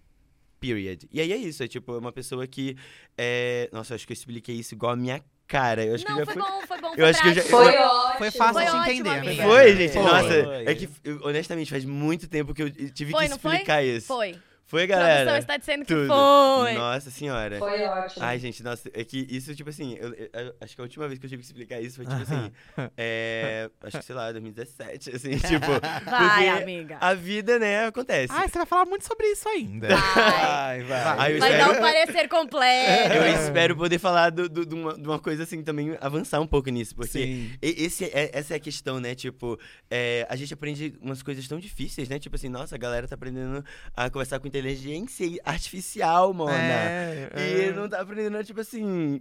Period. 0.60 1.06
E 1.12 1.20
aí 1.20 1.32
é 1.32 1.36
isso, 1.36 1.62
é 1.62 1.68
tipo, 1.68 1.94
é 1.94 1.98
uma 1.98 2.12
pessoa 2.12 2.46
que 2.46 2.76
é, 3.16 3.68
nossa, 3.72 3.92
eu 3.92 3.96
acho 3.96 4.06
que 4.06 4.12
eu 4.12 4.16
expliquei 4.16 4.54
isso 4.56 4.74
igual 4.74 4.92
a 4.92 4.96
minha 4.96 5.22
cara. 5.46 5.84
Eu 5.84 5.94
acho 5.94 6.04
que 6.04 6.10
Não, 6.10 6.18
já 6.18 6.24
foi 6.24 6.34
fui 6.34 6.42
bom, 6.42 6.60
foi 6.66 6.80
bom, 6.80 6.88
foi 6.94 7.00
Eu 7.02 7.06
acho 7.06 7.22
que 7.22 7.28
eu 7.28 7.34
já- 7.34 7.42
prático. 7.42 7.56
Foi 7.72 7.76
ótimo. 7.78 8.18
Foi 8.18 8.30
fácil 8.30 8.54
Foi 8.54 8.64
de 8.64 8.70
ótimo, 8.70 8.84
entender. 8.92 9.08
amiga. 9.10 9.28
amiga. 9.30 9.42
Foi, 9.44 9.76
gente. 9.76 9.92
Foi. 9.92 10.02
Nossa, 10.02 10.44
Foi. 10.44 10.64
é 10.66 10.74
que 10.74 10.88
honestamente 11.22 11.70
faz 11.70 11.84
muito 11.84 12.26
tempo 12.28 12.54
que 12.54 12.62
eu 12.62 12.70
tive 12.70 13.12
Foi, 13.12 13.24
que 13.24 13.30
não 13.30 13.38
foi? 13.38 13.52
explicar 13.52 13.84
isso. 13.84 14.06
Foi. 14.06 14.34
Foi, 14.66 14.84
Produção 14.86 15.06
galera. 15.08 15.38
está 15.38 15.56
dizendo 15.56 15.84
que 15.84 15.94
Tudo. 15.94 16.08
foi. 16.08 16.72
Nossa 16.74 17.08
senhora. 17.10 17.58
Foi 17.58 17.84
ótimo. 17.84 18.24
Ai, 18.24 18.38
gente, 18.38 18.62
nossa, 18.64 18.90
é 18.92 19.04
que 19.04 19.24
isso, 19.30 19.54
tipo 19.54 19.70
assim, 19.70 19.96
eu, 20.00 20.12
eu- 20.12 20.28
eu- 20.32 20.54
acho 20.60 20.74
que 20.74 20.80
a 20.80 20.84
última 20.84 21.06
vez 21.06 21.20
que 21.20 21.26
eu 21.26 21.30
tive 21.30 21.42
que 21.42 21.46
explicar 21.46 21.80
isso 21.80 21.96
foi, 21.96 22.04
tipo 22.06 22.20
assim, 22.20 22.50
é, 22.96 23.70
acho 23.82 23.98
que, 23.98 24.04
sei 24.04 24.14
lá, 24.16 24.32
2017, 24.32 25.14
assim, 25.14 25.30
tipo, 25.38 25.66
Vai, 26.04 26.48
amiga. 26.48 26.98
a 27.00 27.14
vida, 27.14 27.58
né, 27.60 27.86
acontece. 27.86 28.32
Ai, 28.32 28.48
você 28.48 28.58
vai 28.58 28.66
falar 28.66 28.86
muito 28.86 29.06
sobre 29.06 29.26
isso 29.28 29.48
ainda. 29.48 29.88
Vai. 29.88 30.82
Vai, 30.82 30.84
vai. 30.84 31.16
Ai, 31.18 31.34
eu 31.34 31.38
Vai 31.38 31.50
espero- 31.52 31.72
dar 31.72 31.78
um 31.78 31.80
parecer 31.82 32.28
completo. 32.28 33.12
Eu 33.14 33.26
espero 33.28 33.76
poder 33.76 33.98
falar 34.00 34.30
do- 34.30 34.48
do- 34.48 34.66
de 34.66 34.74
uma, 34.74 34.94
de 34.98 35.06
uma 35.06 35.18
coisa 35.18 35.44
assim 35.44 35.62
também, 35.62 35.96
avançar 36.00 36.40
um 36.40 36.46
pouco 36.46 36.68
nisso, 36.70 36.94
porque 36.94 37.12
Sim. 37.18 37.52
esse 37.62 38.04
é, 38.06 38.30
essa 38.32 38.54
é 38.54 38.56
a 38.56 38.60
questão, 38.60 38.98
né? 38.98 39.14
Tipo, 39.14 39.58
é, 39.90 40.26
a 40.28 40.34
gente 40.36 40.52
aprende 40.52 40.94
umas 41.00 41.22
coisas 41.22 41.46
tão 41.46 41.58
difíceis, 41.60 42.08
né? 42.08 42.18
Tipo 42.18 42.36
assim, 42.36 42.48
nossa, 42.48 42.74
a 42.74 42.78
galera 42.78 43.06
tá 43.06 43.14
aprendendo 43.14 43.64
a 43.94 44.10
conversar 44.10 44.40
com 44.40 44.48
inteligência 44.56 45.40
artificial, 45.44 46.32
mona. 46.32 46.54
É, 46.54 47.30
E 47.36 47.64
é. 47.64 47.72
não 47.72 47.88
tá 47.88 48.00
aprendendo, 48.00 48.42
tipo 48.44 48.60
assim, 48.60 49.20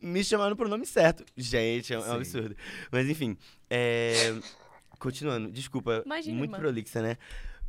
me 0.00 0.24
chamando 0.24 0.56
pro 0.56 0.68
nome 0.68 0.86
certo. 0.86 1.24
Gente, 1.36 1.92
é 1.92 1.98
um, 1.98 2.04
é 2.04 2.08
um 2.10 2.14
absurdo. 2.14 2.56
Mas 2.90 3.08
enfim, 3.08 3.36
é, 3.68 4.34
continuando, 4.98 5.50
desculpa, 5.50 6.02
Imagina, 6.04 6.36
muito 6.36 6.56
prolixa, 6.56 7.02
né? 7.02 7.16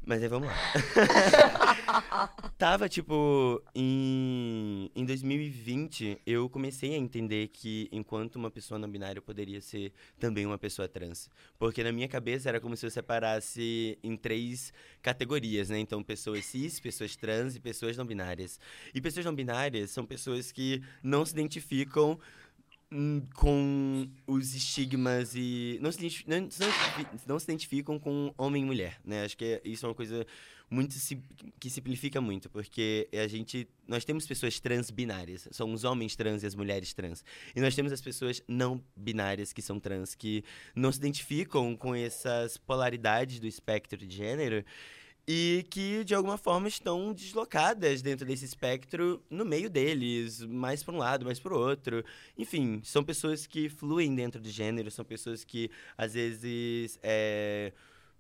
Mas 0.04 0.24
aí 0.24 0.28
vamos 0.28 0.48
lá. 0.48 0.56
Tava, 2.58 2.90
tipo, 2.90 3.62
em, 3.76 4.90
em 4.96 5.06
2020, 5.06 6.20
eu 6.26 6.50
comecei 6.50 6.96
a 6.96 6.98
entender 6.98 7.50
que 7.50 7.88
enquanto 7.92 8.36
uma 8.36 8.50
pessoa 8.50 8.80
não 8.80 8.90
binária 8.90 9.20
eu 9.20 9.24
poderia 9.24 9.62
ser 9.62 9.94
também 10.20 10.46
uma 10.46 10.58
pessoa 10.58 10.88
trans. 10.88 11.30
Porque 11.60 11.84
na 11.84 11.92
minha 11.92 12.08
cabeça 12.08 12.50
era 12.50 12.60
como 12.60 12.76
se 12.76 12.86
eu 12.86 12.90
separasse 12.90 13.98
em 14.04 14.18
três 14.18 14.74
categorias, 15.04 15.70
né? 15.70 15.78
Então, 15.78 16.04
pessoas 16.04 16.46
cis, 16.46 16.80
pessoas 16.80 17.16
trans 17.16 17.56
e 17.56 17.60
pessoas 17.60 17.96
não 17.96 18.06
binárias. 18.06 18.60
E 18.96 19.00
pessoas 19.00 19.26
não 19.26 19.36
binárias 19.36 19.92
são 19.92 20.04
pessoas 20.04 20.52
que 20.52 20.82
não 21.04 21.24
se 21.24 21.34
identificam 21.34 22.20
com 23.36 24.10
os 24.28 24.54
estigmas 24.54 25.34
e 25.34 25.80
não 25.82 25.92
se, 25.92 26.26
não, 26.28 26.50
não 27.26 27.40
se 27.40 27.46
identificam 27.46 27.98
com 27.98 28.34
homem 28.38 28.64
e 28.64 28.66
mulher, 28.66 29.00
né? 29.06 29.24
Acho 29.24 29.38
que 29.38 29.62
isso 29.64 29.86
é 29.86 29.90
uma 29.90 29.96
coisa 29.96 30.26
muito 30.70 30.96
que 31.60 31.70
simplifica 31.70 32.20
muito, 32.20 32.50
porque 32.50 33.08
a 33.14 33.28
gente 33.28 33.68
nós 33.88 34.04
temos 34.04 34.28
pessoas 34.28 34.60
trans 34.60 34.90
binárias, 34.90 35.48
são 35.52 35.72
os 35.74 35.86
homens 35.86 36.16
trans 36.16 36.44
e 36.44 36.46
as 36.46 36.56
mulheres 36.56 36.94
trans. 36.94 37.24
E 37.56 37.62
nós 37.62 37.76
temos 37.76 37.94
as 37.94 38.02
pessoas 38.02 38.42
não 38.48 38.84
binárias 38.96 39.54
que 39.54 39.62
são 39.62 39.80
trans 39.80 40.14
que 40.14 40.44
não 40.76 40.92
se 40.92 40.98
identificam 40.98 41.76
com 41.78 41.96
essas 41.96 42.58
polaridades 42.58 43.40
do 43.40 43.48
espectro 43.48 43.98
de 43.98 44.16
gênero 44.16 44.66
e 45.34 45.66
que 45.70 46.04
de 46.04 46.14
alguma 46.14 46.38
forma 46.38 46.68
estão 46.68 47.14
deslocadas 47.14 48.02
dentro 48.02 48.26
desse 48.26 48.44
espectro 48.44 49.24
no 49.30 49.46
meio 49.46 49.70
deles, 49.70 50.42
mais 50.42 50.84
para 50.84 50.94
um 50.94 50.98
lado, 50.98 51.24
mais 51.24 51.40
para 51.40 51.54
o 51.54 51.58
outro. 51.58 52.04
Enfim, 52.38 52.82
são 52.84 53.02
pessoas 53.02 53.48
que 53.48 53.70
fluem 53.70 54.14
dentro 54.14 54.42
de 54.42 54.52
gênero, 54.52 54.92
são 54.92 55.06
pessoas 55.06 55.46
que 55.46 55.72
às 55.98 56.16
vezes 56.16 57.00
é, 57.02 57.72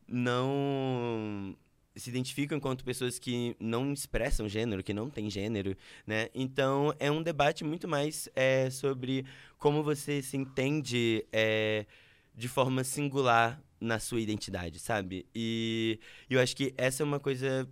não 0.08 1.54
se 1.98 2.10
identificam 2.10 2.58
enquanto 2.58 2.86
pessoas 2.86 3.20
que 3.20 3.58
não 3.60 3.92
expressam 3.92 4.48
gênero, 4.48 4.82
que 4.82 4.94
não 4.94 5.10
têm 5.10 5.30
gênero, 5.30 5.76
né? 6.08 6.30
Então 6.34 6.96
é 6.98 7.12
um 7.12 7.22
debate 7.22 7.66
muito 7.66 7.90
mais 7.90 8.30
é, 8.34 8.70
sobre 8.70 9.26
como 9.58 9.84
você 9.84 10.22
se 10.22 10.38
entende 10.38 11.26
é, 11.30 11.86
de 12.34 12.48
forma 12.48 12.86
singular 12.86 13.62
na 13.82 14.00
sua 14.00 14.22
identidade, 14.22 14.80
sabe? 14.80 15.26
E 15.36 16.00
eu 16.30 16.40
acho 16.40 16.56
que 16.56 16.74
essa 16.78 17.02
é 17.02 17.06
uma 17.06 17.20
coisa 17.20 17.68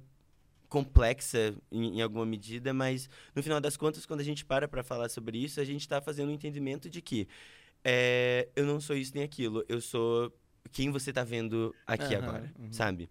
complexa 0.68 1.56
em, 1.72 1.98
em 1.98 2.02
alguma 2.02 2.26
medida, 2.26 2.74
mas 2.74 3.10
no 3.36 3.42
final 3.42 3.62
das 3.62 3.78
contas, 3.78 4.06
quando 4.06 4.20
a 4.20 4.24
gente 4.24 4.44
para 4.44 4.68
para 4.68 4.84
falar 4.84 5.10
sobre 5.10 5.38
isso, 5.38 5.62
a 5.62 5.64
gente 5.64 5.82
está 5.82 6.02
fazendo 6.02 6.30
um 6.30 6.34
entendimento 6.34 6.90
de 6.90 7.02
que 7.02 7.28
é, 7.84 8.50
eu 8.56 8.66
não 8.66 8.82
sou 8.82 8.96
isso 8.96 9.12
nem 9.16 9.24
aquilo, 9.24 9.64
eu 9.70 9.80
sou 9.80 10.34
quem 10.72 10.92
você 10.92 11.14
tá 11.14 11.24
vendo 11.24 11.74
aqui 11.88 12.16
Aham, 12.16 12.24
agora, 12.24 12.54
uhum. 12.60 12.72
sabe? 12.72 13.10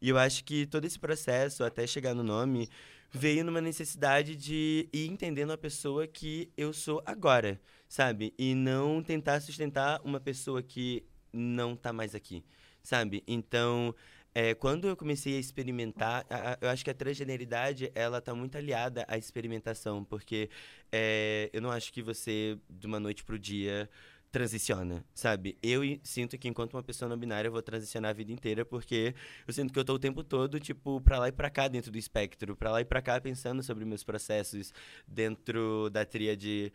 E 0.00 0.08
eu 0.08 0.18
acho 0.18 0.44
que 0.44 0.66
todo 0.66 0.84
esse 0.84 0.98
processo, 0.98 1.64
até 1.64 1.86
chegar 1.86 2.14
no 2.14 2.22
nome, 2.22 2.68
veio 3.10 3.44
numa 3.44 3.60
necessidade 3.60 4.34
de 4.34 4.88
ir 4.92 5.08
entendendo 5.08 5.52
a 5.52 5.58
pessoa 5.58 6.06
que 6.06 6.50
eu 6.56 6.72
sou 6.72 7.02
agora, 7.06 7.60
sabe? 7.88 8.34
E 8.38 8.54
não 8.54 9.02
tentar 9.02 9.40
sustentar 9.40 10.00
uma 10.04 10.20
pessoa 10.20 10.62
que 10.62 11.04
não 11.36 11.76
tá 11.76 11.92
mais 11.92 12.14
aqui, 12.14 12.44
sabe? 12.82 13.22
Então, 13.26 13.94
é, 14.34 14.54
quando 14.54 14.88
eu 14.88 14.96
comecei 14.96 15.36
a 15.36 15.38
experimentar, 15.40 16.26
a- 16.28 16.52
a- 16.52 16.58
eu 16.60 16.68
acho 16.68 16.84
que 16.84 16.90
a 16.90 16.94
transgeneridade, 16.94 17.90
ela 17.94 18.20
tá 18.20 18.34
muito 18.34 18.56
aliada 18.58 19.04
à 19.08 19.16
experimentação, 19.16 20.04
porque 20.04 20.50
é, 20.92 21.50
eu 21.52 21.60
não 21.62 21.70
acho 21.70 21.92
que 21.92 22.02
você, 22.02 22.58
de 22.68 22.86
uma 22.86 23.00
noite 23.00 23.24
pro 23.24 23.38
dia, 23.38 23.88
transiciona, 24.30 25.02
sabe? 25.14 25.56
Eu 25.62 25.80
sinto 26.02 26.36
que 26.36 26.46
enquanto 26.48 26.74
uma 26.74 26.82
pessoa 26.82 27.08
não 27.08 27.16
binária, 27.16 27.48
eu 27.48 27.52
vou 27.52 27.62
transicionar 27.62 28.10
a 28.10 28.14
vida 28.14 28.30
inteira, 28.32 28.64
porque 28.66 29.14
eu 29.46 29.54
sinto 29.54 29.72
que 29.72 29.78
eu 29.78 29.84
tô 29.84 29.94
o 29.94 29.98
tempo 29.98 30.22
todo, 30.22 30.60
tipo, 30.60 31.00
pra 31.00 31.18
lá 31.18 31.28
e 31.28 31.32
pra 31.32 31.48
cá 31.48 31.68
dentro 31.68 31.90
do 31.90 31.96
espectro, 31.96 32.54
pra 32.54 32.70
lá 32.70 32.80
e 32.82 32.84
pra 32.84 33.00
cá 33.00 33.18
pensando 33.20 33.62
sobre 33.62 33.84
meus 33.86 34.04
processos 34.04 34.74
dentro 35.08 35.88
da 35.90 36.04
tríade 36.04 36.70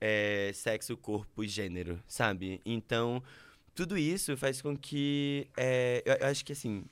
é, 0.00 0.50
sexo, 0.52 0.94
corpo 0.96 1.42
e 1.42 1.48
gênero, 1.48 1.98
sabe? 2.06 2.60
Então, 2.66 3.22
tudo 3.76 3.96
isso 3.98 4.36
faz 4.38 4.62
com 4.62 4.76
que. 4.76 5.48
é, 5.56 6.02
eu, 6.06 6.14
eu 6.14 6.26
acho 6.26 6.42
que, 6.44 6.52
assim, 6.52 6.86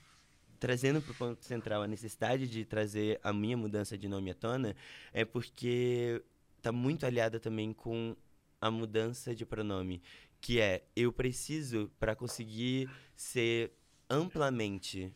trazendo 0.59 1.01
para 1.01 1.11
o 1.11 1.15
ponto 1.15 1.43
central 1.43 1.81
a 1.81 1.87
necessidade 1.87 2.47
de 2.47 2.63
trazer 2.63 3.19
a 3.23 3.33
minha 3.33 3.57
mudança 3.57 3.97
de 3.97 4.07
nome 4.07 4.29
à 4.29 4.35
tona, 4.35 4.75
é 5.11 5.25
porque 5.25 6.23
tá 6.61 6.71
muito 6.71 7.03
aliada 7.05 7.39
também 7.39 7.73
com 7.73 8.15
a 8.61 8.69
mudança 8.69 9.35
de 9.35 9.45
pronome, 9.45 10.01
que 10.39 10.59
é 10.59 10.83
eu 10.95 11.11
preciso 11.11 11.91
para 11.99 12.15
conseguir 12.15 12.87
ser 13.15 13.71
amplamente 14.07 15.11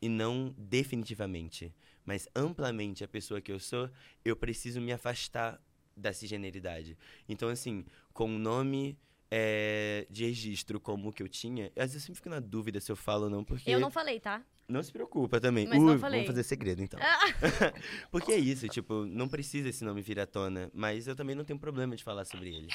e 0.00 0.08
não 0.08 0.54
definitivamente, 0.56 1.74
mas 2.04 2.28
amplamente 2.34 3.04
a 3.04 3.08
pessoa 3.08 3.42
que 3.42 3.52
eu 3.52 3.60
sou, 3.60 3.90
eu 4.24 4.34
preciso 4.34 4.80
me 4.80 4.92
afastar 4.92 5.62
da 5.94 6.14
cisgeneridade. 6.14 6.96
Então 7.28 7.50
assim, 7.50 7.84
com 8.12 8.34
o 8.34 8.38
nome 8.38 8.98
é, 9.36 10.06
de 10.08 10.24
registro 10.26 10.78
como 10.78 11.08
o 11.08 11.12
que 11.12 11.20
eu 11.20 11.28
tinha, 11.28 11.66
às 11.76 11.90
vezes 11.90 11.94
eu 11.96 12.00
sempre 12.02 12.14
fico 12.14 12.28
na 12.28 12.38
dúvida 12.38 12.78
se 12.78 12.92
eu 12.92 12.94
falo 12.94 13.24
ou 13.24 13.30
não, 13.30 13.42
porque 13.42 13.68
Eu 13.68 13.80
não 13.80 13.90
falei, 13.90 14.20
tá? 14.20 14.40
não 14.68 14.80
se 14.80 14.92
preocupa 14.92 15.40
também. 15.40 15.66
Mas 15.66 15.82
não 15.82 15.98
falei. 15.98 16.20
Vamos 16.20 16.28
fazer 16.28 16.44
segredo, 16.44 16.80
então. 16.80 17.00
Porque 18.12 18.32
é 18.32 18.38
isso, 18.38 18.68
tipo, 18.68 19.04
não 19.04 19.28
precisa 19.28 19.68
esse 19.68 19.84
nome 19.84 20.00
vir 20.02 20.20
à 20.20 20.26
tona. 20.26 20.70
Mas 20.72 21.08
eu 21.08 21.16
também 21.16 21.34
não 21.34 21.44
tenho 21.44 21.58
problema 21.58 21.96
de 21.96 22.04
falar 22.04 22.24
sobre 22.24 22.54
ele. 22.54 22.68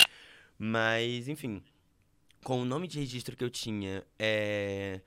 Mas, 0.57 1.27
enfim, 1.27 1.63
com 2.43 2.61
o 2.61 2.65
nome 2.65 2.87
de 2.87 2.99
registro 2.99 3.35
que 3.35 3.43
eu 3.43 3.49
tinha, 3.49 4.05
é, 4.19 5.01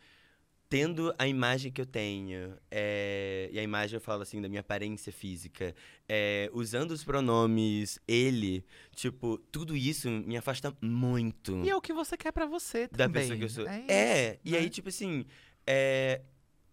tendo 0.72 1.14
a 1.18 1.28
imagem 1.28 1.70
que 1.70 1.82
eu 1.82 1.84
tenho, 1.84 2.56
é, 2.70 3.50
e 3.52 3.58
a 3.58 3.62
imagem 3.62 3.96
eu 3.96 4.00
falo 4.00 4.22
assim 4.22 4.40
da 4.40 4.48
minha 4.48 4.62
aparência 4.62 5.12
física, 5.12 5.74
é, 6.08 6.48
usando 6.54 6.92
os 6.92 7.04
pronomes 7.04 7.98
ele, 8.08 8.64
tipo, 8.94 9.36
tudo 9.52 9.76
isso 9.76 10.08
me 10.08 10.34
afasta 10.34 10.74
muito 10.80 11.62
E 11.62 11.68
é 11.68 11.76
o 11.76 11.80
que 11.82 11.92
você 11.92 12.16
quer 12.16 12.32
pra 12.32 12.46
você 12.46 12.88
da 12.88 13.04
também. 13.04 13.20
pessoa 13.20 13.36
que 13.38 13.44
eu 13.44 13.48
sou. 13.50 13.66
É, 13.68 13.84
É, 13.86 14.30
isso, 14.30 14.40
e 14.46 14.50
né? 14.52 14.58
aí, 14.58 14.70
tipo 14.70 14.88
assim, 14.88 15.26
é, 15.66 16.22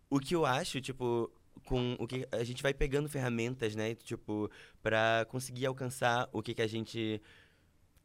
o 0.10 0.18
que 0.18 0.34
eu 0.34 0.46
acho, 0.46 0.80
tipo, 0.80 1.30
com 1.66 1.98
o 2.00 2.08
que 2.08 2.26
a 2.32 2.44
gente 2.46 2.64
vai 2.64 2.74
pegando 2.74 3.10
ferramentas, 3.10 3.76
né, 3.76 3.96
tipo, 3.96 4.50
pra 4.82 5.26
conseguir 5.28 5.66
alcançar 5.66 6.30
o 6.32 6.42
que, 6.42 6.54
que 6.54 6.62
a 6.62 6.68
gente 6.68 7.22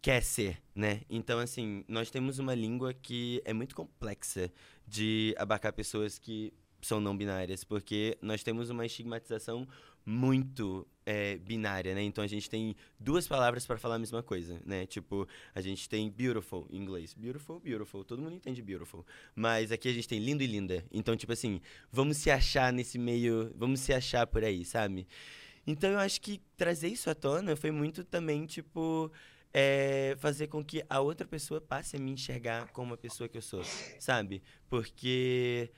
quer 0.03 0.23
ser, 0.23 0.61
né? 0.75 1.01
Então, 1.09 1.39
assim, 1.39 1.83
nós 1.89 2.11
temos 2.11 2.39
uma 2.39 2.55
língua 2.55 2.93
que 2.93 3.41
é 3.45 3.55
muito 3.55 3.75
complexa 3.75 4.53
de 4.87 5.35
abarcar 5.39 5.73
pessoas 5.73 6.19
que 6.19 6.53
são 6.81 7.01
não 7.01 7.17
binárias, 7.17 7.65
porque 7.65 8.17
nós 8.21 8.43
temos 8.43 8.71
uma 8.71 8.85
estigmatização 8.85 9.67
muito 10.05 10.87
é, 11.07 11.37
binária, 11.39 11.95
né? 11.95 12.03
Então 12.03 12.23
a 12.23 12.27
gente 12.27 12.49
tem 12.49 12.77
duas 13.01 13.27
palavras 13.27 13.67
para 13.67 13.79
falar 13.79 13.95
a 13.95 13.99
mesma 13.99 14.23
coisa, 14.23 14.61
né? 14.65 14.87
Tipo, 14.87 15.27
a 15.55 15.61
gente 15.61 15.89
tem 15.89 16.11
beautiful 16.11 16.67
em 16.71 16.77
inglês. 16.77 17.15
Beautiful, 17.15 17.59
beautiful. 17.59 18.05
Todo 18.05 18.21
mundo 18.21 18.35
entende 18.35 18.61
beautiful. 18.63 19.05
Mas 19.35 19.73
aqui 19.73 19.89
a 19.89 19.93
gente 19.93 20.07
tem 20.07 20.19
lindo 20.19 20.43
e 20.43 20.47
linda. 20.47 20.85
Então, 20.93 21.17
tipo 21.17 21.33
assim, 21.33 21.61
vamos 21.91 22.19
se 22.19 22.31
achar 22.31 22.73
nesse 22.73 22.99
meio. 22.99 23.51
Vamos 23.57 23.81
se 23.81 23.93
achar 23.93 24.27
por 24.27 24.45
aí, 24.45 24.65
sabe? 24.65 25.07
Então 25.67 25.91
eu 25.91 25.99
acho 25.99 26.21
que 26.21 26.41
trazer 26.57 26.89
isso 26.89 27.09
à 27.09 27.15
tona 27.15 27.57
foi 27.57 27.71
muito 27.71 28.05
também, 28.05 28.45
tipo. 28.45 29.11
É, 29.55 30.17
fazer 30.19 30.49
com 30.49 30.65
que 30.65 30.85
a 30.91 31.01
outra 31.01 31.25
pessoa 31.27 31.61
passe 31.61 31.97
a 31.97 32.01
me 32.01 32.11
enxergar 32.11 32.69
como 32.73 32.93
a 32.93 32.97
pessoa 32.97 33.29
que 33.29 33.39
eu 33.39 33.43
sou, 33.43 33.63
sabe? 34.01 34.43
Porque 34.69 35.71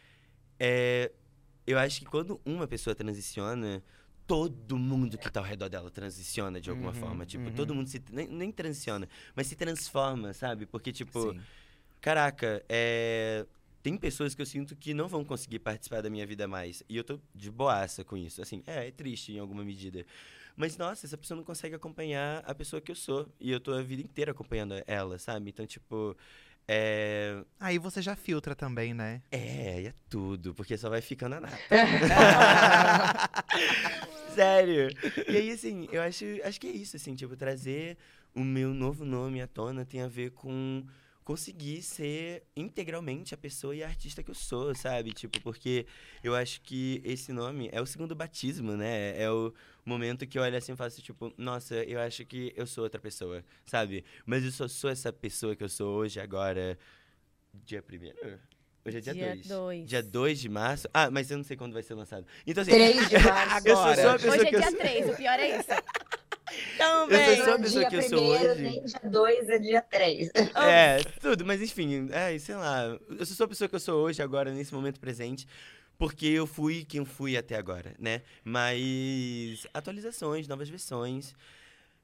é, 0.58 1.12
eu 1.66 1.78
acho 1.78 2.00
que 2.00 2.06
quando 2.06 2.40
uma 2.44 2.66
pessoa 2.66 2.94
transiciona, 2.94 3.82
todo 4.26 4.78
mundo 4.78 5.18
que 5.18 5.30
tá 5.30 5.40
ao 5.40 5.46
redor 5.46 5.68
dela 5.68 5.90
transiciona 5.90 6.58
de 6.58 6.70
alguma 6.70 6.88
Uhum, 6.90 6.94
forma. 6.94 7.26
Tipo, 7.26 7.48
uhum. 7.48 7.54
todo 7.54 7.74
mundo 7.74 7.88
se. 7.88 8.02
Nem, 8.10 8.26
nem 8.26 8.50
transiciona, 8.50 9.06
mas 9.34 9.46
se 9.46 9.54
transforma, 9.54 10.32
sabe? 10.32 10.64
Porque, 10.64 10.90
tipo, 10.90 11.32
Sim. 11.32 11.40
caraca, 12.00 12.64
é. 12.68 13.44
Tem 13.82 13.96
pessoas 13.96 14.34
que 14.34 14.42
eu 14.42 14.46
sinto 14.46 14.74
que 14.74 14.92
não 14.92 15.06
vão 15.06 15.24
conseguir 15.24 15.60
participar 15.60 16.00
da 16.02 16.10
minha 16.10 16.26
vida 16.26 16.48
mais. 16.48 16.82
E 16.88 16.96
eu 16.96 17.04
tô 17.04 17.20
de 17.32 17.52
boaça 17.52 18.02
com 18.02 18.16
isso. 18.16 18.42
Assim, 18.42 18.60
é, 18.66 18.88
é 18.88 18.90
triste 18.90 19.32
em 19.32 19.38
alguma 19.38 19.62
medida. 19.62 20.04
Mas, 20.56 20.78
nossa, 20.78 21.06
essa 21.06 21.18
pessoa 21.18 21.36
não 21.36 21.44
consegue 21.44 21.74
acompanhar 21.74 22.42
a 22.46 22.54
pessoa 22.54 22.80
que 22.80 22.90
eu 22.90 22.96
sou. 22.96 23.28
E 23.38 23.52
eu 23.52 23.60
tô 23.60 23.74
a 23.74 23.82
vida 23.82 24.00
inteira 24.02 24.30
acompanhando 24.30 24.74
ela, 24.86 25.18
sabe? 25.18 25.50
Então, 25.50 25.66
tipo. 25.66 26.16
É. 26.68 27.44
Aí 27.60 27.78
você 27.78 28.02
já 28.02 28.16
filtra 28.16 28.56
também, 28.56 28.92
né? 28.92 29.22
É, 29.30 29.82
e 29.82 29.86
é 29.86 29.94
tudo, 30.08 30.52
porque 30.54 30.76
só 30.76 30.90
vai 30.90 31.00
ficando 31.00 31.36
a 31.36 31.40
nata. 31.40 31.56
Sério. 34.34 34.88
E 35.28 35.36
aí, 35.36 35.48
assim, 35.50 35.88
eu 35.92 36.02
acho, 36.02 36.24
acho 36.42 36.60
que 36.60 36.66
é 36.66 36.72
isso, 36.72 36.96
assim, 36.96 37.14
tipo, 37.14 37.36
trazer 37.36 37.96
o 38.34 38.42
meu 38.42 38.74
novo 38.74 39.04
nome 39.04 39.40
à 39.40 39.46
tona 39.46 39.84
tem 39.84 40.02
a 40.02 40.08
ver 40.08 40.32
com, 40.32 40.84
conseguir 41.24 41.82
ser 41.82 42.44
integralmente 42.54 43.34
a 43.34 43.36
pessoa 43.36 43.74
e 43.74 43.82
a 43.82 43.88
artista 43.88 44.22
que 44.22 44.30
eu 44.30 44.34
sou, 44.34 44.72
sabe? 44.74 45.12
Tipo, 45.12 45.40
porque 45.40 45.86
eu 46.22 46.36
acho 46.36 46.60
que 46.60 47.00
esse 47.04 47.32
nome 47.32 47.68
é 47.72 47.80
o 47.80 47.86
segundo 47.86 48.14
batismo, 48.14 48.76
né? 48.76 49.20
É 49.20 49.28
o 49.30 49.52
momento 49.88 50.26
que 50.26 50.38
eu 50.38 50.42
olho 50.42 50.56
assim 50.56 50.72
e 50.72 50.76
faço, 50.76 51.00
tipo, 51.00 51.32
nossa, 51.38 51.74
eu 51.84 52.00
acho 52.00 52.24
que 52.24 52.52
eu 52.56 52.66
sou 52.66 52.84
outra 52.84 53.00
pessoa, 53.00 53.44
sabe? 53.64 54.04
Mas 54.24 54.44
eu 54.44 54.50
só 54.50 54.66
sou 54.68 54.90
essa 54.90 55.12
pessoa 55.12 55.54
que 55.54 55.62
eu 55.64 55.68
sou 55.68 55.94
hoje, 55.96 56.20
agora. 56.20 56.78
Dia 57.64 57.80
primeiro? 57.80 58.18
Hoje 58.84 58.98
é 58.98 59.00
dia 59.00 59.14
2. 59.14 59.42
Dia 59.42 59.56
dois. 59.56 59.88
Dia 59.88 60.02
2 60.02 60.40
de 60.40 60.48
março. 60.48 60.88
Ah, 60.94 61.10
mas 61.10 61.30
eu 61.30 61.36
não 61.38 61.44
sei 61.44 61.56
quando 61.56 61.72
vai 61.72 61.82
ser 61.82 61.94
lançado. 61.94 62.26
Então, 62.46 62.62
assim, 62.62 62.70
3 62.70 63.08
de 63.08 63.18
março. 63.24 63.66
eu 63.68 63.76
sou 63.76 63.94
só 63.94 64.10
a 64.10 64.12
pessoa 64.14 64.34
Hoje 64.34 64.42
é 64.46 64.48
que 64.48 64.56
eu 64.56 64.60
dia 64.60 64.70
sou. 64.70 64.78
3, 64.78 65.08
o 65.08 65.16
pior 65.16 65.40
é 65.40 65.58
isso. 65.58 65.70
Eu 65.72 66.78
Também. 66.78 67.36
sou 67.36 67.44
só 67.44 67.54
a 67.54 67.58
pessoa 67.58 67.80
dia 67.80 67.88
que 67.90 67.96
eu 67.96 68.02
sou 68.02 68.18
primeiro, 68.18 68.52
hoje. 68.52 68.62
nem 68.62 68.84
dia 68.84 69.00
2 69.10 69.48
é 69.48 69.58
dia 69.58 69.82
3. 69.82 70.30
É, 70.56 70.98
tudo, 71.20 71.44
mas 71.44 71.60
enfim, 71.60 72.08
é, 72.12 72.38
sei 72.38 72.54
lá. 72.54 72.98
Eu 73.10 73.26
sou 73.26 73.36
só 73.36 73.44
a 73.44 73.48
pessoa 73.48 73.68
que 73.68 73.74
eu 73.74 73.80
sou 73.80 74.04
hoje, 74.04 74.22
agora, 74.22 74.52
nesse 74.52 74.72
momento 74.72 75.00
presente, 75.00 75.46
porque 75.98 76.26
eu 76.26 76.46
fui 76.46 76.84
quem 76.84 76.98
eu 76.98 77.04
fui 77.06 77.36
até 77.36 77.56
agora, 77.56 77.94
né? 77.98 78.22
Mas 78.80 79.66
atualizações, 79.72 80.48
novas 80.48 80.68
versões. 80.68 81.34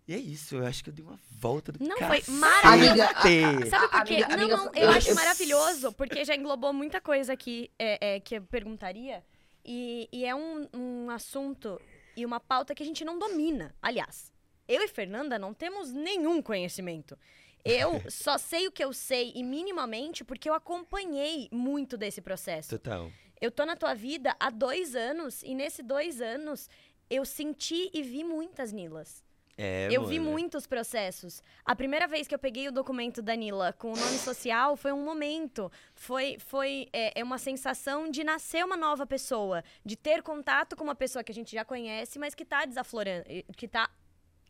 E 0.07 0.15
é 0.15 0.19
isso, 0.19 0.57
eu 0.57 0.67
acho 0.67 0.83
que 0.83 0.91
eu 0.91 0.95
dei 0.95 1.05
uma 1.05 1.19
volta 1.31 1.71
do 1.71 1.79
Não, 1.85 1.97
foi 1.97 2.19
cacete. 2.21 2.31
maravilhoso. 2.33 3.71
Sabe 3.71 3.89
por 3.89 4.05
quê? 4.05 4.15
Amiga, 4.15 4.29
não, 4.29 4.35
amiga, 4.43 4.57
não, 4.57 4.65
eu- 4.67 4.83
eu 4.83 4.91
acho 4.91 5.11
eu- 5.11 5.15
maravilhoso, 5.15 5.93
porque 5.93 6.25
já 6.25 6.35
englobou 6.35 6.73
muita 6.73 7.01
coisa 7.01 7.33
aqui 7.33 7.71
é, 7.79 8.17
é, 8.17 8.21
que 8.21 8.35
eu 8.37 8.43
perguntaria. 8.43 9.25
E, 9.65 10.09
e 10.13 10.25
é 10.25 10.35
um, 10.35 10.67
um 10.75 11.11
assunto 11.11 11.81
e 12.17 12.27
uma 12.27 12.41
pauta 12.41 12.75
que 12.75 12.83
a 12.83 12.87
gente 12.87 13.05
não 13.05 13.17
domina. 13.17 13.73
Aliás, 13.81 14.33
eu 14.67 14.83
e 14.83 14.89
Fernanda 14.89 15.39
não 15.39 15.55
temos 15.55 15.93
nenhum 15.93 16.43
conhecimento. 16.43 17.17
Eu 17.65 18.03
só 18.11 18.37
sei 18.39 18.67
o 18.67 18.73
que 18.73 18.83
eu 18.83 18.93
sei, 18.93 19.31
e 19.37 19.43
minimamente, 19.45 20.25
porque 20.25 20.51
eu 20.51 20.55
acompanhei 20.55 21.49
muito 21.53 21.97
desse 21.97 22.21
processo. 22.21 22.71
Total. 22.71 23.09
Eu 23.43 23.51
tô 23.51 23.67
na 23.67 23.75
tua 23.75 23.93
vida 23.93 24.37
há 24.39 24.51
dois 24.51 24.95
anos, 24.95 25.43
e 25.43 25.53
nesses 25.53 25.85
dois 25.85 26.23
anos 26.23 26.71
eu 27.11 27.25
senti 27.25 27.91
e 27.93 28.01
vi 28.01 28.23
muitas 28.23 28.73
Nilas. 28.73 29.25
É, 29.59 29.89
Eu 29.91 30.07
vi 30.07 30.19
muitos 30.19 30.67
processos. 30.67 31.43
A 31.65 31.75
primeira 31.77 32.07
vez 32.07 32.27
que 32.27 32.35
eu 32.35 32.39
peguei 32.39 32.69
o 32.69 32.73
documento 32.73 33.21
da 33.21 33.35
Nila 33.35 33.73
com 33.73 33.93
o 33.93 33.97
nome 33.97 34.17
social 34.17 34.77
foi 34.77 34.93
um 34.93 35.05
momento. 35.05 35.71
Foi, 35.93 36.39
foi 36.39 36.89
é, 36.93 37.21
é 37.21 37.25
uma 37.25 37.37
sensação 37.37 38.09
de 38.09 38.25
nascer 38.25 38.65
uma 38.65 38.77
nova 38.77 39.07
pessoa. 39.07 39.63
De 39.85 39.97
ter 39.97 40.23
contato 40.23 40.75
com 40.75 40.85
uma 40.85 40.95
pessoa 40.95 41.23
que 41.23 41.33
a 41.33 41.35
gente 41.35 41.53
já 41.53 41.65
conhece, 41.65 42.19
mas 42.19 42.35
que 42.35 42.45
tá 42.45 42.65
desaflorando. 42.65 43.25
Que 43.57 43.69
tá. 43.69 43.91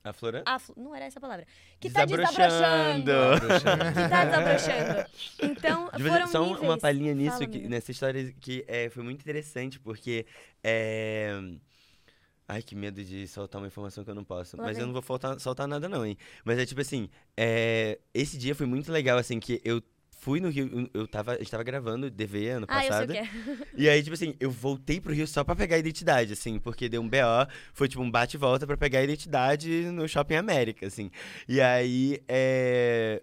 Aflorando? 0.04 0.44
aflo- 0.46 0.74
não 0.76 0.94
era 0.94 1.04
essa 1.04 1.18
a 1.18 1.22
palavra. 1.22 1.46
Que 1.78 1.88
tá 1.90 2.04
Desabrochando. 2.04 3.04
desabrochando. 3.04 3.84
Que 3.94 4.08
tá 4.08 4.24
desabrochando. 4.24 5.10
Então, 5.42 5.90
De 5.96 6.02
vez- 6.02 6.12
foram 6.14 6.26
só 6.26 6.42
um- 6.42 6.46
níveis. 6.46 6.62
uma 6.62 6.78
palhinha 6.78 7.14
nisso, 7.14 7.38
Fala, 7.38 7.46
que, 7.46 7.58
nessa 7.68 7.90
história 7.92 8.32
que 8.40 8.64
é, 8.66 8.88
foi 8.90 9.02
muito 9.04 9.20
interessante, 9.20 9.78
porque. 9.78 10.26
É... 10.62 11.32
Ai, 12.48 12.60
que 12.62 12.74
medo 12.74 13.02
de 13.02 13.26
soltar 13.28 13.60
uma 13.60 13.68
informação 13.68 14.04
que 14.04 14.10
eu 14.10 14.14
não 14.14 14.24
posso. 14.24 14.56
Lá 14.56 14.64
Mas 14.64 14.76
eu 14.78 14.84
não 14.84 14.92
vou 14.92 15.00
faltar- 15.00 15.38
soltar 15.40 15.66
nada, 15.66 15.88
não, 15.88 16.04
hein? 16.04 16.18
Mas 16.44 16.58
é 16.58 16.66
tipo 16.66 16.80
assim: 16.80 17.08
é, 17.36 17.98
esse 18.12 18.36
dia 18.36 18.54
foi 18.54 18.66
muito 18.66 18.90
legal, 18.92 19.16
assim, 19.16 19.38
que 19.40 19.60
eu 19.64 19.80
fui 20.23 20.39
no 20.40 20.49
Rio. 20.49 20.89
Eu 20.94 21.09
tava, 21.09 21.32
a 21.32 21.39
gente 21.39 21.51
tava 21.51 21.65
gravando 21.65 22.09
DV 22.09 22.49
ano 22.49 22.66
Ah, 22.69 22.77
eu 22.77 22.81
sei 22.81 22.89
o 22.89 22.93
passado. 22.93 23.12
que 23.12 23.19
é. 23.19 23.66
E 23.77 23.89
aí, 23.89 24.01
tipo 24.03 24.15
assim, 24.15 24.36
eu 24.39 24.51
voltei 24.53 25.01
pro 25.01 25.12
Rio 25.12 25.27
só 25.27 25.43
pra 25.43 25.57
pegar 25.57 25.74
a 25.74 25.78
identidade, 25.81 26.32
assim, 26.32 26.61
porque 26.61 26.89
deu 26.89 27.03
um 27.03 27.09
BO, 27.09 27.51
foi 27.74 27.89
tipo 27.89 28.01
um 28.01 28.11
bate 28.11 28.36
e 28.36 28.39
volta 28.39 28.65
pra 28.65 28.77
pegar 28.77 29.01
a 29.01 29.03
identidade 29.03 29.69
no 29.90 30.09
Shopping 30.09 30.36
América, 30.36 30.86
assim. 30.86 31.11
E 31.49 31.61
aí, 31.61 32.23
é. 32.28 33.20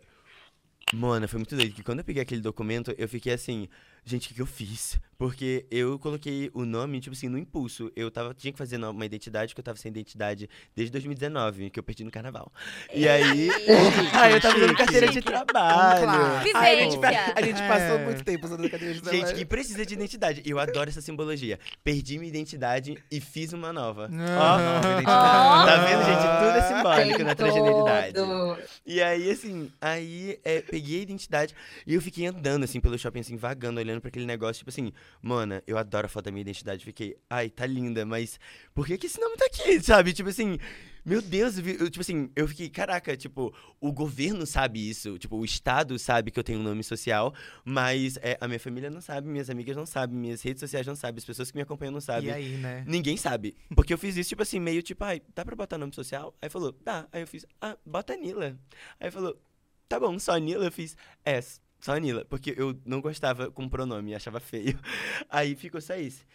Mano, 0.94 1.26
foi 1.28 1.38
muito 1.38 1.56
doido, 1.56 1.74
que 1.74 1.84
quando 1.84 2.00
eu 2.00 2.06
peguei 2.06 2.22
aquele 2.22 2.42
documento, 2.42 2.94
eu 2.98 3.08
fiquei 3.08 3.32
assim, 3.32 3.70
gente, 4.04 4.26
o 4.26 4.28
que, 4.30 4.34
que 4.36 4.42
eu 4.42 4.46
fiz? 4.46 5.00
Porque 5.20 5.66
eu 5.70 6.00
coloquei 6.00 6.50
o 6.54 6.64
nome, 6.64 7.02
tipo 7.02 7.14
assim, 7.14 7.28
no 7.28 7.38
impulso. 7.38 7.92
Eu 7.94 8.10
tava, 8.10 8.34
tinha 8.34 8.54
que 8.54 8.58
fazer 8.58 8.82
uma 8.82 9.06
identidade, 9.06 9.54
que 9.54 9.60
eu 9.60 9.64
tava 9.64 9.78
sem 9.78 9.90
identidade 9.92 10.50
desde 10.74 10.94
2019, 10.94 11.70
que 11.70 11.78
eu 11.78 11.84
perdi 11.84 12.06
no 12.06 12.10
carnaval. 12.10 12.50
E 12.96 13.06
aí. 13.06 13.50
aí 14.16 14.32
eu 14.32 14.40
tava 14.40 14.58
dando 14.58 14.76
carteira 14.78 15.10
de 15.10 15.22
trabalho. 15.22 16.04
Claro. 16.04 16.50
Ai, 16.56 16.80
a 16.80 16.84
gente, 16.84 16.98
a 17.36 17.42
gente 17.42 17.62
É. 17.62 17.68
passou 17.68 18.00
muito 18.00 18.24
tempo 18.24 18.46
usando 18.46 18.70
cadeira 18.70 18.94
de 18.94 19.00
Gente, 19.02 19.10
trabalho. 19.12 19.36
que 19.38 19.44
precisa 19.46 19.86
de 19.86 19.94
identidade. 19.94 20.42
Eu 20.46 20.58
adoro 20.58 20.90
essa 20.90 21.02
simbologia. 21.02 21.60
Perdi 21.84 22.18
minha 22.18 22.30
identidade 22.30 22.98
e 23.12 23.20
fiz 23.20 23.52
uma 23.52 23.74
nova. 23.74 24.06
Aham. 24.06 24.14
Nova 24.14 24.88
Ó. 24.88 24.92
identidade. 24.94 25.66
Tá 25.66 25.86
vendo, 25.86 26.06
gente? 26.06 26.40
Tudo 26.40 26.58
é 26.58 26.62
simbólico 26.78 27.18
Tem 27.18 27.26
na 27.26 27.36
trageneridade. 27.36 28.14
todo. 28.14 28.58
E 28.86 29.02
aí, 29.02 29.30
assim, 29.32 29.70
aí 29.82 30.40
é, 30.46 30.62
peguei 30.62 31.00
a 31.00 31.04
identidade 31.04 31.54
e 31.86 31.94
eu 31.94 32.02
fiquei 32.02 32.26
andando, 32.26 32.64
assim, 32.64 32.80
pelo 32.80 32.98
shopping, 32.98 33.20
assim, 33.20 33.36
vagando, 33.36 33.82
olhando 33.82 34.00
pra 34.00 34.08
aquele 34.08 34.26
negócio, 34.26 34.60
tipo 34.60 34.70
assim, 34.70 34.94
mana, 35.22 35.64
eu 35.68 35.78
adoro 35.78 36.06
a 36.06 36.10
foto 36.10 36.26
da 36.26 36.32
minha 36.32 36.42
identidade. 36.42 36.84
Fiquei, 36.84 37.18
ai, 37.30 37.50
tá 37.50 37.66
linda, 37.66 38.06
mas 38.06 38.40
por 38.74 38.86
que 38.86 38.98
que 38.98 39.08
esse 39.08 39.20
nome 39.20 39.36
tá 39.38 39.46
aqui, 39.46 39.80
sabe? 39.84 40.14
Tipo 40.14 40.30
assim, 40.30 40.58
meu 41.06 41.22
Deus, 41.22 41.58
eu, 41.58 41.90
tipo 41.90 42.02
assim, 42.02 42.30
eu 42.36 42.48
fiquei, 42.48 42.70
caraca, 42.70 43.16
tipo, 43.16 43.54
o 43.80 43.92
governo 43.92 44.46
sabe 44.46 44.90
isso, 44.90 45.18
tipo, 45.18 45.38
o 45.38 45.46
Estado 45.46 45.98
sabe 45.98 46.30
que 46.30 46.40
eu 46.40 46.44
tenho 46.44 46.60
um 46.60 46.64
nome 46.64 46.84
social, 46.84 47.34
mas 47.64 48.18
é, 48.18 48.38
a 48.40 48.48
minha 48.48 48.60
família 48.60 48.90
não 48.90 49.02
sabe, 49.02 49.28
minhas 49.28 49.50
amigas 49.50 49.76
não 49.76 49.86
sabem, 49.86 50.18
minhas 50.18 50.42
redes 50.42 50.60
sociais 50.60 50.86
não 50.86 50.96
sabem, 50.96 51.18
as 51.18 51.26
pessoas 51.26 51.50
que 51.50 51.58
me 51.58 51.64
acompanham 51.64 51.94
não 51.94 52.02
sabem. 52.02 52.30
E 52.30 52.34
aí, 52.34 52.58
né? 52.58 52.84
Ninguém 52.88 53.18
sabe. 53.18 53.56
Porque 53.76 53.94
eu 53.94 53.98
fiz 53.98 54.18
isso, 54.18 54.30
tipo 54.30 54.44
assim, 54.44 54.60
meio 54.60 54.84
tipo, 54.84 55.04
ai, 55.04 55.22
dá 55.34 55.44
pra 55.44 55.56
botar 55.56 55.78
nome 55.78 55.94
social? 55.96 56.36
Aí 56.42 56.50
falou, 56.50 56.76
dá. 56.84 57.08
Aí 57.12 57.22
eu 57.22 57.28
fiz, 57.28 57.46
ah, 57.62 57.78
bota 57.86 58.16
Nila. 58.16 58.58
Aí 59.00 59.10
falou, 59.10 59.40
tá 59.88 60.00
bom, 60.00 60.18
só 60.20 60.38
Nila. 60.38 60.66
Eu 60.66 60.72
fiz, 60.72 60.96
é, 61.26 61.40
só 61.80 61.96
Nila. 61.98 62.26
Porque 62.26 62.54
eu 62.58 62.78
não 62.86 63.02
gostava 63.02 63.50
com 63.52 63.68
pronome, 63.70 64.14
achava 64.16 64.40
feio. 64.40 64.80
Aí 65.30 65.56
ficou 65.56 65.80
só 65.82 65.96
isso. 65.96 66.26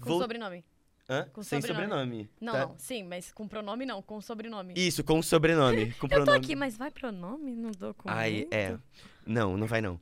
Com 0.00 0.06
Vou- 0.10 0.20
sobrenome. 0.20 0.64
Hã? 1.10 1.26
com 1.32 1.42
Sem 1.42 1.60
sobrenome. 1.60 1.88
sobrenome. 1.90 2.30
Não, 2.40 2.52
tá? 2.52 2.58
não, 2.66 2.74
sim, 2.78 3.02
mas 3.02 3.32
com 3.32 3.46
pronome 3.48 3.84
não, 3.84 4.00
com 4.00 4.20
sobrenome. 4.20 4.72
Isso, 4.76 5.02
com 5.02 5.20
sobrenome. 5.20 5.92
Com 5.98 6.06
Eu 6.06 6.10
pronome. 6.10 6.26
tô 6.26 6.32
aqui, 6.32 6.54
mas 6.54 6.76
vai 6.76 6.90
pronome 6.92 7.56
no 7.56 7.72
documento? 7.72 8.16
Ai, 8.16 8.46
é. 8.52 8.78
Não, 9.26 9.56
não 9.56 9.66
vai 9.66 9.80
não. 9.80 10.00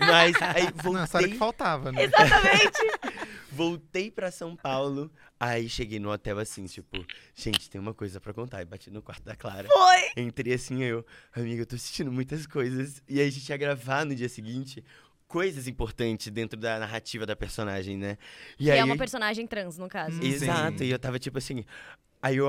Mas 0.00 0.34
aí 0.42 0.68
voltei, 0.82 1.30
que 1.30 1.38
faltava, 1.38 1.92
né? 1.92 2.02
Voltei 3.50 4.10
pra 4.10 4.30
São 4.30 4.56
Paulo. 4.56 5.10
Aí 5.38 5.68
cheguei 5.68 5.98
no 5.98 6.10
hotel 6.10 6.38
assim, 6.38 6.66
tipo, 6.66 7.04
gente, 7.34 7.68
tem 7.70 7.80
uma 7.80 7.94
coisa 7.94 8.20
pra 8.20 8.32
contar. 8.32 8.62
E 8.62 8.64
bati 8.64 8.90
no 8.90 9.02
quarto 9.02 9.24
da 9.24 9.34
Clara. 9.34 9.68
Foi! 9.68 10.22
Entrei 10.22 10.54
assim, 10.54 10.82
eu, 10.82 11.04
amiga, 11.32 11.62
eu 11.62 11.66
tô 11.66 11.76
assistindo 11.76 12.12
muitas 12.12 12.46
coisas. 12.46 13.02
E 13.08 13.20
aí 13.20 13.28
a 13.28 13.30
gente 13.30 13.48
ia 13.48 13.56
gravar 13.56 14.04
no 14.04 14.14
dia 14.14 14.28
seguinte 14.28 14.84
coisas 15.26 15.68
importantes 15.68 16.28
dentro 16.32 16.58
da 16.58 16.78
narrativa 16.80 17.24
da 17.24 17.36
personagem, 17.36 17.96
né? 17.96 18.18
E 18.58 18.64
Que 18.64 18.70
aí, 18.72 18.78
é 18.80 18.84
uma 18.84 18.96
personagem 18.96 19.46
trans, 19.46 19.78
no 19.78 19.88
caso. 19.88 20.20
Hum. 20.20 20.24
Exato, 20.24 20.78
Sim. 20.78 20.84
e 20.86 20.90
eu 20.90 20.98
tava 20.98 21.18
tipo 21.18 21.38
assim. 21.38 21.64
Aí 22.20 22.36
eu. 22.36 22.46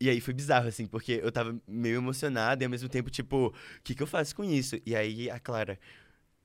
E 0.00 0.08
aí 0.10 0.20
foi 0.20 0.34
bizarro, 0.34 0.66
assim, 0.66 0.86
porque 0.86 1.20
eu 1.22 1.30
tava 1.30 1.56
meio 1.68 1.96
emocionado 1.96 2.60
e 2.60 2.64
ao 2.64 2.70
mesmo 2.70 2.88
tempo, 2.88 3.08
tipo, 3.08 3.48
o 3.48 3.82
que, 3.84 3.94
que 3.94 4.02
eu 4.02 4.06
faço 4.06 4.34
com 4.34 4.42
isso? 4.42 4.76
E 4.84 4.96
aí 4.96 5.30
a 5.30 5.38
Clara, 5.38 5.78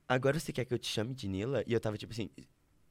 agora 0.06 0.38
você 0.38 0.52
quer 0.52 0.64
que 0.64 0.72
eu 0.72 0.78
te 0.78 0.86
chame 0.86 1.12
de 1.12 1.26
Nila? 1.26 1.64
E 1.66 1.72
eu 1.72 1.80
tava 1.80 1.96
tipo 1.98 2.12
assim, 2.12 2.30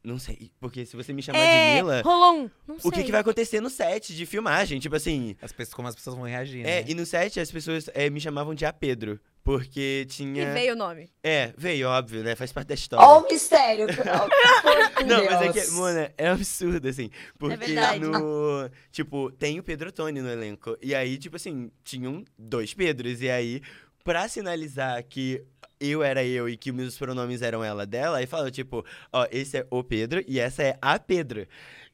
não 0.03 0.18
sei, 0.19 0.52
porque 0.60 0.86
se 0.86 0.95
você 0.95 1.11
me 1.11 1.22
chamar 1.22 1.40
de 1.40 1.45
É, 1.45 1.76
Nila, 1.76 2.02
rolou 2.02 2.44
um. 2.44 2.52
Não 2.65 2.80
sei. 2.80 2.90
o 2.90 2.91
que, 2.91 3.03
que 3.03 3.11
vai 3.11 3.22
acontecer 3.22 3.60
no 3.60 3.69
set 3.69 4.15
de 4.15 4.26
filmagem? 4.26 4.80
Tipo 4.80 4.95
assim, 4.95 5.36
As 5.41 5.52
pessoas, 5.52 5.74
como 5.74 5.88
as 5.88 5.95
pessoas 5.95 6.15
vão 6.15 6.26
reagir, 6.26 6.61
é, 6.65 6.82
né? 6.82 6.86
e 6.88 6.94
no 6.94 7.06
set 7.06 7.40
as 7.40 7.52
pessoas 7.52 7.90
é, 7.94 8.10
me 8.10 8.19
chamavam 8.19 8.56
de 8.56 8.65
A 8.65 8.72
Pedro. 8.72 9.19
Porque 9.48 10.06
tinha. 10.10 10.44
E 10.44 10.53
veio 10.53 10.74
o 10.74 10.76
nome. 10.76 11.10
É, 11.24 11.53
veio, 11.57 11.88
óbvio, 11.88 12.22
né? 12.22 12.36
Faz 12.36 12.52
parte 12.52 12.68
da 12.68 12.74
história. 12.74 13.06
Ó 13.06 13.22
o 13.22 13.28
mistério. 13.32 13.88
Não, 15.07 15.24
mas 15.24 15.41
é 15.41 15.53
que, 15.53 15.72
mano, 15.72 16.10
é 16.18 16.28
absurdo, 16.28 16.86
assim. 16.86 17.10
Porque 17.40 17.56
verdade. 17.56 17.99
no. 17.99 18.69
Tipo, 18.91 19.32
tem 19.32 19.57
o 19.57 19.64
Pedro 19.64 19.90
Tony 19.90 20.22
no 20.22 20.30
elenco. 20.30 20.78
E 20.82 20.94
aí, 20.94 21.18
tipo 21.18 21.38
assim, 21.38 21.72
tinham 21.82 22.26
dois 22.38 22.74
Pedros. 22.74 23.22
E 23.22 23.30
aí, 23.30 23.61
pra 24.03 24.28
sinalizar 24.28 25.02
que 25.06 25.41
eu 25.80 26.04
era 26.04 26.24
eu 26.24 26.49
e 26.49 26.58
que 26.58 26.72
meus 26.72 26.98
pronomes 26.98 27.41
eram 27.41 27.64
ela 27.64 27.86
dela, 27.86 28.18
aí 28.18 28.26
falou, 28.26 28.49
tipo, 28.52 28.86
ó, 29.12 29.28
esse 29.32 29.58
é 29.58 29.68
o 29.70 29.84
Pedro 29.84 30.24
e 30.28 30.40
essa 30.40 30.64
é 30.64 30.78
a 30.82 30.98
Pedro. 30.98 31.48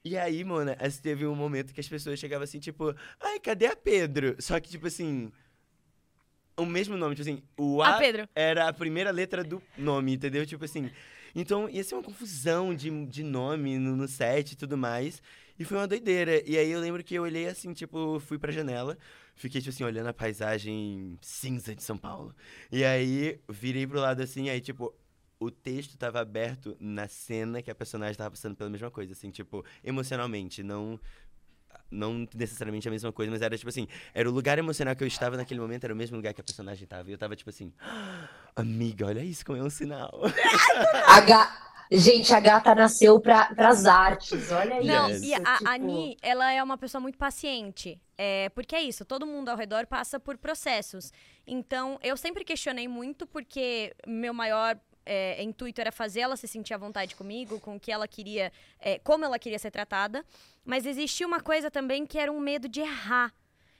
E 0.06 0.18
aí, 0.18 0.44
mano, 0.44 0.76
assim, 0.80 1.02
teve 1.02 1.26
um 1.26 1.36
momento 1.36 1.74
que 1.74 1.80
as 1.80 1.88
pessoas 1.88 2.20
chegavam 2.20 2.44
assim, 2.44 2.60
tipo, 2.60 2.94
ai, 3.22 3.40
cadê 3.40 3.68
a 3.68 3.76
Pedro? 3.76 4.36
Só 4.40 4.60
que, 4.60 4.70
tipo 4.70 4.88
assim. 4.88 5.32
O 6.56 6.66
mesmo 6.66 6.96
nome, 6.96 7.16
tipo 7.16 7.28
assim, 7.28 7.42
o 7.58 7.82
A 7.82 7.98
Pedro. 7.98 8.28
era 8.36 8.68
a 8.68 8.74
primeira 8.74 9.10
letra 9.12 9.44
do 9.44 9.62
nome, 9.78 10.14
entendeu? 10.14 10.46
Tipo 10.46 10.66
assim. 10.66 10.92
Então 11.34 11.68
ia 11.68 11.84
ser 11.84 11.96
uma 11.96 12.04
confusão 12.04 12.76
de, 12.76 13.06
de 13.08 13.24
nome 13.24 13.80
no, 13.80 13.96
no 13.96 14.08
set 14.08 14.52
e 14.52 14.56
tudo 14.56 14.78
mais. 14.78 15.22
E 15.58 15.64
foi 15.66 15.78
uma 15.78 15.88
doideira. 15.88 16.42
E 16.50 16.58
aí 16.58 16.72
eu 16.72 16.80
lembro 16.80 17.04
que 17.04 17.16
eu 17.16 17.24
olhei 17.24 17.48
assim, 17.48 17.74
tipo, 17.74 18.20
fui 18.20 18.38
pra 18.40 18.52
janela, 18.52 18.98
fiquei, 19.36 19.62
tipo 19.62 19.70
assim, 19.74 19.84
olhando 19.84 20.08
a 20.08 20.14
paisagem 20.14 21.18
cinza 21.22 21.76
de 21.76 21.84
São 21.84 21.98
Paulo. 21.98 22.36
E 22.72 22.84
aí 22.84 23.40
virei 23.50 23.86
pro 23.88 24.00
lado 24.00 24.22
assim, 24.22 24.50
aí, 24.50 24.60
tipo. 24.62 24.94
O 25.40 25.52
texto 25.52 25.98
tava 25.98 26.22
aberto 26.22 26.78
na 26.80 27.06
cena 27.06 27.62
que 27.62 27.70
a 27.70 27.76
personagem 27.76 28.16
tava 28.16 28.32
passando 28.32 28.56
pela 28.56 28.70
mesma 28.70 28.90
coisa, 28.90 29.12
assim, 29.12 29.30
tipo, 29.30 29.66
emocionalmente, 29.84 30.64
não 30.64 30.98
não 31.92 32.26
necessariamente 32.34 32.88
a 32.88 32.92
mesma 32.92 33.12
coisa, 33.12 33.30
mas 33.32 33.42
era 33.42 33.58
tipo 33.58 33.70
assim, 33.70 33.88
era 34.14 34.30
o 34.30 34.32
lugar 34.32 34.58
emocional 34.58 34.96
que 34.96 35.04
eu 35.04 35.08
estava 35.08 35.36
naquele 35.36 35.60
momento, 35.60 35.84
era 35.84 35.94
o 35.94 35.98
mesmo 35.98 36.16
lugar 36.16 36.34
que 36.34 36.40
a 36.40 36.44
personagem 36.44 36.88
tava. 36.88 37.10
E 37.10 37.12
eu 37.14 37.18
tava 37.18 37.36
tipo 37.36 37.50
assim, 37.50 37.74
Amiga, 38.56 39.08
olha 39.08 39.24
isso 39.24 39.46
como 39.46 39.58
é 39.58 39.64
um 39.64 39.70
sinal. 39.70 40.12
Ga- 41.28 41.73
Gente, 41.96 42.34
a 42.34 42.40
gata 42.40 42.74
nasceu 42.74 43.20
para 43.20 43.54
as 43.56 43.86
artes, 43.86 44.52
olha 44.52 44.82
Não, 44.82 45.12
isso. 45.12 45.24
e 45.26 45.34
a, 45.36 45.38
a 45.38 45.58
tipo, 45.58 45.70
Ani, 45.70 46.18
ela 46.24 46.52
é 46.52 46.64
uma 46.64 46.76
pessoa 46.76 47.00
muito 47.00 47.20
paciente. 47.20 48.02
É, 48.18 48.50
porque 48.50 48.76
é 48.76 48.82
isso, 48.82 49.06
todo 49.06 49.28
mundo 49.28 49.50
ao 49.50 49.56
redor 49.56 49.86
passa 49.86 50.20
por 50.20 50.36
processos. 50.38 51.12
Então, 51.46 52.00
eu 52.02 52.18
sempre 52.18 52.44
questionei 52.44 52.88
muito, 52.88 53.28
porque 53.28 53.94
meu 54.08 54.34
maior 54.34 54.76
é, 55.06 55.42
intuito 55.44 55.82
era 55.82 55.92
fazer 55.92 56.22
ela 56.22 56.36
se 56.36 56.48
sentir 56.48 56.74
à 56.74 56.78
vontade 56.78 57.16
comigo, 57.16 57.60
com 57.60 57.76
o 57.76 57.80
que 57.80 57.92
ela 57.92 58.08
queria, 58.08 58.52
é, 58.80 58.98
como 59.00 59.24
ela 59.24 59.38
queria 59.38 59.60
ser 59.60 59.70
tratada. 59.70 60.26
Mas 60.66 60.88
existia 60.88 61.28
uma 61.28 61.42
coisa 61.42 61.70
também 61.70 62.08
que 62.08 62.18
era 62.18 62.32
um 62.32 62.40
medo 62.40 62.68
de 62.68 62.82
errar. 62.82 63.32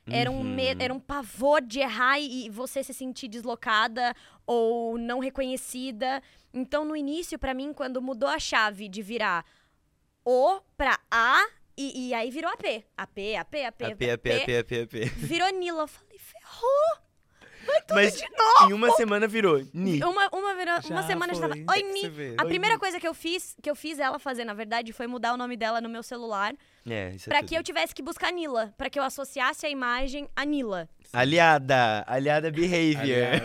Era 0.10 0.30
um, 0.30 0.38
Uhum. 0.38 0.44
me- 0.44 0.76
era 0.80 0.94
um 0.94 1.00
pavor 1.00 1.62
de 1.62 1.80
errar 1.80 2.20
e, 2.20 2.50
você 2.50 2.84
se 2.84 2.94
sentir 2.94 3.28
deslocada 3.30 4.14
ou 4.46 4.98
não 4.98 5.20
reconhecida. 5.20 6.22
Então, 6.54 6.84
no 6.84 6.96
início, 6.96 7.40
pra 7.40 7.54
mim, 7.54 7.72
quando 7.74 8.02
mudou 8.02 8.28
a 8.28 8.38
chave 8.40 8.90
de 8.90 9.02
virar 9.02 9.46
O 10.26 10.60
pra 10.78 11.00
A, 11.12 11.46
e, 11.78 12.10
e 12.10 12.14
aí 12.14 12.30
virou 12.32 12.52
AP. 12.52 12.86
AP, 12.98 13.36
AP, 13.40 13.56
AP, 13.66 13.82
AP, 13.84 14.04
AP, 14.12 14.28
AP, 14.32 14.50
AP, 14.60 14.72
AP. 14.84 15.10
Virou 15.18 15.50
Nila. 15.54 15.84
Eu 15.84 15.88
falei, 15.88 16.18
ferrou. 16.20 17.04
Mas 17.94 18.22
em 18.68 18.74
uma 18.74 18.92
semana 18.92 19.26
virou 19.28 19.62
Ni. 19.74 20.04
Uma, 20.04 20.30
uma, 20.34 20.54
virou, 20.56 20.76
uma 20.90 21.04
semana 21.04 21.34
já 21.34 21.42
tava. 21.42 21.54
foi. 21.56 21.66
Oi, 21.70 21.84
Ni. 21.94 22.06
A 22.38 22.44
Oi, 22.44 22.48
primeira 22.50 22.76
Ni. 22.76 22.80
coisa 22.80 23.00
que 23.00 23.08
eu 23.08 23.14
fiz, 23.14 23.56
que 23.62 23.70
eu 23.70 23.76
fiz 23.76 24.00
ela 24.00 24.20
fazer, 24.20 24.44
na 24.46 24.54
verdade, 24.54 24.92
foi 24.92 25.08
mudar 25.08 25.34
o 25.34 25.38
nome 25.38 25.56
dela 25.56 25.80
no 25.80 25.88
meu 25.90 26.04
celular. 26.04 26.54
É, 26.86 27.10
isso 27.16 27.30
é 27.30 27.32
Pra 27.32 27.40
tudo. 27.40 27.50
que 27.50 27.56
eu 27.56 27.64
tivesse 27.64 27.96
que 27.96 28.02
buscar 28.02 28.32
Nila. 28.32 28.74
Pra 28.78 28.90
que 28.90 29.00
eu 29.00 29.04
associasse 29.04 29.66
a 29.66 29.70
imagem 29.70 30.28
a 30.36 30.44
Nila. 30.46 30.90
Aliada, 31.14 32.04
aliada 32.08 32.50
behavior. 32.50 33.40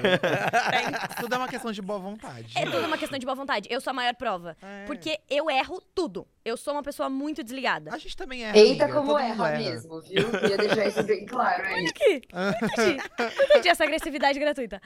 Tudo 1.20 1.34
é 1.34 1.36
uma 1.36 1.48
questão 1.48 1.70
de 1.70 1.82
boa 1.82 1.98
vontade. 1.98 2.56
É 2.56 2.64
tudo 2.64 2.86
uma 2.86 2.96
questão 2.96 3.18
de 3.18 3.26
boa 3.26 3.34
vontade. 3.34 3.68
Eu 3.70 3.78
sou 3.78 3.90
a 3.90 3.94
maior 3.94 4.14
prova. 4.14 4.56
É. 4.62 4.86
Porque 4.86 5.20
eu 5.28 5.50
erro 5.50 5.78
tudo. 5.94 6.26
Eu 6.42 6.56
sou 6.56 6.72
uma 6.72 6.82
pessoa 6.82 7.10
muito 7.10 7.44
desligada. 7.44 7.92
A 7.92 7.98
gente 7.98 8.16
também 8.16 8.42
é. 8.42 8.56
Eita, 8.56 8.84
amiga, 8.84 8.98
como 8.98 9.12
todo 9.12 9.20
mundo 9.22 9.42
erra 9.44 9.58
mesmo, 9.58 10.00
viu? 10.00 10.30
Queria 10.30 10.56
deixar 10.56 10.86
isso 10.86 11.02
bem 11.02 11.26
claro 11.26 11.62
aí. 11.62 11.86
aqui. 11.88 12.22
Entendi. 12.72 13.02
Entendi 13.44 13.68
essa 13.68 13.84
agressividade 13.84 14.38
gratuita. 14.38 14.80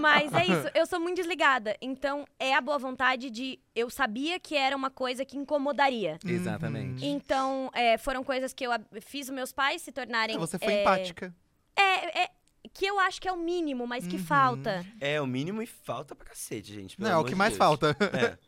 Mas 0.00 0.32
é 0.32 0.44
isso, 0.44 0.68
eu 0.74 0.86
sou 0.86 0.98
muito 0.98 1.18
desligada. 1.18 1.76
Então, 1.80 2.24
é 2.36 2.52
a 2.52 2.60
boa 2.60 2.78
vontade 2.78 3.30
de. 3.30 3.60
Eu 3.76 3.88
sabia 3.90 4.40
que 4.40 4.56
era 4.56 4.76
uma 4.76 4.90
coisa 4.90 5.24
que 5.24 5.36
incomodaria. 5.36 6.18
Exatamente. 6.26 7.06
Então, 7.06 7.70
é, 7.72 7.96
foram 7.96 8.24
coisas 8.24 8.52
que 8.52 8.66
eu 8.66 8.72
fiz 9.00 9.28
os 9.28 9.34
meus 9.34 9.52
pais 9.52 9.82
se 9.82 9.92
tornarem. 9.92 10.36
Você 10.36 10.58
foi 10.58 10.72
é, 10.72 10.80
empática. 10.80 11.32
É, 11.80 12.22
é, 12.24 12.28
que 12.74 12.86
eu 12.86 12.98
acho 13.00 13.20
que 13.20 13.26
é 13.26 13.32
o 13.32 13.36
mínimo, 13.36 13.86
mas 13.86 14.06
que 14.06 14.16
Uhum. 14.16 14.24
falta. 14.24 14.86
É 15.00 15.20
o 15.20 15.26
mínimo 15.26 15.60
e 15.62 15.66
falta 15.66 16.14
pra 16.14 16.26
cacete, 16.28 16.72
gente. 16.72 17.00
Não, 17.00 17.10
é 17.10 17.16
o 17.16 17.24
que 17.24 17.30
de 17.30 17.36
mais 17.36 17.50
Deus. 17.52 17.58
falta. 17.58 17.96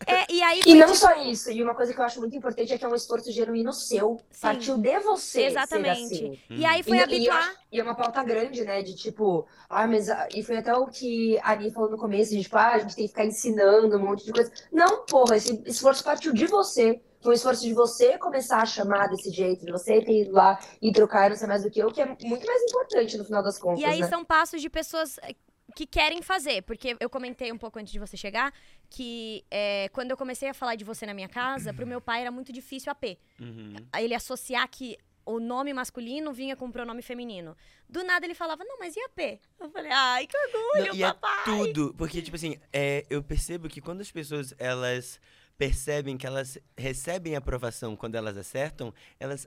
É. 0.07 0.15
É, 0.21 0.27
e 0.33 0.43
aí. 0.43 0.61
E 0.67 0.75
não 0.75 0.95
só 0.95 1.21
isso, 1.23 1.51
e 1.51 1.63
uma 1.63 1.75
coisa 1.75 1.93
que 1.93 1.99
eu 2.01 2.05
acho 2.05 2.21
muito 2.21 2.37
importante 2.37 2.73
é 2.73 2.79
que 2.79 2.85
é 2.85 2.89
um 2.89 2.95
esforço 2.95 3.33
genuíno 3.33 3.73
seu. 3.73 4.21
Sim. 4.31 4.41
Partiu 4.41 4.79
de 4.79 4.99
você. 5.01 5.43
Exatamente. 5.47 6.09
Ser 6.09 6.27
assim. 6.27 6.39
E 6.51 6.65
aí 6.65 6.83
foi 6.83 6.97
e, 6.99 7.01
e, 7.01 7.03
habituar. 7.03 7.39
acho- 7.49 7.59
e 7.73 7.81
é 7.81 7.83
uma 7.83 7.95
pauta 7.95 8.23
grande, 8.23 8.63
né? 8.65 8.83
De 8.83 8.95
tipo, 8.95 9.47
ah, 9.69 9.87
mas. 9.87 10.09
ah, 10.09 10.29
E 10.35 10.43
foi 10.45 10.59
até 10.59 10.75
o 10.77 10.87
que 10.87 11.39
a 11.39 11.53
Ani 11.53 11.71
falou 11.73 11.91
no 11.91 11.99
começo, 11.99 12.31
de 12.37 12.43
tipo, 12.43 12.57
ah, 12.57 12.73
a 12.75 12.79
gente 12.79 12.95
tem 12.95 13.05
que 13.07 13.11
ficar 13.11 13.25
ensinando 13.27 13.97
um 13.97 14.01
monte 14.05 14.25
de 14.25 14.33
coisa. 14.33 14.53
Não, 14.71 15.05
porra, 15.07 15.37
esse 15.37 15.61
esforço 15.67 16.05
partiu 16.05 16.33
de 16.33 16.47
você. 16.47 17.01
Um 17.25 17.33
esforço 17.33 17.63
de 17.63 17.75
você 17.75 18.17
começar 18.19 18.63
a 18.63 18.67
chamar 18.67 19.09
desse 19.09 19.31
jeito, 19.31 19.65
de 19.67 19.73
você 19.73 20.01
ter 20.01 20.23
ido 20.23 20.33
lá 20.33 20.59
e 20.81 20.91
trocar, 20.93 21.29
não 21.29 21.37
sei 21.37 21.47
mais 21.47 21.63
do 21.63 21.71
que 21.71 21.79
eu, 21.79 21.91
que 21.91 22.01
é 22.01 22.07
muito 22.07 22.47
mais 22.47 22.63
importante 22.63 23.19
no 23.19 23.25
final 23.25 23.43
das 23.43 23.59
contas. 23.59 23.81
E 23.81 23.85
aí 23.85 24.01
né? 24.01 24.09
são 24.09 24.25
passos 24.25 24.63
de 24.63 24.71
pessoas 24.71 25.19
eh, 25.23 25.35
que 25.75 25.87
querem 25.87 26.23
fazer. 26.23 26.63
Porque 26.63 26.97
eu 26.99 27.11
comentei 27.11 27.53
um 27.53 27.59
pouco 27.59 27.79
antes 27.79 27.93
de 27.93 27.99
você 27.99 28.17
chegar 28.17 28.53
que 28.89 29.45
eh, 29.51 29.91
quando 29.93 30.11
eu 30.11 30.17
comecei 30.17 30.49
a 30.49 30.55
falar 30.55 30.77
de 30.77 30.85
você 30.85 31.05
na 31.05 31.13
minha 31.15 31.29
casa, 31.29 31.75
pro 31.75 31.87
meu 31.87 32.01
pai 32.01 32.23
era 32.23 32.31
muito 32.31 32.53
difícil 32.53 32.91
AP. 32.91 33.19
Uhum. 33.39 33.77
Aí 33.93 34.05
ele 34.05 34.15
associar 34.15 34.69
que 34.69 34.97
o 35.25 35.39
nome 35.39 35.73
masculino 35.73 36.33
vinha 36.33 36.57
com 36.57 36.67
o 36.67 36.73
pronome 36.73 37.03
feminino. 37.03 37.57
Do 37.89 38.03
nada 38.03 38.27
ele 38.27 38.35
falava, 38.35 38.65
não, 38.65 38.79
mas 38.79 38.97
e 38.97 39.01
AP? 39.01 39.41
Eu 39.61 39.71
falei, 39.71 39.91
ai, 39.93 40.27
que 40.27 40.37
orgulho, 40.37 40.89
Não, 40.89 40.95
e 40.95 41.03
é 41.03 41.13
papai. 41.13 41.45
tudo, 41.45 41.95
porque, 41.97 42.23
tipo 42.23 42.37
assim, 42.37 42.59
é, 42.73 43.07
eu 43.09 43.23
percebo 43.23 43.69
que 43.69 43.81
quando 43.81 44.01
as 44.01 44.11
pessoas, 44.11 44.55
elas 44.59 45.21
percebem 45.61 46.17
que 46.17 46.27
elas 46.27 46.57
recebem 46.75 47.37
aprovação 47.37 47.95
quando 47.95 48.15
elas 48.15 48.35
acertam, 48.39 48.95
elas... 49.21 49.47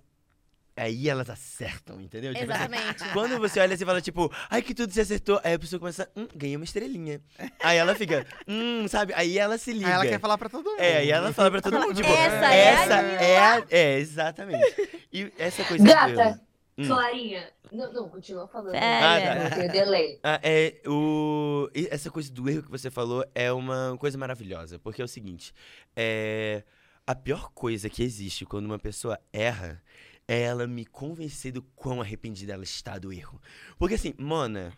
Aí 0.76 1.10
elas 1.10 1.28
acertam, 1.28 2.00
entendeu? 2.00 2.34
Tipo 2.36 2.52
assim, 2.52 2.64
Exatamente. 2.66 3.10
Quando 3.14 3.40
você 3.40 3.60
olha 3.60 3.74
assim 3.74 3.84
e 3.84 3.86
fala, 3.86 4.02
tipo, 4.02 4.32
ai, 4.50 4.62
que 4.62 4.74
tudo 4.76 4.92
você 4.92 5.02
acertou. 5.02 5.40
Aí 5.44 5.54
a 5.54 5.60
pessoa 5.60 5.80
começa, 5.80 6.10
hum, 6.16 6.28
ganhei 6.36 6.56
uma 6.56 6.66
estrelinha. 6.66 7.22
Aí 7.64 7.78
ela 7.78 7.94
fica, 7.96 8.26
hum, 8.48 8.88
sabe? 8.88 9.14
Aí 9.16 9.38
ela 9.38 9.58
se 9.58 9.72
liga. 9.72 9.88
Aí 9.88 9.94
ela 9.94 10.06
quer 10.06 10.20
falar 10.20 10.38
pra 10.38 10.50
todo 10.50 10.66
mundo. 10.66 10.80
É, 10.80 10.98
aí 10.98 11.12
ela 11.12 11.34
fala 11.34 11.52
pra 11.52 11.62
todo 11.62 11.80
mundo, 11.80 11.94
tipo, 11.96 12.10
Essa 12.10 12.54
é 12.54 12.70
a 12.70 12.82
essa 12.82 13.02
Nila. 13.02 13.22
é 13.22 13.40
a... 13.40 13.64
É, 13.70 13.98
exatamente. 14.00 15.00
E 15.12 15.32
essa 15.38 15.64
coisa... 15.64 15.84
Gata, 15.84 16.42
Hum. 16.78 16.88
Clarinha. 16.88 17.52
Não, 17.72 17.94
não, 17.94 18.10
continua 18.10 18.48
falando. 18.48 18.72
Pera. 18.72 19.44
Eu 19.44 19.50
tenho 19.52 19.72
delay. 19.72 20.20
Ah, 20.24 20.40
é, 20.42 20.82
o... 20.88 21.70
Essa 21.90 22.10
coisa 22.10 22.32
do 22.32 22.50
erro 22.50 22.64
que 22.64 22.72
você 22.72 22.90
falou 22.90 23.24
é 23.36 23.52
uma 23.52 23.96
coisa 24.00 24.18
maravilhosa. 24.18 24.80
Porque 24.80 25.02
é 25.02 25.06
o 25.06 25.08
seguinte: 25.08 25.54
é... 25.96 26.64
a 27.06 27.14
pior 27.14 27.52
coisa 27.52 27.90
que 27.90 28.04
existe 28.04 28.46
quando 28.46 28.66
uma 28.66 28.80
pessoa 28.80 29.20
erra 29.32 29.82
é 30.28 30.42
ela 30.42 30.66
me 30.66 30.86
convencer 30.86 31.52
do 31.52 31.62
quão 31.62 32.02
arrependida 32.02 32.54
ela 32.54 32.64
está 32.64 32.98
do 32.98 33.12
erro. 33.12 33.42
Porque 33.78 33.96
assim, 33.96 34.14
Mona, 34.18 34.74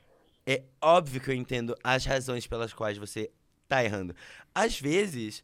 é 0.46 0.64
óbvio 0.82 1.22
que 1.22 1.30
eu 1.30 1.36
entendo 1.36 1.76
as 1.84 2.06
razões 2.06 2.48
pelas 2.48 2.74
quais 2.74 2.98
você 2.98 3.32
tá 3.68 3.84
errando. 3.84 4.16
Às 4.54 4.80
vezes, 4.80 5.44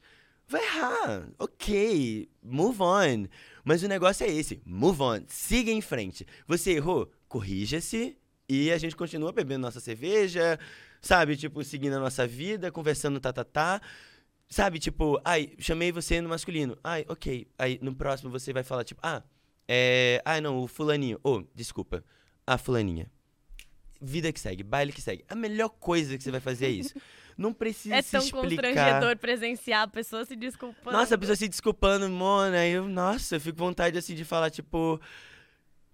vai 0.51 0.63
errar, 0.63 1.29
ok, 1.39 2.29
move 2.43 2.81
on. 2.81 3.27
Mas 3.63 3.81
o 3.83 3.87
negócio 3.87 4.25
é 4.25 4.29
esse, 4.29 4.61
move 4.65 5.01
on, 5.01 5.21
siga 5.27 5.71
em 5.71 5.81
frente. 5.81 6.27
Você 6.47 6.71
errou, 6.71 7.09
corrija-se 7.27 8.17
e 8.49 8.69
a 8.69 8.77
gente 8.77 8.95
continua 8.95 9.31
bebendo 9.31 9.61
nossa 9.61 9.79
cerveja, 9.79 10.59
sabe? 11.01 11.37
Tipo, 11.37 11.63
seguindo 11.63 11.93
a 11.93 11.99
nossa 11.99 12.27
vida, 12.27 12.71
conversando 12.71 13.19
tá, 13.19 13.31
tá, 13.31 13.45
tá. 13.45 13.81
Sabe, 14.49 14.79
tipo, 14.79 15.19
ai, 15.23 15.53
chamei 15.57 15.91
você 15.93 16.19
no 16.19 16.27
masculino. 16.27 16.77
Ai, 16.83 17.05
ok. 17.07 17.47
Aí 17.57 17.79
no 17.81 17.95
próximo 17.95 18.29
você 18.29 18.51
vai 18.51 18.63
falar, 18.63 18.83
tipo, 18.83 18.99
ah, 19.01 19.23
é. 19.65 20.21
Ai, 20.25 20.41
não, 20.41 20.59
o 20.59 20.67
fulaninho. 20.67 21.17
Oh, 21.23 21.41
desculpa. 21.55 22.03
A 22.45 22.57
fulaninha. 22.57 23.09
Vida 24.01 24.33
que 24.33 24.39
segue, 24.39 24.63
baile 24.63 24.91
que 24.91 25.01
segue. 25.01 25.23
A 25.29 25.35
melhor 25.35 25.69
coisa 25.69 26.17
que 26.17 26.23
você 26.23 26.31
vai 26.31 26.41
fazer 26.41 26.65
é 26.65 26.69
isso. 26.69 26.93
Não 27.41 27.51
precisa 27.53 27.95
É 27.95 28.01
se 28.01 28.11
tão 28.11 28.21
explicar. 28.21 28.47
constrangedor 28.71 29.17
presenciar 29.17 29.81
a 29.83 29.87
pessoa 29.87 30.23
se 30.25 30.35
desculpando. 30.35 30.95
Nossa, 30.95 31.15
a 31.15 31.17
pessoa 31.17 31.35
se 31.35 31.47
desculpando, 31.49 32.07
Mona. 32.09 32.65
Eu, 32.67 32.87
nossa, 32.87 33.35
eu 33.35 33.41
fico 33.41 33.57
com 33.57 33.65
vontade 33.65 33.97
assim 33.97 34.13
de 34.15 34.23
falar, 34.23 34.49
tipo. 34.49 34.99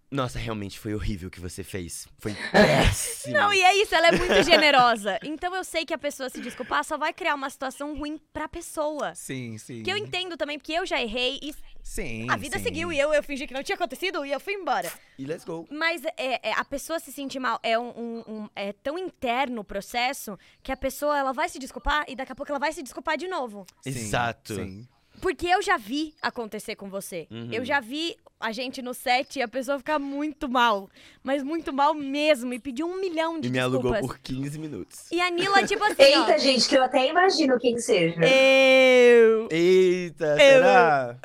Nossa, 0.09 0.39
realmente 0.39 0.79
foi 0.79 0.95
horrível 0.95 1.27
o 1.27 1.31
que 1.31 1.39
você 1.39 1.63
fez. 1.63 2.07
Foi 2.17 2.33
péssimo. 2.51 3.33
Não, 3.33 3.53
e 3.53 3.61
é 3.61 3.75
isso, 3.81 3.93
ela 3.93 4.07
é 4.07 4.11
muito 4.13 4.41
generosa. 4.43 5.19
Então 5.21 5.53
eu 5.53 5.63
sei 5.65 5.85
que 5.85 5.93
a 5.93 5.97
pessoa 5.97 6.29
se 6.29 6.39
desculpar 6.39 6.83
só 6.85 6.97
vai 6.97 7.11
criar 7.11 7.35
uma 7.35 7.49
situação 7.49 7.93
ruim 7.97 8.17
pra 8.31 8.47
pessoa. 8.47 9.13
Sim, 9.15 9.57
sim. 9.57 9.83
Que 9.83 9.91
eu 9.91 9.97
entendo 9.97 10.37
também, 10.37 10.57
porque 10.57 10.71
eu 10.71 10.85
já 10.85 11.01
errei 11.01 11.39
e 11.41 11.53
Sim. 11.83 12.27
a 12.29 12.37
vida 12.37 12.57
sim. 12.57 12.63
seguiu 12.63 12.91
e 12.91 12.97
eu, 12.99 13.13
eu 13.13 13.21
fingi 13.23 13.45
que 13.47 13.53
não 13.53 13.63
tinha 13.63 13.75
acontecido 13.75 14.25
e 14.25 14.31
eu 14.31 14.39
fui 14.39 14.53
embora. 14.53 14.89
E 15.17 15.25
let's 15.25 15.43
go. 15.43 15.67
Mas 15.69 16.03
é, 16.17 16.49
é, 16.49 16.53
a 16.53 16.63
pessoa 16.63 16.99
se 16.99 17.11
sentir 17.11 17.39
mal 17.39 17.59
é, 17.61 17.77
um, 17.77 17.89
um- 17.89 18.23
um- 18.27 18.49
é 18.55 18.71
tão 18.71 18.97
interno 18.97 19.61
o 19.61 19.63
processo 19.63 20.37
que 20.63 20.71
a 20.71 20.77
pessoa 20.77 21.17
ela 21.17 21.33
vai 21.33 21.49
se 21.49 21.59
desculpar 21.59 22.05
e 22.07 22.15
daqui 22.15 22.31
a 22.31 22.35
pouco 22.35 22.51
ela 22.51 22.59
vai 22.59 22.71
se 22.71 22.81
desculpar 22.81 23.17
de 23.17 23.27
novo. 23.27 23.65
Sim, 23.81 23.89
Exato. 23.89 24.55
Sim. 24.55 24.87
Porque 25.21 25.47
eu 25.47 25.61
já 25.61 25.77
vi 25.77 26.13
acontecer 26.21 26.75
com 26.75 26.89
você. 26.89 27.27
Uhum. 27.31 27.49
Eu 27.51 27.65
já 27.65 27.79
vi 27.79 28.15
a 28.39 28.51
gente 28.51 28.81
no 28.83 28.93
set 28.93 29.39
e 29.39 29.41
a 29.41 29.47
pessoa 29.47 29.79
ficar 29.79 29.97
muito 29.97 30.47
mal. 30.47 30.87
Mas 31.23 31.41
muito 31.43 31.73
mal 31.73 31.93
mesmo. 31.93 32.53
E 32.53 32.59
pedir 32.59 32.83
um 32.83 32.99
milhão 33.01 33.39
de 33.39 33.47
E 33.47 33.51
me 33.51 33.57
desculpas. 33.59 33.91
alugou 33.93 34.07
por 34.09 34.19
15 34.19 34.59
minutos. 34.59 35.11
E 35.11 35.19
a 35.19 35.29
Nila, 35.31 35.65
tipo 35.65 35.83
assim, 35.85 36.03
Eita, 36.03 36.35
ó. 36.35 36.37
gente, 36.37 36.69
que 36.69 36.75
eu 36.77 36.83
até 36.83 37.09
imagino 37.09 37.59
quem 37.59 37.79
seja. 37.79 38.19
Eu. 38.23 39.47
Eita, 39.51 40.35
será? 40.37 41.17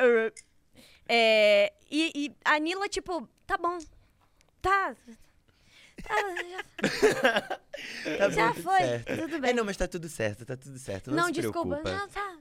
É, 1.09 1.73
e, 1.91 2.13
e 2.15 2.33
a 2.45 2.59
Nila, 2.59 2.89
tipo, 2.89 3.29
tá 3.47 3.59
bom. 3.59 3.77
Tá. 4.63 4.95
tá, 6.03 6.15
já 6.41 7.41
Tá 8.19 8.31
já 8.31 8.47
bom, 8.49 8.53
tudo 8.55 8.63
foi. 8.63 8.79
certo. 8.79 9.17
Tudo 9.21 9.35
É, 9.37 9.41
bem. 9.41 9.53
não, 9.55 9.65
mas 9.65 9.77
tá 9.77 9.89
tudo 9.89 10.09
certo, 10.09 10.47
tá 10.47 10.57
tudo 10.57 10.79
certo. 10.79 11.11
Não, 11.11 11.17
não, 11.19 11.27
se 11.27 11.33
desculpa. 11.33 11.77
preocupa. 11.77 11.91
Não, 11.91 12.09
tá. 12.09 12.37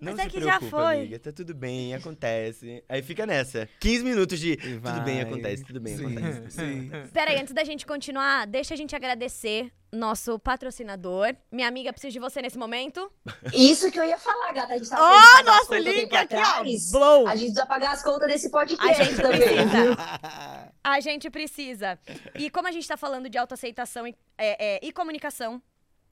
Não 0.00 0.12
Mas 0.12 0.20
é 0.20 0.22
se 0.24 0.30
que 0.30 0.40
já 0.40 0.56
preocupa, 0.58 0.84
foi. 0.84 0.96
amiga. 1.00 1.18
Tá 1.18 1.30
tudo 1.30 1.54
bem, 1.54 1.94
acontece. 1.94 2.82
Aí 2.88 3.02
fica 3.02 3.26
nessa. 3.26 3.68
15 3.80 4.02
minutos 4.02 4.40
de 4.40 4.56
tudo 4.56 5.00
bem, 5.04 5.20
acontece, 5.20 5.62
tudo 5.62 5.78
bem, 5.78 5.96
sim, 5.96 6.06
acontece. 6.16 6.50
Sim. 6.56 6.90
Pera 7.12 7.30
aí, 7.30 7.38
antes 7.40 7.52
da 7.52 7.62
gente 7.64 7.84
continuar, 7.84 8.46
deixa 8.46 8.72
a 8.72 8.76
gente 8.76 8.96
agradecer 8.96 9.70
nosso 9.92 10.38
patrocinador. 10.38 11.34
Minha 11.52 11.68
amiga 11.68 11.92
precisa 11.92 12.12
de 12.12 12.18
você 12.18 12.40
nesse 12.40 12.56
momento. 12.56 13.12
Isso 13.52 13.90
que 13.90 13.98
eu 13.98 14.04
ia 14.04 14.16
falar, 14.16 14.52
gata. 14.52 14.72
A 14.72 14.78
gente 14.78 14.88
tava 14.88 15.02
Ó, 15.02 15.20
falando 15.20 15.20
de 15.20 15.26
pagar 15.36 15.50
as 15.52 15.68
nosso 15.68 15.74
link 15.74 16.16
aqui, 16.16 16.36
ó. 16.36 16.98
Blow. 16.98 17.26
A 17.26 17.36
gente 17.36 17.40
precisa 17.52 17.66
pagar 17.66 17.92
as 17.92 18.02
contas 18.02 18.28
desse 18.28 18.46
A 18.46 18.50
podcast 18.50 19.04
gente 19.04 19.16
também. 19.20 19.40
precisa. 19.40 20.70
A 20.82 21.00
gente 21.00 21.30
precisa. 21.30 21.98
E 22.36 22.48
como 22.48 22.66
a 22.66 22.72
gente 22.72 22.88
tá 22.88 22.96
falando 22.96 23.28
de 23.28 23.36
autoaceitação 23.36 24.06
e, 24.06 24.16
é, 24.38 24.76
é, 24.76 24.80
e 24.82 24.90
comunicação, 24.92 25.62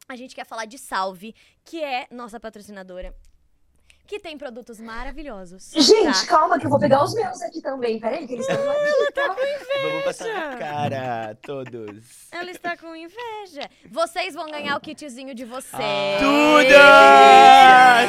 a 0.06 0.14
gente 0.14 0.34
quer 0.34 0.44
falar 0.44 0.66
de 0.66 0.76
Salve, 0.76 1.34
que 1.64 1.82
é 1.82 2.06
nossa 2.10 2.38
patrocinadora. 2.38 3.14
Que 4.08 4.18
tem 4.18 4.38
produtos 4.38 4.80
maravilhosos. 4.80 5.70
Gente, 5.70 6.22
tá? 6.22 6.26
calma 6.26 6.58
que 6.58 6.64
eu 6.64 6.70
vou 6.70 6.80
pegar 6.80 7.04
os 7.04 7.14
meus 7.14 7.42
aqui 7.42 7.60
também. 7.60 8.00
Peraí, 8.00 8.26
que 8.26 8.32
eles 8.32 8.48
estão 8.48 8.70
aqui, 8.70 9.12
tá? 9.12 9.36
Vamos 9.82 10.04
passar 10.04 10.32
na 10.32 10.56
cara, 10.56 11.38
todos. 11.42 12.26
Ela 12.32 12.50
está 12.50 12.74
com 12.74 12.96
inveja. 12.96 13.68
Vocês 13.90 14.32
vão 14.32 14.50
ganhar 14.50 14.78
o 14.78 14.80
kitzinho 14.80 15.34
de 15.34 15.44
vocês. 15.44 15.74
Ah, 15.74 16.18
Tudo! 16.20 16.68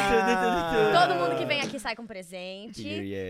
Tudo, 0.08 0.36
tudo, 0.40 0.60
tudo. 0.72 1.00
Todo 1.00 1.14
mundo 1.20 1.36
que 1.38 1.44
vem 1.44 1.60
aqui 1.60 1.78
sai 1.78 1.94
com 1.94 2.06
presente. 2.06 2.82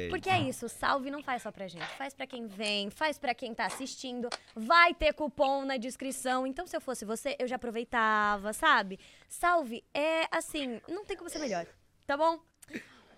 Porque 0.09 0.31
é 0.31 0.39
isso, 0.39 0.69
salve 0.69 1.11
não 1.11 1.25
faz 1.25 1.43
só 1.43 1.51
pra 1.51 1.67
gente, 1.67 1.85
faz 1.99 2.15
pra 2.15 2.25
quem 2.25 2.47
vem, 2.47 2.89
faz 2.89 3.19
pra 3.19 3.35
quem 3.35 3.53
tá 3.53 3.67
assistindo. 3.67 4.29
Vai 4.55 4.95
ter 4.95 5.13
cupom 5.13 5.65
na 5.65 5.77
descrição. 5.77 6.47
Então, 6.47 6.69
se 6.69 6.77
eu 6.77 6.81
fosse 6.81 7.05
você, 7.05 7.35
eu 7.41 7.49
já 7.49 7.57
aproveitava, 7.57 8.53
sabe? 8.53 9.01
Salve 9.29 9.83
é 9.93 10.29
assim, 10.31 10.81
não 10.89 11.05
tem 11.05 11.17
como 11.17 11.29
ser 11.29 11.41
melhor, 11.41 11.67
tá 12.07 12.17
bom? 12.17 12.39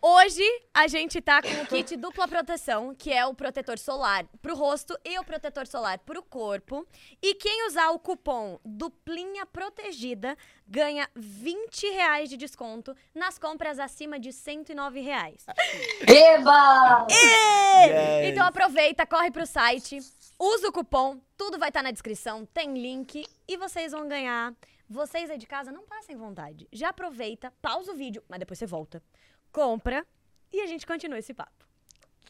Hoje 0.04 0.42
a 0.74 0.88
gente 0.88 1.20
tá 1.20 1.40
com 1.40 1.62
o 1.62 1.66
kit 1.66 1.96
dupla 1.96 2.26
proteção, 2.26 2.92
que 2.92 3.12
é 3.12 3.24
o 3.24 3.32
protetor 3.32 3.78
solar 3.78 4.26
pro 4.42 4.56
rosto 4.56 4.98
e 5.04 5.16
o 5.16 5.22
protetor 5.22 5.64
solar 5.64 5.96
pro 6.00 6.24
corpo. 6.24 6.84
E 7.22 7.36
quem 7.36 7.68
usar 7.68 7.90
o 7.90 8.00
cupom 8.00 8.58
duplinha 8.64 9.46
protegida 9.46 10.36
ganha 10.66 11.08
20 11.14 11.86
reais 11.90 12.28
de 12.28 12.36
desconto 12.36 12.96
nas 13.14 13.38
compras 13.38 13.78
acima 13.78 14.18
de 14.18 14.32
109 14.32 15.00
reais. 15.00 15.46
Eba! 16.00 17.06
Yes. 17.08 18.32
Então 18.32 18.44
aproveita, 18.44 19.06
corre 19.06 19.30
pro 19.30 19.46
site, 19.46 19.98
usa 20.36 20.68
o 20.68 20.72
cupom, 20.72 21.20
tudo 21.36 21.60
vai 21.60 21.68
estar 21.68 21.80
na 21.84 21.92
descrição, 21.92 22.44
tem 22.44 22.74
link 22.74 23.24
e 23.46 23.56
vocês 23.56 23.92
vão 23.92 24.08
ganhar. 24.08 24.52
Vocês 24.88 25.30
aí 25.30 25.38
de 25.38 25.46
casa 25.46 25.72
não 25.72 25.86
passem 25.86 26.16
vontade. 26.16 26.68
Já 26.70 26.90
aproveita, 26.90 27.50
pausa 27.62 27.92
o 27.92 27.94
vídeo, 27.94 28.22
mas 28.28 28.40
depois 28.40 28.58
você 28.58 28.66
volta. 28.66 29.02
Compra 29.52 30.06
e 30.52 30.60
a 30.60 30.66
gente 30.66 30.86
continua 30.86 31.18
esse 31.18 31.34
papo. 31.34 31.62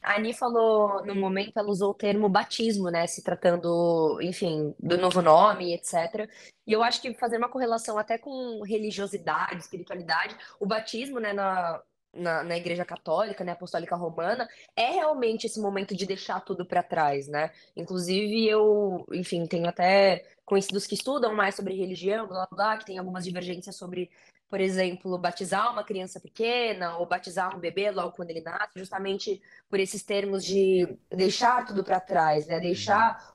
A 0.02 0.16
Ani 0.16 0.34
falou, 0.34 1.04
no 1.06 1.14
momento, 1.14 1.56
ela 1.56 1.68
usou 1.68 1.92
o 1.92 1.94
termo 1.94 2.28
batismo, 2.28 2.90
né? 2.90 3.06
Se 3.06 3.22
tratando, 3.22 4.18
enfim, 4.20 4.74
do 4.80 4.98
novo 4.98 5.22
nome, 5.22 5.72
etc. 5.72 6.28
E 6.66 6.72
eu 6.72 6.82
acho 6.82 7.00
que 7.00 7.14
fazer 7.14 7.38
uma 7.38 7.48
correlação 7.48 7.96
até 7.96 8.18
com 8.18 8.62
religiosidade, 8.62 9.60
espiritualidade, 9.60 10.36
o 10.58 10.66
batismo, 10.66 11.20
né, 11.20 11.32
na, 11.32 11.80
na, 12.12 12.42
na 12.42 12.56
Igreja 12.56 12.84
Católica, 12.84 13.44
né, 13.44 13.52
Apostólica 13.52 13.94
Romana, 13.94 14.48
é 14.74 14.90
realmente 14.90 15.46
esse 15.46 15.60
momento 15.60 15.94
de 15.94 16.04
deixar 16.04 16.40
tudo 16.40 16.66
para 16.66 16.82
trás, 16.82 17.28
né? 17.28 17.52
Inclusive, 17.76 18.48
eu, 18.48 19.06
enfim, 19.12 19.46
tenho 19.46 19.68
até 19.68 20.24
conhecidos 20.44 20.84
que 20.84 20.94
estudam 20.94 21.32
mais 21.32 21.54
sobre 21.54 21.74
religião, 21.74 22.26
blá, 22.26 22.48
blá, 22.50 22.56
blá, 22.56 22.76
que 22.76 22.86
tem 22.86 22.98
algumas 22.98 23.24
divergências 23.24 23.76
sobre 23.76 24.10
por 24.52 24.60
exemplo, 24.60 25.16
batizar 25.16 25.72
uma 25.72 25.82
criança 25.82 26.20
pequena 26.20 26.98
ou 26.98 27.06
batizar 27.06 27.56
um 27.56 27.58
bebê 27.58 27.90
logo 27.90 28.12
quando 28.12 28.28
ele 28.28 28.42
nasce, 28.42 28.78
justamente 28.78 29.40
por 29.70 29.80
esses 29.80 30.02
termos 30.02 30.44
de 30.44 30.86
deixar 31.08 31.64
tudo 31.64 31.82
para 31.82 31.98
trás, 31.98 32.46
né? 32.46 32.60
Deixar 32.60 33.32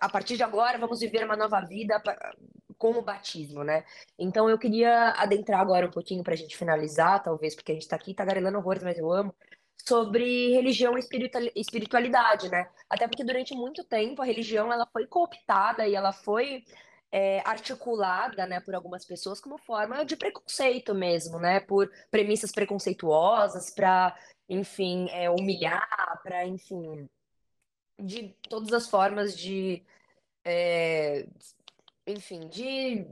a 0.00 0.08
partir 0.08 0.36
de 0.36 0.44
agora 0.44 0.78
vamos 0.78 1.00
viver 1.00 1.24
uma 1.24 1.36
nova 1.36 1.60
vida 1.62 2.00
com 2.78 2.92
o 2.92 3.02
batismo, 3.02 3.64
né? 3.64 3.84
Então 4.16 4.48
eu 4.48 4.56
queria 4.56 5.10
adentrar 5.16 5.58
agora 5.60 5.88
um 5.88 5.90
pouquinho 5.90 6.22
para 6.22 6.34
a 6.34 6.36
gente 6.36 6.56
finalizar, 6.56 7.20
talvez, 7.20 7.56
porque 7.56 7.72
a 7.72 7.74
gente 7.74 7.82
está 7.82 7.96
aqui 7.96 8.14
tagarelando 8.14 8.58
horrores, 8.58 8.84
mas 8.84 8.96
eu 8.96 9.10
amo, 9.10 9.34
sobre 9.76 10.52
religião 10.52 10.96
e 10.96 11.00
espiritual- 11.00 11.50
espiritualidade, 11.56 12.48
né? 12.48 12.70
Até 12.88 13.08
porque 13.08 13.24
durante 13.24 13.56
muito 13.56 13.82
tempo 13.82 14.22
a 14.22 14.24
religião 14.24 14.72
ela 14.72 14.86
foi 14.92 15.04
cooptada 15.08 15.88
e 15.88 15.96
ela 15.96 16.12
foi 16.12 16.62
é, 17.12 17.40
articulada, 17.40 18.46
né, 18.46 18.60
por 18.60 18.74
algumas 18.74 19.04
pessoas 19.04 19.40
como 19.40 19.58
forma 19.58 20.04
de 20.04 20.16
preconceito 20.16 20.94
mesmo, 20.94 21.38
né, 21.38 21.60
por 21.60 21.90
premissas 22.10 22.52
preconceituosas 22.52 23.70
para, 23.70 24.16
enfim, 24.48 25.08
é, 25.10 25.28
humilhar, 25.28 26.20
para, 26.22 26.46
enfim, 26.46 27.08
de 27.98 28.34
todas 28.48 28.72
as 28.72 28.88
formas 28.88 29.36
de, 29.36 29.82
é, 30.44 31.26
enfim, 32.06 32.48
de, 32.48 33.06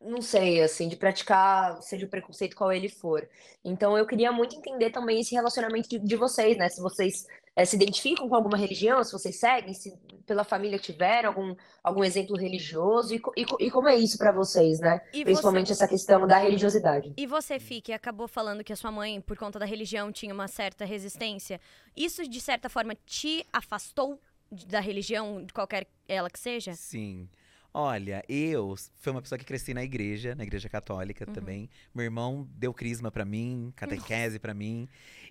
não 0.00 0.22
sei, 0.22 0.62
assim, 0.62 0.88
de 0.88 0.96
praticar, 0.96 1.80
seja 1.82 2.06
o 2.06 2.08
preconceito 2.08 2.56
qual 2.56 2.72
ele 2.72 2.88
for. 2.88 3.28
Então, 3.62 3.98
eu 3.98 4.06
queria 4.06 4.32
muito 4.32 4.56
entender 4.56 4.90
também 4.90 5.20
esse 5.20 5.34
relacionamento 5.34 5.88
de, 5.88 5.98
de 5.98 6.16
vocês, 6.16 6.56
né, 6.56 6.68
se 6.68 6.80
vocês 6.80 7.26
é, 7.54 7.64
se 7.64 7.76
identificam 7.76 8.28
com 8.28 8.34
alguma 8.34 8.56
religião, 8.56 9.02
se 9.04 9.12
vocês 9.12 9.38
seguem, 9.38 9.74
se 9.74 9.94
pela 10.24 10.44
família 10.44 10.78
tiveram 10.78 11.28
algum, 11.28 11.54
algum 11.82 12.02
exemplo 12.02 12.36
religioso, 12.36 13.14
e, 13.14 13.20
e, 13.36 13.66
e 13.66 13.70
como 13.70 13.88
é 13.88 13.96
isso 13.96 14.16
para 14.16 14.32
vocês, 14.32 14.80
né? 14.80 15.00
E 15.12 15.24
Principalmente 15.24 15.66
você, 15.66 15.72
essa 15.74 15.88
questão 15.88 16.26
da 16.26 16.38
religiosidade. 16.38 17.12
e 17.16 17.26
você, 17.26 17.58
Fih, 17.58 17.82
que 17.82 17.92
acabou 17.92 18.28
falando 18.28 18.64
que 18.64 18.72
a 18.72 18.76
sua 18.76 18.90
mãe, 18.90 19.20
por 19.20 19.36
conta 19.36 19.58
da 19.58 19.66
religião, 19.66 20.10
tinha 20.10 20.32
uma 20.32 20.48
certa 20.48 20.84
resistência. 20.84 21.60
Isso, 21.96 22.26
de 22.26 22.40
certa 22.40 22.68
forma, 22.68 22.94
te 23.04 23.44
afastou 23.52 24.18
da 24.50 24.80
religião, 24.80 25.44
de 25.44 25.52
qualquer 25.52 25.86
ela 26.08 26.30
que 26.30 26.38
seja? 26.38 26.72
Sim. 26.74 27.28
Olha, 27.72 28.24
eu 28.28 28.74
fui 28.98 29.12
uma 29.12 29.22
pessoa 29.22 29.38
que 29.38 29.44
cresci 29.44 29.72
na 29.72 29.84
igreja, 29.84 30.34
na 30.34 30.42
igreja 30.42 30.68
católica 30.68 31.24
Uhum. 31.26 31.32
também. 31.32 31.70
Meu 31.94 32.04
irmão 32.04 32.48
deu 32.56 32.74
crisma 32.74 33.10
pra 33.12 33.24
mim, 33.24 33.72
catequese 33.76 34.38
pra 34.40 34.52
mim. 34.52 34.88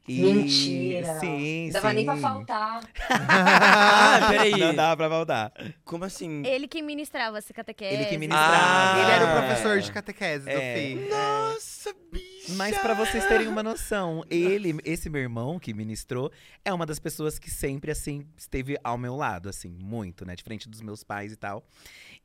E 0.07 0.21
Mentira! 0.21 1.19
sim, 1.19 1.69
Dava 1.73 1.91
nem 1.93 2.05
pra 2.05 2.15
sim. 2.15 2.21
faltar. 2.21 2.81
Ah, 3.11 4.27
peraí. 4.29 4.51
Não 4.57 4.73
dava 4.73 4.95
pra 4.97 5.09
faltar. 5.09 5.51
Como 5.83 6.05
assim? 6.05 6.43
Ele 6.45 6.67
que 6.67 6.81
ministrava 6.81 7.37
essa 7.37 7.53
catequese. 7.53 7.93
Ele 7.95 8.05
que 8.05 8.17
ministrava. 8.17 8.55
Ah, 8.55 9.01
Ele 9.03 9.11
era 9.11 9.25
o 9.25 9.27
É. 9.27 9.47
professor 9.47 9.79
de 9.79 9.91
catequese 9.91 10.45
do 10.45 10.49
É. 10.51 10.75
Fih. 10.75 10.95
Nossa, 11.09 11.93
bicha! 12.11 12.38
Mas 12.55 12.77
pra 12.79 12.93
vocês 12.93 13.25
terem 13.27 13.47
uma 13.47 13.61
noção, 13.63 14.23
ele, 14.29 14.75
esse 14.83 15.09
meu 15.09 15.21
irmão 15.21 15.59
que 15.59 15.73
ministrou, 15.73 16.31
é 16.63 16.73
uma 16.73 16.85
das 16.85 16.99
pessoas 16.99 17.37
que 17.37 17.49
sempre, 17.49 17.91
assim, 17.91 18.25
esteve 18.37 18.77
ao 18.83 18.97
meu 18.97 19.15
lado, 19.15 19.49
assim, 19.49 19.69
muito, 19.69 20.25
né? 20.25 20.35
Diferente 20.35 20.67
dos 20.69 20.81
meus 20.81 21.03
pais 21.03 21.31
e 21.31 21.35
tal. 21.35 21.63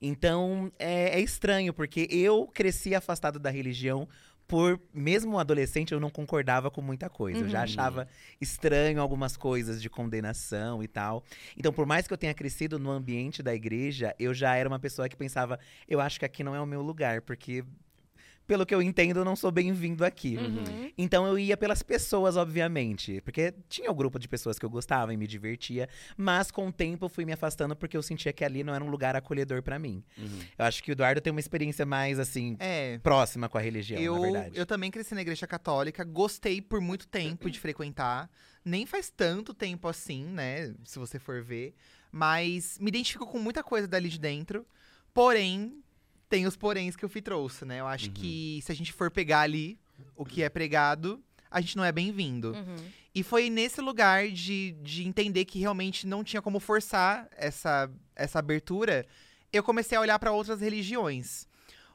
Então, 0.01 0.73
é, 0.79 1.19
é 1.19 1.21
estranho, 1.21 1.73
porque 1.73 2.07
eu 2.11 2.47
cresci 2.53 2.95
afastado 2.95 3.39
da 3.39 3.51
religião 3.51 4.09
por, 4.47 4.79
mesmo 4.93 5.39
adolescente, 5.39 5.93
eu 5.93 5.99
não 6.01 6.11
concordava 6.11 6.71
com 6.71 6.83
muita 6.83 7.09
coisa. 7.09 7.41
Eu 7.45 7.49
já 7.49 7.59
Uhum. 7.59 7.65
achava 7.65 8.09
estranho 8.39 9.01
algumas 9.01 9.39
coisas 9.39 9.81
de 9.81 9.89
condenação 9.89 10.83
e 10.83 10.87
tal. 10.89 11.25
Então, 11.57 11.73
por 11.73 11.87
mais 11.87 12.07
que 12.07 12.13
eu 12.13 12.19
tenha 12.19 12.35
crescido 12.35 12.79
no 12.79 12.91
ambiente 12.91 13.43
da 13.43 13.55
igreja, 13.55 14.15
eu 14.19 14.35
já 14.35 14.55
era 14.55 14.69
uma 14.69 14.79
pessoa 14.79 15.09
que 15.09 15.17
pensava, 15.17 15.59
eu 15.89 15.99
acho 15.99 16.19
que 16.19 16.27
aqui 16.27 16.45
não 16.45 16.55
é 16.55 16.61
o 16.61 16.67
meu 16.67 16.83
lugar, 16.83 17.23
porque 17.23 17.65
pelo 18.47 18.67
que 18.67 18.75
eu 18.75 18.83
entendo, 18.83 19.21
eu 19.21 19.25
não 19.25 19.35
sou 19.37 19.51
bem-vindo 19.51 20.05
aqui. 20.05 20.37
Uhum. 20.37 20.91
Então 20.99 21.27
eu 21.27 21.39
ia 21.39 21.57
pelas 21.57 21.83
pessoas, 21.83 22.37
obviamente. 22.37 23.21
Porque 23.23 23.55
tinha 23.69 23.91
o 23.91 23.95
grupo 23.95 24.19
de 24.19 24.29
pessoas 24.29 24.59
que 24.59 24.65
eu 24.67 24.71
gostava 24.71 25.13
e 25.15 25.17
me 25.17 25.27
divertia. 25.27 25.89
Mas 26.17 26.51
com 26.51 26.69
o 26.69 26.73
tempo 26.73 27.07
eu 27.07 27.09
fui 27.09 27.25
me 27.25 27.33
afastando 27.33 27.75
porque 27.75 27.97
eu 27.97 28.03
sentia 28.03 28.33
que 28.33 28.45
ali 28.45 28.63
não 28.63 28.75
era 28.75 28.85
um 28.85 28.91
lugar 28.91 29.17
acolhedor 29.17 29.63
pra 29.63 29.79
mim. 29.79 30.03
Uhum. 30.19 30.39
Eu 30.59 30.65
acho 30.67 30.83
que 30.83 30.91
o 30.91 30.93
Eduardo 30.93 31.21
tem 31.21 31.31
uma 31.31 31.41
experiência 31.41 31.87
mais, 31.87 32.19
assim, 32.19 32.57
É. 32.61 32.99
próxima 32.99 33.49
com 33.49 33.57
a 33.59 33.61
religião, 33.61 34.01
Eu, 34.01 34.15
na 34.17 34.21
verdade. 34.21 34.59
eu 34.59 34.67
também 34.67 34.91
cresci 34.91 35.15
na 35.15 35.23
igreja 35.23 35.47
católica, 35.47 36.05
gostei 36.05 36.61
por 36.61 36.81
muito 36.81 37.07
tempo 37.09 37.51
de 37.51 37.59
frequentar. 37.59 38.31
Nem 38.65 38.87
faz 38.87 39.11
tanto 39.11 39.53
tempo 39.53 39.89
assim, 39.89 40.25
né? 40.25 40.75
Se 40.85 40.99
você 40.99 41.19
for 41.19 41.43
ver. 41.43 41.75
Mas 42.11 42.79
me 42.79 42.89
identifico 42.89 43.27
com 43.27 43.39
muita 43.39 43.63
coisa 43.63 43.87
dali 43.89 44.09
de 44.09 44.19
dentro. 44.19 44.67
Porém, 45.13 45.83
tem 46.35 46.47
os 46.49 46.57
poréns 46.57 46.97
que 46.97 47.07
o 47.07 47.09
Fih 47.09 47.23
trouxe, 47.23 47.65
né? 47.65 47.79
Eu 47.79 47.87
acho 47.87 48.07
Uhum. 48.09 48.13
que 48.15 48.61
se 48.65 48.73
a 48.73 48.75
gente 48.75 48.93
for 48.93 49.09
pegar 49.09 49.43
ali 49.43 49.79
o 50.17 50.25
que 50.25 50.43
é 50.43 50.49
pregado, 50.49 51.23
a 51.49 51.61
gente 51.61 51.77
não 51.77 51.85
é 51.85 51.93
bem-vindo. 51.93 52.51
Uhum. 52.53 52.75
E 53.15 53.23
foi 53.23 53.49
nesse 53.49 53.81
lugar 53.81 54.27
de, 54.29 54.73
de 54.83 55.07
entender 55.07 55.45
que 55.45 55.61
realmente 55.61 56.09
não 56.09 56.25
tinha 56.25 56.43
como 56.43 56.59
forçar 56.59 57.29
essa, 57.37 57.89
essa 58.17 58.41
abertura, 58.41 59.07
eu 59.53 59.63
comecei 59.63 59.97
a 59.97 60.01
olhar 60.01 60.19
para 60.19 60.33
outras 60.33 60.61
religiões. 60.61 61.47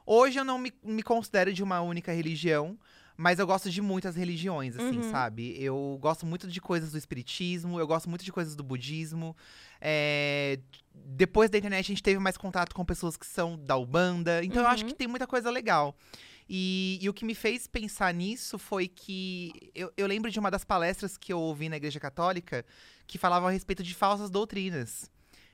Hoje 0.06 0.40
eu 0.40 0.44
não 0.44 0.58
me, 0.58 0.72
me 0.82 1.02
considero 1.02 1.52
de 1.52 1.62
uma 1.62 1.82
única 1.82 2.10
religião, 2.10 2.78
mas 3.22 3.38
eu 3.38 3.46
gosto 3.46 3.68
de 3.70 3.82
muitas 3.82 4.16
religiões, 4.16 4.74
assim, 4.74 4.96
Uhum. 4.98 5.10
sabe? 5.10 5.54
Eu 5.62 5.98
gosto 6.00 6.24
muito 6.24 6.48
de 6.48 6.58
coisas 6.58 6.90
do 6.92 6.96
espiritismo, 6.96 7.78
eu 7.78 7.86
gosto 7.86 8.08
muito 8.08 8.24
de 8.24 8.32
coisas 8.32 8.56
do 8.56 8.62
budismo. 8.62 9.36
É, 9.80 10.58
Depois 10.94 11.50
da 11.50 11.58
internet 11.58 11.84
a 11.84 11.88
gente 11.88 12.02
teve 12.02 12.18
mais 12.18 12.36
contato 12.36 12.74
com 12.74 12.84
pessoas 12.84 13.16
que 13.18 13.26
são 13.26 13.58
da 13.58 13.76
Ubanda, 13.76 14.42
então 14.44 14.62
eu 14.62 14.68
acho 14.68 14.82
Uhum. 14.84 14.88
que 14.88 14.94
tem 14.96 15.06
muita 15.06 15.26
coisa 15.26 15.50
legal. 15.50 15.94
E, 16.48 16.98
e 17.00 17.08
o 17.08 17.14
que 17.14 17.24
me 17.24 17.34
fez 17.34 17.66
pensar 17.66 18.12
nisso 18.14 18.58
foi 18.58 18.88
que 18.88 19.52
eu, 19.74 19.92
eu 19.96 20.06
lembro 20.06 20.30
de 20.30 20.38
uma 20.40 20.50
das 20.50 20.64
palestras 20.64 21.16
que 21.18 21.32
eu 21.32 21.38
ouvi 21.38 21.68
na 21.68 21.76
Igreja 21.76 22.00
Católica 22.00 22.64
que 23.06 23.18
falava 23.18 23.48
a 23.48 23.50
respeito 23.50 23.82
de 23.82 23.94
falsas 23.94 24.30
doutrinas. 24.30 25.10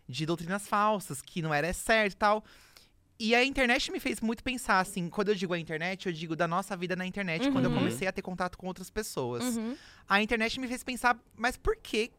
De 0.09 0.25
doutrinas 0.25 0.67
falsas, 0.69 1.21
que 1.21 1.43
não 1.43 1.53
era 1.53 1.73
certo 1.73 2.13
e 2.13 2.17
tal. 2.17 2.45
E 3.19 3.35
a 3.35 3.43
internet 3.45 3.91
me 3.91 3.99
fez 3.99 4.21
muito 4.21 4.45
pensar, 4.45 4.79
assim, 4.81 5.09
quando 5.09 5.29
eu 5.31 5.35
digo 5.35 5.55
a 5.55 5.59
internet, 5.59 6.07
eu 6.07 6.13
digo 6.13 6.37
da 6.37 6.47
nossa 6.47 6.77
vida 6.77 6.95
na 6.95 7.07
internet, 7.07 7.51
quando 7.51 7.65
eu 7.65 7.71
Uhum. 7.71 7.79
comecei 7.79 8.07
a 8.07 8.13
ter 8.13 8.21
contato 8.23 8.59
com 8.59 8.67
outras 8.67 8.91
pessoas. 8.91 9.57
Uhum. 9.57 9.75
A 10.09 10.21
internet 10.23 10.61
me 10.61 10.69
fez 10.69 10.83
pensar, 10.85 11.19
mas 11.35 11.57
por 11.57 11.77
quê? 11.77 12.11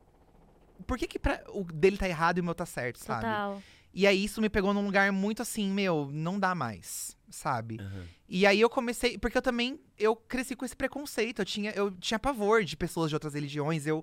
Por 0.87 0.97
que, 0.97 1.07
que 1.07 1.19
pra- 1.19 1.43
o 1.49 1.63
dele 1.63 1.97
tá 1.97 2.07
errado 2.07 2.37
e 2.37 2.41
o 2.41 2.43
meu 2.43 2.55
tá 2.55 2.65
certo, 2.65 2.97
sabe? 2.97 3.21
Total. 3.21 3.61
E 3.93 4.05
aí 4.05 4.23
isso 4.23 4.41
me 4.41 4.49
pegou 4.49 4.73
num 4.73 4.85
lugar 4.85 5.11
muito 5.11 5.41
assim, 5.41 5.69
meu, 5.71 6.09
não 6.11 6.39
dá 6.39 6.53
mais. 6.55 7.15
sabe? 7.29 7.77
Aham. 7.81 8.05
E 8.29 8.45
aí 8.47 8.61
eu 8.61 8.69
comecei, 8.69 9.17
porque 9.17 9.37
eu 9.37 9.41
também 9.41 9.77
eu 9.99 10.15
cresci 10.15 10.55
com 10.55 10.63
esse 10.63 10.75
preconceito, 10.75 11.39
eu 11.41 11.45
tinha 11.45 11.71
eu 11.71 11.91
tinha 11.91 12.17
pavor 12.17 12.63
de 12.63 12.77
pessoas 12.77 13.09
de 13.09 13.15
outras 13.17 13.33
religiões, 13.33 13.85
eu 13.85 14.01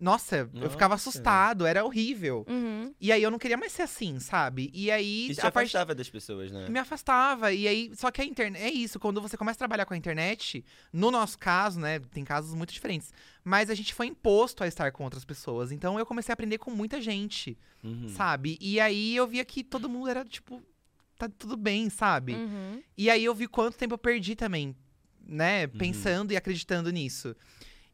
nossa, 0.00 0.48
eu 0.54 0.70
ficava 0.70 0.94
Nossa. 0.94 1.08
assustado, 1.08 1.66
era 1.66 1.84
horrível. 1.84 2.44
Uhum. 2.48 2.94
E 3.00 3.10
aí 3.10 3.22
eu 3.22 3.30
não 3.30 3.38
queria 3.38 3.56
mais 3.56 3.72
ser 3.72 3.82
assim, 3.82 4.18
sabe? 4.20 4.70
E 4.72 4.90
aí 4.90 5.30
Isso 5.30 5.40
te 5.40 5.46
afastava 5.46 5.94
das 5.94 6.08
pessoas, 6.08 6.50
né? 6.52 6.68
me 6.68 6.78
afastava. 6.78 7.52
E 7.52 7.66
aí, 7.66 7.90
só 7.96 8.10
que 8.10 8.20
a 8.20 8.24
internet. 8.24 8.62
É 8.62 8.70
isso, 8.70 8.98
quando 9.00 9.20
você 9.20 9.36
começa 9.36 9.56
a 9.56 9.58
trabalhar 9.58 9.84
com 9.86 9.94
a 9.94 9.96
internet, 9.96 10.64
no 10.92 11.10
nosso 11.10 11.38
caso, 11.38 11.80
né? 11.80 11.98
Tem 11.98 12.24
casos 12.24 12.54
muito 12.54 12.72
diferentes. 12.72 13.12
Mas 13.44 13.70
a 13.70 13.74
gente 13.74 13.92
foi 13.94 14.06
imposto 14.06 14.62
a 14.62 14.66
estar 14.66 14.92
com 14.92 15.04
outras 15.04 15.24
pessoas. 15.24 15.72
Então 15.72 15.98
eu 15.98 16.06
comecei 16.06 16.32
a 16.32 16.34
aprender 16.34 16.58
com 16.58 16.70
muita 16.70 17.00
gente, 17.00 17.56
Uhum. 17.82 18.08
sabe? 18.08 18.56
E 18.60 18.78
aí 18.80 19.16
eu 19.16 19.26
via 19.26 19.44
que 19.44 19.62
todo 19.64 19.88
mundo 19.88 20.08
era, 20.08 20.24
tipo, 20.24 20.62
tá 21.16 21.28
tudo 21.28 21.56
bem, 21.56 21.90
sabe? 21.90 22.34
Uhum. 22.34 22.82
E 22.96 23.10
aí 23.10 23.24
eu 23.24 23.34
vi 23.34 23.46
quanto 23.48 23.76
tempo 23.76 23.94
eu 23.94 23.98
perdi 23.98 24.36
também, 24.36 24.76
né? 25.26 25.66
Pensando 25.66 26.32
e 26.32 26.36
acreditando 26.36 26.90
nisso. 26.90 27.34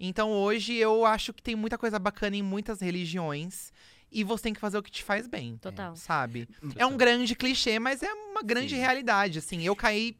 Então 0.06 0.31
hoje 0.31 0.74
eu 0.74 1.05
acho 1.05 1.32
que 1.32 1.43
tem 1.43 1.56
muita 1.56 1.78
coisa 1.78 1.98
bacana 1.98 2.36
em 2.36 2.43
muitas 2.43 2.81
religiões. 2.81 3.72
E 4.10 4.22
você 4.22 4.44
tem 4.44 4.55
que 4.55 4.60
fazer 4.60 4.78
o 4.78 4.82
que 4.82 4.93
te 4.93 5.02
faz 5.02 5.26
bem. 5.26 5.56
Total. 5.56 5.97
Sabe? 5.97 6.48
É 6.76 6.86
um 6.86 6.97
grande 6.97 7.35
clichê, 7.35 7.81
mas 7.81 8.01
é 8.01 8.12
uma 8.12 8.43
grande 8.43 8.76
Sim. 8.76 8.81
realidade, 8.81 9.40
assim. 9.40 9.62
Eu 9.62 9.74
caí 9.74 10.16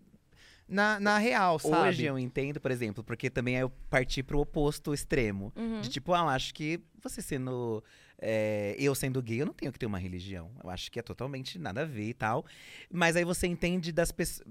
na, 0.69 0.98
na 0.98 1.19
real, 1.19 1.59
sabe? 1.59 1.89
Hoje 1.89 2.05
eu 2.05 2.19
entendo, 2.19 2.61
por 2.61 2.70
exemplo, 2.70 3.05
porque 3.05 3.31
também 3.31 3.56
eu 3.56 3.70
parti 3.89 4.23
pro 4.23 4.40
oposto 4.40 4.94
extremo. 4.94 5.52
Uhum. 5.55 5.81
De 5.81 5.89
tipo, 5.89 6.12
ah, 6.12 6.20
eu 6.20 6.28
acho 6.28 6.55
que 6.55 6.81
você 7.01 7.23
sendo. 7.23 7.85
é, 8.19 8.74
eu 8.78 8.94
sendo 8.94 9.23
gay, 9.23 9.43
eu 9.43 9.47
não 9.47 9.52
tenho 9.52 9.73
que 9.73 9.78
ter 9.78 9.86
uma 9.86 9.98
religião. 9.98 10.51
Eu 10.62 10.70
acho 10.70 10.90
que 10.90 10.98
é 10.98 11.02
totalmente 11.02 11.59
nada 11.59 11.82
a 11.82 11.85
ver 11.85 12.09
e 12.09 12.15
tal. 12.15 12.44
Mas 12.90 13.15
aí 13.15 13.24
você 13.24 13.47
entende 13.47 13.93
das 13.93 14.11
pessoas. 14.11 14.48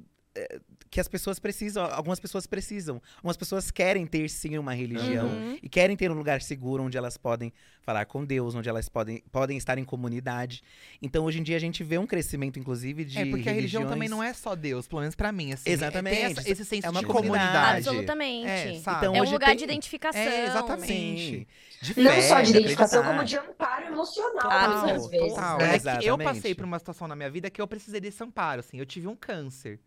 Que 0.89 0.99
as 0.99 1.07
pessoas 1.07 1.37
precisam, 1.39 1.85
algumas 1.91 2.19
pessoas 2.19 2.45
precisam. 2.47 3.01
Algumas 3.17 3.37
pessoas 3.37 3.69
querem 3.71 4.05
ter 4.05 4.27
sim 4.29 4.57
uma 4.57 4.73
religião 4.73 5.27
Uhum. 5.27 5.57
e 5.61 5.69
querem 5.69 5.95
ter 5.95 6.09
um 6.11 6.13
lugar 6.15 6.41
seguro 6.41 6.83
onde 6.83 6.97
elas 6.97 7.17
podem 7.17 7.51
falar 7.81 8.05
com 8.05 8.23
Deus, 8.25 8.55
onde 8.55 8.67
elas 8.69 8.87
podem, 8.89 9.23
podem 9.31 9.57
estar 9.57 9.77
em 9.77 9.83
comunidade. 9.83 10.63
Então 11.01 11.25
hoje 11.25 11.39
em 11.39 11.43
dia 11.43 11.57
a 11.57 11.59
gente 11.59 11.83
vê 11.83 11.97
um 11.97 12.05
crescimento, 12.07 12.57
inclusive, 12.59 13.05
de 13.05 13.17
É, 13.19 13.25
porque 13.25 13.49
a 13.49 13.51
religião 13.53 13.81
religiões- 13.81 13.89
também 13.89 14.09
não 14.09 14.23
é 14.23 14.33
só 14.33 14.55
Deus, 14.55 14.87
pelo 14.87 15.01
menos 15.01 15.15
pra 15.15 15.31
mim, 15.31 15.51
assim. 15.53 15.69
Exatamente. 15.69 16.13
É, 16.15 16.21
tem 16.21 16.31
essa- 16.31 16.49
esse 16.51 16.65
senso 16.65 16.87
É 16.87 16.89
uma 16.89 16.99
de 17.01 17.05
comunidade. 17.05 17.39
comunidade. 17.43 17.89
Absolutamente. 17.89 18.47
É? 18.47 18.71
Então, 18.73 19.15
É 19.15 19.21
um 19.21 19.31
lugar 19.31 19.47
tem- 19.49 19.57
de 19.57 19.63
identificação. 19.65 20.21
É, 20.21 20.45
exatamente. 20.45 21.47
De 21.81 21.99
Não 22.01 22.11
fé, 22.11 22.21
só 22.21 22.41
de 22.41 22.49
identificação, 22.51 23.03
como 23.03 23.23
de 23.23 23.37
amparo 23.37 23.85
emocional, 23.87 24.41
Total, 24.41 24.79
muitas 24.79 25.07
vezes. 25.07 25.27
Total. 25.29 25.55
É 25.55 25.67
que 25.67 25.71
eu 25.71 25.75
Exatamente. 25.75 26.23
passei 26.23 26.55
por 26.55 26.65
uma 26.65 26.79
situação 26.79 27.07
na 27.07 27.15
minha 27.15 27.29
vida 27.29 27.49
que 27.49 27.61
eu 27.61 27.67
precisei 27.67 27.99
desse 27.99 28.23
amparo, 28.23 28.61
assim. 28.61 28.77
Eu 28.79 28.85
tive 28.85 29.07
um 29.07 29.15
câncer. 29.15 29.79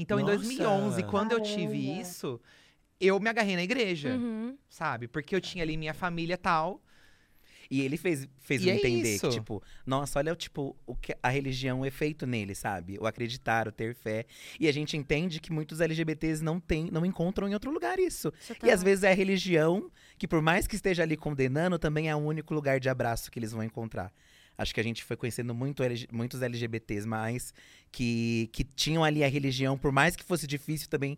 Então, 0.00 0.18
em 0.18 0.22
Nossa! 0.22 0.36
2011, 0.36 1.02
quando 1.04 1.32
eu 1.32 1.40
tive 1.40 1.78
Caramba. 1.84 2.00
isso, 2.02 2.40
eu 3.00 3.18
me 3.20 3.28
agarrei 3.28 3.56
na 3.56 3.62
igreja, 3.62 4.10
Uhum. 4.16 4.56
sabe? 4.68 5.08
Porque 5.08 5.34
eu 5.34 5.40
tinha 5.40 5.62
ali 5.64 5.76
minha 5.76 5.94
família 5.94 6.36
tal. 6.38 6.82
E 7.70 7.82
ele 7.82 7.96
fez, 7.96 8.26
fez 8.38 8.62
E 8.62 8.68
eu 8.68 8.72
é 8.72 8.76
entender 8.78 9.14
isso. 9.14 9.28
que, 9.28 9.34
tipo, 9.34 9.62
nossa, 9.86 10.18
olha, 10.18 10.34
tipo, 10.34 10.76
o 10.84 10.96
que 10.96 11.14
a 11.22 11.28
religião 11.28 11.84
é 11.84 11.90
feito 11.90 12.26
nele, 12.26 12.52
sabe? 12.52 12.98
O 13.00 13.06
acreditar, 13.06 13.68
o 13.68 13.72
ter 13.72 13.94
fé. 13.94 14.26
E 14.58 14.66
a 14.66 14.72
gente 14.72 14.96
entende 14.96 15.38
que 15.38 15.52
muitos 15.52 15.80
LGBTs 15.80 16.42
não 16.42 16.58
tem, 16.58 16.90
não 16.90 17.06
encontram 17.06 17.48
em 17.48 17.54
outro 17.54 17.70
lugar 17.70 18.00
isso. 18.00 18.32
Total. 18.48 18.68
E 18.68 18.72
às 18.72 18.82
vezes 18.82 19.04
é 19.04 19.12
a 19.12 19.14
religião 19.14 19.88
que, 20.18 20.26
por 20.26 20.42
mais 20.42 20.66
que 20.66 20.74
esteja 20.74 21.04
ali 21.04 21.16
condenando, 21.16 21.78
também 21.78 22.08
é 22.08 22.16
o 22.16 22.18
único 22.18 22.52
lugar 22.54 22.80
de 22.80 22.88
abraço 22.88 23.30
que 23.30 23.38
eles 23.38 23.52
vão 23.52 23.62
encontrar. 23.62 24.12
Acho 24.60 24.74
que 24.74 24.80
a 24.80 24.84
gente 24.84 25.02
foi 25.02 25.16
conhecendo 25.16 25.54
muito 25.54 25.82
muitos 26.12 26.42
LGBTs 26.42 27.08
mais 27.08 27.54
que, 27.90 28.50
que 28.52 28.62
tinham 28.62 29.02
ali 29.02 29.24
a 29.24 29.28
religião, 29.28 29.78
por 29.78 29.90
mais 29.90 30.14
que 30.14 30.22
fosse 30.22 30.46
difícil 30.46 30.86
também, 30.86 31.16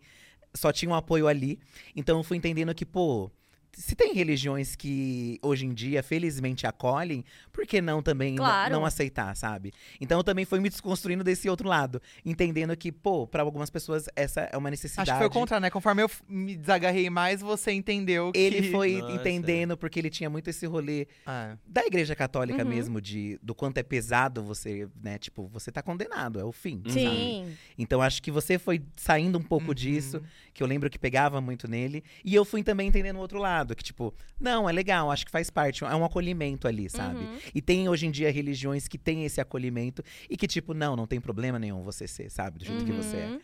só 0.53 0.71
tinham 0.71 0.95
apoio 0.95 1.27
ali. 1.27 1.59
Então 1.93 2.17
eu 2.17 2.23
fui 2.23 2.37
entendendo 2.37 2.73
que, 2.73 2.85
pô, 2.85 3.29
se 3.75 3.95
tem 3.95 4.13
religiões 4.13 4.75
que 4.75 5.39
hoje 5.41 5.65
em 5.65 5.73
dia, 5.73 6.03
felizmente, 6.03 6.67
acolhem, 6.67 7.23
por 7.51 7.65
que 7.65 7.81
não 7.81 8.01
também 8.01 8.35
Claro. 8.35 8.71
não 8.71 8.85
aceitar, 8.85 9.35
sabe? 9.35 9.73
Então 9.99 10.19
eu 10.19 10.23
também 10.23 10.45
fui 10.45 10.59
me 10.59 10.69
desconstruindo 10.69 11.23
desse 11.23 11.49
outro 11.49 11.67
lado, 11.67 12.01
entendendo 12.25 12.75
que, 12.77 12.91
pô, 12.91 13.25
pra 13.27 13.41
algumas 13.41 13.69
pessoas 13.69 14.05
essa 14.15 14.41
é 14.41 14.55
uma 14.57 14.69
necessidade. 14.69 15.09
Acho 15.09 15.17
que 15.19 15.23
foi 15.23 15.27
o 15.27 15.31
contrário, 15.41 15.61
né? 15.61 15.69
Conforme 15.69 16.03
eu 16.03 16.11
me 16.29 16.55
desagarrei 16.55 17.09
mais, 17.09 17.41
você 17.41 17.71
entendeu 17.71 18.31
que. 18.31 18.39
Ele 18.39 18.69
foi 18.71 18.93
Nossa. 19.01 19.13
entendendo, 19.15 19.75
porque 19.75 19.99
ele 19.99 20.09
tinha 20.09 20.29
muito 20.29 20.49
esse 20.49 20.65
rolê 20.65 21.07
Ah, 21.25 21.57
da 21.65 21.85
igreja 21.85 22.15
católica 22.15 22.63
Uhum. 22.63 22.69
mesmo, 22.69 23.01
de 23.01 23.39
do 23.41 23.55
quanto 23.55 23.77
é 23.79 23.83
pesado 23.83 24.43
você, 24.43 24.87
né? 25.01 25.17
Tipo, 25.17 25.47
você 25.47 25.71
tá 25.71 25.81
condenado, 25.81 26.39
é 26.39 26.43
o 26.43 26.51
fim. 26.51 26.81
sabe? 26.87 26.99
Sim. 26.99 27.53
Então 27.77 28.01
acho 28.01 28.21
que 28.21 28.29
você 28.31 28.59
foi 28.59 28.81
saindo 28.95 29.37
um 29.39 29.43
pouco 29.43 29.69
Uhum. 29.69 29.73
disso, 29.73 30.21
que 30.53 30.61
eu 30.61 30.67
lembro 30.67 30.89
que 30.89 30.99
pegava 30.99 31.41
muito 31.41 31.67
nele. 31.67 32.03
E 32.23 32.33
eu 32.35 32.45
fui 32.45 32.63
também 32.63 32.87
entendendo 32.87 33.15
o 33.15 33.19
outro 33.19 33.39
lado, 33.39 33.75
que 33.75 33.83
tipo, 33.83 34.13
não, 34.39 34.69
é 34.69 34.71
legal, 34.71 35.09
acho 35.11 35.25
que 35.25 35.31
faz 35.31 35.49
parte, 35.49 35.83
é 35.83 35.95
um 35.95 36.05
acolhimento 36.05 36.67
ali, 36.67 36.89
sabe? 36.89 37.19
Uhum. 37.19 37.37
E 37.53 37.61
tem 37.61 37.89
hoje 37.89 38.05
em 38.05 38.11
dia 38.11 38.31
religiões 38.31 38.87
que 38.87 38.97
têm 38.97 39.25
esse 39.25 39.41
acolhimento 39.41 40.03
e 40.29 40.37
que, 40.37 40.47
tipo, 40.47 40.73
não, 40.73 40.95
não 40.95 41.07
tem 41.07 41.19
problema 41.19 41.57
nenhum 41.57 41.83
você 41.83 42.07
ser, 42.07 42.29
sabe? 42.29 42.59
Do 42.59 42.65
jeito 42.65 42.85
que 42.85 42.91
você 42.91 43.17
é. 43.17 43.25
Uhum. 43.27 43.41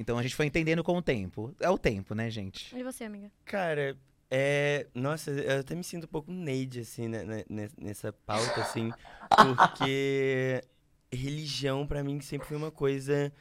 Então 0.00 0.18
a 0.18 0.22
gente 0.22 0.34
foi 0.34 0.46
entendendo 0.46 0.82
com 0.84 0.96
o 0.96 1.02
tempo. 1.02 1.54
É 1.60 1.68
o 1.68 1.78
tempo, 1.78 2.14
né, 2.14 2.30
gente? 2.30 2.74
E 2.76 2.82
você, 2.82 3.04
amiga? 3.04 3.30
Cara, 3.44 3.96
é. 4.30 4.86
Nossa, 4.94 5.30
eu 5.30 5.60
até 5.60 5.74
me 5.74 5.82
sinto 5.82 6.04
um 6.04 6.08
pouco 6.08 6.30
Neide, 6.30 6.80
assim, 6.80 7.08
né, 7.08 7.24
né, 7.24 7.44
ne- 7.48 7.70
nessa 7.80 8.12
pauta, 8.12 8.60
assim. 8.60 8.92
Porque 9.28 10.62
religião, 11.12 11.86
pra 11.86 12.04
mim, 12.04 12.20
sempre 12.20 12.46
foi 12.46 12.56
uma 12.56 12.70
coisa 12.70 13.32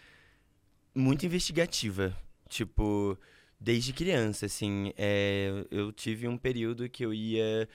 muito 0.96 1.26
investigativa. 1.26 2.16
Tipo, 2.48 3.18
desde 3.60 3.94
criança, 3.94 4.46
assim. 4.46 4.94
é, 4.98 5.66
eu 5.72 5.92
tive 5.92 6.28
um 6.28 6.38
período 6.38 6.90
que 6.90 7.06
eu 7.06 7.14
ia 7.14 7.68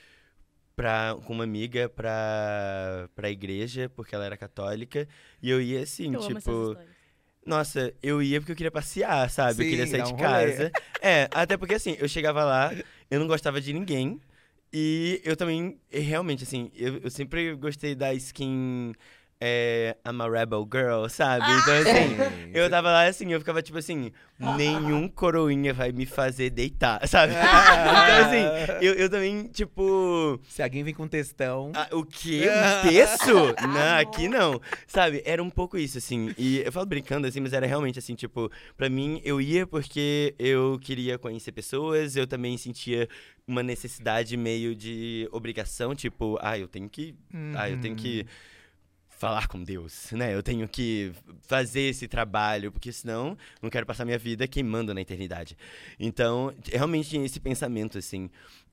pra, 0.77 1.17
com 1.27 1.35
uma 1.35 1.45
amiga 1.45 1.89
pra, 1.89 3.09
pra 3.15 3.31
igreja, 3.31 3.89
porque 3.91 4.15
ela 4.15 4.25
era 4.25 4.37
católica. 4.37 5.09
E 5.43 5.51
eu 5.51 5.61
ia 5.61 5.83
assim, 5.83 6.15
eu 6.15 6.23
amo 6.23 6.39
essas 6.39 6.55
tipo. 6.55 6.77
Nossa, 7.45 7.93
eu 8.03 8.23
ia 8.23 8.41
porque 8.41 8.53
eu 8.53 8.57
queria 8.57 8.71
passear, 8.71 9.29
sabe? 9.31 9.63
eu 9.65 9.67
queria 9.69 9.85
Sim, 9.85 9.93
sair 9.93 10.03
de 10.05 10.13
um 10.13 10.17
rolê. 10.17 10.57
casa. 10.57 10.73
É, 11.03 11.29
até 11.33 11.57
porque 11.57 11.75
assim, 11.75 11.97
eu 11.99 12.09
chegava 12.09 12.45
lá, 12.45 12.73
eu 13.11 13.19
não 13.19 13.27
gostava 13.27 13.61
de 13.61 13.73
ninguém. 13.73 14.21
E 14.73 15.21
eu 15.25 15.37
também, 15.37 15.79
realmente, 15.91 16.45
assim, 16.45 16.71
eu, 16.75 16.99
eu 16.99 17.11
sempre 17.11 17.55
gostei 17.57 17.95
da 17.95 18.15
skin 18.15 18.95
é, 19.45 19.97
I'm 20.07 20.23
a 20.23 20.29
Rebel 20.29 20.69
Girl, 20.73 21.09
sabe? 21.09 21.45
Então, 21.51 21.75
assim, 21.75 22.17
eu 22.55 22.71
tava 22.71 22.93
lá 22.93 23.07
assim, 23.07 23.33
eu 23.33 23.41
ficava 23.41 23.61
tipo 23.61 23.77
assim, 23.77 24.13
nenhum 24.39 25.09
coroinha 25.09 25.75
vai 25.75 25.91
me 25.91 26.07
fazer 26.07 26.51
deitar, 26.51 27.05
sabe? 27.09 27.33
então, 27.35 28.25
assim, 28.25 28.77
eu, 28.81 28.95
eu 28.95 29.11
também, 29.11 29.49
tipo. 29.49 30.39
Se 30.49 30.63
alguém 30.63 30.85
vem 30.85 30.95
com 30.95 31.09
textão. 31.09 31.73
Ah, 31.75 31.89
o 31.91 32.05
quê? 32.05 32.45
Um 32.47 32.87
texto? 32.89 33.33
não, 33.67 33.99
aqui 33.99 34.29
não. 34.29 34.61
Sabe, 34.87 35.21
era 35.25 35.43
um 35.43 35.51
pouco 35.51 35.77
isso, 35.77 35.99
assim. 35.99 36.33
E 36.39 36.61
eu 36.61 36.71
falo 36.71 36.87
brincando, 36.87 37.27
assim, 37.27 37.41
mas 37.41 37.53
era 37.53 37.67
realmente 37.67 37.99
assim, 37.99 38.15
tipo, 38.15 38.49
pra 38.77 38.89
mim, 38.89 39.21
eu 39.25 39.41
ia 39.41 39.67
porque 39.67 40.37
eu 40.39 40.79
queria 40.81 41.19
conhecer 41.19 41.51
pessoas, 41.51 42.15
eu 42.15 42.29
também 42.29 42.57
sentia 42.57 43.09
uma 43.45 43.65
necessidade 43.65 44.37
meio 44.37 44.73
de 44.77 45.29
obrigação, 45.33 45.97
tipo, 45.97 46.39
ah, 46.41 46.57
eu 46.57 46.69
tenho 46.69 46.89
que. 46.89 47.13
Ah, 47.57 47.69
eu 47.69 47.81
tenho 47.81 47.97
que 47.97 48.25
falar 49.23 49.47
com 49.47 49.63
Deus, 49.63 50.11
né? 50.11 50.35
Eu 50.35 50.43
tenho 50.43 50.67
que 50.67 51.13
fazer 51.43 51.83
esse 51.83 52.09
trabalho, 52.09 52.73
porque 52.73 52.91
senão 52.93 53.39
não 53.63 53.71
quero 53.71 53.87
passar 53.87 54.05
minha 54.05 54.19
vida 54.19 54.49
queimando 54.49 54.93
na 54.93 55.01
eternidade. 55.01 55.57
Então, 55.97 56.53
realmente 56.73 57.11
tinha 57.11 57.25
esse 57.25 57.39
pensamento, 57.39 57.97
assim. 57.99 58.29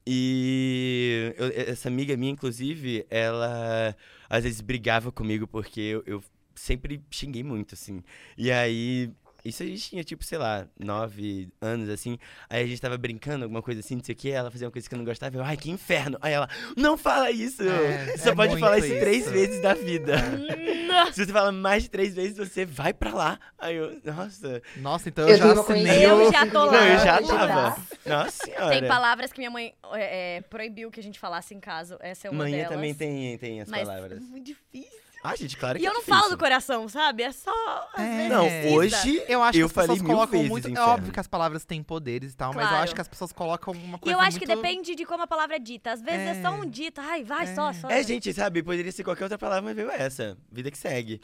E 0.08 1.36
eu- 1.38 1.72
essa 1.72 1.88
amiga 1.88 2.18
minha, 2.18 2.32
inclusive, 2.32 3.06
ela 3.12 3.96
às 4.28 4.44
vezes 4.44 4.60
brigava 4.60 5.12
comigo 5.12 5.46
porque 5.46 5.80
eu, 5.82 6.04
eu 6.08 6.24
sempre 6.56 7.00
xinguei 7.12 7.44
muito, 7.44 7.76
assim. 7.76 8.02
E 8.36 8.52
aí. 8.52 9.12
Isso 9.44 9.64
a 9.64 9.66
gente 9.66 9.90
tinha, 9.90 10.04
tipo, 10.04 10.24
sei 10.24 10.38
lá, 10.38 10.68
nove 10.80 11.50
anos, 11.62 11.90
assim. 11.90 12.18
Aí 12.50 12.64
a 12.64 12.68
gente 12.68 12.82
tava 12.82 12.98
brincando, 12.98 13.46
alguma 13.46 13.62
coisa 13.62 13.80
assim, 13.80 13.96
não 13.96 14.04
sei 14.04 14.14
o 14.14 14.18
que. 14.18 14.30
Ela 14.30 14.52
fazia 14.52 14.68
uma 14.68 14.72
coisa 14.72 14.88
que 14.88 14.94
eu 14.94 14.98
não 14.98 15.06
gostava. 15.06 15.36
Eu, 15.38 15.44
ai, 15.44 15.56
que 15.58 15.72
inferno. 15.72 16.18
Aí 16.22 16.34
ela, 16.34 16.50
não 16.76 16.98
fala 16.98 17.32
isso. 17.32 17.64
É, 17.64 18.06
Você 18.18 18.18
só 18.20 18.30
é 18.32 18.36
pode 18.36 18.60
falar 18.60 18.78
isso 18.80 18.88
isso. 18.88 19.00
três 19.00 19.30
vezes 19.30 19.62
da 19.62 19.74
vida. 19.74 20.16
Se 21.14 21.26
você 21.26 21.32
fala 21.32 21.52
mais 21.52 21.84
de 21.84 21.90
três 21.90 22.14
vezes, 22.14 22.38
você 22.38 22.66
vai 22.66 22.94
pra 22.94 23.14
lá. 23.14 23.40
Aí 23.58 23.76
eu, 23.76 24.02
nossa. 24.04 24.62
Nossa, 24.78 25.10
então 25.10 25.28
eu, 25.28 25.32
Eu 25.32 25.38
já 25.38 25.52
assinei. 25.62 26.06
Eu 26.06 26.32
já 26.32 26.46
tô 26.48 26.66
lá. 26.66 26.72
Não, 26.72 26.88
eu 26.88 27.00
já 27.00 27.22
Já. 27.22 27.28
tava. 27.48 27.82
Nossa 28.06 28.46
senhora. 28.46 28.70
Tem 28.70 28.88
palavras 28.88 29.32
que 29.32 29.40
minha 29.40 29.52
mãe 29.52 29.74
é, 29.94 30.38
é, 30.38 30.42
proibiu 30.42 30.92
que 30.92 31.00
a 31.00 31.04
gente 31.04 31.20
falasse 31.20 31.54
em 31.54 31.60
casa. 31.60 31.98
Essa 32.02 32.28
é 32.28 32.32
uma 32.32 32.44
Manhã 32.44 32.58
delas. 32.58 32.72
também 32.74 32.94
tem, 32.94 33.38
tem 33.38 33.62
as 33.62 33.70
mas 33.70 33.88
palavras. 33.88 34.18
é 34.18 34.22
muito 34.22 34.46
difícil. 34.46 35.09
Ah, 35.22 35.36
gente, 35.36 35.58
claro 35.58 35.78
que 35.78 35.84
E 35.84 35.86
é 35.86 35.90
eu 35.90 35.94
não 35.94 36.00
difícil. 36.00 36.20
falo 36.22 36.30
do 36.32 36.38
coração, 36.38 36.88
sabe? 36.88 37.24
É 37.24 37.32
só. 37.32 37.52
Às 37.94 38.00
É. 38.06 38.16
vezes 38.18 38.30
Não, 38.30 38.46
precisa. 38.46 38.76
hoje 38.76 39.24
Eu 39.28 39.44
acho 39.44 39.58
eu 39.60 39.68
que 39.70 39.72
as 39.72 39.72
pessoas 39.74 39.74
falei 39.88 39.98
mil 40.02 40.06
colocam 40.08 40.32
vezes 40.32 40.50
muito. 40.50 40.68
É 40.68 40.72
inferno. 40.72 40.90
óbvio 40.92 41.12
que 41.14 41.20
as 41.20 41.28
palavras 41.28 41.66
têm 41.66 41.84
poderes 41.84 42.32
e 42.34 42.38
tal, 42.38 42.54
mas 42.54 42.64
eu 42.64 42.70
Claro. 42.70 42.84
acho 42.84 42.96
que 42.96 43.02
as 43.02 43.08
pessoas 43.08 43.32
colocam 43.34 43.74
uma 43.74 43.98
E 43.98 44.00
coisa. 44.00 44.16
eu 44.18 44.22
acho 44.22 44.40
que 44.40 44.48
muito- 44.48 44.62
depende 44.62 44.96
de 44.96 45.06
como 45.06 45.24
a 45.24 45.28
palavra 45.28 45.58
é 45.58 45.60
dita. 45.60 45.92
Às 45.92 46.02
vezes 46.02 46.38
é, 46.38 46.42
só 46.42 46.52
um 46.52 46.66
dito. 46.66 47.02
Ai, 47.02 47.24
vai, 47.24 47.54
só, 47.54 47.74
só. 47.74 47.90
É, 47.90 48.02
gente, 48.02 48.32
sabe? 48.34 48.64
Poderia 48.64 48.92
ser 48.92 49.04
qualquer 49.04 49.24
outra 49.24 49.38
palavra, 49.38 49.62
mas 49.64 49.76
veio 49.76 49.90
essa. 49.92 50.38
Vida 50.52 50.72
que 50.72 50.78
segue. 50.78 51.20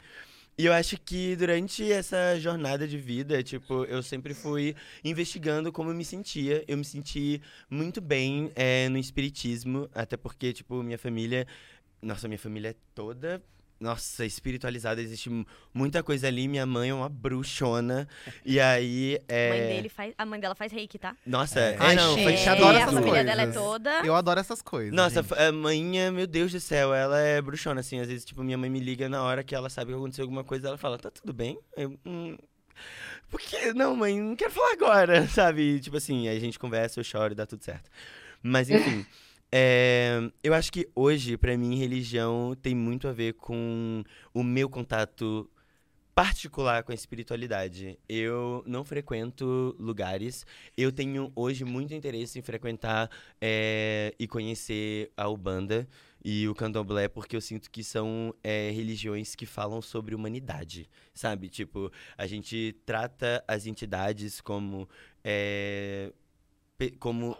E 0.58 0.64
eu 0.66 0.72
acho 0.72 0.98
que 1.00 1.36
durante 1.36 1.90
essa 1.90 2.38
jornada 2.40 2.86
de 2.88 2.96
vida, 2.98 3.42
tipo, 3.42 3.84
eu 3.84 4.02
sempre 4.02 4.32
fui 4.34 4.74
investigando 5.04 5.70
como 5.72 5.90
eu 5.90 5.94
me 5.94 6.04
sentia. 6.04 6.64
Eu 6.68 6.76
me 6.78 6.84
senti 6.84 7.40
muito 7.70 8.00
bem 8.00 8.50
é, 8.54 8.88
no 8.88 8.96
espiritismo, 8.98 9.88
até 9.94 10.16
porque, 10.16 10.52
tipo, 10.52 10.82
minha 10.82 10.98
família. 10.98 11.46
Nossa, 12.02 12.26
minha 12.28 12.38
família 12.38 12.70
é 12.70 12.74
toda. 12.94 13.42
Nossa, 13.78 14.24
espiritualizada, 14.24 15.02
existe 15.02 15.28
mu- 15.28 15.46
muita 15.74 16.02
coisa 16.02 16.26
ali. 16.26 16.48
Minha 16.48 16.64
mãe 16.64 16.88
é 16.90 16.94
uma 16.94 17.08
bruxona. 17.10 18.08
E 18.44 18.58
aí. 18.58 19.20
É... 19.28 19.46
A 19.50 19.54
mãe 19.54 19.66
dele 19.76 19.88
faz, 19.90 20.14
a 20.16 20.24
mãe 20.26 20.40
dela 20.40 20.54
faz 20.54 20.72
reiki, 20.72 20.98
tá? 20.98 21.14
Nossa, 21.26 21.60
É. 21.60 21.72
é, 21.74 21.76
Ai, 21.78 21.94
não, 21.94 22.14
gente, 22.14 22.24
faz 22.24 22.40
é, 22.40 22.48
adoro 22.48 22.76
a 22.76 22.80
essas 22.80 22.94
família 22.94 23.10
coisas. 23.10 23.26
dela 23.26 23.42
é 23.42 23.52
toda. 23.52 23.90
Eu 24.06 24.14
adoro 24.14 24.40
essas 24.40 24.62
coisas. 24.62 24.94
Nossa, 24.94 25.22
gente. 25.22 25.34
a 25.38 25.52
manhinha, 25.52 26.10
meu 26.10 26.26
Deus 26.26 26.52
do 26.52 26.60
céu, 26.60 26.94
ela 26.94 27.20
é 27.20 27.40
bruxona, 27.42 27.80
assim. 27.80 28.00
Às 28.00 28.08
vezes, 28.08 28.24
tipo, 28.24 28.42
minha 28.42 28.56
mãe 28.56 28.70
me 28.70 28.80
liga 28.80 29.08
na 29.08 29.22
hora 29.22 29.44
que 29.44 29.54
ela 29.54 29.68
sabe 29.68 29.90
que 29.92 29.96
aconteceu 29.98 30.22
alguma 30.24 30.42
coisa, 30.42 30.68
ela 30.68 30.78
fala, 30.78 30.98
tá 30.98 31.10
tudo 31.10 31.32
bem? 31.34 31.58
Eu, 31.76 31.98
hum, 32.06 32.36
por 33.28 33.40
que? 33.40 33.74
Não, 33.74 33.94
mãe, 33.94 34.18
não 34.20 34.34
quero 34.36 34.52
falar 34.52 34.72
agora, 34.72 35.26
sabe? 35.28 35.80
Tipo 35.80 35.98
assim, 35.98 36.28
aí 36.28 36.36
a 36.36 36.40
gente 36.40 36.58
conversa, 36.58 36.98
eu 37.00 37.04
choro 37.04 37.32
e 37.32 37.36
dá 37.36 37.44
tudo 37.44 37.62
certo. 37.62 37.90
Mas, 38.42 38.70
enfim, 38.70 39.04
é, 39.58 40.30
eu 40.44 40.52
acho 40.52 40.70
que 40.70 40.86
hoje, 40.94 41.38
pra 41.38 41.56
mim, 41.56 41.78
religião 41.78 42.54
tem 42.60 42.74
muito 42.74 43.08
a 43.08 43.12
ver 43.12 43.32
com 43.32 44.04
o 44.34 44.42
meu 44.42 44.68
contato 44.68 45.48
particular 46.14 46.82
com 46.82 46.92
a 46.92 46.94
espiritualidade. 46.94 47.98
Eu 48.06 48.62
não 48.66 48.84
frequento 48.84 49.74
lugares. 49.78 50.44
Eu 50.76 50.92
tenho 50.92 51.32
hoje 51.34 51.64
muito 51.64 51.94
interesse 51.94 52.38
em 52.38 52.42
frequentar 52.42 53.10
é, 53.40 54.14
e 54.18 54.28
conhecer 54.28 55.10
a 55.16 55.26
Ubanda 55.26 55.88
e 56.22 56.46
o 56.48 56.54
Candomblé, 56.54 57.08
porque 57.08 57.34
eu 57.34 57.40
sinto 57.40 57.70
que 57.70 57.82
são 57.82 58.34
é, 58.44 58.70
religiões 58.72 59.34
que 59.34 59.46
falam 59.46 59.80
sobre 59.80 60.14
humanidade, 60.14 60.86
sabe? 61.14 61.48
Tipo, 61.48 61.90
a 62.18 62.26
gente 62.26 62.76
trata 62.84 63.42
as 63.48 63.66
entidades 63.66 64.38
como, 64.42 64.86
é, 65.24 66.12
como 66.98 67.34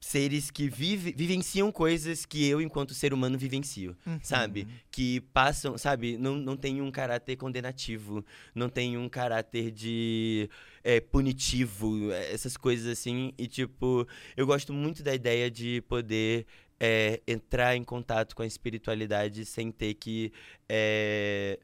seres 0.00 0.50
que 0.50 0.68
vive, 0.68 1.12
vivenciam 1.12 1.72
coisas 1.72 2.24
que 2.24 2.46
eu, 2.46 2.60
enquanto 2.60 2.94
ser 2.94 3.12
humano, 3.12 3.36
vivencio 3.36 3.96
Uhum. 4.06 4.18
sabe? 4.22 4.66
Que 4.90 5.20
passam, 5.32 5.76
sabe? 5.76 6.16
Não, 6.16 6.36
não 6.36 6.56
tem 6.56 6.80
um 6.80 6.90
caráter 6.90 7.36
condenativo, 7.36 8.24
não 8.54 8.68
tem 8.68 8.96
um 8.96 9.08
caráter 9.08 9.70
de 9.70 10.48
é, 10.84 11.00
punitivo, 11.00 12.12
é, 12.12 12.32
essas 12.32 12.56
coisas 12.56 12.86
assim. 12.86 13.32
E, 13.36 13.46
tipo, 13.46 14.06
eu 14.36 14.46
gosto 14.46 14.72
muito 14.72 15.02
da 15.02 15.14
ideia 15.14 15.50
de 15.50 15.82
poder 15.88 16.46
é, 16.78 17.20
entrar 17.26 17.76
em 17.76 17.82
contato 17.82 18.36
com 18.36 18.42
a 18.42 18.46
espiritualidade 18.46 19.44
sem 19.44 19.70
ter 19.72 19.94
que. 19.94 20.32
é, 20.68 21.58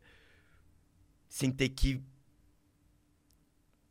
sem 1.29 1.51
ter 1.51 1.69
que 1.69 2.01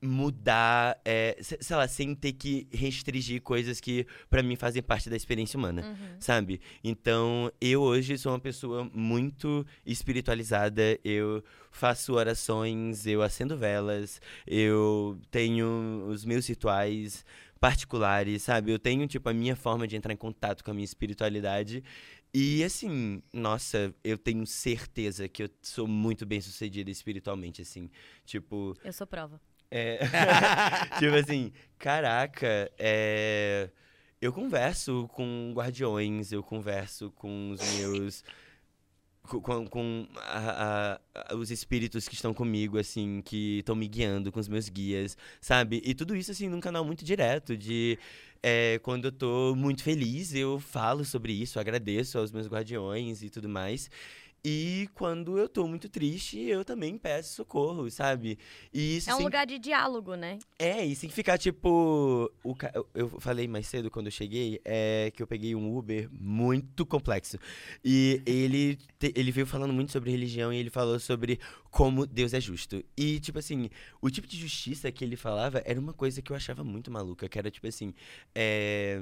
mudar, 0.04 1.00
é, 1.06 1.38
se- 1.42 1.58
sei 1.62 1.76
lá, 1.76 1.88
sem 1.88 2.14
ter 2.14 2.34
que 2.34 2.68
restringir 2.72 3.42
coisas 3.42 3.80
que 3.80 4.06
pra 4.30 4.44
mim 4.44 4.56
fazem 4.56 4.84
parte 4.84 5.10
da 5.10 5.16
experiência 5.16 5.58
humana 5.58 5.82
Uhum. 5.84 6.16
sabe? 6.20 6.60
Então, 6.84 7.52
eu 7.62 7.82
hoje 7.82 8.18
sou 8.18 8.32
uma 8.34 8.40
pessoa 8.40 8.90
muito 8.94 9.66
espiritualizada. 9.86 11.00
Eu 11.04 11.44
faço 11.72 12.14
orações, 12.14 13.08
eu 13.08 13.22
acendo 13.22 13.58
velas, 13.58 14.22
eu 14.46 15.20
tenho 15.32 16.06
os 16.08 16.24
meus 16.26 16.46
rituais 16.48 17.26
particulares, 17.60 18.44
sabe? 18.44 18.72
Eu 18.72 18.78
tenho, 18.80 19.08
tipo, 19.08 19.30
a 19.30 19.34
minha 19.34 19.56
forma 19.56 19.88
de 19.88 19.96
entrar 19.96 20.14
em 20.14 20.18
contato 20.18 20.64
com 20.64 20.72
a 20.72 20.74
minha 20.74 20.84
espiritualidade. 20.84 21.84
E, 22.34 22.64
assim, 22.64 23.22
nossa, 23.32 23.94
eu 24.04 24.18
tenho 24.18 24.46
certeza 24.46 25.28
que 25.30 25.44
eu 25.44 25.50
sou 25.62 25.88
muito 25.88 26.26
bem 26.26 26.42
sucedida 26.42 26.90
espiritualmente, 26.92 27.62
assim. 27.62 27.90
Tipo, 28.26 28.76
Eu 28.84 28.92
sou 28.92 29.06
prova. 29.08 29.40
É, 29.76 30.00
tipo 31.00 31.16
assim, 31.16 31.52
caraca, 31.80 32.72
é, 32.78 33.70
eu 34.22 34.32
converso 34.32 35.08
com 35.14 35.52
guardiões, 35.56 36.32
eu 36.32 36.44
converso 36.44 37.12
com 37.12 37.50
os 37.52 37.60
meus. 37.80 38.24
com, 39.24 39.66
com- 39.68 40.08
a- 40.18 41.00
a- 41.32 41.36
os 41.36 41.50
espíritos 41.50 42.08
que 42.10 42.14
estão 42.16 42.34
comigo, 42.34 42.78
assim, 42.78 43.22
que 43.24 43.60
estão 43.60 43.76
me 43.76 43.88
guiando, 43.88 44.32
com 44.32 44.40
os 44.40 44.50
meus 44.50 44.68
guias, 44.68 45.18
sabe? 45.40 45.82
E 45.86 45.94
tudo 45.94 46.16
isso, 46.16 46.32
assim, 46.32 46.50
num 46.50 46.60
canal 46.60 46.84
muito 46.84 47.06
direto, 47.06 47.56
de. 47.56 47.98
é, 48.42 48.80
quando 48.84 49.06
eu 49.06 49.12
tô 49.14 49.56
muito 49.56 49.82
feliz, 49.84 50.34
eu 50.36 50.60
falo 50.60 51.06
sobre 51.06 51.32
isso, 51.32 51.58
agradeço 51.60 52.18
aos 52.18 52.32
meus 52.32 52.48
guardiões 52.48 53.24
e 53.24 53.30
tudo 53.30 53.48
mais. 53.48 53.90
E 54.46 54.90
quando 54.94 55.38
eu 55.38 55.48
tô 55.48 55.66
muito 55.66 55.88
triste, 55.88 56.38
eu 56.38 56.66
também 56.66 56.98
peço 56.98 57.34
socorro, 57.34 57.90
sabe? 57.90 58.38
E 58.74 58.98
isso 58.98 59.10
É 59.10 59.14
um 59.14 59.18
sem 59.18 59.26
lugar 59.26 59.48
de 59.48 59.58
diálogo, 59.58 60.16
né? 60.16 60.38
é, 60.60 60.86
e 60.86 60.94
sem 60.98 61.10
ficar 61.10 61.38
tipo. 61.38 62.30
O, 62.44 62.54
ca- 62.54 62.74
eu- 62.94 63.10
falei 63.22 63.48
mais 63.48 63.68
cedo 63.68 63.90
quando 63.90 64.08
eu 64.08 64.12
cheguei 64.12 64.60
é 64.66 65.12
que 65.16 65.24
eu 65.24 65.28
peguei 65.28 65.56
um 65.56 65.74
Uber 65.78 66.10
muito 66.12 66.86
complexo. 66.86 67.38
E 67.86 68.22
ele, 68.26 68.76
te- 69.00 69.14
ele 69.16 69.32
veio 69.32 69.48
falando 69.48 69.72
muito 69.74 69.94
sobre 69.94 70.12
religião 70.12 70.52
e 70.52 70.58
ele 70.58 70.70
falou 70.70 71.00
sobre 71.00 71.40
como 71.72 72.06
Deus 72.06 72.34
é 72.34 72.42
justo. 72.42 72.84
E, 72.98 73.22
tipo 73.22 73.40
assim, 73.40 73.70
o 74.02 74.10
tipo 74.10 74.28
de 74.28 74.38
justiça 74.38 74.92
que 74.92 75.06
ele 75.06 75.16
falava 75.16 75.62
era 75.66 75.80
uma 75.80 75.94
coisa 75.94 76.22
que 76.22 76.34
eu 76.34 76.36
achava 76.36 76.66
muito 76.66 76.92
maluca, 76.92 77.30
que 77.30 77.40
era 77.40 77.50
tipo 77.50 77.66
assim. 77.68 77.94
é, 78.36 79.02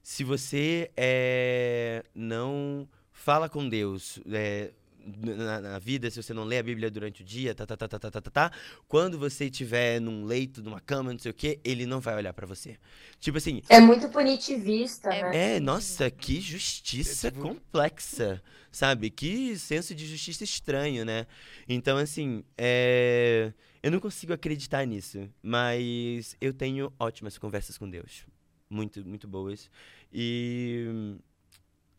se 0.00 0.22
você 0.22 0.92
é, 0.96 2.04
não 2.14 2.88
fala 3.16 3.48
com 3.48 3.68
Deus. 3.68 4.20
É, 4.30 4.70
na, 5.04 5.60
na, 5.60 5.78
vida, 5.78 6.10
se 6.10 6.22
você 6.22 6.34
não 6.34 6.44
lê 6.44 6.58
a 6.58 6.62
Bíblia 6.62 6.90
durante 6.90 7.22
o 7.22 7.24
dia, 7.24 7.54
tá, 7.54 7.64
tá, 7.64 7.76
tá, 7.76 7.88
tá, 7.88 7.98
tá, 7.98 8.10
tá, 8.10 8.20
tá, 8.20 8.30
tá 8.30 8.52
quando 8.86 9.18
você 9.18 9.46
estiver 9.46 10.00
num 10.00 10.24
leito, 10.24 10.62
numa 10.62 10.80
cama, 10.80 11.12
não 11.12 11.18
sei 11.18 11.30
o 11.30 11.34
quê, 11.34 11.58
ele 11.64 11.86
não 11.86 11.98
vai 12.00 12.14
olhar 12.16 12.32
para 12.32 12.46
você. 12.46 12.76
Tipo 13.18 13.38
assim. 13.38 13.62
É 13.68 13.80
muito 13.80 14.08
punitivista, 14.08 15.12
é, 15.12 15.22
né? 15.22 15.56
É, 15.56 15.60
nossa, 15.60 16.10
que 16.10 16.40
justiça 16.40 17.28
é 17.28 17.30
complexa, 17.30 18.42
sabe? 18.70 19.10
Que 19.10 19.58
senso 19.58 19.94
de 19.94 20.06
justiça 20.06 20.44
estranho, 20.44 21.04
né? 21.04 21.26
Então, 21.68 21.96
assim, 21.96 22.44
é... 22.56 23.52
eu 23.82 23.90
não 23.90 24.00
consigo 24.00 24.32
acreditar 24.32 24.84
nisso, 24.84 25.28
mas 25.42 26.36
eu 26.40 26.52
tenho 26.52 26.92
ótimas 26.98 27.38
conversas 27.38 27.78
com 27.78 27.88
Deus. 27.88 28.26
Muito, 28.68 29.06
muito 29.06 29.28
boas. 29.28 29.70
E 30.12 31.16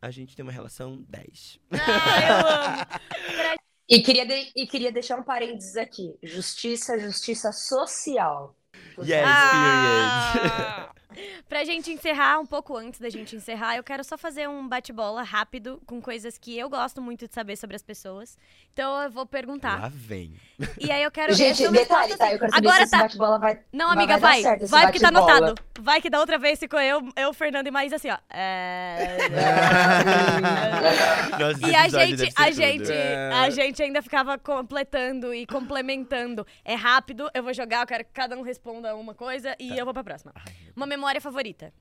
a 0.02 0.11
gente 0.11 0.36
tem 0.36 0.44
uma 0.44 0.52
relação 0.52 1.03
10. 1.07 1.60
Ah, 1.72 2.99
eu 3.41 3.49
amo. 3.52 3.57
E 3.90 4.02
queria, 4.02 4.26
de- 4.26 4.52
e 4.56 4.68
queria 4.68 4.91
deixar 4.91 5.18
um 5.18 5.24
parênteses 5.24 5.78
aqui. 5.78 6.14
Justiça, 6.22 6.99
justiça 6.99 7.52
social. 7.53 8.56
Yes, 8.99 9.24
Ah! 9.26 10.91
Pra 11.47 11.63
gente 11.63 11.91
encerrar, 11.91 12.39
um 12.39 12.45
pouco 12.45 12.75
antes 12.75 12.99
da 12.99 13.09
gente 13.09 13.35
encerrar, 13.35 13.77
eu 13.77 13.84
quero 13.84 14.03
só 14.03 14.17
fazer 14.17 14.47
um 14.47 14.67
bate-bola 14.67 15.23
rápido 15.23 15.81
com 15.85 16.01
coisas 16.01 16.38
que 16.38 16.57
eu 16.57 16.69
gosto 16.69 17.01
muito 17.01 17.27
de 17.27 17.34
saber 17.34 17.55
sobre 17.55 17.75
as 17.75 17.81
pessoas. 17.81 18.38
Então 18.73 19.01
eu 19.01 19.09
vou 19.09 19.25
perguntar. 19.25 19.79
Lá 19.79 19.91
vem. 19.93 20.34
E 20.79 20.91
aí 20.91 21.03
eu 21.03 21.11
quero. 21.11 21.34
Gente, 21.34 21.63
são 21.63 21.71
detalhe, 21.71 22.15
tá? 22.17 22.31
Eu 22.31 22.39
quero 22.39 22.51
saber 22.51 22.67
Agora 22.67 22.77
se 22.77 22.84
esse 22.84 22.91
tá. 22.91 22.97
bate-bola 22.99 23.39
vai... 23.39 23.59
Não, 23.71 23.89
amiga, 23.91 24.17
vai 24.17 24.41
dar 24.43 24.57
vai. 24.57 24.67
Vai, 24.67 24.85
porque 24.88 24.99
tá 24.99 25.07
anotado. 25.09 25.55
Vai 25.79 26.01
que 26.01 26.09
da 26.09 26.19
outra 26.19 26.38
vez 26.38 26.59
ficou 26.59 26.79
eu, 26.79 27.01
eu 27.15 27.34
Fernando 27.34 27.67
e 27.67 27.71
Maísa 27.71 27.95
assim, 27.97 28.09
ó. 28.09 28.17
É... 28.29 29.17
Nossa, 31.39 31.67
E 31.67 31.75
a 31.75 31.88
gente, 31.88 32.34
a 32.35 32.45
tudo. 32.45 32.55
gente, 32.55 32.91
É. 32.91 33.31
a 33.34 33.49
gente 33.49 33.81
ainda 33.81 34.01
ficava 34.01 34.38
completando 34.38 35.34
e 35.34 35.45
complementando. 35.45 36.45
É 36.65 36.75
rápido, 36.75 37.29
eu 37.34 37.43
vou 37.43 37.53
jogar, 37.53 37.81
eu 37.81 37.88
quero 37.88 38.03
que 38.03 38.11
cada 38.11 38.38
um 38.38 38.41
responda 38.41 38.95
uma 38.95 39.13
coisa 39.13 39.55
e 39.59 39.77
eu 39.77 39.85
vou 39.85 39.93
pra 39.93 40.03
próxima. 40.03 40.34
Uma 40.75 40.85
memória 40.85 41.06
favorita. 41.21 41.73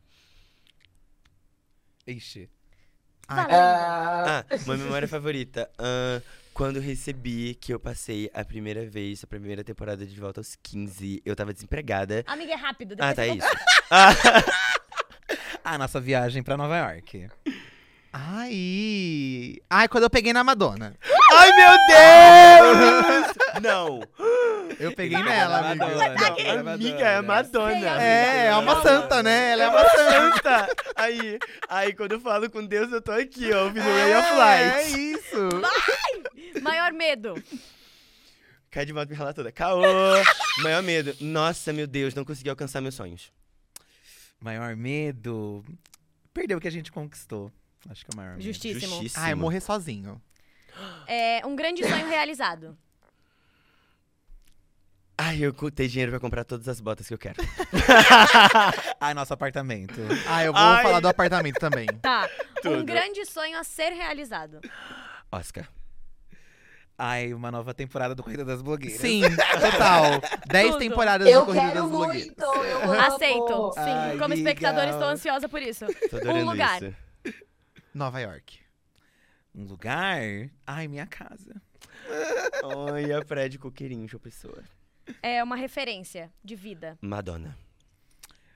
Ixi. 2.07 2.49
Ah, 3.29 3.47
Ah, 3.51 4.45
uma 4.65 4.77
memória 4.77 5.09
favorita. 5.09 5.69
Ahn, 5.79 6.21
quando 6.55 6.79
recebi 6.81 7.55
que 7.57 7.75
eu 7.75 7.81
passei 7.81 8.31
a 8.33 8.45
primeira 8.45 8.87
vez, 8.87 9.23
a 9.25 9.27
primeira 9.27 9.65
temporada 9.65 10.07
de 10.07 10.19
Volta 10.19 10.41
aos 10.41 10.57
15, 10.63 11.21
eu 11.25 11.35
tava 11.35 11.53
desempregada. 11.53 12.23
Amiga, 12.27 12.53
é 12.53 12.57
rápido. 12.57 12.95
Ah, 12.99 13.13
tá 13.15 13.27
isso. 13.27 13.47
Ah, 13.91 15.75
A 15.75 15.79
nossa 15.79 16.01
viagem 16.01 16.43
pra 16.45 16.57
Nova 16.57 16.77
York. 16.77 17.29
Ai. 18.13 19.57
Ai, 19.69 19.89
quando 19.89 20.05
eu 20.05 20.11
peguei 20.11 20.33
na 20.33 20.43
Madonna. 20.45 20.97
Ai, 21.35 21.51
meu 21.53 21.77
Deus! 21.89 23.37
Não. 23.63 24.01
Eu 24.79 24.93
peguei 24.93 25.19
Ele 25.19 25.29
nela, 25.29 25.59
amigo. 25.71 25.85
Madonna, 25.85 26.09
Não, 26.15 26.35
pegou 26.35 26.63
na 26.63 26.73
amiga, 26.75 27.09
é 27.09 27.21
Madonna. 27.23 27.75
Madonna. 27.75 28.03
É, 28.03 28.47
é 28.47 28.57
uma 28.57 28.83
santa, 28.83 29.23
né? 29.23 29.53
Ela 29.53 29.63
é 29.65 29.69
uma 29.69 29.89
santa. 29.89 30.33
Santa! 30.67 30.69
Aí, 30.97 31.39
aí, 31.69 31.93
quando 31.95 32.13
eu 32.13 32.21
falo 32.21 32.51
com 32.51 32.65
Deus, 32.67 32.91
eu 32.93 33.01
tô 33.01 33.13
aqui, 33.13 33.53
ó, 33.53 33.65
ouvindo 33.65 33.83
Ray 33.85 34.15
of 34.17 34.29
É, 34.29 34.33
Light. 34.37 34.77
é 34.77 34.89
isso. 34.99 35.49
Maior 36.63 36.93
medo. 36.93 37.35
Cai 38.71 38.85
de 38.85 38.93
moto 38.93 39.09
me 39.09 39.15
ralar 39.15 39.33
toda. 39.33 39.51
Caô! 39.53 39.83
Maior 40.63 40.83
medo. 40.83 41.15
Nossa, 41.21 41.73
meu 41.73 41.87
Deus, 41.87 42.15
não 42.15 42.25
consegui 42.25 42.51
alcançar 42.51 42.81
meus 42.81 42.95
sonhos. 42.95 43.33
Maior 44.41 44.77
medo. 44.77 45.65
Perdeu 46.35 46.59
o 46.59 46.61
que 46.61 46.69
a 46.69 46.73
gente 46.73 46.93
conquistou. 46.93 47.51
Acho 47.89 48.05
que 48.05 48.11
é 48.11 48.15
o 48.15 48.17
maior 48.17 48.33
medo. 48.33 48.43
Justíssimo. 48.43 48.93
Justíssimo. 48.97 49.25
Ai, 49.25 49.35
morrer 49.35 49.61
sozinho. 49.61 50.21
É, 51.07 51.41
um 51.47 51.57
grande 51.57 51.83
sonho 51.89 52.07
realizado. 52.09 52.77
Ai, 55.19 55.39
eu 55.43 55.53
ter 55.71 55.89
dinheiro 55.89 56.13
pra 56.13 56.21
comprar 56.21 56.45
todas 56.45 56.69
as 56.69 56.79
botas 56.81 57.09
que 57.09 57.15
eu 57.15 57.19
quero. 57.19 57.37
Ai, 59.01 59.15
nosso 59.15 59.33
apartamento. 59.33 59.95
Ah, 60.29 60.45
eu 60.45 60.53
vou 60.53 60.61
Ai. 60.61 60.83
falar 60.83 61.01
do 61.01 61.09
apartamento 61.09 61.59
também. 61.59 61.87
Tá. 62.03 62.29
Um 62.59 62.61
Tudo. 62.61 62.85
grande 62.85 63.25
sonho 63.25 63.59
a 63.59 63.65
ser 63.65 63.91
realizado. 63.91 64.61
Oscar. 65.33 65.69
Ai, 66.99 67.33
uma 67.35 67.51
nova 67.51 67.73
temporada 67.75 68.15
do 68.15 68.23
Corrida 68.23 68.45
das 68.45 68.63
Blogueiras. 68.63 69.01
Sim, 69.01 69.23
total. 69.61 70.21
Dez 70.49 70.69
Tudo. 70.73 70.79
temporadas 70.79 71.27
Eu 71.29 71.41
de 71.41 71.47
Corrida 71.47 71.67
quero 71.69 71.81
das 71.83 71.91
Blogueiras. 71.91 72.27
muito, 72.27 72.43
eu 72.43 72.83
amo. 72.83 72.93
Aceito. 73.01 73.73
Sim, 73.75 73.81
Ai, 73.81 74.19
como 74.19 74.35
espectador 74.35 74.85
estou 74.85 75.05
ansiosa 75.09 75.49
por 75.49 75.61
isso. 75.63 75.85
Um 76.25 76.45
lugar. 76.45 76.83
isso. 76.83 76.95
Nova 77.95 78.21
York. 78.21 78.59
Um 79.55 79.65
lugar? 79.65 80.21
Ai, 80.67 80.89
minha 80.89 81.07
casa. 81.07 81.61
Ai, 82.95 83.13
a 83.13 83.23
prédio 83.25 83.61
coqueirinho, 83.61 84.07
João 84.09 84.21
Pessoa. 84.21 84.63
É 85.23 85.43
uma 85.43 85.57
referência 85.57 86.33
de 86.45 86.55
vida. 86.57 86.97
Madonna. 87.01 87.57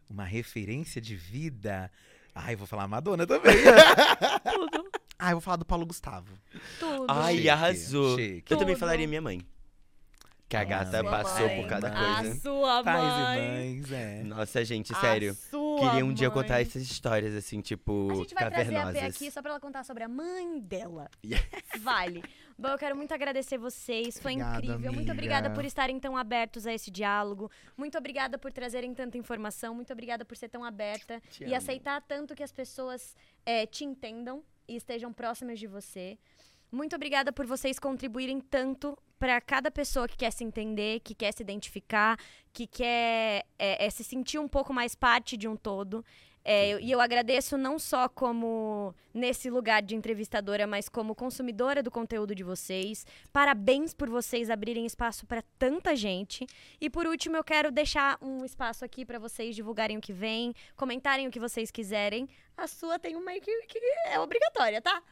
Uma 0.08 0.24
referência 0.24 1.00
de 1.00 1.14
vida. 1.16 1.90
Ai, 2.34 2.56
vou 2.56 2.66
falar 2.66 2.86
Madonna 2.88 3.26
também. 3.26 3.54
Tudo. 4.52 4.90
Ah, 5.18 5.30
eu 5.30 5.36
vou 5.36 5.40
falar 5.40 5.56
do 5.56 5.64
Paulo 5.64 5.84
Gustavo. 5.86 6.32
Tudo. 6.78 7.06
Ai, 7.08 7.36
Chique, 7.36 7.48
arrasou. 7.48 8.16
chique. 8.18 8.50
Eu 8.52 8.56
também 8.58 8.74
Tudo. 8.74 8.80
falaria 8.80 9.06
minha 9.06 9.20
mãe. 9.20 9.40
Que 10.48 10.56
a 10.56 10.64
gata 10.64 11.04
passou 11.04 11.46
mãe, 11.46 11.60
por 11.62 11.68
cada 11.68 11.90
mãe. 11.92 12.12
A 12.12 12.16
coisa. 12.22 12.40
sua 12.40 12.82
Pais 12.82 13.04
mãe. 13.04 13.36
e 13.36 13.76
mães, 13.76 13.92
é. 13.92 14.22
Nossa, 14.24 14.64
gente, 14.64 14.92
A 14.92 14.96
sério. 15.00 15.36
Queria 15.88 16.04
um 16.04 16.12
dia 16.12 16.30
contar 16.30 16.60
essas 16.60 16.82
histórias, 16.82 17.34
assim, 17.34 17.60
tipo, 17.60 18.08
A 18.10 18.14
gente 18.16 18.34
vai 18.34 18.50
trazer 18.50 18.74
a 18.76 18.80
cavernosas. 18.84 19.18
P 19.18 19.24
aqui 19.24 19.30
só 19.30 19.40
pra 19.40 19.52
ela 19.52 19.60
contar 19.60 19.84
sobre 19.84 20.02
a 20.04 20.08
mãe 20.08 20.60
dela. 20.60 21.10
Vale. 21.80 22.22
Bom, 22.58 22.68
eu 22.68 22.78
quero 22.78 22.94
muito 22.94 23.12
agradecer 23.14 23.56
vocês. 23.56 24.18
Foi 24.18 24.32
incrível. 24.32 24.78
Muito 24.78 24.96
amiga. 24.98 25.12
obrigada 25.12 25.50
por 25.50 25.64
estarem 25.64 25.98
tão 25.98 26.16
abertos 26.16 26.66
a 26.66 26.72
esse 26.74 26.90
diálogo. 26.90 27.50
Muito 27.76 27.96
obrigada 27.96 28.36
por 28.36 28.52
trazerem 28.52 28.92
tanta 28.92 29.16
informação. 29.16 29.74
Muito 29.74 29.92
obrigada 29.92 30.24
por 30.24 30.36
ser 30.36 30.48
tão 30.48 30.62
aberta 30.64 31.22
Te 31.30 31.44
e 31.44 31.46
amo. 31.46 31.56
aceitar 31.56 32.00
tanto 32.02 32.34
que 32.34 32.42
as 32.42 32.52
pessoas 32.52 33.16
eh, 33.46 33.64
te 33.66 33.84
entendam 33.84 34.44
e 34.68 34.76
estejam 34.76 35.12
próximas 35.12 35.58
de 35.58 35.66
você. 35.66 36.18
Muito 36.70 36.94
obrigada 36.94 37.32
por 37.32 37.46
vocês 37.46 37.78
contribuírem 37.78 38.40
tanto 38.40 38.96
para 39.18 39.40
cada 39.40 39.70
pessoa 39.70 40.08
que 40.08 40.16
quer 40.16 40.30
se 40.32 40.44
entender, 40.44 41.00
que 41.00 41.14
quer 41.14 41.32
se 41.32 41.42
identificar, 41.42 42.16
que 42.52 42.66
quer 42.66 43.44
é, 43.58 43.84
é, 43.86 43.90
se 43.90 44.02
sentir 44.04 44.38
um 44.38 44.48
pouco 44.48 44.72
mais 44.72 44.94
parte 44.94 45.36
de 45.36 45.46
um 45.46 45.56
todo. 45.56 46.04
É, 46.42 46.70
eu- 46.70 46.80
e 46.80 46.90
eu 46.90 47.00
agradeço 47.02 47.58
não 47.58 47.78
só 47.78 48.08
como 48.08 48.94
nesse 49.12 49.50
lugar 49.50 49.82
de 49.82 49.94
entrevistadora, 49.94 50.66
mas 50.66 50.88
como 50.88 51.14
consumidora 51.14 51.82
do 51.82 51.90
conteúdo 51.90 52.34
de 52.34 52.42
vocês. 52.42 53.04
Parabéns 53.30 53.92
por 53.92 54.08
vocês 54.08 54.48
abrirem 54.48 54.86
espaço 54.86 55.26
para 55.26 55.42
tanta 55.58 55.94
gente. 55.94 56.46
E 56.80 56.88
por 56.88 57.06
último, 57.06 57.36
eu 57.36 57.44
quero 57.44 57.70
deixar 57.70 58.16
um 58.22 58.42
espaço 58.42 58.86
aqui 58.86 59.04
para 59.04 59.18
vocês 59.18 59.54
divulgarem 59.54 59.98
o 59.98 60.00
que 60.00 60.14
vem, 60.14 60.54
comentarem 60.76 61.26
o 61.28 61.30
que 61.30 61.38
vocês 61.40 61.70
quiserem. 61.70 62.26
A 62.56 62.66
sua 62.66 62.98
tem 62.98 63.16
uma 63.16 63.32
que, 63.38 63.62
que 63.66 63.78
é 64.06 64.18
obrigatória, 64.18 64.80
tá? 64.80 65.02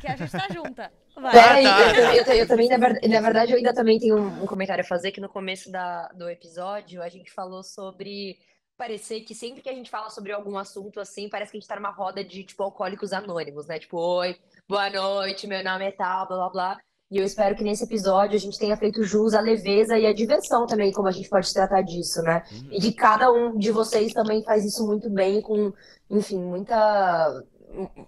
Que 0.00 0.06
a 0.08 0.16
gente 0.16 0.30
tá 0.32 0.46
junta. 0.52 0.92
Vai. 1.16 1.32
Peraí, 1.32 1.66
Ah, 1.66 1.76
tá. 1.76 2.16
eu, 2.16 2.24
eu- 2.24 2.32
eu 2.34 2.46
também, 2.48 2.68
na 2.68 2.76
verdade, 2.78 3.08
na 3.08 3.20
verdade, 3.20 3.52
eu 3.52 3.56
ainda 3.58 3.74
também 3.74 3.98
tenho 3.98 4.16
um, 4.18 4.42
um 4.42 4.46
comentário 4.46 4.82
a 4.82 4.86
fazer, 4.86 5.10
que 5.12 5.20
no 5.20 5.28
começo 5.28 5.70
da, 5.70 6.08
do 6.08 6.28
episódio 6.28 7.02
a 7.02 7.08
gente 7.08 7.30
falou 7.32 7.62
sobre 7.62 8.36
parecer 8.78 9.20
que 9.20 9.34
sempre 9.34 9.60
que 9.60 9.68
a 9.68 9.74
gente 9.74 9.90
fala 9.90 10.08
sobre 10.08 10.32
algum 10.32 10.56
assunto 10.56 11.00
assim, 11.00 11.28
parece 11.28 11.50
que 11.52 11.58
a 11.58 11.60
gente 11.60 11.68
tá 11.68 11.76
numa 11.76 11.90
roda 11.90 12.24
de, 12.24 12.44
tipo, 12.44 12.62
alcoólicos 12.62 13.12
anônimos, 13.12 13.66
né? 13.66 13.78
Tipo, 13.78 13.98
oi, 13.98 14.36
boa 14.66 14.88
noite, 14.88 15.46
meu 15.46 15.62
nome 15.62 15.84
é 15.84 15.90
tal, 15.92 16.26
blá, 16.26 16.36
blá, 16.38 16.48
blá. 16.50 16.78
E 17.10 17.18
eu 17.18 17.24
espero 17.24 17.56
que 17.56 17.64
nesse 17.64 17.82
episódio 17.84 18.36
a 18.36 18.40
gente 18.40 18.56
tenha 18.58 18.76
feito 18.76 19.02
jus 19.02 19.34
à 19.34 19.40
leveza 19.40 19.98
e 19.98 20.06
à 20.06 20.14
diversão 20.14 20.64
também, 20.64 20.92
como 20.92 21.08
a 21.08 21.10
gente 21.10 21.28
pode 21.28 21.52
tratar 21.52 21.82
disso, 21.82 22.22
né? 22.22 22.42
Uhum. 22.52 22.68
E 22.70 22.78
de 22.80 22.92
cada 22.92 23.30
um 23.32 23.58
de 23.58 23.70
vocês 23.72 24.12
também 24.14 24.42
faz 24.44 24.64
isso 24.64 24.86
muito 24.86 25.10
bem, 25.10 25.42
com, 25.42 25.72
enfim, 26.08 26.38
muita, 26.38 27.42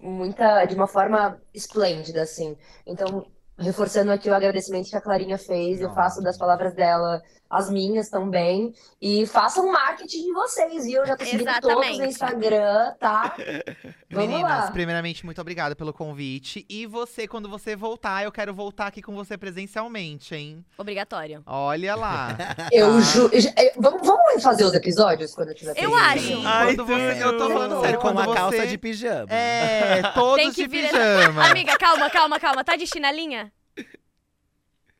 muita, 0.01 0.65
de 0.65 0.75
uma 0.75 0.87
forma 0.87 1.39
esplêndida, 1.53 2.21
assim. 2.21 2.57
Então, 2.85 3.25
reforçando 3.57 4.11
aqui 4.11 4.29
o 4.29 4.35
agradecimento 4.35 4.89
que 4.89 4.95
a 4.95 5.01
Clarinha 5.01 5.37
fez, 5.37 5.81
eu 5.81 5.93
faço 5.93 6.21
das 6.21 6.37
palavras 6.37 6.73
dela 6.73 7.21
as 7.53 7.69
minhas 7.69 8.09
também. 8.09 8.73
E 9.01 9.25
façam 9.25 9.71
marketing 9.71 10.23
de 10.23 10.33
vocês, 10.33 10.85
viu? 10.85 11.01
Eu 11.01 11.05
já 11.07 11.15
tô 11.17 11.25
seguindo 11.25 11.59
todos 11.61 11.97
no 11.97 12.05
Instagram, 12.05 12.93
tá? 12.99 13.35
Meninas, 14.09 14.41
lá. 14.65 14.71
primeiramente, 14.71 15.25
muito 15.25 15.41
obrigada 15.41 15.75
pelo 15.75 15.91
convite. 15.93 16.65
E 16.69 16.85
você, 16.85 17.27
quando 17.27 17.49
você 17.49 17.75
voltar, 17.75 18.23
eu 18.23 18.31
quero 18.31 18.53
voltar 18.53 18.87
aqui 18.87 19.01
com 19.01 19.13
você 19.15 19.37
presencialmente, 19.37 20.35
hein? 20.35 20.63
Obrigatório. 20.77 21.41
Olha 21.45 21.95
lá. 21.95 22.37
Eu 22.71 22.93
Tá? 22.93 22.99
ju... 23.01 23.29
eu- 23.33 23.71
Vamos, 23.77 24.05
vamos 24.05 24.43
fazer 24.43 24.63
os 24.63 24.73
episódios 24.73 25.33
quando 25.33 25.49
eu 25.49 25.55
tiver 25.55 25.71
Eu 25.77 25.91
presente? 25.91 26.33
acho. 26.33 26.47
Ai, 26.47 26.65
quando 26.75 26.85
você, 26.85 27.23
eu 27.23 27.37
tô 27.37 27.49
falando 27.49 27.71
tudo. 27.75 27.81
sério, 27.81 27.99
Com 27.99 28.09
uma 28.11 28.25
você... 28.25 28.35
calça 28.37 28.67
de 28.67 28.77
pijama. 28.77 29.27
É, 29.33 30.01
todos 30.13 30.35
Tem 30.35 30.51
que 30.51 30.63
de 30.63 30.67
vir- 30.67 30.89
pijama. 30.89 31.45
Amiga, 31.49 31.77
calma, 31.77 32.09
calma, 32.09 32.39
calma. 32.39 32.63
Tá 32.63 32.75
de 32.75 32.85
chinelinha? 32.87 33.51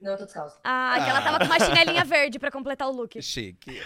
Não, 0.04 0.12
eu 0.12 0.18
tô 0.18 0.26
descalço. 0.26 0.60
Ah, 0.64 0.96
que 1.04 1.10
ela 1.10 1.22
tava 1.22 1.40
com 1.40 1.46
uma 1.46 1.60
chinelinha 1.60 2.04
verde 2.04 2.38
pra 2.38 2.52
completar 2.52 2.88
o 2.90 2.92
look. 2.92 3.22
Chique. 3.22 3.82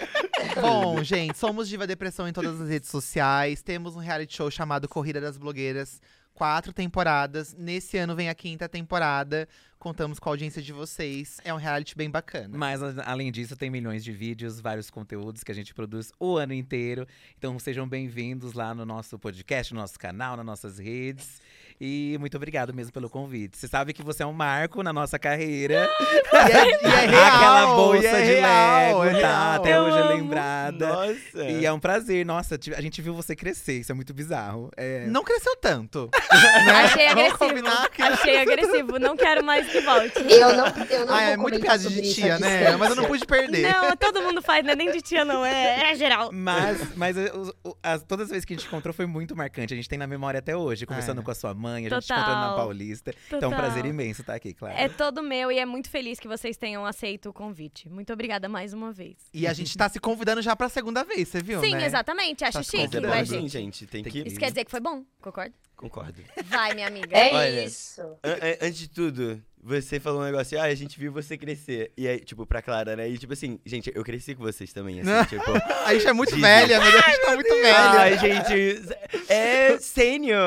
Bom, 0.59 1.03
gente, 1.03 1.37
somos 1.37 1.69
Diva 1.69 1.85
Depressão 1.85 2.27
em 2.27 2.33
todas 2.33 2.59
as 2.59 2.67
redes 2.69 2.89
sociais. 2.89 3.61
Temos 3.61 3.95
um 3.95 3.99
reality 3.99 4.35
show 4.35 4.49
chamado 4.49 4.87
Corrida 4.89 5.21
das 5.21 5.37
Blogueiras. 5.37 6.01
Quatro 6.33 6.71
temporadas. 6.73 7.55
Nesse 7.57 7.97
ano 7.97 8.15
vem 8.15 8.29
a 8.29 8.35
quinta 8.35 8.67
temporada. 8.69 9.47
Contamos 9.79 10.19
com 10.19 10.29
a 10.29 10.31
audiência 10.33 10.61
de 10.61 10.71
vocês. 10.73 11.39
É 11.43 11.51
um 11.53 11.57
reality 11.57 11.95
bem 11.95 12.09
bacana. 12.11 12.55
Mas, 12.57 12.81
a- 12.83 13.03
além 13.05 13.31
disso, 13.31 13.55
tem 13.55 13.69
milhões 13.71 14.03
de 14.03 14.11
vídeos, 14.11 14.59
vários 14.59 14.89
conteúdos 14.91 15.43
que 15.43 15.51
a 15.51 15.55
gente 15.55 15.73
produz 15.73 16.11
o 16.19 16.37
ano 16.37 16.53
inteiro. 16.53 17.07
Então, 17.37 17.57
sejam 17.57 17.87
bem-vindos 17.87 18.53
lá 18.53 18.73
no 18.75 18.85
nosso 18.85 19.17
podcast, 19.17 19.73
no 19.73 19.79
nosso 19.79 19.97
canal, 19.99 20.35
nas 20.37 20.45
nossas 20.45 20.77
redes. 20.79 21.41
E 21.79 22.17
muito 22.19 22.35
obrigado 22.37 22.73
mesmo 22.73 22.91
pelo 22.91 23.07
convite. 23.09 23.55
Você 23.57 23.67
sabe 23.67 23.93
que 23.93 24.01
você 24.01 24.23
é 24.23 24.25
um 24.25 24.33
marco 24.33 24.81
na 24.81 24.91
nossa 24.91 25.19
carreira. 25.19 25.87
E 26.27 26.51
é, 26.51 26.67
e 26.83 26.85
é 26.85 27.05
real, 27.07 27.35
Aquela 27.35 27.65
bolsa 27.75 28.03
e 28.03 28.05
é 28.05 28.21
de 28.25 28.31
real, 28.41 28.99
Lego, 28.99 29.17
é 29.17 29.21
tá? 29.21 29.55
Até 29.55 29.81
hoje 29.81 29.97
é 29.97 30.03
lembrada. 30.03 30.87
Nossa. 30.87 31.43
E 31.49 31.65
é 31.65 31.71
um 31.71 31.79
prazer. 31.79 32.25
Nossa, 32.25 32.59
a 32.75 32.81
gente 32.81 33.01
viu 33.01 33.13
você 33.13 33.35
crescer. 33.35 33.79
Isso 33.79 33.91
é 33.91 33.95
muito 33.95 34.13
bizarro. 34.13 34.69
É, 34.77 35.05
Não 35.07 35.23
cresceu 35.23 35.55
tanto. 35.55 36.09
né? 36.65 36.71
Achei 36.83 37.07
agressivo. 37.07 37.67
Achei 37.99 38.39
agressivo. 38.41 38.99
Não 38.99 39.15
quero 39.15 39.43
mais 39.43 39.67
que 39.71 39.79
volte. 39.81 40.19
Eu 40.29 40.55
não, 40.55 40.67
eu 40.89 41.05
não 41.05 41.13
Ah, 41.13 41.17
vou 41.19 41.27
é 41.33 41.37
muito 41.37 41.59
piada 41.59 41.79
sobre 41.79 42.01
de 42.01 42.13
tia, 42.13 42.37
né? 42.39 42.57
distância. 42.57 42.77
Mas 42.77 42.89
eu 42.89 42.95
não 42.97 43.05
pude 43.05 43.25
perder. 43.25 43.71
Não, 43.71 43.95
todo 43.97 44.21
mundo 44.21 44.41
faz, 44.41 44.63
não 44.63 44.71
é 44.71 44.75
nem 44.75 44.91
de 44.91 45.01
tia, 45.01 45.23
não. 45.25 45.45
É, 45.45 45.91
é 45.91 45.95
geral. 45.95 46.29
Mas, 46.33 46.95
mas 46.95 47.15
as- 47.83 48.03
todas 48.03 48.25
as 48.25 48.31
vezes 48.31 48.45
que 48.45 48.53
a 48.53 48.57
gente 48.57 48.67
encontrou 48.67 48.93
foi 48.93 49.05
muito 49.05 49.35
marcante. 49.35 49.73
A 49.73 49.77
gente 49.77 49.89
tem 49.89 49.97
na 49.97 50.07
memória 50.07 50.39
até 50.39 50.55
hoje, 50.55 50.85
conversando 50.85 51.21
É. 51.21 51.23
com 51.23 51.31
a 51.31 51.35
sua 51.35 51.53
mãe, 51.53 51.66
a 51.73 51.79
gente 51.79 51.89
Total. 51.89 52.17
encontrando 52.17 52.41
na 52.47 52.55
Paulista. 52.55 53.13
Então 53.27 53.37
é 53.37 53.47
um 53.47 53.49
Total. 53.51 53.59
prazer 53.59 53.85
imenso 53.85 54.21
estar 54.21 54.35
aqui, 54.35 54.53
claro. 54.53 54.75
É 54.77 54.87
todo 54.89 55.21
meu 55.23 55.51
e 55.51 55.59
é 55.59 55.65
muito 55.65 55.89
feliz 55.89 56.19
que 56.19 56.27
vocês 56.27 56.57
tenham 56.57 56.85
aceito 56.85 57.29
o 57.29 57.33
convite. 57.33 57.89
Muito 57.89 58.11
obrigada 58.13 58.47
mais 58.49 58.73
uma 58.73 58.91
vez. 58.91 59.17
E 59.33 59.45
a 59.47 59.53
gente 59.53 59.77
tá 59.77 59.87
se 59.89 59.99
convidando 59.99 60.41
já 60.41 60.55
pra 60.55 60.69
segunda 60.69 61.03
vez, 61.03 61.27
você 61.27 61.41
viu, 61.41 61.59
Sim, 61.61 61.73
né? 61.75 61.85
exatamente. 61.85 62.43
Acho 62.43 62.57
Tá 62.57 62.63
chique, 62.63 62.87
Sim, 63.27 63.47
gente. 63.47 63.85
tem 63.87 64.03
Tem 64.03 64.11
que. 64.11 64.27
Isso 64.27 64.39
quer 64.39 64.49
dizer 64.49 64.65
que 64.65 64.71
foi 64.71 64.79
bom, 64.79 65.03
concorda? 65.21 65.53
Concordo. 65.75 66.21
Vai, 66.45 66.73
minha 66.73 66.87
amiga. 66.87 67.07
É 67.15 67.33
Olha. 67.33 67.63
isso. 67.65 68.01
An- 68.01 68.31
an- 68.33 68.57
Antes 68.67 68.77
de 68.79 68.89
tudo, 68.89 69.43
você 69.67 69.99
falou 69.99 70.21
um 70.21 70.23
negócio, 70.23 70.57
ah, 70.57 70.63
a 70.63 70.73
gente 70.73 70.97
viu 70.97 71.11
você 71.11 71.37
crescer. 71.37 71.91
E 71.97 72.07
aí, 72.07 72.21
tipo, 72.21 72.45
pra 72.45 72.61
Clara, 72.61 72.95
né? 72.95 73.09
E 73.09 73.17
tipo 73.17 73.33
assim, 73.33 73.59
gente, 73.65 73.91
eu 73.93 74.01
cresci 74.01 74.33
com 74.33 74.41
vocês 74.41 74.71
também, 74.71 75.01
assim, 75.01 75.25
tipo. 75.27 75.51
A 75.85 75.93
gente 75.93 76.07
é 76.07 76.13
muito 76.13 76.35
Jesus. 76.35 76.41
velha, 76.41 76.79
meu 76.79 76.91
Deus, 76.91 77.03
a 77.03 77.09
gente 77.09 77.21
tá 77.21 77.33
muito 77.33 77.49
velha. 77.49 77.91
Ai, 77.91 78.17
gente, 78.17 78.81
é 79.29 79.77
sênior, 79.79 80.41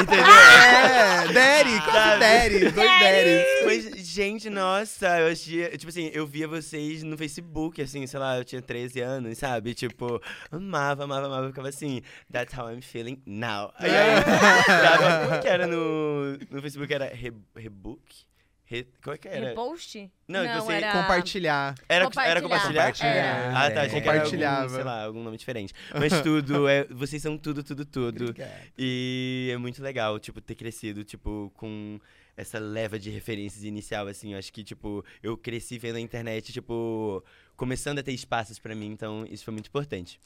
entendeu? 0.00 0.24
É, 0.68 1.32
Daddy, 1.32 1.80
quase? 1.84 2.20
Daddy, 2.20 2.58
dois 2.70 2.74
Daddies. 2.74 3.44
Mas, 3.64 4.06
gente, 4.06 4.50
nossa, 4.50 5.20
eu 5.20 5.32
achei. 5.32 5.68
Tipo 5.76 5.88
assim, 5.90 6.10
eu 6.12 6.26
via 6.26 6.46
vocês 6.46 7.02
no 7.02 7.16
Facebook, 7.16 7.80
assim, 7.82 8.06
sei 8.06 8.18
lá, 8.18 8.38
eu 8.38 8.44
tinha 8.44 8.62
13 8.62 9.00
anos, 9.00 9.38
sabe? 9.38 9.74
Tipo, 9.74 10.20
amava, 10.50 11.04
amava, 11.04 11.26
amava. 11.26 11.44
Eu 11.46 11.50
ficava 11.50 11.68
assim, 11.68 12.02
that's 12.32 12.56
how 12.56 12.70
I'm 12.70 12.80
feeling 12.80 13.20
now. 13.26 13.72
Aí, 13.78 13.90
aí 13.90 14.24
dava, 14.66 15.26
como 15.28 15.40
que 15.42 15.48
era 15.48 15.66
no, 15.66 16.38
no 16.50 16.62
Facebook? 16.62 16.92
Era 16.92 17.06
Re, 17.06 17.32
Rebook? 17.56 18.27
Re, 18.70 18.86
como 19.02 19.14
é 19.14 19.18
que 19.18 19.26
era? 19.28 19.48
Repost? 19.48 20.10
Não, 20.28 20.46
que 20.46 20.60
você 20.60 20.72
era... 20.74 20.92
Compartilhar. 20.92 21.74
Era, 21.88 22.04
Compartilhar. 22.04 22.30
era 22.30 22.42
compartilhar? 22.42 22.82
Compartilhar. 22.82 23.14
Era. 23.14 23.58
Ah, 23.58 23.70
tá, 23.70 23.80
achei 23.80 24.00
que 24.02 24.08
era 24.08 24.18
algum, 24.18 24.30
Compartilhava. 24.30 24.68
sei 24.68 24.84
lá, 24.84 25.04
algum 25.04 25.22
nome 25.22 25.38
diferente. 25.38 25.72
Mas 25.98 26.20
tudo, 26.20 26.68
é, 26.68 26.84
vocês 26.90 27.22
são 27.22 27.38
tudo, 27.38 27.62
tudo, 27.64 27.86
tudo. 27.86 28.24
Obrigado. 28.24 28.50
E 28.76 29.48
é 29.50 29.56
muito 29.56 29.82
legal, 29.82 30.18
tipo, 30.18 30.38
ter 30.42 30.54
crescido, 30.54 31.02
tipo, 31.02 31.50
com 31.56 31.98
essa 32.36 32.58
leva 32.58 32.98
de 32.98 33.08
referências 33.08 33.64
inicial, 33.64 34.06
assim. 34.06 34.34
Eu 34.34 34.38
acho 34.38 34.52
que, 34.52 34.62
tipo, 34.62 35.02
eu 35.22 35.34
cresci 35.34 35.78
vendo 35.78 35.96
a 35.96 36.00
internet, 36.00 36.52
tipo, 36.52 37.24
começando 37.56 38.00
a 38.00 38.02
ter 38.02 38.12
espaços 38.12 38.58
pra 38.58 38.74
mim, 38.74 38.88
então 38.88 39.24
isso 39.30 39.44
foi 39.46 39.52
muito 39.52 39.68
importante. 39.68 40.20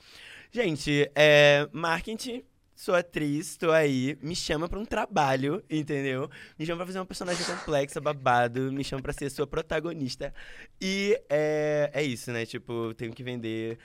Gente, 0.50 1.08
é, 1.14 1.68
marketing 1.72 2.42
sou 2.82 2.96
atriz, 2.96 3.56
tô 3.56 3.70
aí, 3.70 4.18
me 4.20 4.34
chama 4.34 4.68
pra 4.68 4.76
um 4.76 4.84
trabalho, 4.84 5.62
entendeu? 5.70 6.28
Me 6.58 6.66
chama 6.66 6.78
pra 6.78 6.86
fazer 6.86 6.98
uma 6.98 7.06
personagem 7.06 7.46
complexa, 7.46 8.00
babado, 8.00 8.72
me 8.72 8.82
chama 8.82 9.00
pra 9.00 9.12
ser 9.12 9.30
sua 9.30 9.46
protagonista. 9.46 10.34
E 10.80 11.16
é, 11.30 11.90
é 11.94 12.02
isso, 12.02 12.32
né? 12.32 12.44
Tipo, 12.44 12.92
tenho 12.94 13.12
que 13.12 13.22
vender. 13.22 13.78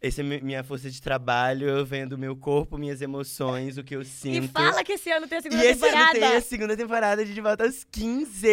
Essa 0.00 0.20
é 0.20 0.24
mi- 0.24 0.40
minha 0.40 0.62
força 0.62 0.88
de 0.88 1.02
trabalho, 1.02 1.68
eu 1.68 1.84
vendo 1.84 2.16
meu 2.16 2.36
corpo, 2.36 2.78
minhas 2.78 3.02
emoções, 3.02 3.78
o 3.78 3.82
que 3.82 3.96
eu 3.96 4.04
sinto. 4.04 4.44
E 4.44 4.48
fala 4.48 4.84
que 4.84 4.92
esse 4.92 5.10
ano 5.10 5.26
tem 5.26 5.38
a 5.38 5.40
E 5.40 5.42
segunda 5.42 5.64
esse 5.64 5.84
ano 5.84 5.90
temporada. 5.92 6.18
tem 6.20 6.36
a 6.36 6.40
segunda 6.40 6.76
temporada 6.76 7.24
de 7.24 7.34
De 7.34 7.40
Volta 7.40 7.64
aos 7.64 7.82
15! 7.90 8.46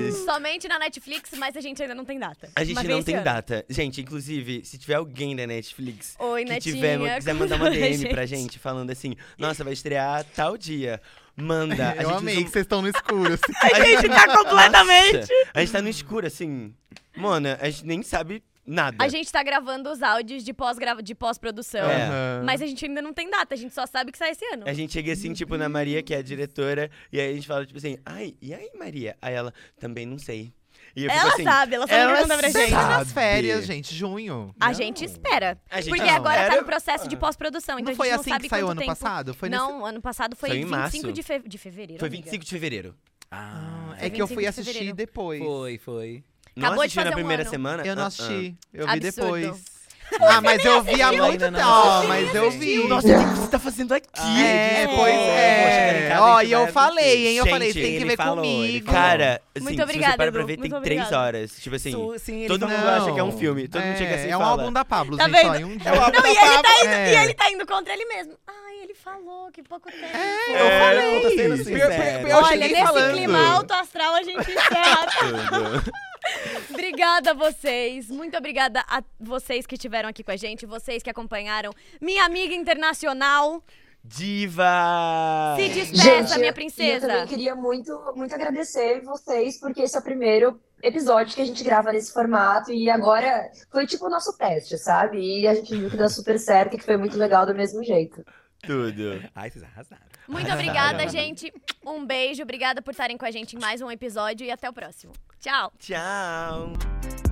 Yes! 0.00 0.16
Somente 0.24 0.68
na 0.68 0.78
Netflix, 0.78 1.30
mas 1.36 1.56
a 1.56 1.60
gente 1.60 1.82
ainda 1.82 1.94
não 1.94 2.04
tem 2.04 2.18
data. 2.20 2.48
A 2.54 2.62
gente 2.64 2.74
Mas 2.76 2.84
não 2.86 3.02
tem 3.02 3.16
ano. 3.16 3.24
data. 3.24 3.64
Gente, 3.68 4.00
inclusive, 4.00 4.64
se 4.64 4.78
tiver 4.78 4.94
alguém 4.94 5.34
da 5.34 5.46
Netflix 5.46 6.14
Oi, 6.18 6.44
que 6.44 6.50
Netinha. 6.50 6.74
tiver, 6.76 7.16
quiser 7.16 7.32
mandar 7.34 7.56
uma 7.60 7.70
DM 7.70 8.08
pra 8.10 8.26
gente 8.26 8.58
falando 8.58 8.90
assim, 8.90 9.14
nossa, 9.38 9.64
vai 9.64 9.72
estrear 9.72 10.24
tal 10.36 10.56
dia. 10.56 11.00
Manda. 11.36 11.90
A 11.98 12.02
Eu 12.02 12.08
gente 12.10 12.18
amei 12.18 12.34
usa 12.36 12.44
que 12.44 12.50
vocês 12.50 12.64
estão 12.64 12.82
no 12.82 12.88
escuro. 12.88 13.32
assim. 13.34 13.52
A 13.74 13.84
gente 13.84 14.08
tá 14.08 14.36
completamente. 14.36 15.32
A 15.54 15.60
gente 15.60 15.72
tá 15.72 15.82
no 15.82 15.88
escuro, 15.88 16.26
assim. 16.26 16.72
Mona, 17.16 17.58
a 17.60 17.68
gente 17.70 17.86
nem 17.86 18.02
sabe 18.02 18.42
nada. 18.66 18.96
A 19.02 19.08
gente 19.08 19.30
tá 19.32 19.42
gravando 19.42 19.90
os 19.90 20.02
áudios 20.02 20.44
de 20.44 20.52
pós-grava- 20.52 21.02
de 21.02 21.14
pós-produção. 21.14 21.88
É. 21.88 22.02
Aham. 22.06 22.42
Mas 22.44 22.62
a 22.62 22.66
gente 22.66 22.84
ainda 22.84 23.02
não 23.02 23.12
tem 23.12 23.28
data, 23.30 23.54
a 23.54 23.56
gente 23.56 23.74
só 23.74 23.86
sabe 23.86 24.12
que 24.12 24.18
sai 24.18 24.30
esse 24.30 24.44
ano. 24.46 24.64
A 24.66 24.72
gente 24.72 24.92
chega 24.92 25.12
assim, 25.12 25.32
tipo, 25.32 25.56
na 25.56 25.68
Maria, 25.68 26.02
que 26.02 26.14
é 26.14 26.18
a 26.18 26.22
diretora, 26.22 26.90
e 27.12 27.20
aí 27.20 27.30
a 27.30 27.34
gente 27.34 27.46
fala, 27.46 27.66
tipo 27.66 27.78
assim, 27.78 27.98
ai, 28.06 28.34
e 28.40 28.54
aí, 28.54 28.70
Maria? 28.78 29.16
Aí 29.20 29.34
ela, 29.34 29.52
também 29.78 30.06
não 30.06 30.18
sei. 30.18 30.52
E 30.96 31.06
Ela 31.06 31.28
assim, 31.32 31.44
sabe, 31.44 31.74
ela 31.76 31.86
só 31.86 31.94
ela 31.94 32.26
pra 32.26 32.26
sabe. 32.26 32.52
gente. 32.52 32.70
Tá 32.72 32.88
nas 32.88 32.98
Sabe. 32.98 33.12
férias, 33.12 33.64
gente, 33.64 33.94
junho. 33.94 34.52
A 34.58 34.66
Não. 34.68 34.74
gente 34.74 35.04
espera. 35.04 35.56
A 35.70 35.80
gente 35.80 35.90
Porque 35.90 36.04
não, 36.10 36.16
agora 36.16 36.34
tá 36.34 36.42
era- 36.46 36.56
no 36.56 36.64
processo 36.64 37.06
de 37.06 37.16
pós-produção, 37.16 37.78
então 37.78 37.92
Não 37.92 37.92
a 37.92 37.96
foi 37.96 38.06
gente 38.08 38.14
não 38.14 38.20
assim 38.22 38.30
sabe 38.30 38.42
que 38.44 38.48
saiu 38.50 38.68
ano 38.68 38.80
tempo. 38.80 38.90
passado? 38.90 39.32
Foi 39.32 39.48
nesse- 39.48 39.62
Não, 39.62 39.86
ano 39.86 40.00
passado 40.02 40.34
foi 40.34 40.48
em 40.50 40.64
25 40.64 40.70
março. 41.06 41.12
de, 41.12 41.22
fe... 41.22 41.38
de 41.46 41.58
fevereiro. 41.58 42.00
Foi 42.00 42.08
amiga. 42.08 42.22
25 42.24 42.44
de 42.44 42.50
fevereiro. 42.50 42.96
Ah, 43.30 43.94
É 43.98 44.10
que 44.10 44.20
eu 44.20 44.26
25 44.26 44.34
fui 44.34 44.46
assistir 44.46 44.72
fevereiro. 44.72 44.96
depois. 44.96 45.40
foi, 45.40 45.78
foi. 45.78 46.24
Não 46.56 46.66
Acabou 46.66 46.82
de 46.84 46.86
assistiu 46.86 47.00
na 47.04 47.10
fazer 47.10 47.14
um 47.14 47.18
primeira 47.18 47.42
ano. 47.42 47.50
semana? 47.50 47.82
Eu 47.86 47.96
não 47.96 48.02
Ah, 48.04 48.06
assisti. 48.06 48.54
Eu 48.74 48.86
vi 48.86 48.92
Absurdo. 48.92 49.40
depois. 49.40 49.80
Ah, 50.20 50.40
mas 50.40 50.64
eu 50.64 50.82
vi 50.82 51.00
há 51.00 51.12
muito 51.12 51.38
tempo. 51.38 51.58
Ó, 51.62 52.02
mas 52.08 52.34
eu 52.34 52.50
vi. 52.50 52.82
ah. 52.82 52.88
Nossa, 52.88 53.06
o 53.06 53.28
que 53.32 53.38
você 53.38 53.48
tá 53.48 53.58
fazendo 53.60 53.92
aqui? 53.94 54.08
É, 54.42 54.88
pois 54.92 55.14
é. 55.14 56.16
Ó, 56.18 56.40
e 56.42 56.50
eu 56.50 56.64
vai 56.64 56.72
falei, 56.72 57.28
hein? 57.28 57.36
Eu 57.36 57.44
Gente, 57.44 57.52
falei, 57.52 57.72
você 57.72 57.80
tem 57.80 57.90
que 57.92 57.96
ele 57.98 58.04
ver 58.06 58.16
falou, 58.16 58.44
ele 58.44 58.56
comigo. 58.80 58.86
falou. 58.86 59.00
Cara, 59.00 59.42
assim, 59.54 59.64
Muito 59.64 59.76
se 59.76 59.82
obrigada, 59.84 60.10
você 60.12 60.16
para 60.16 60.32
pra 60.32 60.40
Edu, 60.40 60.46
ver, 60.48 60.56
tem 60.56 60.70
muito 60.70 60.82
três 60.82 61.00
obrigada. 61.02 61.24
horas. 61.26 61.52
Tipo 61.60 61.76
assim, 61.76 61.92
Su- 61.92 62.14
sim, 62.18 62.38
ele 62.40 62.48
todo 62.48 62.60
falou. 62.68 62.76
mundo 62.76 62.88
acha 62.88 63.12
que 63.12 63.20
é 63.20 63.22
um 63.22 63.38
filme. 63.38 63.68
Todo 63.68 63.82
mundo 63.82 63.92
é, 63.94 63.96
chega 63.98 64.14
assim 64.16 64.26
e 64.26 64.30
É 64.30 64.36
um 64.36 64.40
fala. 64.40 64.50
álbum 64.50 64.72
da 64.72 64.84
Pablo, 64.84 65.16
Tá 65.16 65.28
gente. 65.28 65.42
vendo? 65.42 65.56
Em 65.56 65.64
um 65.64 65.76
dia. 65.76 65.92
Não, 65.92 66.26
e 66.26 66.30
ele, 66.30 66.62
tá 66.62 66.74
indo, 66.82 66.88
É. 66.92 67.12
e 67.12 67.16
ele 67.24 67.34
tá 67.34 67.50
indo 67.52 67.66
contra 67.68 67.92
ele 67.94 68.04
mesmo. 68.06 68.32
Ai, 68.48 68.82
ele 68.82 68.94
falou 68.94 69.48
que 69.52 69.62
pouco 69.62 69.88
tempo. 69.92 70.06
É, 70.16 70.50
eu 70.50 70.80
falei. 70.80 71.16
Eu 71.18 71.22
tô 71.22 71.28
sendo 71.30 71.64
Pior- 71.64 71.88
sincero. 71.92 72.24
pior- 72.24 72.30
eu 72.30 72.36
Olha, 72.38 72.46
cheguei 72.48 72.68
nesse 72.68 72.82
falando. 72.82 73.12
clima 73.14 73.48
alto 73.54 73.72
astral 73.74 74.14
a 74.14 74.22
gente 74.24 74.40
encerra. 74.50 75.06
Tudo. 75.20 75.92
obrigada 76.70 77.30
a 77.30 77.34
vocês. 77.34 78.08
Muito 78.10 78.36
obrigada 78.36 78.84
a 78.88 79.02
vocês 79.18 79.66
que 79.66 79.74
estiveram 79.74 80.08
aqui 80.08 80.22
com 80.22 80.30
a 80.30 80.36
gente, 80.36 80.66
vocês 80.66 81.02
que 81.02 81.10
acompanharam. 81.10 81.72
Minha 82.00 82.24
amiga 82.24 82.54
internacional, 82.54 83.62
Diva! 84.02 85.56
se 85.56 85.68
despeça, 85.68 86.38
minha 86.38 86.50
eu- 86.50 86.54
princesa. 86.54 87.06
Eu 87.06 87.10
também 87.10 87.26
queria 87.26 87.54
muito, 87.54 88.12
muito 88.16 88.34
agradecer 88.34 89.00
vocês, 89.02 89.58
porque 89.58 89.82
esse 89.82 89.96
é 89.96 90.00
o 90.00 90.02
primeiro 90.02 90.60
episódio 90.82 91.34
que 91.34 91.42
a 91.42 91.44
gente 91.44 91.62
grava 91.62 91.92
nesse 91.92 92.12
formato 92.12 92.72
e 92.72 92.88
agora 92.88 93.50
foi 93.70 93.86
tipo 93.86 94.06
o 94.06 94.10
nosso 94.10 94.36
teste, 94.38 94.78
sabe? 94.78 95.18
E 95.18 95.46
a 95.46 95.54
gente 95.54 95.76
viu 95.76 95.90
que 95.90 95.96
deu 95.96 96.08
super 96.08 96.38
certo 96.38 96.74
e 96.74 96.78
que 96.78 96.84
foi 96.84 96.96
muito 96.96 97.18
legal 97.18 97.44
do 97.44 97.54
mesmo 97.54 97.84
jeito. 97.84 98.24
Tudo. 98.62 99.22
Ai, 99.34 99.50
vocês 99.50 99.62
arrasaram. 99.64 100.09
Muito 100.30 100.50
obrigada, 100.52 101.08
gente. 101.08 101.52
Um 101.84 102.06
beijo, 102.06 102.42
obrigada 102.42 102.80
por 102.80 102.92
estarem 102.92 103.16
com 103.16 103.24
a 103.24 103.30
gente 103.30 103.56
em 103.56 103.58
mais 103.58 103.82
um 103.82 103.90
episódio 103.90 104.46
e 104.46 104.50
até 104.50 104.68
o 104.68 104.72
próximo. 104.72 105.12
Tchau. 105.40 105.72
Tchau. 105.78 107.29